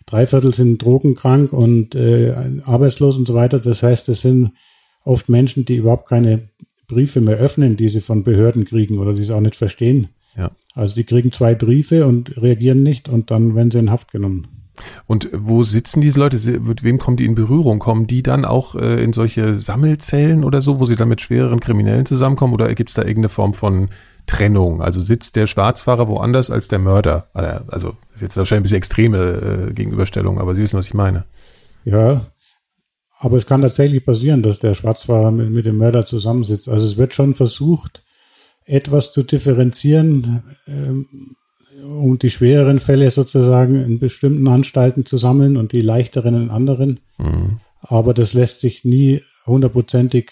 Drei 0.06 0.26
Viertel 0.26 0.54
sind 0.54 0.82
drogenkrank 0.82 1.54
und 1.54 1.96
äh, 1.96 2.34
arbeitslos 2.66 3.16
und 3.16 3.28
so 3.28 3.34
weiter. 3.34 3.60
Das 3.60 3.84
heißt, 3.84 4.08
das 4.08 4.22
sind 4.22 4.52
oft 5.06 5.30
Menschen, 5.30 5.64
die 5.64 5.76
überhaupt 5.76 6.10
keine 6.10 6.50
Briefe 6.88 7.22
mehr 7.22 7.38
öffnen, 7.38 7.78
die 7.78 7.90
sie 7.90 8.02
von 8.02 8.24
Behörden 8.24 8.66
kriegen 8.66 8.98
oder 8.98 9.14
die 9.14 9.24
sie 9.24 9.34
auch 9.34 9.42
nicht 9.42 9.56
verstehen. 9.56 10.10
Ja. 10.36 10.52
Also 10.74 10.96
die 10.96 11.04
kriegen 11.04 11.32
zwei 11.32 11.56
Briefe 11.56 12.06
und 12.06 12.42
reagieren 12.42 12.84
nicht 12.84 13.10
und 13.10 13.32
dann 13.32 13.56
werden 13.56 13.72
sie 13.72 13.80
in 13.80 13.92
Haft 13.92 14.12
genommen. 14.12 14.48
Und 15.06 15.30
wo 15.34 15.64
sitzen 15.64 16.02
diese 16.02 16.20
Leute? 16.20 16.60
Mit 16.60 16.84
wem 16.84 16.98
kommen 16.98 17.18
die 17.18 17.26
in 17.26 17.36
Berührung? 17.36 17.80
Kommen 17.80 18.08
die 18.08 18.24
dann 18.24 18.46
auch 18.46 18.76
äh, 18.76 19.04
in 19.04 19.14
solche 19.14 19.60
Sammelzellen 19.60 20.44
oder 20.44 20.62
so, 20.62 20.80
wo 20.80 20.86
sie 20.86 20.96
dann 20.96 21.10
mit 21.10 21.22
schwereren 21.22 21.60
Kriminellen 21.60 22.06
zusammenkommen? 22.06 22.54
Oder 22.54 22.74
gibt 22.76 22.90
es 22.90 22.96
da 22.96 23.02
irgendeine 23.02 23.30
Form 23.30 23.54
von 23.54 23.90
Trennung. 24.28 24.82
Also 24.82 25.02
sitzt 25.02 25.36
der 25.36 25.48
Schwarzfahrer 25.48 26.08
woanders 26.08 26.52
als 26.52 26.68
der 26.68 26.80
Mörder. 26.80 27.30
Also 27.34 27.96
ist 28.14 28.22
jetzt 28.22 28.38
wahrscheinlich 28.38 28.60
ein 28.60 28.64
bisschen 28.64 28.78
extreme 28.78 29.18
äh, 29.70 29.74
Gegenüberstellung, 29.74 30.40
aber 30.40 30.54
Sie 30.54 30.62
wissen, 30.62 30.78
was 30.78 30.88
ich 30.88 30.94
meine. 30.94 31.26
Ja, 31.84 32.24
aber 33.20 33.38
es 33.38 33.48
kann 33.48 33.62
tatsächlich 33.62 34.06
passieren, 34.06 34.44
dass 34.44 34.60
der 34.60 34.76
Schwarzfahrer 34.76 35.32
mit, 35.32 35.50
mit 35.50 35.66
dem 35.66 35.78
Mörder 35.78 36.06
zusammensitzt. 36.06 36.70
Also 36.70 36.86
es 36.86 36.98
wird 36.98 37.14
schon 37.14 37.34
versucht, 37.34 38.04
etwas 38.66 39.12
zu 39.12 39.24
differenzieren, 39.24 40.44
ähm, 40.68 41.36
um 41.88 42.20
die 42.20 42.30
schwereren 42.30 42.80
Fälle 42.80 43.10
sozusagen 43.10 43.76
in 43.84 44.00
bestimmten 44.00 44.48
Anstalten 44.48 45.06
zu 45.06 45.18
sammeln 45.18 45.58
und 45.58 45.72
die 45.72 45.82
leichteren 45.82 46.36
in 46.36 46.50
anderen. 46.50 47.00
Mhm. 47.18 47.60
Aber 47.82 48.14
das 48.14 48.34
lässt 48.34 48.60
sich 48.60 48.84
nie 48.84 49.22
hundertprozentig 49.46 50.32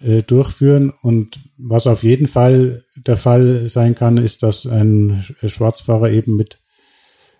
äh, 0.00 0.22
durchführen. 0.22 0.92
Und 1.02 1.40
was 1.58 1.86
auf 1.86 2.02
jeden 2.02 2.26
Fall 2.26 2.84
der 2.96 3.16
Fall 3.16 3.68
sein 3.68 3.94
kann, 3.94 4.16
ist, 4.16 4.42
dass 4.42 4.66
ein 4.66 5.24
Schwarzfahrer 5.44 6.10
eben 6.10 6.36
mit 6.36 6.60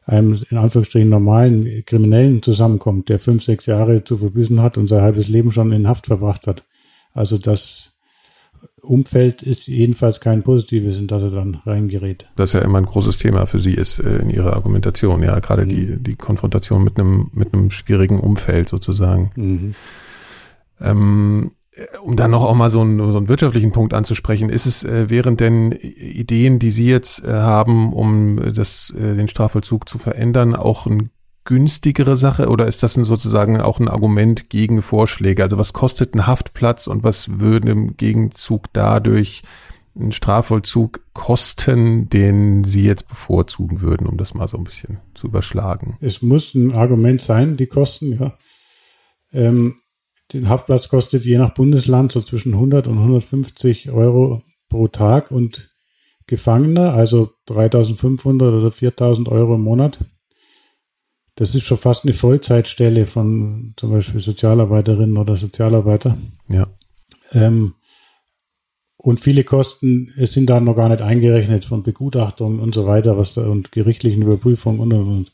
einem 0.05 0.39
in 0.51 0.59
Anführungsstrichen 0.59 1.09
normalen 1.09 1.85
Kriminellen 1.87 2.43
zusammenkommt, 2.43 3.09
der 3.09 3.19
fünf, 3.19 3.43
sechs 3.43 3.67
Jahre 3.67 4.05
zu 4.05 4.19
verbüßen 4.19 4.61
hat 4.61 4.77
und 4.77 4.87
sein 4.87 5.01
halbes 5.01 5.29
Leben 5.29 5.51
schon 5.51 5.73
in 5.73 5.89
Haft 5.89 6.07
verbracht 6.07 6.47
hat. 6.47 6.65
Also 7.15 7.39
das 7.39 7.94
Umfeld 8.83 9.43
ist 9.43 9.67
jedenfalls 9.67 10.21
kein 10.21 10.43
positives, 10.43 10.99
in 10.99 11.07
das 11.07 11.23
er 11.23 11.31
dann 11.31 11.57
reingerät. 11.65 12.27
Das 12.37 12.53
ja 12.53 12.61
immer 12.61 12.79
ein 12.79 12.87
großes 12.87 13.19
Thema 13.19 13.47
für 13.47 13.61
Sie 13.61 13.75
ist 13.75 13.99
äh, 13.99 14.19
in 14.19 14.31
Ihrer 14.31 14.55
Argumentation, 14.55 15.23
ja, 15.23 15.39
gerade 15.41 15.65
mhm. 15.65 15.69
die, 15.69 16.03
die 16.03 16.15
Konfrontation 16.17 16.85
mit 16.85 16.99
einem, 16.99 17.31
mit 17.33 17.55
einem 17.55 17.71
schwierigen 17.71 18.21
Umfeld 18.21 18.69
sozusagen. 18.69 19.31
Mhm. 19.37 19.75
Ähm, 20.81 21.53
um 22.03 22.17
dann 22.17 22.31
noch 22.31 22.45
auch 22.45 22.55
mal 22.55 22.71
so 22.71 22.81
einen, 22.81 22.99
so 23.11 23.17
einen 23.17 23.29
wirtschaftlichen 23.29 23.73
Punkt 23.73 23.95
anzusprechen, 23.95 24.49
ist 24.49 24.67
es, 24.67 24.85
äh, 24.85 25.07
während 25.09 25.41
denn 25.41 25.73
Ideen, 25.73 26.59
die 26.59 26.71
Sie 26.71 26.87
jetzt 26.87 27.25
äh, 27.25 27.33
haben, 27.33 27.93
um 27.93 28.55
das, 28.55 28.95
äh, 28.97 29.17
den 29.17 29.29
Strafvollzug 29.29 29.89
zu 29.89 29.99
verändern, 29.99 30.55
auch 30.55 30.87
eine 30.87 31.11
günstigere 31.45 32.17
Sache 32.17 32.49
oder 32.49 32.67
ist 32.67 32.83
das 32.83 32.95
sozusagen 32.95 33.61
auch 33.61 33.79
ein 33.79 33.89
Argument 33.89 34.49
gegen 34.51 34.83
Vorschläge? 34.83 35.43
Also 35.43 35.59
was 35.59 35.73
kostet 35.73 36.15
ein 36.15 36.27
Haftplatz 36.27 36.87
und 36.87 37.03
was 37.03 37.39
würde 37.39 37.71
im 37.71 37.97
Gegenzug 37.97 38.73
dadurch 38.73 39.43
ein 39.97 40.13
Strafvollzug 40.13 41.01
kosten, 41.13 42.09
den 42.09 42.65
Sie 42.65 42.85
jetzt 42.85 43.09
bevorzugen 43.09 43.81
würden, 43.81 44.07
um 44.07 44.17
das 44.17 44.35
mal 44.35 44.49
so 44.49 44.57
ein 44.57 44.65
bisschen 44.65 44.99
zu 45.15 45.29
überschlagen? 45.29 45.97
Es 46.01 46.23
muss 46.23 46.55
ein 46.55 46.75
Argument 46.75 47.21
sein, 47.23 47.57
die 47.57 47.67
Kosten, 47.67 48.13
ja. 48.19 48.37
Ähm, 49.33 49.77
den 50.33 50.49
Haftplatz 50.49 50.89
kostet 50.89 51.27
je 51.27 51.39
nach 51.39 51.55
Bundesland 51.55 52.11
so 52.11 52.21
zwischen 52.23 52.55
100 52.55 52.89
und 52.89 52.99
150 52.99 53.91
Euro 53.91 54.43
pro 54.69 54.89
Tag 54.89 55.31
und 55.31 55.71
Gefangener, 56.27 56.95
also 56.95 57.31
3500 57.47 58.55
oder 58.55 58.71
4000 58.71 59.29
Euro 59.29 59.57
im 59.57 59.61
Monat. 59.61 60.01
Das 61.37 61.55
ist 61.55 61.65
schon 61.65 61.79
fast 61.79 62.05
eine 62.05 62.13
Vollzeitstelle 62.13 63.07
von 63.07 63.75
zum 63.77 63.91
Beispiel 63.91 64.21
Sozialarbeiterinnen 64.21 65.17
oder 65.17 65.37
Sozialarbeiter. 65.37 66.17
Ja. 66.49 66.69
Ähm, 67.33 67.75
und 68.97 69.21
viele 69.21 69.45
Kosten 69.45 70.11
sind 70.17 70.49
da 70.49 70.61
noch 70.61 70.77
gar 70.77 70.89
nicht 70.89 71.03
eingerechnet 71.03 71.65
von 71.65 71.83
Begutachtungen 71.83 72.61
und 72.61 72.75
so 72.75 72.87
weiter, 72.87 73.19
was 73.19 73.35
da 73.35 73.43
und 73.43 73.73
gerichtlichen 73.73 74.23
Überprüfungen 74.23 74.81
und 74.81 74.93
und 74.93 75.09
und. 75.09 75.33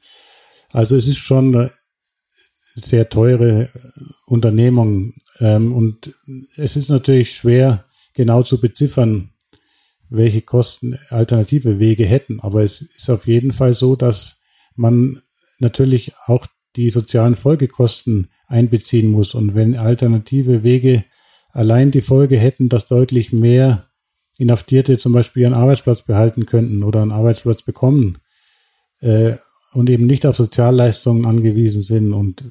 Also 0.72 0.96
es 0.96 1.06
ist 1.06 1.18
schon 1.18 1.70
sehr 2.74 3.08
teure 3.08 3.68
Unternehmung. 4.26 5.14
Ähm, 5.38 5.72
und 5.72 6.14
es 6.56 6.76
ist 6.76 6.88
natürlich 6.88 7.34
schwer, 7.34 7.84
genau 8.14 8.42
zu 8.42 8.60
beziffern, 8.60 9.30
welche 10.08 10.42
Kosten 10.42 10.98
alternative 11.08 11.78
Wege 11.78 12.06
hätten. 12.06 12.40
Aber 12.40 12.62
es 12.62 12.82
ist 12.82 13.10
auf 13.10 13.26
jeden 13.26 13.52
Fall 13.52 13.72
so, 13.72 13.96
dass 13.96 14.40
man 14.74 15.22
natürlich 15.60 16.12
auch 16.26 16.46
die 16.76 16.90
sozialen 16.90 17.36
Folgekosten 17.36 18.30
einbeziehen 18.46 19.10
muss. 19.10 19.34
Und 19.34 19.54
wenn 19.54 19.76
alternative 19.76 20.62
Wege 20.62 21.04
allein 21.52 21.90
die 21.90 22.00
Folge 22.00 22.38
hätten, 22.38 22.68
dass 22.68 22.86
deutlich 22.86 23.32
mehr 23.32 23.86
Inhaftierte 24.38 24.98
zum 24.98 25.12
Beispiel 25.12 25.42
ihren 25.42 25.54
Arbeitsplatz 25.54 26.02
behalten 26.02 26.46
könnten 26.46 26.82
oder 26.82 27.02
einen 27.02 27.12
Arbeitsplatz 27.12 27.62
bekommen 27.62 28.16
äh, 29.00 29.34
und 29.72 29.90
eben 29.90 30.06
nicht 30.06 30.24
auf 30.26 30.36
Sozialleistungen 30.36 31.26
angewiesen 31.26 31.82
sind 31.82 32.12
und 32.12 32.44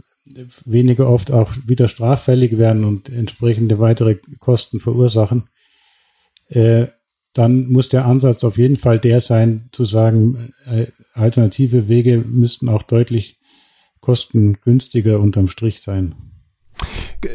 weniger 0.65 1.09
oft 1.09 1.31
auch 1.31 1.53
wieder 1.65 1.87
straffällig 1.87 2.57
werden 2.57 2.83
und 2.83 3.09
entsprechende 3.09 3.79
weitere 3.79 4.19
Kosten 4.39 4.79
verursachen, 4.79 5.49
äh, 6.49 6.87
dann 7.33 7.67
muss 7.67 7.89
der 7.89 8.05
Ansatz 8.05 8.43
auf 8.43 8.57
jeden 8.57 8.75
Fall 8.75 8.99
der 8.99 9.19
sein, 9.19 9.69
zu 9.71 9.85
sagen, 9.85 10.51
äh, 10.65 10.87
alternative 11.13 11.87
Wege 11.87 12.23
müssten 12.25 12.69
auch 12.69 12.83
deutlich 12.83 13.39
kostengünstiger 14.01 15.19
unterm 15.19 15.47
Strich 15.47 15.81
sein. 15.81 16.15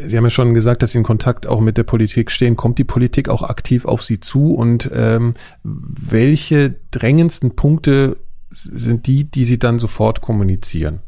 Sie 0.06 0.16
haben 0.16 0.24
ja 0.24 0.30
schon 0.30 0.54
gesagt, 0.54 0.82
dass 0.82 0.92
Sie 0.92 0.98
in 0.98 1.04
Kontakt 1.04 1.46
auch 1.46 1.60
mit 1.60 1.76
der 1.76 1.82
Politik 1.82 2.30
stehen. 2.30 2.56
Kommt 2.56 2.78
die 2.78 2.84
Politik 2.84 3.28
auch 3.28 3.42
aktiv 3.42 3.84
auf 3.84 4.02
Sie 4.02 4.18
zu? 4.18 4.54
Und 4.54 4.90
ähm, 4.94 5.34
welche 5.62 6.74
drängendsten 6.90 7.54
Punkte 7.54 8.16
sind 8.50 9.06
die, 9.06 9.30
die 9.30 9.44
Sie 9.44 9.58
dann 9.58 9.78
sofort 9.78 10.22
kommunizieren? 10.22 11.00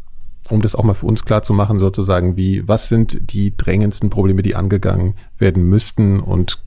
Um 0.51 0.61
das 0.61 0.75
auch 0.75 0.85
mal 0.85 0.95
für 0.95 1.07
uns 1.07 1.25
klar 1.25 1.43
zu 1.43 1.55
machen, 1.55 1.79
sozusagen, 1.79 2.37
wie, 2.37 2.69
was 2.69 2.89
sind 2.89 3.33
die 3.33 3.57
drängendsten 3.57 4.11
Probleme, 4.11 4.43
die 4.43 4.55
angegangen 4.55 5.15
werden 5.39 5.65
müssten 5.65 6.21
und 6.21 6.66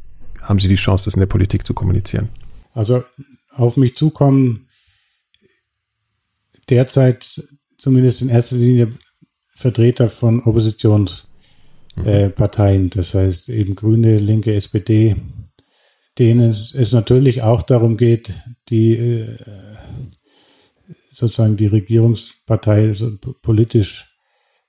haben 0.50 0.60
Sie 0.60 0.68
die 0.68 0.76
Chance, 0.76 1.06
das 1.06 1.14
in 1.14 1.20
der 1.20 1.28
Politik 1.28 1.66
zu 1.66 1.74
kommunizieren? 1.76 2.30
Also 2.74 3.04
auf 3.52 3.78
mich 3.78 3.96
zukommen 3.96 4.68
derzeit 6.70 7.42
zumindest 7.78 8.24
in 8.24 8.30
erster 8.30 8.58
Linie 8.58 8.98
Vertreter 9.54 10.10
von 10.10 10.42
Oppositionsparteien, 10.42 12.82
mhm. 12.82 12.88
äh, 12.88 12.96
das 12.96 13.14
heißt 13.14 13.50
eben 13.50 13.76
Grüne, 13.76 14.18
Linke, 14.18 14.56
SPD, 14.56 15.16
denen 16.18 16.50
es, 16.50 16.74
es 16.74 16.94
natürlich 16.94 17.44
auch 17.44 17.62
darum 17.62 17.96
geht, 17.96 18.34
die 18.70 18.94
äh, 18.94 19.38
sozusagen 21.12 21.58
die 21.58 21.68
Regierungspartei 21.68 22.94
so 22.94 23.16
politisch 23.44 24.08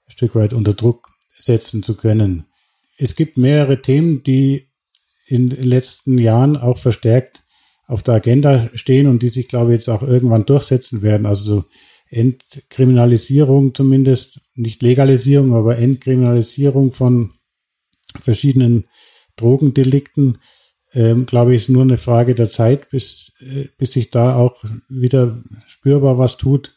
ein 0.06 0.10
Stück 0.10 0.34
weit 0.34 0.52
unter 0.52 0.74
Druck 0.74 1.08
setzen 1.38 1.82
zu 1.82 1.96
können. 1.96 2.44
Es 2.98 3.14
gibt 3.14 3.38
mehrere 3.38 3.80
Themen, 3.80 4.22
die 4.22 4.68
in 5.30 5.48
den 5.48 5.62
letzten 5.62 6.18
Jahren 6.18 6.56
auch 6.56 6.78
verstärkt 6.78 7.44
auf 7.86 8.02
der 8.02 8.14
Agenda 8.14 8.68
stehen 8.74 9.06
und 9.06 9.22
die 9.22 9.28
sich, 9.28 9.48
glaube 9.48 9.72
ich, 9.72 9.78
jetzt 9.78 9.88
auch 9.88 10.02
irgendwann 10.02 10.46
durchsetzen 10.46 11.02
werden. 11.02 11.26
Also 11.26 11.44
so 11.44 11.64
Entkriminalisierung 12.08 13.74
zumindest, 13.74 14.40
nicht 14.54 14.82
Legalisierung, 14.82 15.54
aber 15.54 15.78
Entkriminalisierung 15.78 16.92
von 16.92 17.32
verschiedenen 18.20 18.86
Drogendelikten, 19.36 20.38
ähm, 20.92 21.26
glaube 21.26 21.54
ich, 21.54 21.62
ist 21.62 21.68
nur 21.68 21.82
eine 21.82 21.98
Frage 21.98 22.34
der 22.34 22.50
Zeit, 22.50 22.90
bis, 22.90 23.32
äh, 23.40 23.68
bis 23.78 23.92
sich 23.92 24.10
da 24.10 24.36
auch 24.36 24.64
wieder 24.88 25.42
spürbar 25.66 26.18
was 26.18 26.36
tut. 26.36 26.76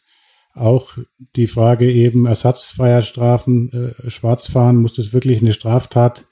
Auch 0.54 0.96
die 1.34 1.48
Frage 1.48 1.90
eben 1.90 2.26
Ersatzfreiheitsstrafen, 2.26 3.72
äh, 3.72 4.10
Schwarzfahren, 4.10 4.76
muss 4.76 4.94
das 4.94 5.12
wirklich 5.12 5.40
eine 5.40 5.52
Straftat 5.52 6.26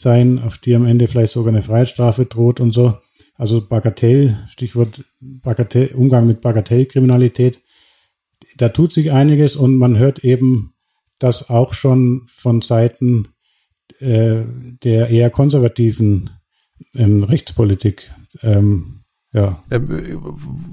sein, 0.00 0.38
auf 0.38 0.58
die 0.58 0.74
am 0.74 0.86
Ende 0.86 1.06
vielleicht 1.06 1.32
sogar 1.32 1.52
eine 1.52 1.62
Freiheitsstrafe 1.62 2.26
droht 2.26 2.60
und 2.60 2.72
so. 2.72 2.94
Also 3.34 3.66
Bagatell, 3.66 4.38
Stichwort 4.50 5.04
Bagatell, 5.20 5.92
Umgang 5.94 6.26
mit 6.26 6.40
Bagatellkriminalität 6.40 7.60
da 8.56 8.68
tut 8.70 8.92
sich 8.92 9.12
einiges 9.12 9.56
und 9.56 9.76
man 9.76 9.98
hört 9.98 10.24
eben, 10.24 10.74
dass 11.18 11.50
auch 11.50 11.72
schon 11.72 12.22
von 12.26 12.62
Seiten 12.62 13.28
äh, 13.98 14.42
der 14.82 15.10
eher 15.10 15.30
konservativen 15.30 16.30
ähm, 16.94 17.22
Rechtspolitik 17.22 18.12
ähm, 18.42 18.99
ja. 19.32 19.62
Ähm, 19.70 20.18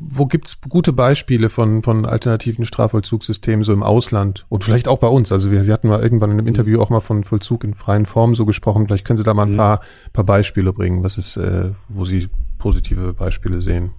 wo 0.10 0.26
gibt's 0.26 0.60
gute 0.62 0.92
Beispiele 0.92 1.50
von, 1.50 1.84
von 1.84 2.06
alternativen 2.06 2.66
Strafvollzugssystemen 2.66 3.64
so 3.64 3.72
im 3.72 3.84
Ausland 3.84 4.48
und 4.50 4.64
vielleicht 4.64 4.88
auch 4.88 4.98
bei 4.98 5.08
uns? 5.08 5.32
Also 5.32 5.52
wir, 5.52 5.64
Sie 5.64 5.72
hatten 5.72 5.88
mal 5.88 6.02
irgendwann 6.02 6.32
in 6.32 6.40
einem 6.40 6.48
Interview 6.48 6.82
auch 6.82 6.90
mal 6.90 7.00
von 7.00 7.24
Vollzug 7.24 7.64
in 7.64 7.76
freien 7.76 8.08
Formen 8.08 8.34
so 8.34 8.46
gesprochen. 8.46 8.88
Vielleicht 8.88 9.06
können 9.06 9.18
Sie 9.18 9.24
da 9.24 9.36
mal 9.36 9.46
ein 9.46 9.54
mhm. 9.54 9.58
paar, 9.58 9.82
paar 10.12 10.24
Beispiele 10.24 10.74
bringen, 10.74 11.04
was 11.04 11.20
ist, 11.20 11.38
äh, 11.38 11.72
wo 11.88 12.06
Sie 12.06 12.30
positive 12.58 13.14
Beispiele 13.14 13.62
sehen. 13.62 13.92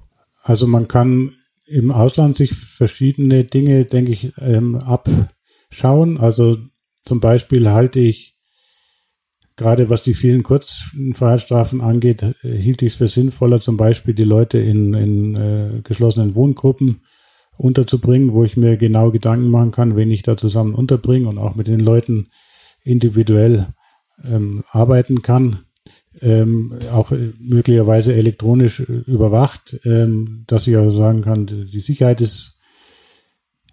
Also 0.43 0.67
man 0.67 0.89
kann 0.89 1.35
im 1.67 1.93
Ausland 1.93 2.35
sich 2.35 2.55
verschiedene 2.55 3.45
Dinge, 3.45 3.85
denke 3.85 4.11
ich, 4.11 4.33
ähm, 4.39 4.77
abschauen. 4.77 6.19
Also 6.19 6.57
zum 7.05 7.21
Beispiel 7.21 7.71
halte 7.71 8.01
ich 8.01 8.38
gerade 9.59 9.91
was 9.91 10.03
die 10.03 10.15
vielen 10.15 10.43
Kurzfreiheitsstrafen 10.43 11.83
angeht, 11.83 12.23
äh, 12.23 12.35
hielt 12.43 12.81
ich 12.81 12.93
es 12.93 12.95
für 12.95 13.09
sinnvoller, 13.09 13.61
zum 13.61 13.77
Beispiel 13.77 14.15
die 14.15 14.25
Leute 14.25 14.59
in, 14.59 14.95
in 14.95 15.37
äh, 15.37 15.83
geschlossenen 15.83 16.35
Wohngruppen 16.35 17.03
unterzubringen, 17.59 18.33
wo 18.33 18.45
ich 18.45 18.57
mir 18.57 18.77
genau 18.79 19.11
Gedanken 19.11 19.51
machen 19.51 19.73
kann, 19.73 19.97
wen 19.97 20.11
ich 20.11 20.23
da 20.23 20.37
zusammen 20.37 20.75
unterbringe 20.75 21.29
und 21.29 21.39
auch 21.39 21.57
mit 21.57 21.67
den 21.67 21.81
Leuten 21.81 22.29
individuell 22.83 23.67
ähm, 24.25 24.65
arbeiten 24.71 25.23
kann. 25.23 25.65
Ähm, 26.21 26.79
auch 26.93 27.13
äh, 27.13 27.33
möglicherweise 27.39 28.15
elektronisch 28.15 28.81
äh, 28.81 28.85
überwacht, 28.85 29.79
ähm, 29.85 30.45
dass 30.47 30.67
ich 30.67 30.77
auch 30.77 30.91
sagen 30.91 31.23
kann, 31.23 31.47
die 31.47 31.81
Sicherheit 31.81 32.21
ist 32.21 32.55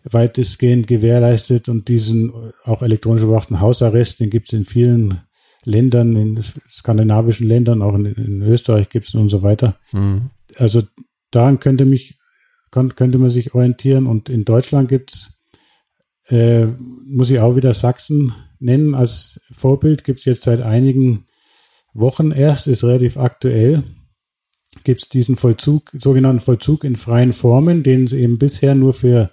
weitestgehend 0.03 0.85
gewährleistet 0.85 1.69
und 1.69 1.87
diesen 1.87 2.31
auch 2.63 2.83
elektronisch 2.83 3.23
überwachten 3.23 3.59
Hausarrest, 3.61 4.19
den 4.19 4.29
gibt 4.29 4.47
es 4.47 4.53
in 4.53 4.65
vielen 4.65 5.21
Ländern, 5.65 6.15
in 6.15 6.41
skandinavischen 6.41 7.47
Ländern, 7.47 7.81
auch 7.81 7.95
in, 7.95 8.05
in 8.05 8.41
Österreich 8.41 8.89
gibt 8.89 9.07
es 9.07 9.15
und 9.15 9.29
so 9.29 9.43
weiter. 9.43 9.77
Mhm. 9.91 10.29
Also 10.57 10.83
daran 11.31 11.59
könnte 11.59 11.85
mich 11.85 12.17
könnte 12.71 13.17
man 13.17 13.29
sich 13.29 13.55
orientieren 13.55 14.05
und 14.05 14.27
in 14.27 14.43
Deutschland 14.43 14.89
gibt's 14.89 15.35
äh, 16.27 16.65
muss 17.05 17.29
ich 17.29 17.39
auch 17.39 17.55
wieder 17.55 17.73
Sachsen 17.73 18.33
nennen 18.59 18.95
als 18.95 19.39
Vorbild, 19.51 20.03
gibt 20.03 20.19
es 20.19 20.25
jetzt 20.25 20.41
seit 20.41 20.61
einigen 20.61 21.25
Wochen 21.93 22.31
erst, 22.31 22.67
ist 22.67 22.83
relativ 22.83 23.17
aktuell, 23.17 23.83
gibt 24.83 25.01
es 25.01 25.09
diesen 25.09 25.37
Vollzug, 25.37 25.91
sogenannten 25.99 26.41
Vollzug 26.41 26.83
in 26.83 26.95
freien 26.95 27.31
Formen, 27.31 27.83
den 27.83 28.05
es 28.05 28.13
eben 28.13 28.37
bisher 28.37 28.75
nur 28.75 28.93
für 28.93 29.31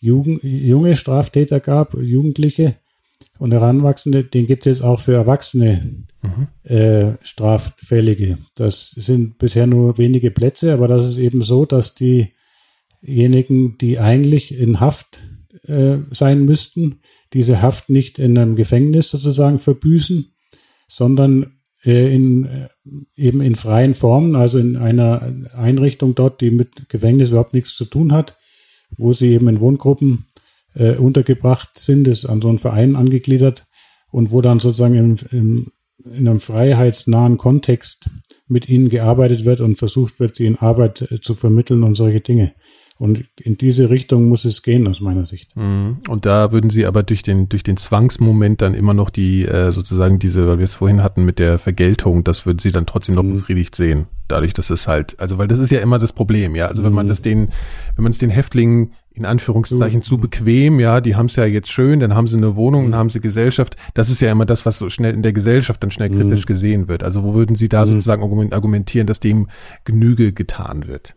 Jugend, 0.00 0.42
junge 0.42 0.96
Straftäter 0.96 1.60
gab, 1.60 1.94
Jugendliche 1.94 2.76
und 3.38 3.52
Heranwachsende, 3.52 4.24
den 4.24 4.46
gibt 4.46 4.66
es 4.66 4.78
jetzt 4.78 4.84
auch 4.84 4.98
für 4.98 5.14
Erwachsene 5.14 6.06
mhm. 6.22 6.48
äh, 6.64 7.12
Straffällige. 7.22 8.38
Das 8.56 8.90
sind 8.96 9.38
bisher 9.38 9.66
nur 9.66 9.96
wenige 9.98 10.30
Plätze, 10.30 10.72
aber 10.72 10.88
das 10.88 11.06
ist 11.06 11.18
eben 11.18 11.42
so, 11.42 11.64
dass 11.64 11.94
diejenigen, 11.94 13.78
die 13.78 14.00
eigentlich 14.00 14.58
in 14.58 14.80
Haft 14.80 15.22
äh, 15.64 15.98
sein 16.10 16.44
müssten, 16.44 17.00
diese 17.32 17.62
Haft 17.62 17.90
nicht 17.90 18.18
in 18.18 18.36
einem 18.36 18.56
Gefängnis 18.56 19.10
sozusagen 19.10 19.58
verbüßen, 19.58 20.32
sondern 20.88 21.58
äh, 21.84 22.12
in, 22.12 22.44
äh, 22.46 22.68
eben 23.14 23.40
in 23.40 23.54
freien 23.54 23.94
Formen, 23.94 24.34
also 24.34 24.58
in 24.58 24.76
einer 24.76 25.32
Einrichtung 25.54 26.14
dort, 26.14 26.40
die 26.40 26.50
mit 26.50 26.88
Gefängnis 26.88 27.30
überhaupt 27.30 27.54
nichts 27.54 27.74
zu 27.76 27.84
tun 27.84 28.12
hat, 28.12 28.36
wo 28.96 29.12
sie 29.12 29.28
eben 29.28 29.48
in 29.48 29.60
Wohngruppen 29.60 30.26
äh, 30.78 30.96
untergebracht 30.96 31.78
sind, 31.78 32.08
ist 32.08 32.24
an 32.26 32.40
so 32.40 32.48
einen 32.48 32.58
Verein 32.58 32.96
angegliedert 32.96 33.66
und 34.10 34.32
wo 34.32 34.40
dann 34.40 34.60
sozusagen 34.60 34.94
im, 34.94 35.16
im, 35.30 35.72
in 36.04 36.28
einem 36.28 36.40
freiheitsnahen 36.40 37.36
Kontext 37.36 38.08
mit 38.46 38.68
ihnen 38.68 38.88
gearbeitet 38.88 39.44
wird 39.44 39.60
und 39.60 39.76
versucht 39.76 40.20
wird, 40.20 40.34
sie 40.34 40.46
in 40.46 40.56
Arbeit 40.56 41.02
äh, 41.10 41.20
zu 41.20 41.34
vermitteln 41.34 41.82
und 41.82 41.94
solche 41.94 42.20
Dinge. 42.20 42.54
Und 42.98 43.24
in 43.40 43.56
diese 43.56 43.90
Richtung 43.90 44.28
muss 44.28 44.44
es 44.44 44.62
gehen, 44.62 44.88
aus 44.88 45.00
meiner 45.00 45.24
Sicht. 45.24 45.54
Mhm. 45.56 45.98
Und 46.08 46.26
da 46.26 46.50
würden 46.50 46.68
Sie 46.68 46.84
aber 46.84 47.04
durch 47.04 47.22
den, 47.22 47.48
durch 47.48 47.62
den 47.62 47.76
Zwangsmoment 47.76 48.60
dann 48.60 48.74
immer 48.74 48.92
noch 48.92 49.10
die, 49.10 49.44
äh, 49.44 49.70
sozusagen 49.70 50.18
diese, 50.18 50.48
weil 50.48 50.58
wir 50.58 50.64
es 50.64 50.74
vorhin 50.74 51.02
hatten 51.02 51.24
mit 51.24 51.38
der 51.38 51.60
Vergeltung, 51.60 52.24
das 52.24 52.44
würden 52.44 52.58
Sie 52.58 52.72
dann 52.72 52.86
trotzdem 52.86 53.14
noch 53.14 53.22
mhm. 53.22 53.36
befriedigt 53.36 53.76
sehen. 53.76 54.06
Dadurch, 54.26 54.52
dass 54.52 54.70
es 54.70 54.88
halt, 54.88 55.18
also 55.20 55.38
weil 55.38 55.46
das 55.46 55.60
ist 55.60 55.70
ja 55.70 55.78
immer 55.78 56.00
das 56.00 56.12
Problem, 56.12 56.56
ja. 56.56 56.66
Also 56.66 56.82
wenn 56.82 56.92
man 56.92 57.06
mhm. 57.06 57.10
das 57.10 57.22
den, 57.22 57.48
wenn 57.94 58.02
man 58.02 58.10
es 58.10 58.18
den 58.18 58.30
Häftlingen 58.30 58.90
in 59.14 59.24
Anführungszeichen 59.24 60.02
zu 60.02 60.18
bequem, 60.18 60.80
ja, 60.80 61.00
die 61.00 61.14
haben 61.14 61.26
es 61.26 61.36
ja 61.36 61.44
jetzt 61.44 61.70
schön, 61.70 62.00
dann 62.00 62.14
haben 62.14 62.26
sie 62.26 62.36
eine 62.36 62.56
Wohnung, 62.56 62.90
dann 62.90 62.98
haben 62.98 63.10
sie 63.10 63.20
Gesellschaft. 63.20 63.76
Das 63.94 64.10
ist 64.10 64.20
ja 64.20 64.30
immer 64.30 64.44
das, 64.44 64.66
was 64.66 64.76
so 64.76 64.90
schnell 64.90 65.14
in 65.14 65.22
der 65.22 65.32
Gesellschaft 65.32 65.82
dann 65.82 65.90
schnell 65.90 66.10
kritisch 66.10 66.46
gesehen 66.46 66.88
wird. 66.88 67.02
Also 67.04 67.22
wo 67.22 67.34
würden 67.34 67.56
Sie 67.56 67.68
da 67.68 67.86
sozusagen 67.86 68.22
argumentieren, 68.52 69.06
dass 69.06 69.18
dem 69.18 69.48
Genüge 69.84 70.32
getan 70.32 70.86
wird? 70.86 71.16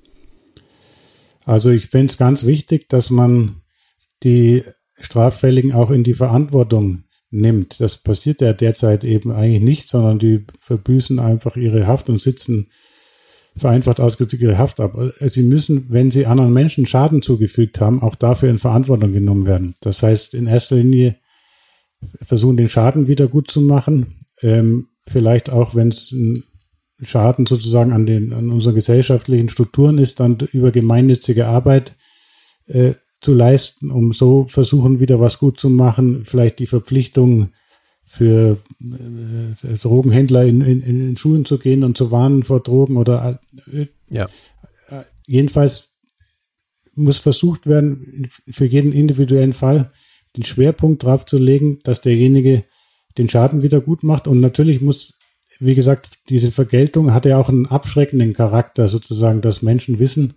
Also 1.45 1.69
ich 1.69 1.87
finde 1.87 2.07
es 2.07 2.17
ganz 2.17 2.45
wichtig, 2.45 2.89
dass 2.89 3.09
man 3.09 3.61
die 4.23 4.63
Straffälligen 4.99 5.71
auch 5.73 5.91
in 5.91 6.03
die 6.03 6.13
Verantwortung 6.13 7.03
nimmt. 7.31 7.79
Das 7.79 7.97
passiert 7.97 8.41
ja 8.41 8.53
derzeit 8.53 9.03
eben 9.03 9.31
eigentlich 9.31 9.61
nicht, 9.61 9.89
sondern 9.89 10.19
die 10.19 10.45
verbüßen 10.59 11.19
einfach 11.19 11.55
ihre 11.55 11.87
Haft 11.87 12.09
und 12.09 12.21
sitzen 12.21 12.67
vereinfacht 13.55 13.99
ausgedrückt 13.99 14.41
ihre 14.41 14.57
Haft 14.57 14.79
ab. 14.79 14.95
Sie 15.19 15.43
müssen, 15.43 15.89
wenn 15.89 16.11
sie 16.11 16.25
anderen 16.25 16.53
Menschen 16.53 16.85
Schaden 16.85 17.21
zugefügt 17.21 17.81
haben, 17.81 18.01
auch 18.01 18.15
dafür 18.15 18.49
in 18.49 18.59
Verantwortung 18.59 19.11
genommen 19.11 19.45
werden. 19.45 19.73
Das 19.81 20.03
heißt, 20.03 20.33
in 20.33 20.47
erster 20.47 20.77
Linie 20.77 21.17
versuchen, 22.21 22.57
den 22.57 22.69
Schaden 22.69 23.07
wieder 23.07 23.27
gut 23.27 23.51
zu 23.51 23.61
machen. 23.61 24.19
Ähm, 24.41 24.87
vielleicht 25.05 25.49
auch, 25.49 25.75
wenn 25.75 25.89
es 25.89 26.11
ein 26.11 26.43
Schaden 27.03 27.45
sozusagen 27.45 27.93
an 27.93 28.05
den 28.05 28.33
an 28.33 28.49
unseren 28.49 28.75
gesellschaftlichen 28.75 29.49
Strukturen 29.49 29.97
ist, 29.97 30.19
dann 30.19 30.37
über 30.51 30.71
gemeinnützige 30.71 31.47
Arbeit 31.47 31.95
äh, 32.67 32.93
zu 33.21 33.33
leisten, 33.33 33.91
um 33.91 34.13
so 34.13 34.45
versuchen, 34.47 34.99
wieder 34.99 35.19
was 35.19 35.39
gut 35.39 35.59
zu 35.59 35.69
machen, 35.69 36.23
vielleicht 36.25 36.59
die 36.59 36.67
Verpflichtung 36.67 37.49
für 38.03 38.57
äh, 38.81 39.77
Drogenhändler 39.77 40.43
in, 40.43 40.61
in, 40.61 40.81
in 40.81 41.15
Schulen 41.15 41.45
zu 41.45 41.57
gehen 41.57 41.83
und 41.83 41.97
zu 41.97 42.11
warnen 42.11 42.43
vor 42.43 42.61
Drogen 42.61 42.97
oder 42.97 43.39
äh, 43.71 43.85
ja. 44.09 44.25
Äh, 44.89 45.03
jedenfalls 45.25 45.95
muss 46.95 47.19
versucht 47.19 47.67
werden, 47.67 48.27
für 48.49 48.65
jeden 48.65 48.91
individuellen 48.91 49.53
Fall 49.53 49.91
den 50.35 50.43
Schwerpunkt 50.43 51.03
drauf 51.03 51.25
zu 51.25 51.37
legen, 51.37 51.79
dass 51.83 52.01
derjenige 52.01 52.65
den 53.17 53.29
Schaden 53.29 53.63
wieder 53.63 53.81
gut 53.81 54.03
macht. 54.03 54.27
Und 54.27 54.39
natürlich 54.39 54.81
muss, 54.81 55.17
wie 55.61 55.75
gesagt, 55.75 56.09
diese 56.29 56.51
Vergeltung 56.51 57.13
hat 57.13 57.25
ja 57.25 57.37
auch 57.37 57.47
einen 57.47 57.67
abschreckenden 57.67 58.33
Charakter 58.33 58.87
sozusagen, 58.87 59.41
dass 59.41 59.61
Menschen 59.61 59.99
wissen, 59.99 60.33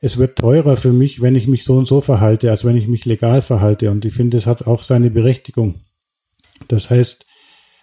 es 0.00 0.18
wird 0.18 0.38
teurer 0.38 0.76
für 0.76 0.92
mich, 0.92 1.22
wenn 1.22 1.36
ich 1.36 1.46
mich 1.46 1.64
so 1.64 1.76
und 1.76 1.86
so 1.86 2.00
verhalte, 2.00 2.50
als 2.50 2.64
wenn 2.64 2.76
ich 2.76 2.88
mich 2.88 3.04
legal 3.04 3.40
verhalte. 3.40 3.90
Und 3.90 4.04
ich 4.04 4.12
finde, 4.12 4.36
es 4.36 4.46
hat 4.46 4.66
auch 4.66 4.82
seine 4.82 5.10
Berechtigung. 5.10 5.76
Das 6.68 6.90
heißt, 6.90 7.24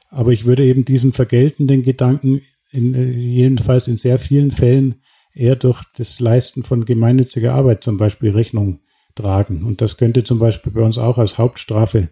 aber 0.10 0.32
ich 0.32 0.46
würde 0.46 0.66
eben 0.66 0.84
diesen 0.84 1.14
vergeltenden 1.14 1.84
Gedanken 1.84 2.42
in, 2.70 2.94
äh, 2.94 3.06
jedenfalls 3.06 3.88
in 3.88 3.98
sehr 3.98 4.18
vielen 4.18 4.52
Fällen 4.52 5.02
eher 5.34 5.56
durch 5.56 5.82
das 5.96 6.20
Leisten 6.20 6.64
von 6.64 6.84
gemeinnütziger 6.84 7.54
Arbeit 7.54 7.84
zum 7.84 7.98
Beispiel 7.98 8.32
Rechnung 8.32 8.82
tragen. 9.16 9.64
Und 9.64 9.82
das 9.82 9.98
könnte 9.98 10.26
zum 10.26 10.38
Beispiel 10.38 10.74
bei 10.74 10.82
uns 10.82 10.98
auch 10.98 11.18
als 11.18 11.38
Hauptstrafe 11.38 12.10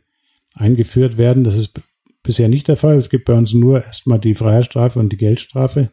eingeführt 0.56 1.18
werden. 1.18 1.44
Das 1.44 1.56
ist 1.56 1.82
bisher 2.24 2.50
nicht 2.50 2.68
der 2.68 2.78
Fall. 2.78 2.98
Es 2.98 3.10
gibt 3.10 3.26
bei 3.26 3.34
uns 3.34 3.54
nur 3.54 3.84
erstmal 3.84 4.20
die 4.20 4.36
Freiheitsstrafe 4.36 5.00
und 5.00 5.10
die 5.10 5.18
Geldstrafe. 5.18 5.92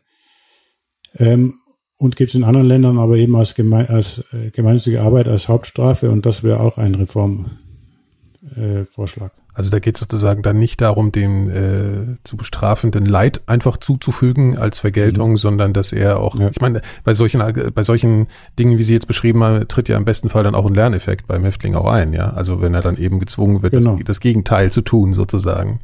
Ähm, 1.18 1.54
und 1.98 2.16
gibt 2.16 2.28
es 2.28 2.34
in 2.34 2.44
anderen 2.44 2.68
Ländern 2.68 2.98
aber 2.98 3.16
eben 3.16 3.34
als, 3.36 3.54
geme 3.54 3.88
als 3.88 4.22
äh, 4.32 4.50
gemeinnützige 4.50 5.00
Arbeit 5.02 5.28
als 5.28 5.48
Hauptstrafe 5.48 6.10
und 6.10 6.26
das 6.26 6.42
wäre 6.42 6.60
auch 6.60 6.76
ein 6.76 6.94
Reformvorschlag. 6.94 9.32
Äh, 9.32 9.46
also 9.56 9.70
da 9.70 9.78
geht 9.78 9.96
es 9.96 10.00
sozusagen 10.00 10.42
dann 10.42 10.58
nicht 10.58 10.82
darum, 10.82 11.12
dem 11.12 11.48
äh, 11.48 12.16
zu 12.24 12.36
bestrafenden 12.36 13.06
Leid 13.06 13.40
einfach 13.46 13.78
zuzufügen 13.78 14.58
als 14.58 14.80
Vergeltung, 14.80 15.30
mhm. 15.30 15.36
sondern 15.38 15.72
dass 15.72 15.94
er 15.94 16.20
auch, 16.20 16.38
ja. 16.38 16.50
ich 16.50 16.60
meine, 16.60 16.82
bei 17.04 17.14
solchen, 17.14 17.42
bei 17.74 17.82
solchen 17.82 18.26
Dingen, 18.58 18.76
wie 18.76 18.82
Sie 18.82 18.92
jetzt 18.92 19.06
beschrieben 19.06 19.42
haben, 19.42 19.66
tritt 19.66 19.88
ja 19.88 19.96
im 19.96 20.04
besten 20.04 20.28
Fall 20.28 20.44
dann 20.44 20.54
auch 20.54 20.66
ein 20.66 20.74
Lerneffekt 20.74 21.26
beim 21.26 21.44
Häftling 21.44 21.74
auch 21.74 21.86
ein, 21.86 22.12
ja. 22.12 22.34
Also 22.34 22.60
wenn 22.60 22.74
er 22.74 22.82
dann 22.82 22.98
eben 22.98 23.18
gezwungen 23.18 23.62
wird, 23.62 23.72
genau. 23.72 23.96
das, 23.96 24.04
das, 24.04 24.20
Gegenteil 24.20 24.70
zu 24.70 24.82
tun, 24.82 25.14
sozusagen. 25.14 25.80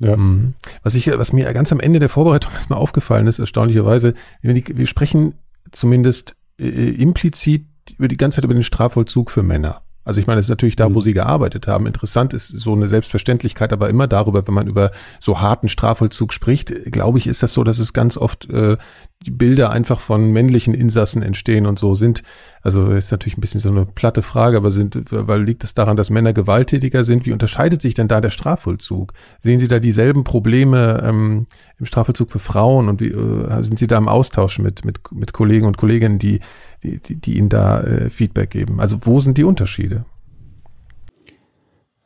Ja. 0.00 0.16
Mhm. 0.16 0.54
Was 0.82 0.94
ich, 0.94 1.06
was 1.06 1.32
mir 1.32 1.52
ganz 1.52 1.72
am 1.72 1.80
Ende 1.80 2.00
der 2.00 2.08
Vorbereitung 2.08 2.52
erstmal 2.54 2.78
aufgefallen 2.78 3.26
ist, 3.26 3.38
erstaunlicherweise, 3.38 4.14
wir, 4.40 4.54
wir 4.54 4.86
sprechen 4.86 5.34
zumindest 5.70 6.36
äh, 6.58 6.66
implizit 6.66 7.66
über 7.98 8.08
die 8.08 8.16
ganze 8.16 8.36
Zeit 8.36 8.44
über 8.44 8.54
den 8.54 8.62
Strafvollzug 8.62 9.30
für 9.30 9.42
Männer. 9.42 9.82
Also 10.04 10.20
ich 10.20 10.26
meine, 10.26 10.40
es 10.40 10.46
ist 10.46 10.50
natürlich 10.50 10.76
da, 10.76 10.92
wo 10.92 10.98
mhm. 10.98 11.02
sie 11.02 11.14
gearbeitet 11.14 11.68
haben. 11.68 11.86
Interessant 11.86 12.34
ist 12.34 12.48
so 12.48 12.72
eine 12.72 12.88
Selbstverständlichkeit, 12.88 13.72
aber 13.72 13.88
immer 13.88 14.08
darüber, 14.08 14.46
wenn 14.46 14.54
man 14.54 14.66
über 14.66 14.90
so 15.20 15.40
harten 15.40 15.68
Strafvollzug 15.68 16.32
spricht, 16.32 16.72
glaube 16.90 17.18
ich, 17.18 17.26
ist 17.26 17.42
das 17.42 17.52
so, 17.52 17.64
dass 17.64 17.78
es 17.78 17.92
ganz 17.92 18.16
oft 18.16 18.50
äh, 18.50 18.76
die 19.24 19.30
Bilder 19.30 19.70
einfach 19.70 20.00
von 20.00 20.32
männlichen 20.32 20.74
Insassen 20.74 21.22
entstehen 21.22 21.66
und 21.66 21.78
so 21.78 21.94
sind. 21.94 22.22
Also 22.62 22.88
ist 22.90 23.10
natürlich 23.10 23.36
ein 23.36 23.40
bisschen 23.40 23.60
so 23.60 23.70
eine 23.70 23.86
platte 23.86 24.22
Frage, 24.22 24.56
aber 24.56 24.70
sind, 24.70 24.98
weil 25.10 25.42
liegt 25.42 25.64
es 25.64 25.74
daran, 25.74 25.96
dass 25.96 26.10
Männer 26.10 26.32
gewalttätiger 26.32 27.04
sind? 27.04 27.26
Wie 27.26 27.32
unterscheidet 27.32 27.82
sich 27.82 27.94
denn 27.94 28.08
da 28.08 28.20
der 28.20 28.30
Strafvollzug? 28.30 29.12
Sehen 29.40 29.58
Sie 29.58 29.68
da 29.68 29.80
dieselben 29.80 30.24
Probleme 30.24 31.02
ähm, 31.04 31.46
im 31.78 31.86
Strafvollzug 31.86 32.30
für 32.30 32.38
Frauen 32.38 32.88
und 32.88 33.00
wie 33.00 33.08
äh, 33.08 33.62
sind 33.62 33.78
Sie 33.78 33.86
da 33.86 33.98
im 33.98 34.08
Austausch 34.08 34.58
mit 34.58 34.84
mit 34.84 35.00
mit 35.12 35.32
Kollegen 35.32 35.66
und 35.66 35.76
Kolleginnen, 35.76 36.18
die 36.18 36.40
die, 36.82 36.98
die, 36.98 37.16
die 37.16 37.38
Ihnen 37.38 37.48
da 37.48 37.82
äh, 37.82 38.10
Feedback 38.10 38.50
geben? 38.50 38.80
Also 38.80 38.98
wo 39.02 39.20
sind 39.20 39.38
die 39.38 39.44
Unterschiede? 39.44 40.04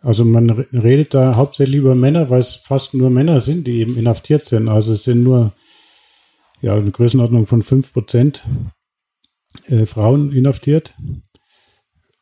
Also 0.01 0.25
man 0.25 0.51
redet 0.51 1.15
da 1.15 1.35
hauptsächlich 1.35 1.77
über 1.79 1.95
Männer, 1.95 2.31
weil 2.31 2.39
es 2.39 2.55
fast 2.55 2.95
nur 2.95 3.11
Männer 3.11 3.41
sind, 3.41 3.67
die 3.67 3.81
eben 3.81 3.97
inhaftiert 3.97 4.47
sind. 4.47 4.69
Also 4.69 4.93
es 4.93 5.05
sind 5.05 5.25
nur 5.25 5.53
ja 6.61 6.75
eine 6.75 6.91
Größenordnung 6.91 7.47
von 7.47 7.63
fünf 7.63 7.93
Prozent 7.93 8.45
äh, 9.67 9.85
Frauen 9.85 10.33
inhaftiert, 10.33 10.95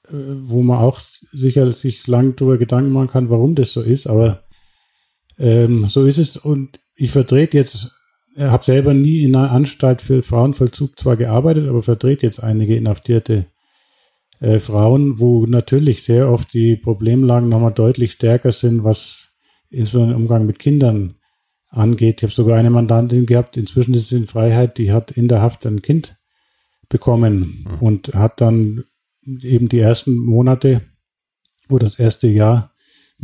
äh, 0.08 0.12
wo 0.12 0.62
man 0.62 0.78
auch 0.78 1.00
sicher 1.32 1.70
sich 1.72 2.06
lang 2.06 2.36
darüber 2.36 2.58
Gedanken 2.58 2.92
machen 2.92 3.08
kann, 3.08 3.30
warum 3.30 3.54
das 3.54 3.72
so 3.72 3.82
ist. 3.82 4.06
Aber 4.06 4.44
ähm, 5.38 5.86
so 5.86 6.06
ist 6.06 6.18
es. 6.18 6.36
Und 6.36 6.80
ich 6.94 7.10
vertrete 7.10 7.58
jetzt 7.58 7.90
habe 8.38 8.64
selber 8.64 8.94
nie 8.94 9.22
in 9.22 9.36
einer 9.36 9.52
Anstalt 9.52 10.02
für 10.02 10.22
Frauenvollzug 10.22 10.98
zwar 10.98 11.16
gearbeitet, 11.16 11.68
aber 11.68 11.82
vertrete 11.82 12.26
jetzt 12.26 12.42
einige 12.42 12.76
inhaftierte 12.76 13.46
äh, 14.40 14.58
Frauen, 14.58 15.20
wo 15.20 15.46
natürlich 15.46 16.02
sehr 16.02 16.28
oft 16.28 16.52
die 16.52 16.76
Problemlagen 16.76 17.48
nochmal 17.48 17.72
deutlich 17.72 18.12
stärker 18.12 18.52
sind, 18.52 18.84
was 18.84 19.30
insbesondere 19.70 20.16
den 20.16 20.22
Umgang 20.22 20.46
mit 20.46 20.58
Kindern 20.58 21.14
angeht. 21.70 22.18
Ich 22.18 22.22
habe 22.24 22.32
sogar 22.32 22.58
eine 22.58 22.70
Mandantin 22.70 23.26
gehabt, 23.26 23.56
inzwischen 23.56 23.94
ist 23.94 24.08
sie 24.08 24.16
in 24.16 24.26
Freiheit, 24.26 24.78
die 24.78 24.92
hat 24.92 25.12
in 25.12 25.28
der 25.28 25.40
Haft 25.40 25.66
ein 25.66 25.82
Kind 25.82 26.16
bekommen 26.88 27.64
mhm. 27.66 27.78
und 27.80 28.14
hat 28.14 28.40
dann 28.40 28.84
eben 29.42 29.68
die 29.68 29.80
ersten 29.80 30.14
Monate 30.16 30.82
oder 31.68 31.86
das 31.86 31.98
erste 31.98 32.26
Jahr 32.26 32.73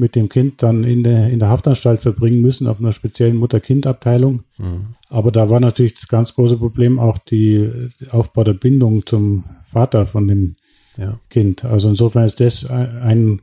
mit 0.01 0.16
dem 0.16 0.28
Kind 0.28 0.62
dann 0.62 0.82
in 0.82 1.05
der, 1.05 1.28
in 1.28 1.39
der 1.39 1.51
Haftanstalt 1.51 2.01
verbringen 2.01 2.40
müssen, 2.40 2.66
auf 2.66 2.81
einer 2.81 2.93
speziellen 2.93 3.36
Mutter-Kind-Abteilung. 3.36 4.43
Mhm. 4.59 4.94
Aber 5.09 5.31
da 5.31 5.51
war 5.51 5.60
natürlich 5.60 5.94
das 5.94 6.09
ganz 6.09 6.35
große 6.35 6.56
Problem 6.56 6.98
auch 6.98 7.18
die 7.18 7.70
Aufbau 8.10 8.43
der 8.43 8.55
Bindung 8.55 9.06
zum 9.06 9.44
Vater 9.62 10.06
von 10.06 10.27
dem 10.27 10.56
ja. 10.97 11.20
Kind. 11.28 11.64
Also 11.64 11.90
insofern 11.90 12.24
ist 12.24 12.40
das 12.40 12.64
ein 12.66 13.43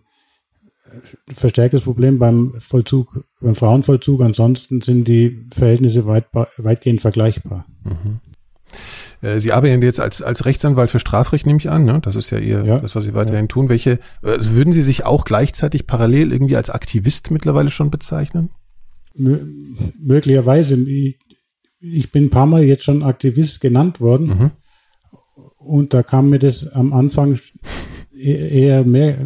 verstärktes 1.31 1.81
Problem 1.81 2.19
beim 2.19 2.53
Vollzug, 2.57 3.23
beim 3.39 3.55
Frauenvollzug. 3.55 4.21
Ansonsten 4.21 4.81
sind 4.81 5.07
die 5.07 5.45
Verhältnisse 5.51 6.05
weit, 6.07 6.25
weitgehend 6.57 7.01
vergleichbar. 7.01 7.65
Mhm. 7.84 8.19
Äh, 9.22 9.39
Sie 9.39 9.52
arbeiten 9.52 9.81
jetzt 9.81 9.99
als, 9.99 10.22
als 10.22 10.45
Rechtsanwalt 10.45 10.91
für 10.91 10.99
Strafrecht, 10.99 11.45
nehme 11.45 11.60
ich 11.60 11.69
an. 11.69 11.85
Ne? 11.85 11.99
Das 12.02 12.15
ist 12.15 12.30
ja 12.30 12.39
Ihr, 12.39 12.64
ja. 12.64 12.80
das, 12.80 12.95
was 12.95 13.03
Sie 13.03 13.14
weiterhin 13.14 13.45
ja. 13.45 13.48
tun. 13.48 13.69
Welche, 13.69 13.99
also 14.22 14.53
würden 14.53 14.73
Sie 14.73 14.81
sich 14.81 15.06
auch 15.06 15.26
gleichzeitig 15.26 15.88
parallel 15.88 16.31
irgendwie 16.31 16.56
als 16.56 16.69
Aktivist 16.69 17.31
mittlerweile 17.31 17.72
schon 17.72 17.91
bezeichnen? 17.91 18.49
M 19.15 19.77
möglicherweise. 19.99 20.76
Ich, 20.76 21.19
ich 21.80 22.11
bin 22.11 22.26
ein 22.26 22.30
paar 22.30 22.45
Mal 22.45 22.64
jetzt 22.64 22.84
schon 22.84 23.03
Aktivist 23.03 23.61
genannt 23.61 23.99
worden. 24.02 24.27
Mhm. 24.27 24.52
Und 25.57 25.94
da 25.94 26.03
kam 26.03 26.30
mir 26.30 26.39
das 26.39 26.68
am 26.68 26.94
Anfang 26.94 27.39
e-, 28.14 28.61
eher 28.61 28.84
mehr, 28.85 29.18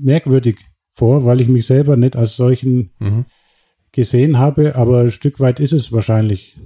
merkwürdig 0.00 0.56
vor, 0.90 1.24
weil 1.24 1.40
ich 1.40 1.48
mich 1.48 1.66
selber 1.66 1.96
nicht 1.96 2.16
als 2.16 2.36
solchen 2.36 2.90
mhm. 2.98 3.24
gesehen 3.92 4.38
habe. 4.38 4.76
Aber 4.76 5.00
ein 5.00 5.10
Stück 5.10 5.40
weit 5.40 5.60
ist 5.60 5.72
es 5.72 5.92
wahrscheinlich 5.92 6.58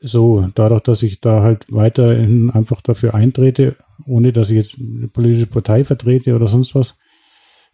so, 0.00 0.48
dadurch, 0.54 0.82
dass 0.82 1.02
ich 1.02 1.20
da 1.20 1.42
halt 1.42 1.66
weiterhin 1.70 2.50
einfach 2.50 2.80
dafür 2.80 3.14
eintrete, 3.14 3.76
ohne 4.04 4.32
dass 4.32 4.50
ich 4.50 4.56
jetzt 4.56 4.78
eine 4.78 5.08
politische 5.08 5.46
Partei 5.46 5.84
vertrete 5.84 6.34
oder 6.34 6.46
sonst 6.46 6.74
was. 6.74 6.94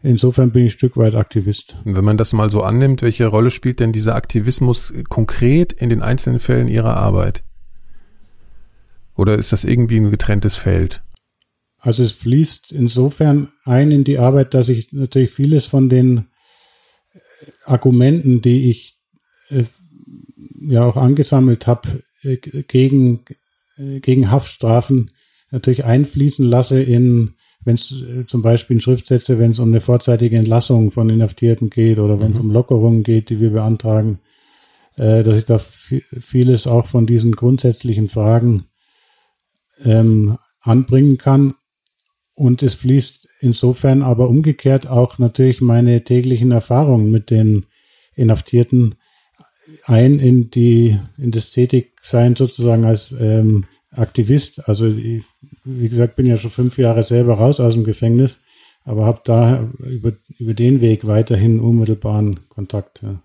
Insofern 0.02 0.50
bin 0.50 0.64
ich 0.64 0.72
ein 0.72 0.78
Stück 0.78 0.96
weit 0.96 1.14
Aktivist. 1.14 1.76
Wenn 1.84 2.04
man 2.04 2.16
das 2.16 2.32
mal 2.32 2.50
so 2.50 2.62
annimmt, 2.62 3.02
welche 3.02 3.26
Rolle 3.26 3.50
spielt 3.50 3.78
denn 3.78 3.92
dieser 3.92 4.16
Aktivismus 4.16 4.92
konkret 5.08 5.72
in 5.72 5.90
den 5.90 6.02
einzelnen 6.02 6.40
Fällen 6.40 6.68
Ihrer 6.68 6.96
Arbeit? 6.96 7.44
Oder 9.16 9.36
ist 9.36 9.52
das 9.52 9.62
irgendwie 9.64 9.98
ein 9.98 10.10
getrenntes 10.10 10.56
Feld? 10.56 11.02
Also 11.78 12.02
es 12.02 12.12
fließt 12.12 12.72
insofern 12.72 13.52
ein 13.64 13.90
in 13.90 14.04
die 14.04 14.18
Arbeit, 14.18 14.54
dass 14.54 14.68
ich 14.68 14.92
natürlich 14.92 15.30
vieles 15.30 15.66
von 15.66 15.88
den 15.88 16.28
Argumenten, 17.64 18.40
die 18.40 18.70
ich 18.70 18.98
äh, 19.48 19.64
ja 20.60 20.84
auch 20.84 20.96
angesammelt 20.96 21.66
habe, 21.66 21.88
äh, 21.88 22.02
gegen, 22.22 23.20
äh, 23.76 24.00
gegen 24.00 24.30
Haftstrafen 24.30 25.10
natürlich 25.50 25.84
einfließen 25.84 26.44
lasse 26.44 26.82
in, 26.82 27.34
wenn 27.64 27.74
es 27.74 27.92
äh, 27.92 28.26
zum 28.26 28.42
Beispiel 28.42 28.76
in 28.76 28.80
Schriftsätze, 28.80 29.38
wenn 29.38 29.52
es 29.52 29.60
um 29.60 29.68
eine 29.68 29.80
vorzeitige 29.80 30.36
Entlassung 30.36 30.90
von 30.90 31.10
Inhaftierten 31.10 31.70
geht 31.70 31.98
oder 31.98 32.18
wenn 32.20 32.32
es 32.32 32.38
mhm. 32.38 32.46
um 32.46 32.50
Lockerungen 32.50 33.02
geht, 33.02 33.30
die 33.30 33.40
wir 33.40 33.50
beantragen, 33.50 34.20
äh, 34.96 35.22
dass 35.22 35.36
ich 35.36 35.44
da 35.44 35.58
vieles 35.58 36.66
auch 36.66 36.86
von 36.86 37.06
diesen 37.06 37.32
grundsätzlichen 37.32 38.08
Fragen 38.08 38.64
ähm, 39.84 40.38
anbringen 40.60 41.18
kann. 41.18 41.54
Und 42.34 42.62
es 42.62 42.74
fließt 42.76 43.28
insofern 43.40 44.02
aber 44.02 44.28
umgekehrt 44.28 44.86
auch 44.86 45.18
natürlich 45.18 45.60
meine 45.60 46.02
täglichen 46.02 46.50
Erfahrungen 46.50 47.10
mit 47.10 47.30
den 47.30 47.66
Inhaftierten 48.14 48.94
ein 49.86 50.18
in 50.18 50.50
die 50.50 50.98
in 51.18 51.30
das 51.30 51.50
Tätigsein 51.50 52.36
sozusagen 52.36 52.84
als 52.84 53.14
ähm, 53.18 53.64
Aktivist. 53.90 54.68
Also 54.68 54.86
ich, 54.86 55.24
wie 55.64 55.88
gesagt, 55.88 56.16
bin 56.16 56.26
ja 56.26 56.36
schon 56.36 56.50
fünf 56.50 56.78
Jahre 56.78 57.02
selber 57.02 57.34
raus 57.34 57.60
aus 57.60 57.74
dem 57.74 57.84
Gefängnis, 57.84 58.38
aber 58.84 59.04
habe 59.04 59.20
da 59.24 59.68
über 59.78 60.12
über 60.38 60.54
den 60.54 60.80
Weg 60.80 61.06
weiterhin 61.06 61.60
unmittelbaren 61.60 62.40
Kontakt. 62.48 63.02
Ja. 63.02 63.20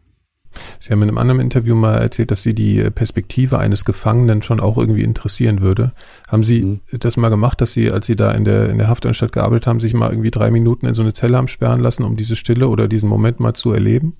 Sie 0.79 0.91
haben 0.91 1.01
in 1.01 1.09
einem 1.09 1.17
anderen 1.17 1.41
Interview 1.41 1.75
mal 1.75 1.95
erzählt, 1.95 2.31
dass 2.31 2.43
Sie 2.43 2.53
die 2.53 2.89
Perspektive 2.89 3.59
eines 3.59 3.85
Gefangenen 3.85 4.41
schon 4.41 4.59
auch 4.59 4.77
irgendwie 4.77 5.03
interessieren 5.03 5.61
würde. 5.61 5.93
Haben 6.27 6.43
Sie 6.43 6.61
mhm. 6.61 6.79
das 6.99 7.17
mal 7.17 7.29
gemacht, 7.29 7.61
dass 7.61 7.73
Sie, 7.73 7.91
als 7.91 8.07
Sie 8.07 8.15
da 8.15 8.31
in 8.31 8.45
der, 8.45 8.69
in 8.69 8.77
der 8.77 8.87
Haftanstalt 8.87 9.31
gearbeitet 9.31 9.67
haben, 9.67 9.79
sich 9.79 9.93
mal 9.93 10.09
irgendwie 10.09 10.31
drei 10.31 10.51
Minuten 10.51 10.85
in 10.85 10.93
so 10.93 11.01
eine 11.01 11.13
Zelle 11.13 11.37
haben 11.37 11.47
sperren 11.47 11.79
lassen, 11.79 12.03
um 12.03 12.15
diese 12.15 12.35
Stille 12.35 12.67
oder 12.67 12.87
diesen 12.87 13.09
Moment 13.09 13.39
mal 13.39 13.53
zu 13.53 13.71
erleben? 13.71 14.15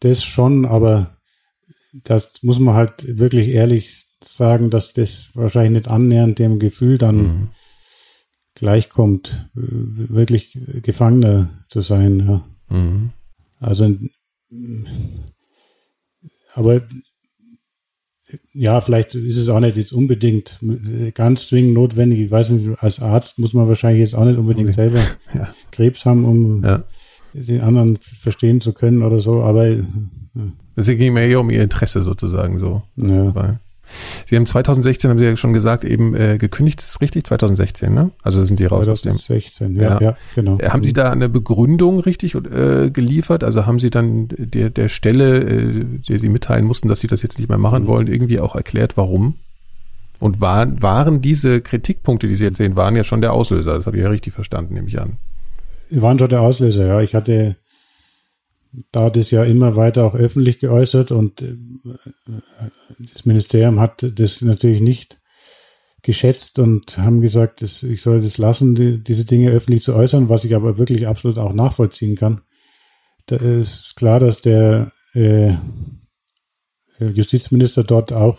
Das 0.00 0.24
schon, 0.24 0.66
aber 0.66 1.16
das 1.92 2.42
muss 2.42 2.58
man 2.58 2.74
halt 2.74 3.18
wirklich 3.18 3.48
ehrlich 3.48 4.06
sagen, 4.22 4.70
dass 4.70 4.92
das 4.92 5.30
wahrscheinlich 5.34 5.84
nicht 5.84 5.88
annähernd 5.88 6.38
dem 6.38 6.58
Gefühl 6.58 6.98
dann 6.98 7.16
mhm. 7.16 7.48
gleichkommt, 8.54 9.48
wirklich 9.54 10.58
Gefangener 10.82 11.64
zu 11.68 11.80
sein. 11.80 12.20
Ja. 12.20 12.76
Mhm. 12.76 13.10
Also, 13.60 13.94
aber 16.54 16.82
ja, 18.52 18.80
vielleicht 18.80 19.14
ist 19.14 19.36
es 19.36 19.48
auch 19.48 19.60
nicht 19.60 19.76
jetzt 19.76 19.92
unbedingt 19.92 20.58
ganz 21.14 21.48
zwingend 21.48 21.74
notwendig. 21.74 22.20
Ich 22.20 22.30
weiß 22.30 22.50
nicht, 22.50 22.78
als 22.82 23.00
Arzt 23.00 23.38
muss 23.38 23.54
man 23.54 23.68
wahrscheinlich 23.68 24.00
jetzt 24.00 24.14
auch 24.14 24.24
nicht 24.24 24.38
unbedingt 24.38 24.68
okay. 24.68 24.74
selber 24.74 25.00
ja. 25.34 25.52
Krebs 25.70 26.04
haben, 26.04 26.24
um 26.24 26.64
ja. 26.64 26.84
Den 27.34 27.60
anderen 27.60 27.96
verstehen 27.96 28.60
zu 28.60 28.72
können 28.72 29.02
oder 29.02 29.20
so, 29.20 29.42
aber. 29.42 29.68
Ja. 29.68 29.82
Es 30.76 30.86
ging 30.86 31.12
mir 31.12 31.26
eher 31.26 31.40
um 31.40 31.50
ihr 31.50 31.62
Interesse 31.62 32.02
sozusagen 32.02 32.58
so. 32.58 32.82
Ja. 32.96 33.34
Weil 33.34 33.60
Sie 34.26 34.36
haben 34.36 34.46
2016, 34.46 35.10
haben 35.10 35.18
Sie 35.18 35.24
ja 35.24 35.36
schon 35.36 35.52
gesagt, 35.52 35.84
eben 35.84 36.14
äh, 36.14 36.38
gekündigt, 36.38 36.80
ist 36.80 37.00
richtig? 37.00 37.24
2016, 37.24 37.92
ne? 37.92 38.10
Also 38.22 38.42
sind 38.42 38.58
Sie 38.58 38.64
raus 38.64 38.86
2016, 38.86 39.66
aus 39.66 39.72
dem. 39.72 39.82
ja, 39.82 39.94
ja, 39.94 40.00
ja, 40.00 40.16
genau. 40.34 40.58
Äh, 40.58 40.70
haben 40.70 40.82
Sie 40.82 40.92
da 40.92 41.10
eine 41.10 41.28
Begründung 41.28 42.00
richtig 42.00 42.34
äh, 42.34 42.90
geliefert? 42.90 43.44
Also 43.44 43.66
haben 43.66 43.78
Sie 43.78 43.90
dann 43.90 44.28
der, 44.30 44.70
der 44.70 44.88
Stelle, 44.88 45.44
äh, 45.44 45.84
der 46.08 46.18
Sie 46.18 46.28
mitteilen 46.28 46.64
mussten, 46.64 46.88
dass 46.88 47.00
Sie 47.00 47.06
das 47.06 47.22
jetzt 47.22 47.38
nicht 47.38 47.48
mehr 47.48 47.58
machen 47.58 47.84
mhm. 47.84 47.88
wollen, 47.88 48.06
irgendwie 48.06 48.40
auch 48.40 48.54
erklärt, 48.54 48.96
warum? 48.96 49.34
Und 50.18 50.40
war, 50.40 50.80
waren 50.80 51.20
diese 51.20 51.60
Kritikpunkte, 51.60 52.26
die 52.28 52.34
Sie 52.34 52.44
jetzt 52.44 52.56
sehen, 52.56 52.76
waren 52.76 52.96
ja 52.96 53.04
schon 53.04 53.20
der 53.20 53.32
Auslöser? 53.32 53.76
Das 53.76 53.86
habe 53.86 53.96
ich 53.96 54.02
ja 54.02 54.08
richtig 54.08 54.32
verstanden, 54.32 54.74
nehme 54.74 54.88
ich 54.88 55.00
an. 55.00 55.18
Waren 56.00 56.18
schon 56.18 56.28
der 56.28 56.42
Auslöser, 56.42 56.86
ja. 56.86 57.00
Ich 57.00 57.14
hatte 57.14 57.56
da 58.92 59.10
das 59.10 59.30
ja 59.30 59.44
immer 59.44 59.76
weiter 59.76 60.04
auch 60.04 60.14
öffentlich 60.14 60.58
geäußert 60.58 61.12
und 61.12 61.42
äh, 61.42 61.56
das 62.98 63.24
Ministerium 63.24 63.80
hat 63.80 64.04
das 64.18 64.42
natürlich 64.42 64.80
nicht 64.80 65.20
geschätzt 66.02 66.58
und 66.58 66.98
haben 66.98 67.20
gesagt, 67.20 67.62
ich 67.62 68.02
soll 68.02 68.20
das 68.20 68.36
lassen, 68.36 68.74
die, 68.74 69.02
diese 69.02 69.24
Dinge 69.24 69.50
öffentlich 69.50 69.82
zu 69.82 69.94
äußern, 69.94 70.28
was 70.28 70.44
ich 70.44 70.54
aber 70.54 70.76
wirklich 70.76 71.06
absolut 71.06 71.38
auch 71.38 71.54
nachvollziehen 71.54 72.14
kann. 72.14 72.42
Da 73.26 73.36
ist 73.36 73.96
klar, 73.96 74.20
dass 74.20 74.42
der 74.42 74.92
äh, 75.14 75.54
Justizminister 76.98 77.84
dort 77.84 78.12
auch 78.12 78.38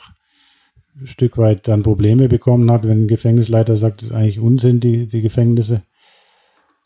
ein 1.00 1.08
Stück 1.08 1.38
weit 1.38 1.68
dann 1.68 1.82
Probleme 1.82 2.28
bekommen 2.28 2.70
hat, 2.70 2.88
wenn 2.88 3.04
ein 3.04 3.08
Gefängnisleiter 3.08 3.76
sagt, 3.76 4.02
das 4.02 4.10
ist 4.10 4.16
eigentlich 4.16 4.40
Unsinn, 4.40 4.80
die, 4.80 5.08
die 5.08 5.22
Gefängnisse. 5.22 5.84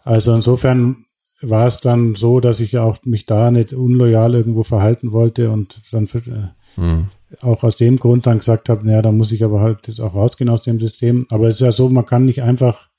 Also 0.10 0.34
insofern 0.34 1.06
war 1.40 1.68
es 1.68 1.82
dann 1.82 2.16
so, 2.16 2.40
dass 2.40 2.62
ich 2.62 2.72
ja 2.72 2.82
auch 2.82 2.98
mich 3.06 3.26
da 3.26 3.52
nicht 3.52 3.74
unloyal 3.74 4.34
irgendwo 4.34 4.64
verhalten 4.64 5.12
wollte 5.12 5.52
und 5.52 5.80
dann 5.92 6.08
für, 6.08 6.56
mhm. 6.78 7.10
auch 7.42 7.64
aus 7.64 7.76
dem 7.76 7.98
Grund 7.98 8.26
dann 8.26 8.40
gesagt 8.40 8.70
habe, 8.70 8.88
naja, 8.88 9.04
da 9.04 9.12
muss 9.12 9.32
ich 9.32 9.44
aber 9.44 9.62
halt 9.62 9.88
jetzt 9.88 10.02
auch 10.02 10.16
rausgehen 10.16 10.50
aus 10.50 10.64
dem 10.64 10.80
System. 10.80 11.28
Aber 11.30 11.48
es 11.48 11.56
ist 11.56 11.62
ja 11.62 11.72
so, 11.72 11.90
man 11.90 12.08
kann 12.08 12.26
nicht 12.26 12.42
einfach 12.42 12.90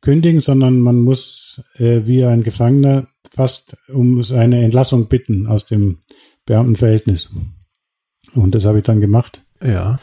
kündigen, 0.00 0.42
sondern 0.42 0.78
man 0.78 1.00
muss 1.00 1.60
äh, 1.74 2.02
wie 2.04 2.24
ein 2.24 2.44
Gefangener 2.44 3.08
fast 3.32 3.76
um 3.92 4.22
seine 4.22 4.62
Entlassung 4.62 5.08
bitten 5.08 5.48
aus 5.48 5.64
dem 5.64 5.98
Beamtenverhältnis. 6.46 7.30
Und 8.32 8.54
das 8.54 8.64
habe 8.64 8.78
ich 8.78 8.84
dann 8.84 9.00
gemacht. 9.00 9.42
Ja. 9.60 9.98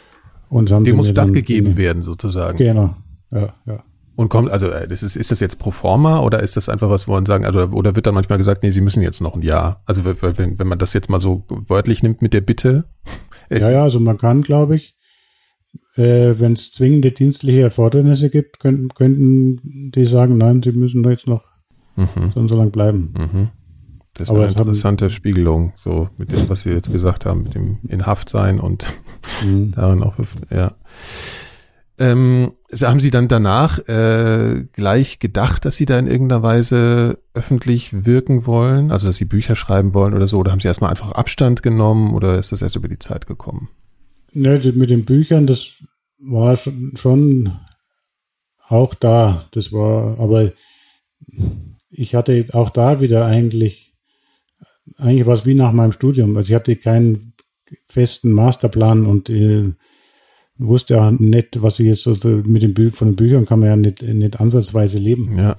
Und 0.50 0.70
haben 0.70 0.84
Dem 0.84 0.98
muss 0.98 1.08
stattgegeben 1.08 1.78
werden, 1.78 2.04
sozusagen. 2.04 2.58
Genau. 2.58 2.94
Ja, 3.32 3.54
ja. 3.66 3.86
Und 4.16 4.30
kommt, 4.30 4.52
also 4.52 4.68
äh, 4.68 4.88
das 4.88 5.04
ist, 5.04 5.16
ist 5.16 5.32
das 5.32 5.40
jetzt 5.40 5.58
pro 5.58 5.72
forma 5.72 6.20
oder 6.20 6.42
ist 6.42 6.58
das 6.58 6.70
einfach 6.70 6.90
was, 6.90 7.08
wo 7.08 7.14
man 7.14 7.26
sagen, 7.26 7.46
also 7.46 7.60
oder 7.68 7.96
wird 7.96 8.08
dann 8.08 8.14
manchmal 8.14 8.38
gesagt, 8.38 8.62
nee, 8.64 8.72
sie 8.72 8.82
müssen 8.82 9.02
jetzt 9.02 9.22
noch 9.22 9.36
ein 9.36 9.42
Jahr? 9.42 9.82
Also 9.86 10.04
wenn, 10.06 10.60
wenn 10.60 10.68
man 10.68 10.80
das 10.80 10.94
jetzt 10.94 11.10
mal 11.10 11.20
so 11.20 11.46
wörtlich 11.48 12.04
nimmt 12.04 12.22
mit 12.22 12.34
der 12.34 12.42
Bitte. 12.42 12.86
Ja, 13.54 13.70
ja, 13.70 13.82
also 13.82 14.00
man 14.00 14.18
kann, 14.18 14.44
glaube 14.44 14.76
ich, 14.76 14.96
äh, 15.96 16.34
wenn 16.40 16.54
es 16.54 16.72
zwingende 16.72 17.12
dienstliche 17.12 17.64
Erfordernisse 17.64 18.30
gibt, 18.30 18.62
könnten, 18.62 18.88
könnten 18.90 19.92
die 19.92 20.06
sagen, 20.06 20.38
nein, 20.38 20.64
sie 20.64 20.72
müssen 20.72 21.04
jetzt 21.04 21.28
noch 21.28 21.50
mhm. 21.98 22.32
so 22.34 22.40
und 22.40 22.48
so 22.48 22.56
lang 22.56 22.72
bleiben. 22.72 23.14
Mhm. 23.18 23.50
Das 24.14 24.28
ist 24.28 24.32
Aber 24.32 24.44
eine 24.44 24.52
interessante 24.52 25.06
haben, 25.06 25.12
Spiegelung, 25.12 25.74
so 25.76 26.10
mit 26.18 26.32
dem, 26.32 26.50
was 26.50 26.64
Sie 26.64 26.70
jetzt 26.70 26.92
gesagt 26.92 27.26
haben, 27.26 27.44
mit 27.44 27.56
dem 27.56 27.80
in 27.88 28.06
Haft 28.06 28.30
sein 28.30 28.60
und 28.60 28.94
mhm. 29.44 29.72
darin 29.76 30.04
auch, 30.04 30.16
ja. 30.50 30.74
Ähm, 32.02 32.54
haben 32.82 33.00
Sie 33.00 33.12
dann 33.12 33.28
danach 33.28 33.78
äh, 33.88 34.66
gleich 34.74 35.20
gedacht, 35.20 35.66
dass 35.66 35.76
Sie 35.76 35.86
da 35.86 36.00
in 36.00 36.08
irgendeiner 36.08 36.42
Weise 36.42 37.20
öffentlich 37.36 38.06
wirken 38.06 38.48
wollen? 38.48 38.90
Also, 38.92 39.06
dass 39.06 39.18
Sie 39.18 39.26
Bücher 39.26 39.56
schreiben 39.56 39.94
wollen 39.94 40.16
oder 40.16 40.26
so? 40.26 40.40
Oder 40.40 40.52
haben 40.52 40.60
Sie 40.60 40.68
erstmal 40.68 40.90
einfach 40.90 41.12
Abstand 41.12 41.62
genommen 41.62 42.16
oder 42.16 42.40
ist 42.40 42.52
das 42.52 42.64
erst 42.64 42.76
über 42.76 42.88
die 42.88 42.98
Zeit 42.98 43.28
gekommen? 43.28 43.70
Ne, 44.34 44.60
mit 44.74 44.90
den 44.90 45.06
Büchern, 45.06 45.46
das 45.46 45.84
war 46.18 46.58
schon 46.96 47.60
auch 48.68 48.96
da. 48.96 49.46
Das 49.52 49.72
war, 49.72 50.20
aber 50.20 50.54
ich 51.92 52.16
hatte 52.16 52.48
auch 52.54 52.72
da 52.72 53.00
wieder 53.00 53.28
eigentlich, 53.28 53.94
eigentlich 54.98 55.28
was 55.28 55.46
wie 55.46 55.54
nach 55.54 55.72
meinem 55.72 55.92
Studium. 55.92 56.36
Also 56.36 56.50
ich 56.50 56.56
hatte 56.56 56.76
keinen 56.78 57.34
festen 57.88 58.32
Masterplan 58.32 59.06
und 59.06 59.30
äh, 59.30 59.74
wusste 60.68 60.96
ja 60.96 61.12
nicht, 61.12 61.62
was 61.62 61.80
ich 61.80 61.88
jetzt 61.88 62.04
so 62.04 62.28
mit 62.30 62.64
den 62.64 62.74
Bü 62.74 62.92
von 62.92 63.10
den 63.10 63.16
Büchern 63.16 63.46
kann 63.46 63.60
man 63.60 63.70
ja 63.70 63.76
nicht, 63.76 64.02
nicht 64.02 64.40
ansatzweise 64.40 65.00
leben. 65.00 65.38
Ja. 65.38 65.58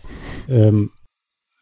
Ähm, 0.48 0.90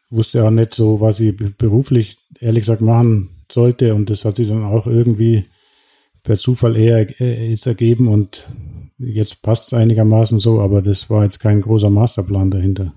wusste 0.09 0.39
ja 0.39 0.51
nicht 0.51 0.73
so, 0.73 1.01
was 1.01 1.19
ich 1.19 1.35
beruflich 1.57 2.17
ehrlich 2.39 2.63
gesagt 2.63 2.81
machen 2.81 3.29
sollte 3.51 3.95
und 3.95 4.09
das 4.09 4.25
hat 4.25 4.35
sich 4.35 4.49
dann 4.49 4.63
auch 4.63 4.87
irgendwie 4.87 5.45
per 6.23 6.37
Zufall 6.37 6.75
eher 6.75 7.07
äh, 7.19 7.55
ergeben 7.65 8.07
und 8.07 8.49
jetzt 8.97 9.41
passt 9.41 9.67
es 9.67 9.73
einigermaßen 9.73 10.39
so, 10.39 10.61
aber 10.61 10.81
das 10.81 11.09
war 11.09 11.23
jetzt 11.23 11.39
kein 11.39 11.61
großer 11.61 11.89
Masterplan 11.89 12.51
dahinter. 12.51 12.93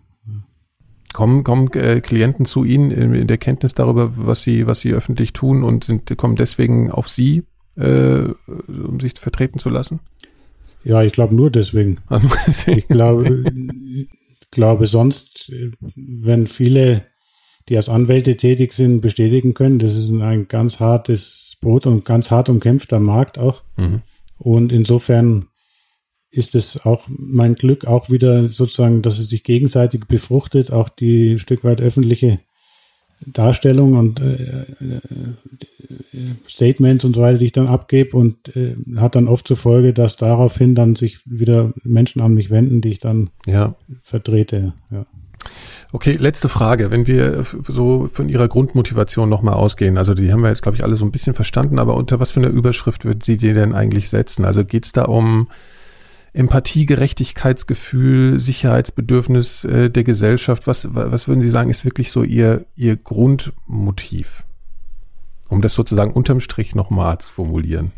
Kommen, 1.12 1.44
kommen 1.44 1.72
äh, 1.74 2.00
Klienten 2.00 2.44
zu 2.44 2.64
Ihnen 2.64 2.90
in, 2.90 3.14
in, 3.14 3.28
der 3.28 3.38
Kenntnis 3.38 3.72
darüber, 3.72 4.12
was 4.16 4.42
sie, 4.42 4.66
was 4.66 4.80
sie 4.80 4.92
öffentlich 4.92 5.32
tun 5.32 5.62
und 5.62 5.84
sind, 5.84 6.16
kommen 6.18 6.34
deswegen 6.34 6.90
auf 6.90 7.08
Sie, 7.08 7.44
äh, 7.76 8.24
um 8.56 8.98
sich 8.98 9.14
vertreten 9.20 9.60
zu 9.60 9.68
lassen? 9.70 10.00
Ja, 10.84 11.02
ich 11.02 11.12
glaube 11.12 11.34
nur 11.36 11.50
deswegen. 11.50 11.98
ich 12.66 12.86
glaube, 12.88 13.44
glaube 14.50 14.86
sonst, 14.86 15.50
wenn 15.96 16.46
viele, 16.46 17.06
die 17.68 17.76
als 17.76 17.88
Anwälte 17.88 18.36
tätig 18.36 18.72
sind, 18.72 19.00
bestätigen 19.00 19.54
können, 19.54 19.78
das 19.78 19.94
ist 19.94 20.08
ein 20.08 20.48
ganz 20.48 20.80
hartes 20.80 21.56
Brot 21.60 21.86
und 21.86 22.04
ganz 22.04 22.30
hart 22.30 22.48
umkämpfter 22.48 23.00
Markt 23.00 23.38
auch. 23.38 23.64
Mhm. 23.76 24.02
Und 24.38 24.72
insofern 24.72 25.48
ist 26.30 26.54
es 26.54 26.84
auch 26.84 27.08
mein 27.08 27.54
Glück 27.54 27.86
auch 27.86 28.10
wieder 28.10 28.48
sozusagen, 28.50 29.02
dass 29.02 29.18
es 29.18 29.28
sich 29.28 29.44
gegenseitig 29.44 30.06
befruchtet, 30.06 30.72
auch 30.72 30.88
die 30.88 31.34
ein 31.34 31.38
Stück 31.38 31.62
weit 31.64 31.80
öffentliche 31.80 32.40
Darstellung 33.26 33.94
und 33.94 34.20
äh, 34.20 34.34
äh, 34.34 35.00
Statements 36.48 37.04
und 37.04 37.16
so 37.16 37.22
weiter, 37.22 37.38
die 37.38 37.46
ich 37.46 37.52
dann 37.52 37.66
abgebe 37.66 38.16
und 38.16 38.56
äh, 38.56 38.76
hat 38.96 39.14
dann 39.16 39.28
oft 39.28 39.46
zur 39.46 39.56
Folge, 39.56 39.92
dass 39.92 40.16
daraufhin 40.16 40.74
dann 40.74 40.96
sich 40.96 41.18
wieder 41.26 41.72
Menschen 41.82 42.20
an 42.20 42.34
mich 42.34 42.50
wenden, 42.50 42.80
die 42.80 42.90
ich 42.90 42.98
dann 42.98 43.30
ja. 43.46 43.74
vertrete. 44.00 44.74
Ja. 44.90 45.06
Okay, 45.92 46.16
letzte 46.18 46.48
Frage. 46.48 46.90
Wenn 46.90 47.06
wir 47.06 47.44
so 47.68 48.08
von 48.12 48.28
Ihrer 48.28 48.48
Grundmotivation 48.48 49.28
nochmal 49.28 49.54
ausgehen, 49.54 49.98
also 49.98 50.14
die 50.14 50.32
haben 50.32 50.42
wir 50.42 50.48
jetzt, 50.48 50.62
glaube 50.62 50.76
ich, 50.76 50.82
alle 50.82 50.96
so 50.96 51.04
ein 51.04 51.12
bisschen 51.12 51.34
verstanden, 51.34 51.78
aber 51.78 51.94
unter 51.94 52.18
was 52.18 52.32
für 52.32 52.40
eine 52.40 52.48
Überschrift 52.48 53.04
würden 53.04 53.20
Sie 53.22 53.36
die 53.36 53.52
denn 53.52 53.74
eigentlich 53.74 54.08
setzen? 54.08 54.44
Also 54.44 54.64
geht 54.64 54.86
es 54.86 54.92
da 54.92 55.04
um 55.04 55.48
Empathie, 56.34 56.84
Gerechtigkeitsgefühl, 56.84 58.40
Sicherheitsbedürfnis 58.40 59.64
äh, 59.64 59.88
der 59.88 60.02
Gesellschaft? 60.02 60.66
Was, 60.66 60.92
was 60.92 61.28
würden 61.28 61.40
Sie 61.40 61.48
sagen, 61.48 61.70
ist 61.70 61.84
wirklich 61.84 62.10
so 62.10 62.24
Ihr, 62.24 62.66
Ihr 62.74 62.96
Grundmotiv? 62.96 64.44
Um 65.48 65.62
das 65.62 65.74
sozusagen 65.74 66.12
unterm 66.12 66.40
Strich 66.40 66.74
nochmal 66.74 67.18
zu 67.18 67.30
formulieren. 67.30 67.92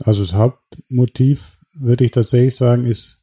Also 0.00 0.24
das 0.24 0.34
Hauptmotiv, 0.34 1.58
würde 1.72 2.04
ich 2.04 2.10
tatsächlich 2.10 2.56
sagen, 2.56 2.84
ist, 2.84 3.22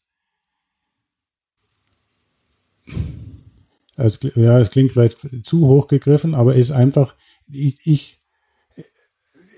es, 3.98 4.20
ja, 4.36 4.58
es 4.60 4.72
klingt 4.72 4.94
vielleicht 4.94 5.46
zu 5.46 5.68
hoch 5.68 5.88
gegriffen, 5.88 6.34
aber 6.34 6.56
ist 6.56 6.72
einfach, 6.72 7.16
ich, 7.52 7.80
ich 7.86 8.22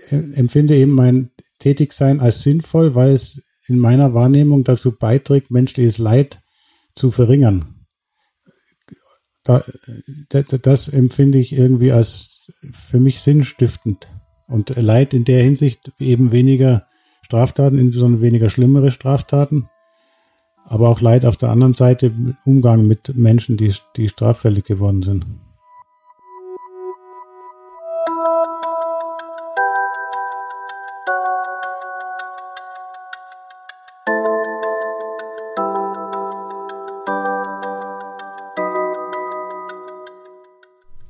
empfinde 0.09 0.75
eben 0.75 0.93
mein 0.93 1.31
Tätigsein 1.59 2.19
als 2.19 2.43
sinnvoll, 2.43 2.95
weil 2.95 3.11
es 3.11 3.41
in 3.67 3.79
meiner 3.79 4.13
Wahrnehmung 4.13 4.63
dazu 4.63 4.97
beiträgt, 4.97 5.51
menschliches 5.51 5.97
Leid 5.97 6.39
zu 6.95 7.11
verringern. 7.11 7.85
Da, 9.43 9.63
das 10.29 10.87
empfinde 10.89 11.37
ich 11.37 11.53
irgendwie 11.53 11.91
als 11.91 12.41
für 12.71 12.99
mich 12.99 13.21
sinnstiftend. 13.21 14.09
Und 14.47 14.75
Leid 14.75 15.13
in 15.13 15.25
der 15.25 15.43
Hinsicht 15.43 15.91
eben 15.99 16.31
weniger 16.31 16.87
Straftaten, 17.21 17.77
insbesondere 17.77 18.21
weniger 18.21 18.49
schlimmere 18.49 18.91
Straftaten, 18.91 19.69
aber 20.65 20.89
auch 20.89 21.01
Leid 21.01 21.25
auf 21.25 21.37
der 21.37 21.49
anderen 21.49 21.73
Seite, 21.73 22.13
Umgang 22.45 22.87
mit 22.87 23.15
Menschen, 23.15 23.57
die, 23.57 23.73
die 23.95 24.09
straffällig 24.09 24.65
geworden 24.65 25.01
sind. 25.01 25.25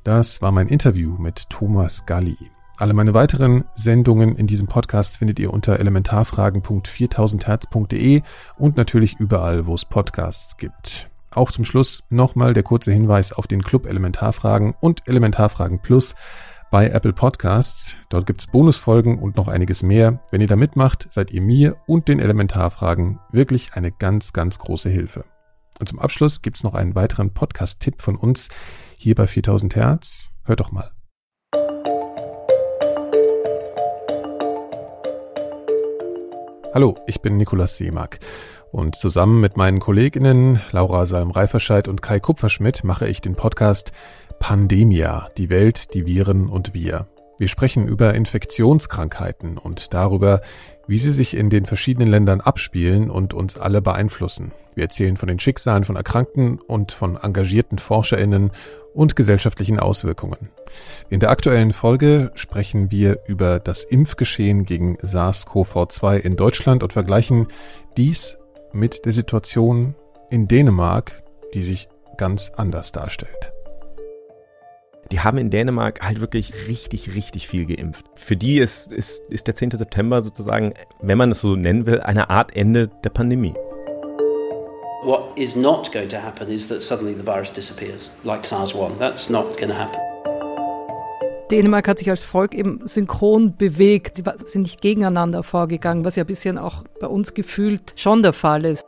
Das 0.08 0.40
war 0.40 0.52
mein 0.52 0.68
Interview 0.68 1.16
mit 1.18 1.50
Thomas 1.50 2.06
Galli. 2.06 2.38
Alle 2.78 2.94
meine 2.94 3.12
weiteren 3.12 3.64
Sendungen 3.74 4.36
in 4.36 4.46
diesem 4.46 4.66
Podcast 4.66 5.18
findet 5.18 5.38
ihr 5.38 5.52
unter 5.52 5.78
elementarfragen.4000herz.de 5.78 8.22
und 8.56 8.78
natürlich 8.78 9.20
überall, 9.20 9.66
wo 9.66 9.74
es 9.74 9.84
Podcasts 9.84 10.56
gibt. 10.56 11.10
Auch 11.30 11.50
zum 11.50 11.66
Schluss 11.66 12.04
nochmal 12.08 12.54
der 12.54 12.62
kurze 12.62 12.90
Hinweis 12.90 13.34
auf 13.34 13.46
den 13.46 13.62
Club 13.62 13.84
Elementarfragen 13.84 14.74
und 14.80 15.06
Elementarfragen 15.06 15.82
Plus 15.82 16.14
bei 16.70 16.88
Apple 16.88 17.12
Podcasts. 17.12 17.98
Dort 18.08 18.24
gibt's 18.24 18.46
Bonusfolgen 18.46 19.18
und 19.18 19.36
noch 19.36 19.48
einiges 19.48 19.82
mehr. 19.82 20.22
Wenn 20.30 20.40
ihr 20.40 20.46
da 20.46 20.56
mitmacht, 20.56 21.06
seid 21.10 21.32
ihr 21.32 21.42
mir 21.42 21.76
und 21.86 22.08
den 22.08 22.18
Elementarfragen 22.18 23.18
wirklich 23.30 23.74
eine 23.74 23.92
ganz, 23.92 24.32
ganz 24.32 24.58
große 24.58 24.88
Hilfe. 24.88 25.26
Und 25.78 25.88
zum 25.88 25.98
Abschluss 25.98 26.42
gibt's 26.42 26.62
noch 26.62 26.74
einen 26.74 26.94
weiteren 26.94 27.32
Podcast-Tipp 27.32 28.02
von 28.02 28.16
uns 28.16 28.48
hier 28.96 29.14
bei 29.14 29.26
4000 29.26 29.76
Hertz. 29.76 30.30
Hört 30.44 30.60
doch 30.60 30.72
mal. 30.72 30.90
Hallo, 36.74 36.96
ich 37.06 37.20
bin 37.22 37.36
Nikolaus 37.36 37.76
Seemack 37.76 38.20
und 38.70 38.94
zusammen 38.94 39.40
mit 39.40 39.56
meinen 39.56 39.80
Kolleginnen 39.80 40.60
Laura 40.70 41.06
Salm-Reiferscheid 41.06 41.88
und 41.88 42.02
Kai 42.02 42.20
Kupferschmidt 42.20 42.84
mache 42.84 43.08
ich 43.08 43.20
den 43.20 43.34
Podcast 43.34 43.92
Pandemia, 44.38 45.30
die 45.36 45.48
Welt, 45.48 45.94
die 45.94 46.06
Viren 46.06 46.48
und 46.48 46.74
wir. 46.74 47.08
Wir 47.38 47.46
sprechen 47.46 47.86
über 47.86 48.14
Infektionskrankheiten 48.14 49.58
und 49.58 49.94
darüber, 49.94 50.40
wie 50.88 50.98
sie 50.98 51.12
sich 51.12 51.36
in 51.36 51.50
den 51.50 51.66
verschiedenen 51.66 52.08
Ländern 52.08 52.40
abspielen 52.40 53.10
und 53.10 53.32
uns 53.32 53.56
alle 53.56 53.80
beeinflussen. 53.80 54.50
Wir 54.74 54.82
erzählen 54.84 55.16
von 55.16 55.28
den 55.28 55.38
Schicksalen 55.38 55.84
von 55.84 55.94
Erkrankten 55.94 56.58
und 56.60 56.90
von 56.90 57.16
engagierten 57.16 57.78
Forscherinnen 57.78 58.50
und 58.92 59.14
gesellschaftlichen 59.14 59.78
Auswirkungen. 59.78 60.50
In 61.10 61.20
der 61.20 61.30
aktuellen 61.30 61.72
Folge 61.72 62.32
sprechen 62.34 62.90
wir 62.90 63.20
über 63.28 63.60
das 63.60 63.84
Impfgeschehen 63.84 64.64
gegen 64.64 64.96
SARS-CoV-2 64.96 66.16
in 66.16 66.34
Deutschland 66.34 66.82
und 66.82 66.92
vergleichen 66.92 67.46
dies 67.96 68.38
mit 68.72 69.04
der 69.04 69.12
Situation 69.12 69.94
in 70.28 70.48
Dänemark, 70.48 71.22
die 71.54 71.62
sich 71.62 71.88
ganz 72.16 72.50
anders 72.56 72.90
darstellt 72.90 73.52
die 75.10 75.20
haben 75.20 75.38
in 75.38 75.50
Dänemark 75.50 76.00
halt 76.02 76.20
wirklich 76.20 76.68
richtig, 76.68 77.14
richtig 77.14 77.48
viel 77.48 77.66
geimpft. 77.66 78.06
Für 78.14 78.36
die 78.36 78.58
ist, 78.58 78.92
ist, 78.92 79.22
ist 79.30 79.46
der 79.46 79.54
10. 79.54 79.72
September 79.72 80.22
sozusagen, 80.22 80.74
wenn 81.00 81.18
man 81.18 81.30
es 81.30 81.40
so 81.40 81.56
nennen 81.56 81.86
will, 81.86 82.00
eine 82.00 82.30
Art 82.30 82.54
Ende 82.54 82.88
der 83.04 83.10
Pandemie. 83.10 83.54
What 85.04 85.22
is 85.36 85.56
not 85.56 85.92
going 85.92 86.08
to 86.08 86.16
happen 86.16 86.48
is 86.48 86.68
that 86.68 86.82
suddenly 86.82 87.14
the 87.14 87.24
virus 87.24 87.52
disappears, 87.52 88.10
like 88.24 88.44
SARS-1. 88.44 88.98
That's 88.98 89.30
not 89.30 89.56
going 89.56 89.70
to 89.70 89.78
happen. 89.78 90.00
Dänemark 91.50 91.88
hat 91.88 91.98
sich 91.98 92.10
als 92.10 92.24
Volk 92.24 92.54
eben 92.54 92.86
synchron 92.86 93.56
bewegt. 93.56 94.18
Sie 94.18 94.24
sind 94.46 94.62
nicht 94.62 94.82
gegeneinander 94.82 95.42
vorgegangen, 95.42 96.04
was 96.04 96.16
ja 96.16 96.24
ein 96.24 96.26
bisschen 96.26 96.58
auch 96.58 96.84
bei 97.00 97.06
uns 97.06 97.32
gefühlt 97.32 97.94
schon 97.96 98.22
der 98.22 98.34
Fall 98.34 98.66
ist. 98.66 98.84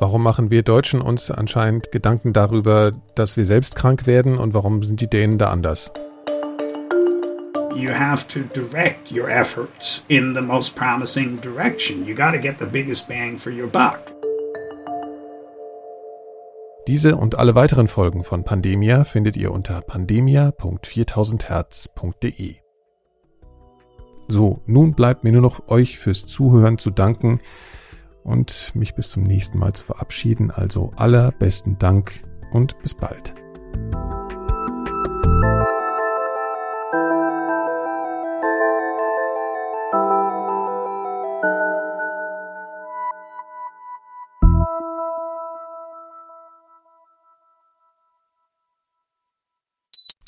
Warum 0.00 0.22
machen 0.22 0.50
wir 0.50 0.62
Deutschen 0.62 1.02
uns 1.02 1.30
anscheinend 1.30 1.92
Gedanken 1.92 2.32
darüber, 2.32 2.92
dass 3.14 3.36
wir 3.36 3.44
selbst 3.44 3.76
krank 3.76 4.06
werden 4.06 4.38
und 4.38 4.54
warum 4.54 4.82
sind 4.82 5.02
die 5.02 5.10
Dänen 5.10 5.36
da 5.36 5.50
anders? 5.50 5.92
You 7.76 7.90
have 7.90 8.26
to 8.28 8.40
direct 8.54 9.12
your 9.12 9.28
efforts 9.28 10.02
in 10.08 10.34
the 10.34 10.40
most 10.40 10.74
promising 10.74 11.38
direction. 11.42 12.06
You 12.06 12.14
got 12.14 12.32
to 12.32 12.38
get 12.38 12.54
the 12.58 12.64
biggest 12.64 13.06
bang 13.08 13.38
for 13.38 13.52
your 13.52 13.66
buck. 13.66 13.98
Diese 16.88 17.16
und 17.16 17.38
alle 17.38 17.54
weiteren 17.54 17.86
Folgen 17.86 18.24
von 18.24 18.42
Pandemia 18.42 19.04
findet 19.04 19.36
ihr 19.36 19.52
unter 19.52 19.82
pandemia.4000herz.de. 19.82 22.56
So, 24.28 24.62
nun 24.64 24.94
bleibt 24.94 25.24
mir 25.24 25.32
nur 25.32 25.42
noch 25.42 25.68
euch 25.68 25.98
fürs 25.98 26.26
Zuhören 26.26 26.78
zu 26.78 26.90
danken 26.90 27.42
und 28.24 28.74
mich 28.74 28.94
bis 28.94 29.08
zum 29.08 29.22
nächsten 29.22 29.58
Mal 29.58 29.72
zu 29.72 29.84
verabschieden. 29.84 30.50
Also 30.50 30.92
allerbesten 30.96 31.78
Dank 31.78 32.24
und 32.52 32.78
bis 32.80 32.94
bald. 32.94 33.34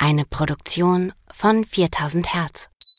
Eine 0.04 0.24
Produktion 0.24 1.12
von 1.32 1.64
4000 1.64 2.34
Hertz. 2.34 2.71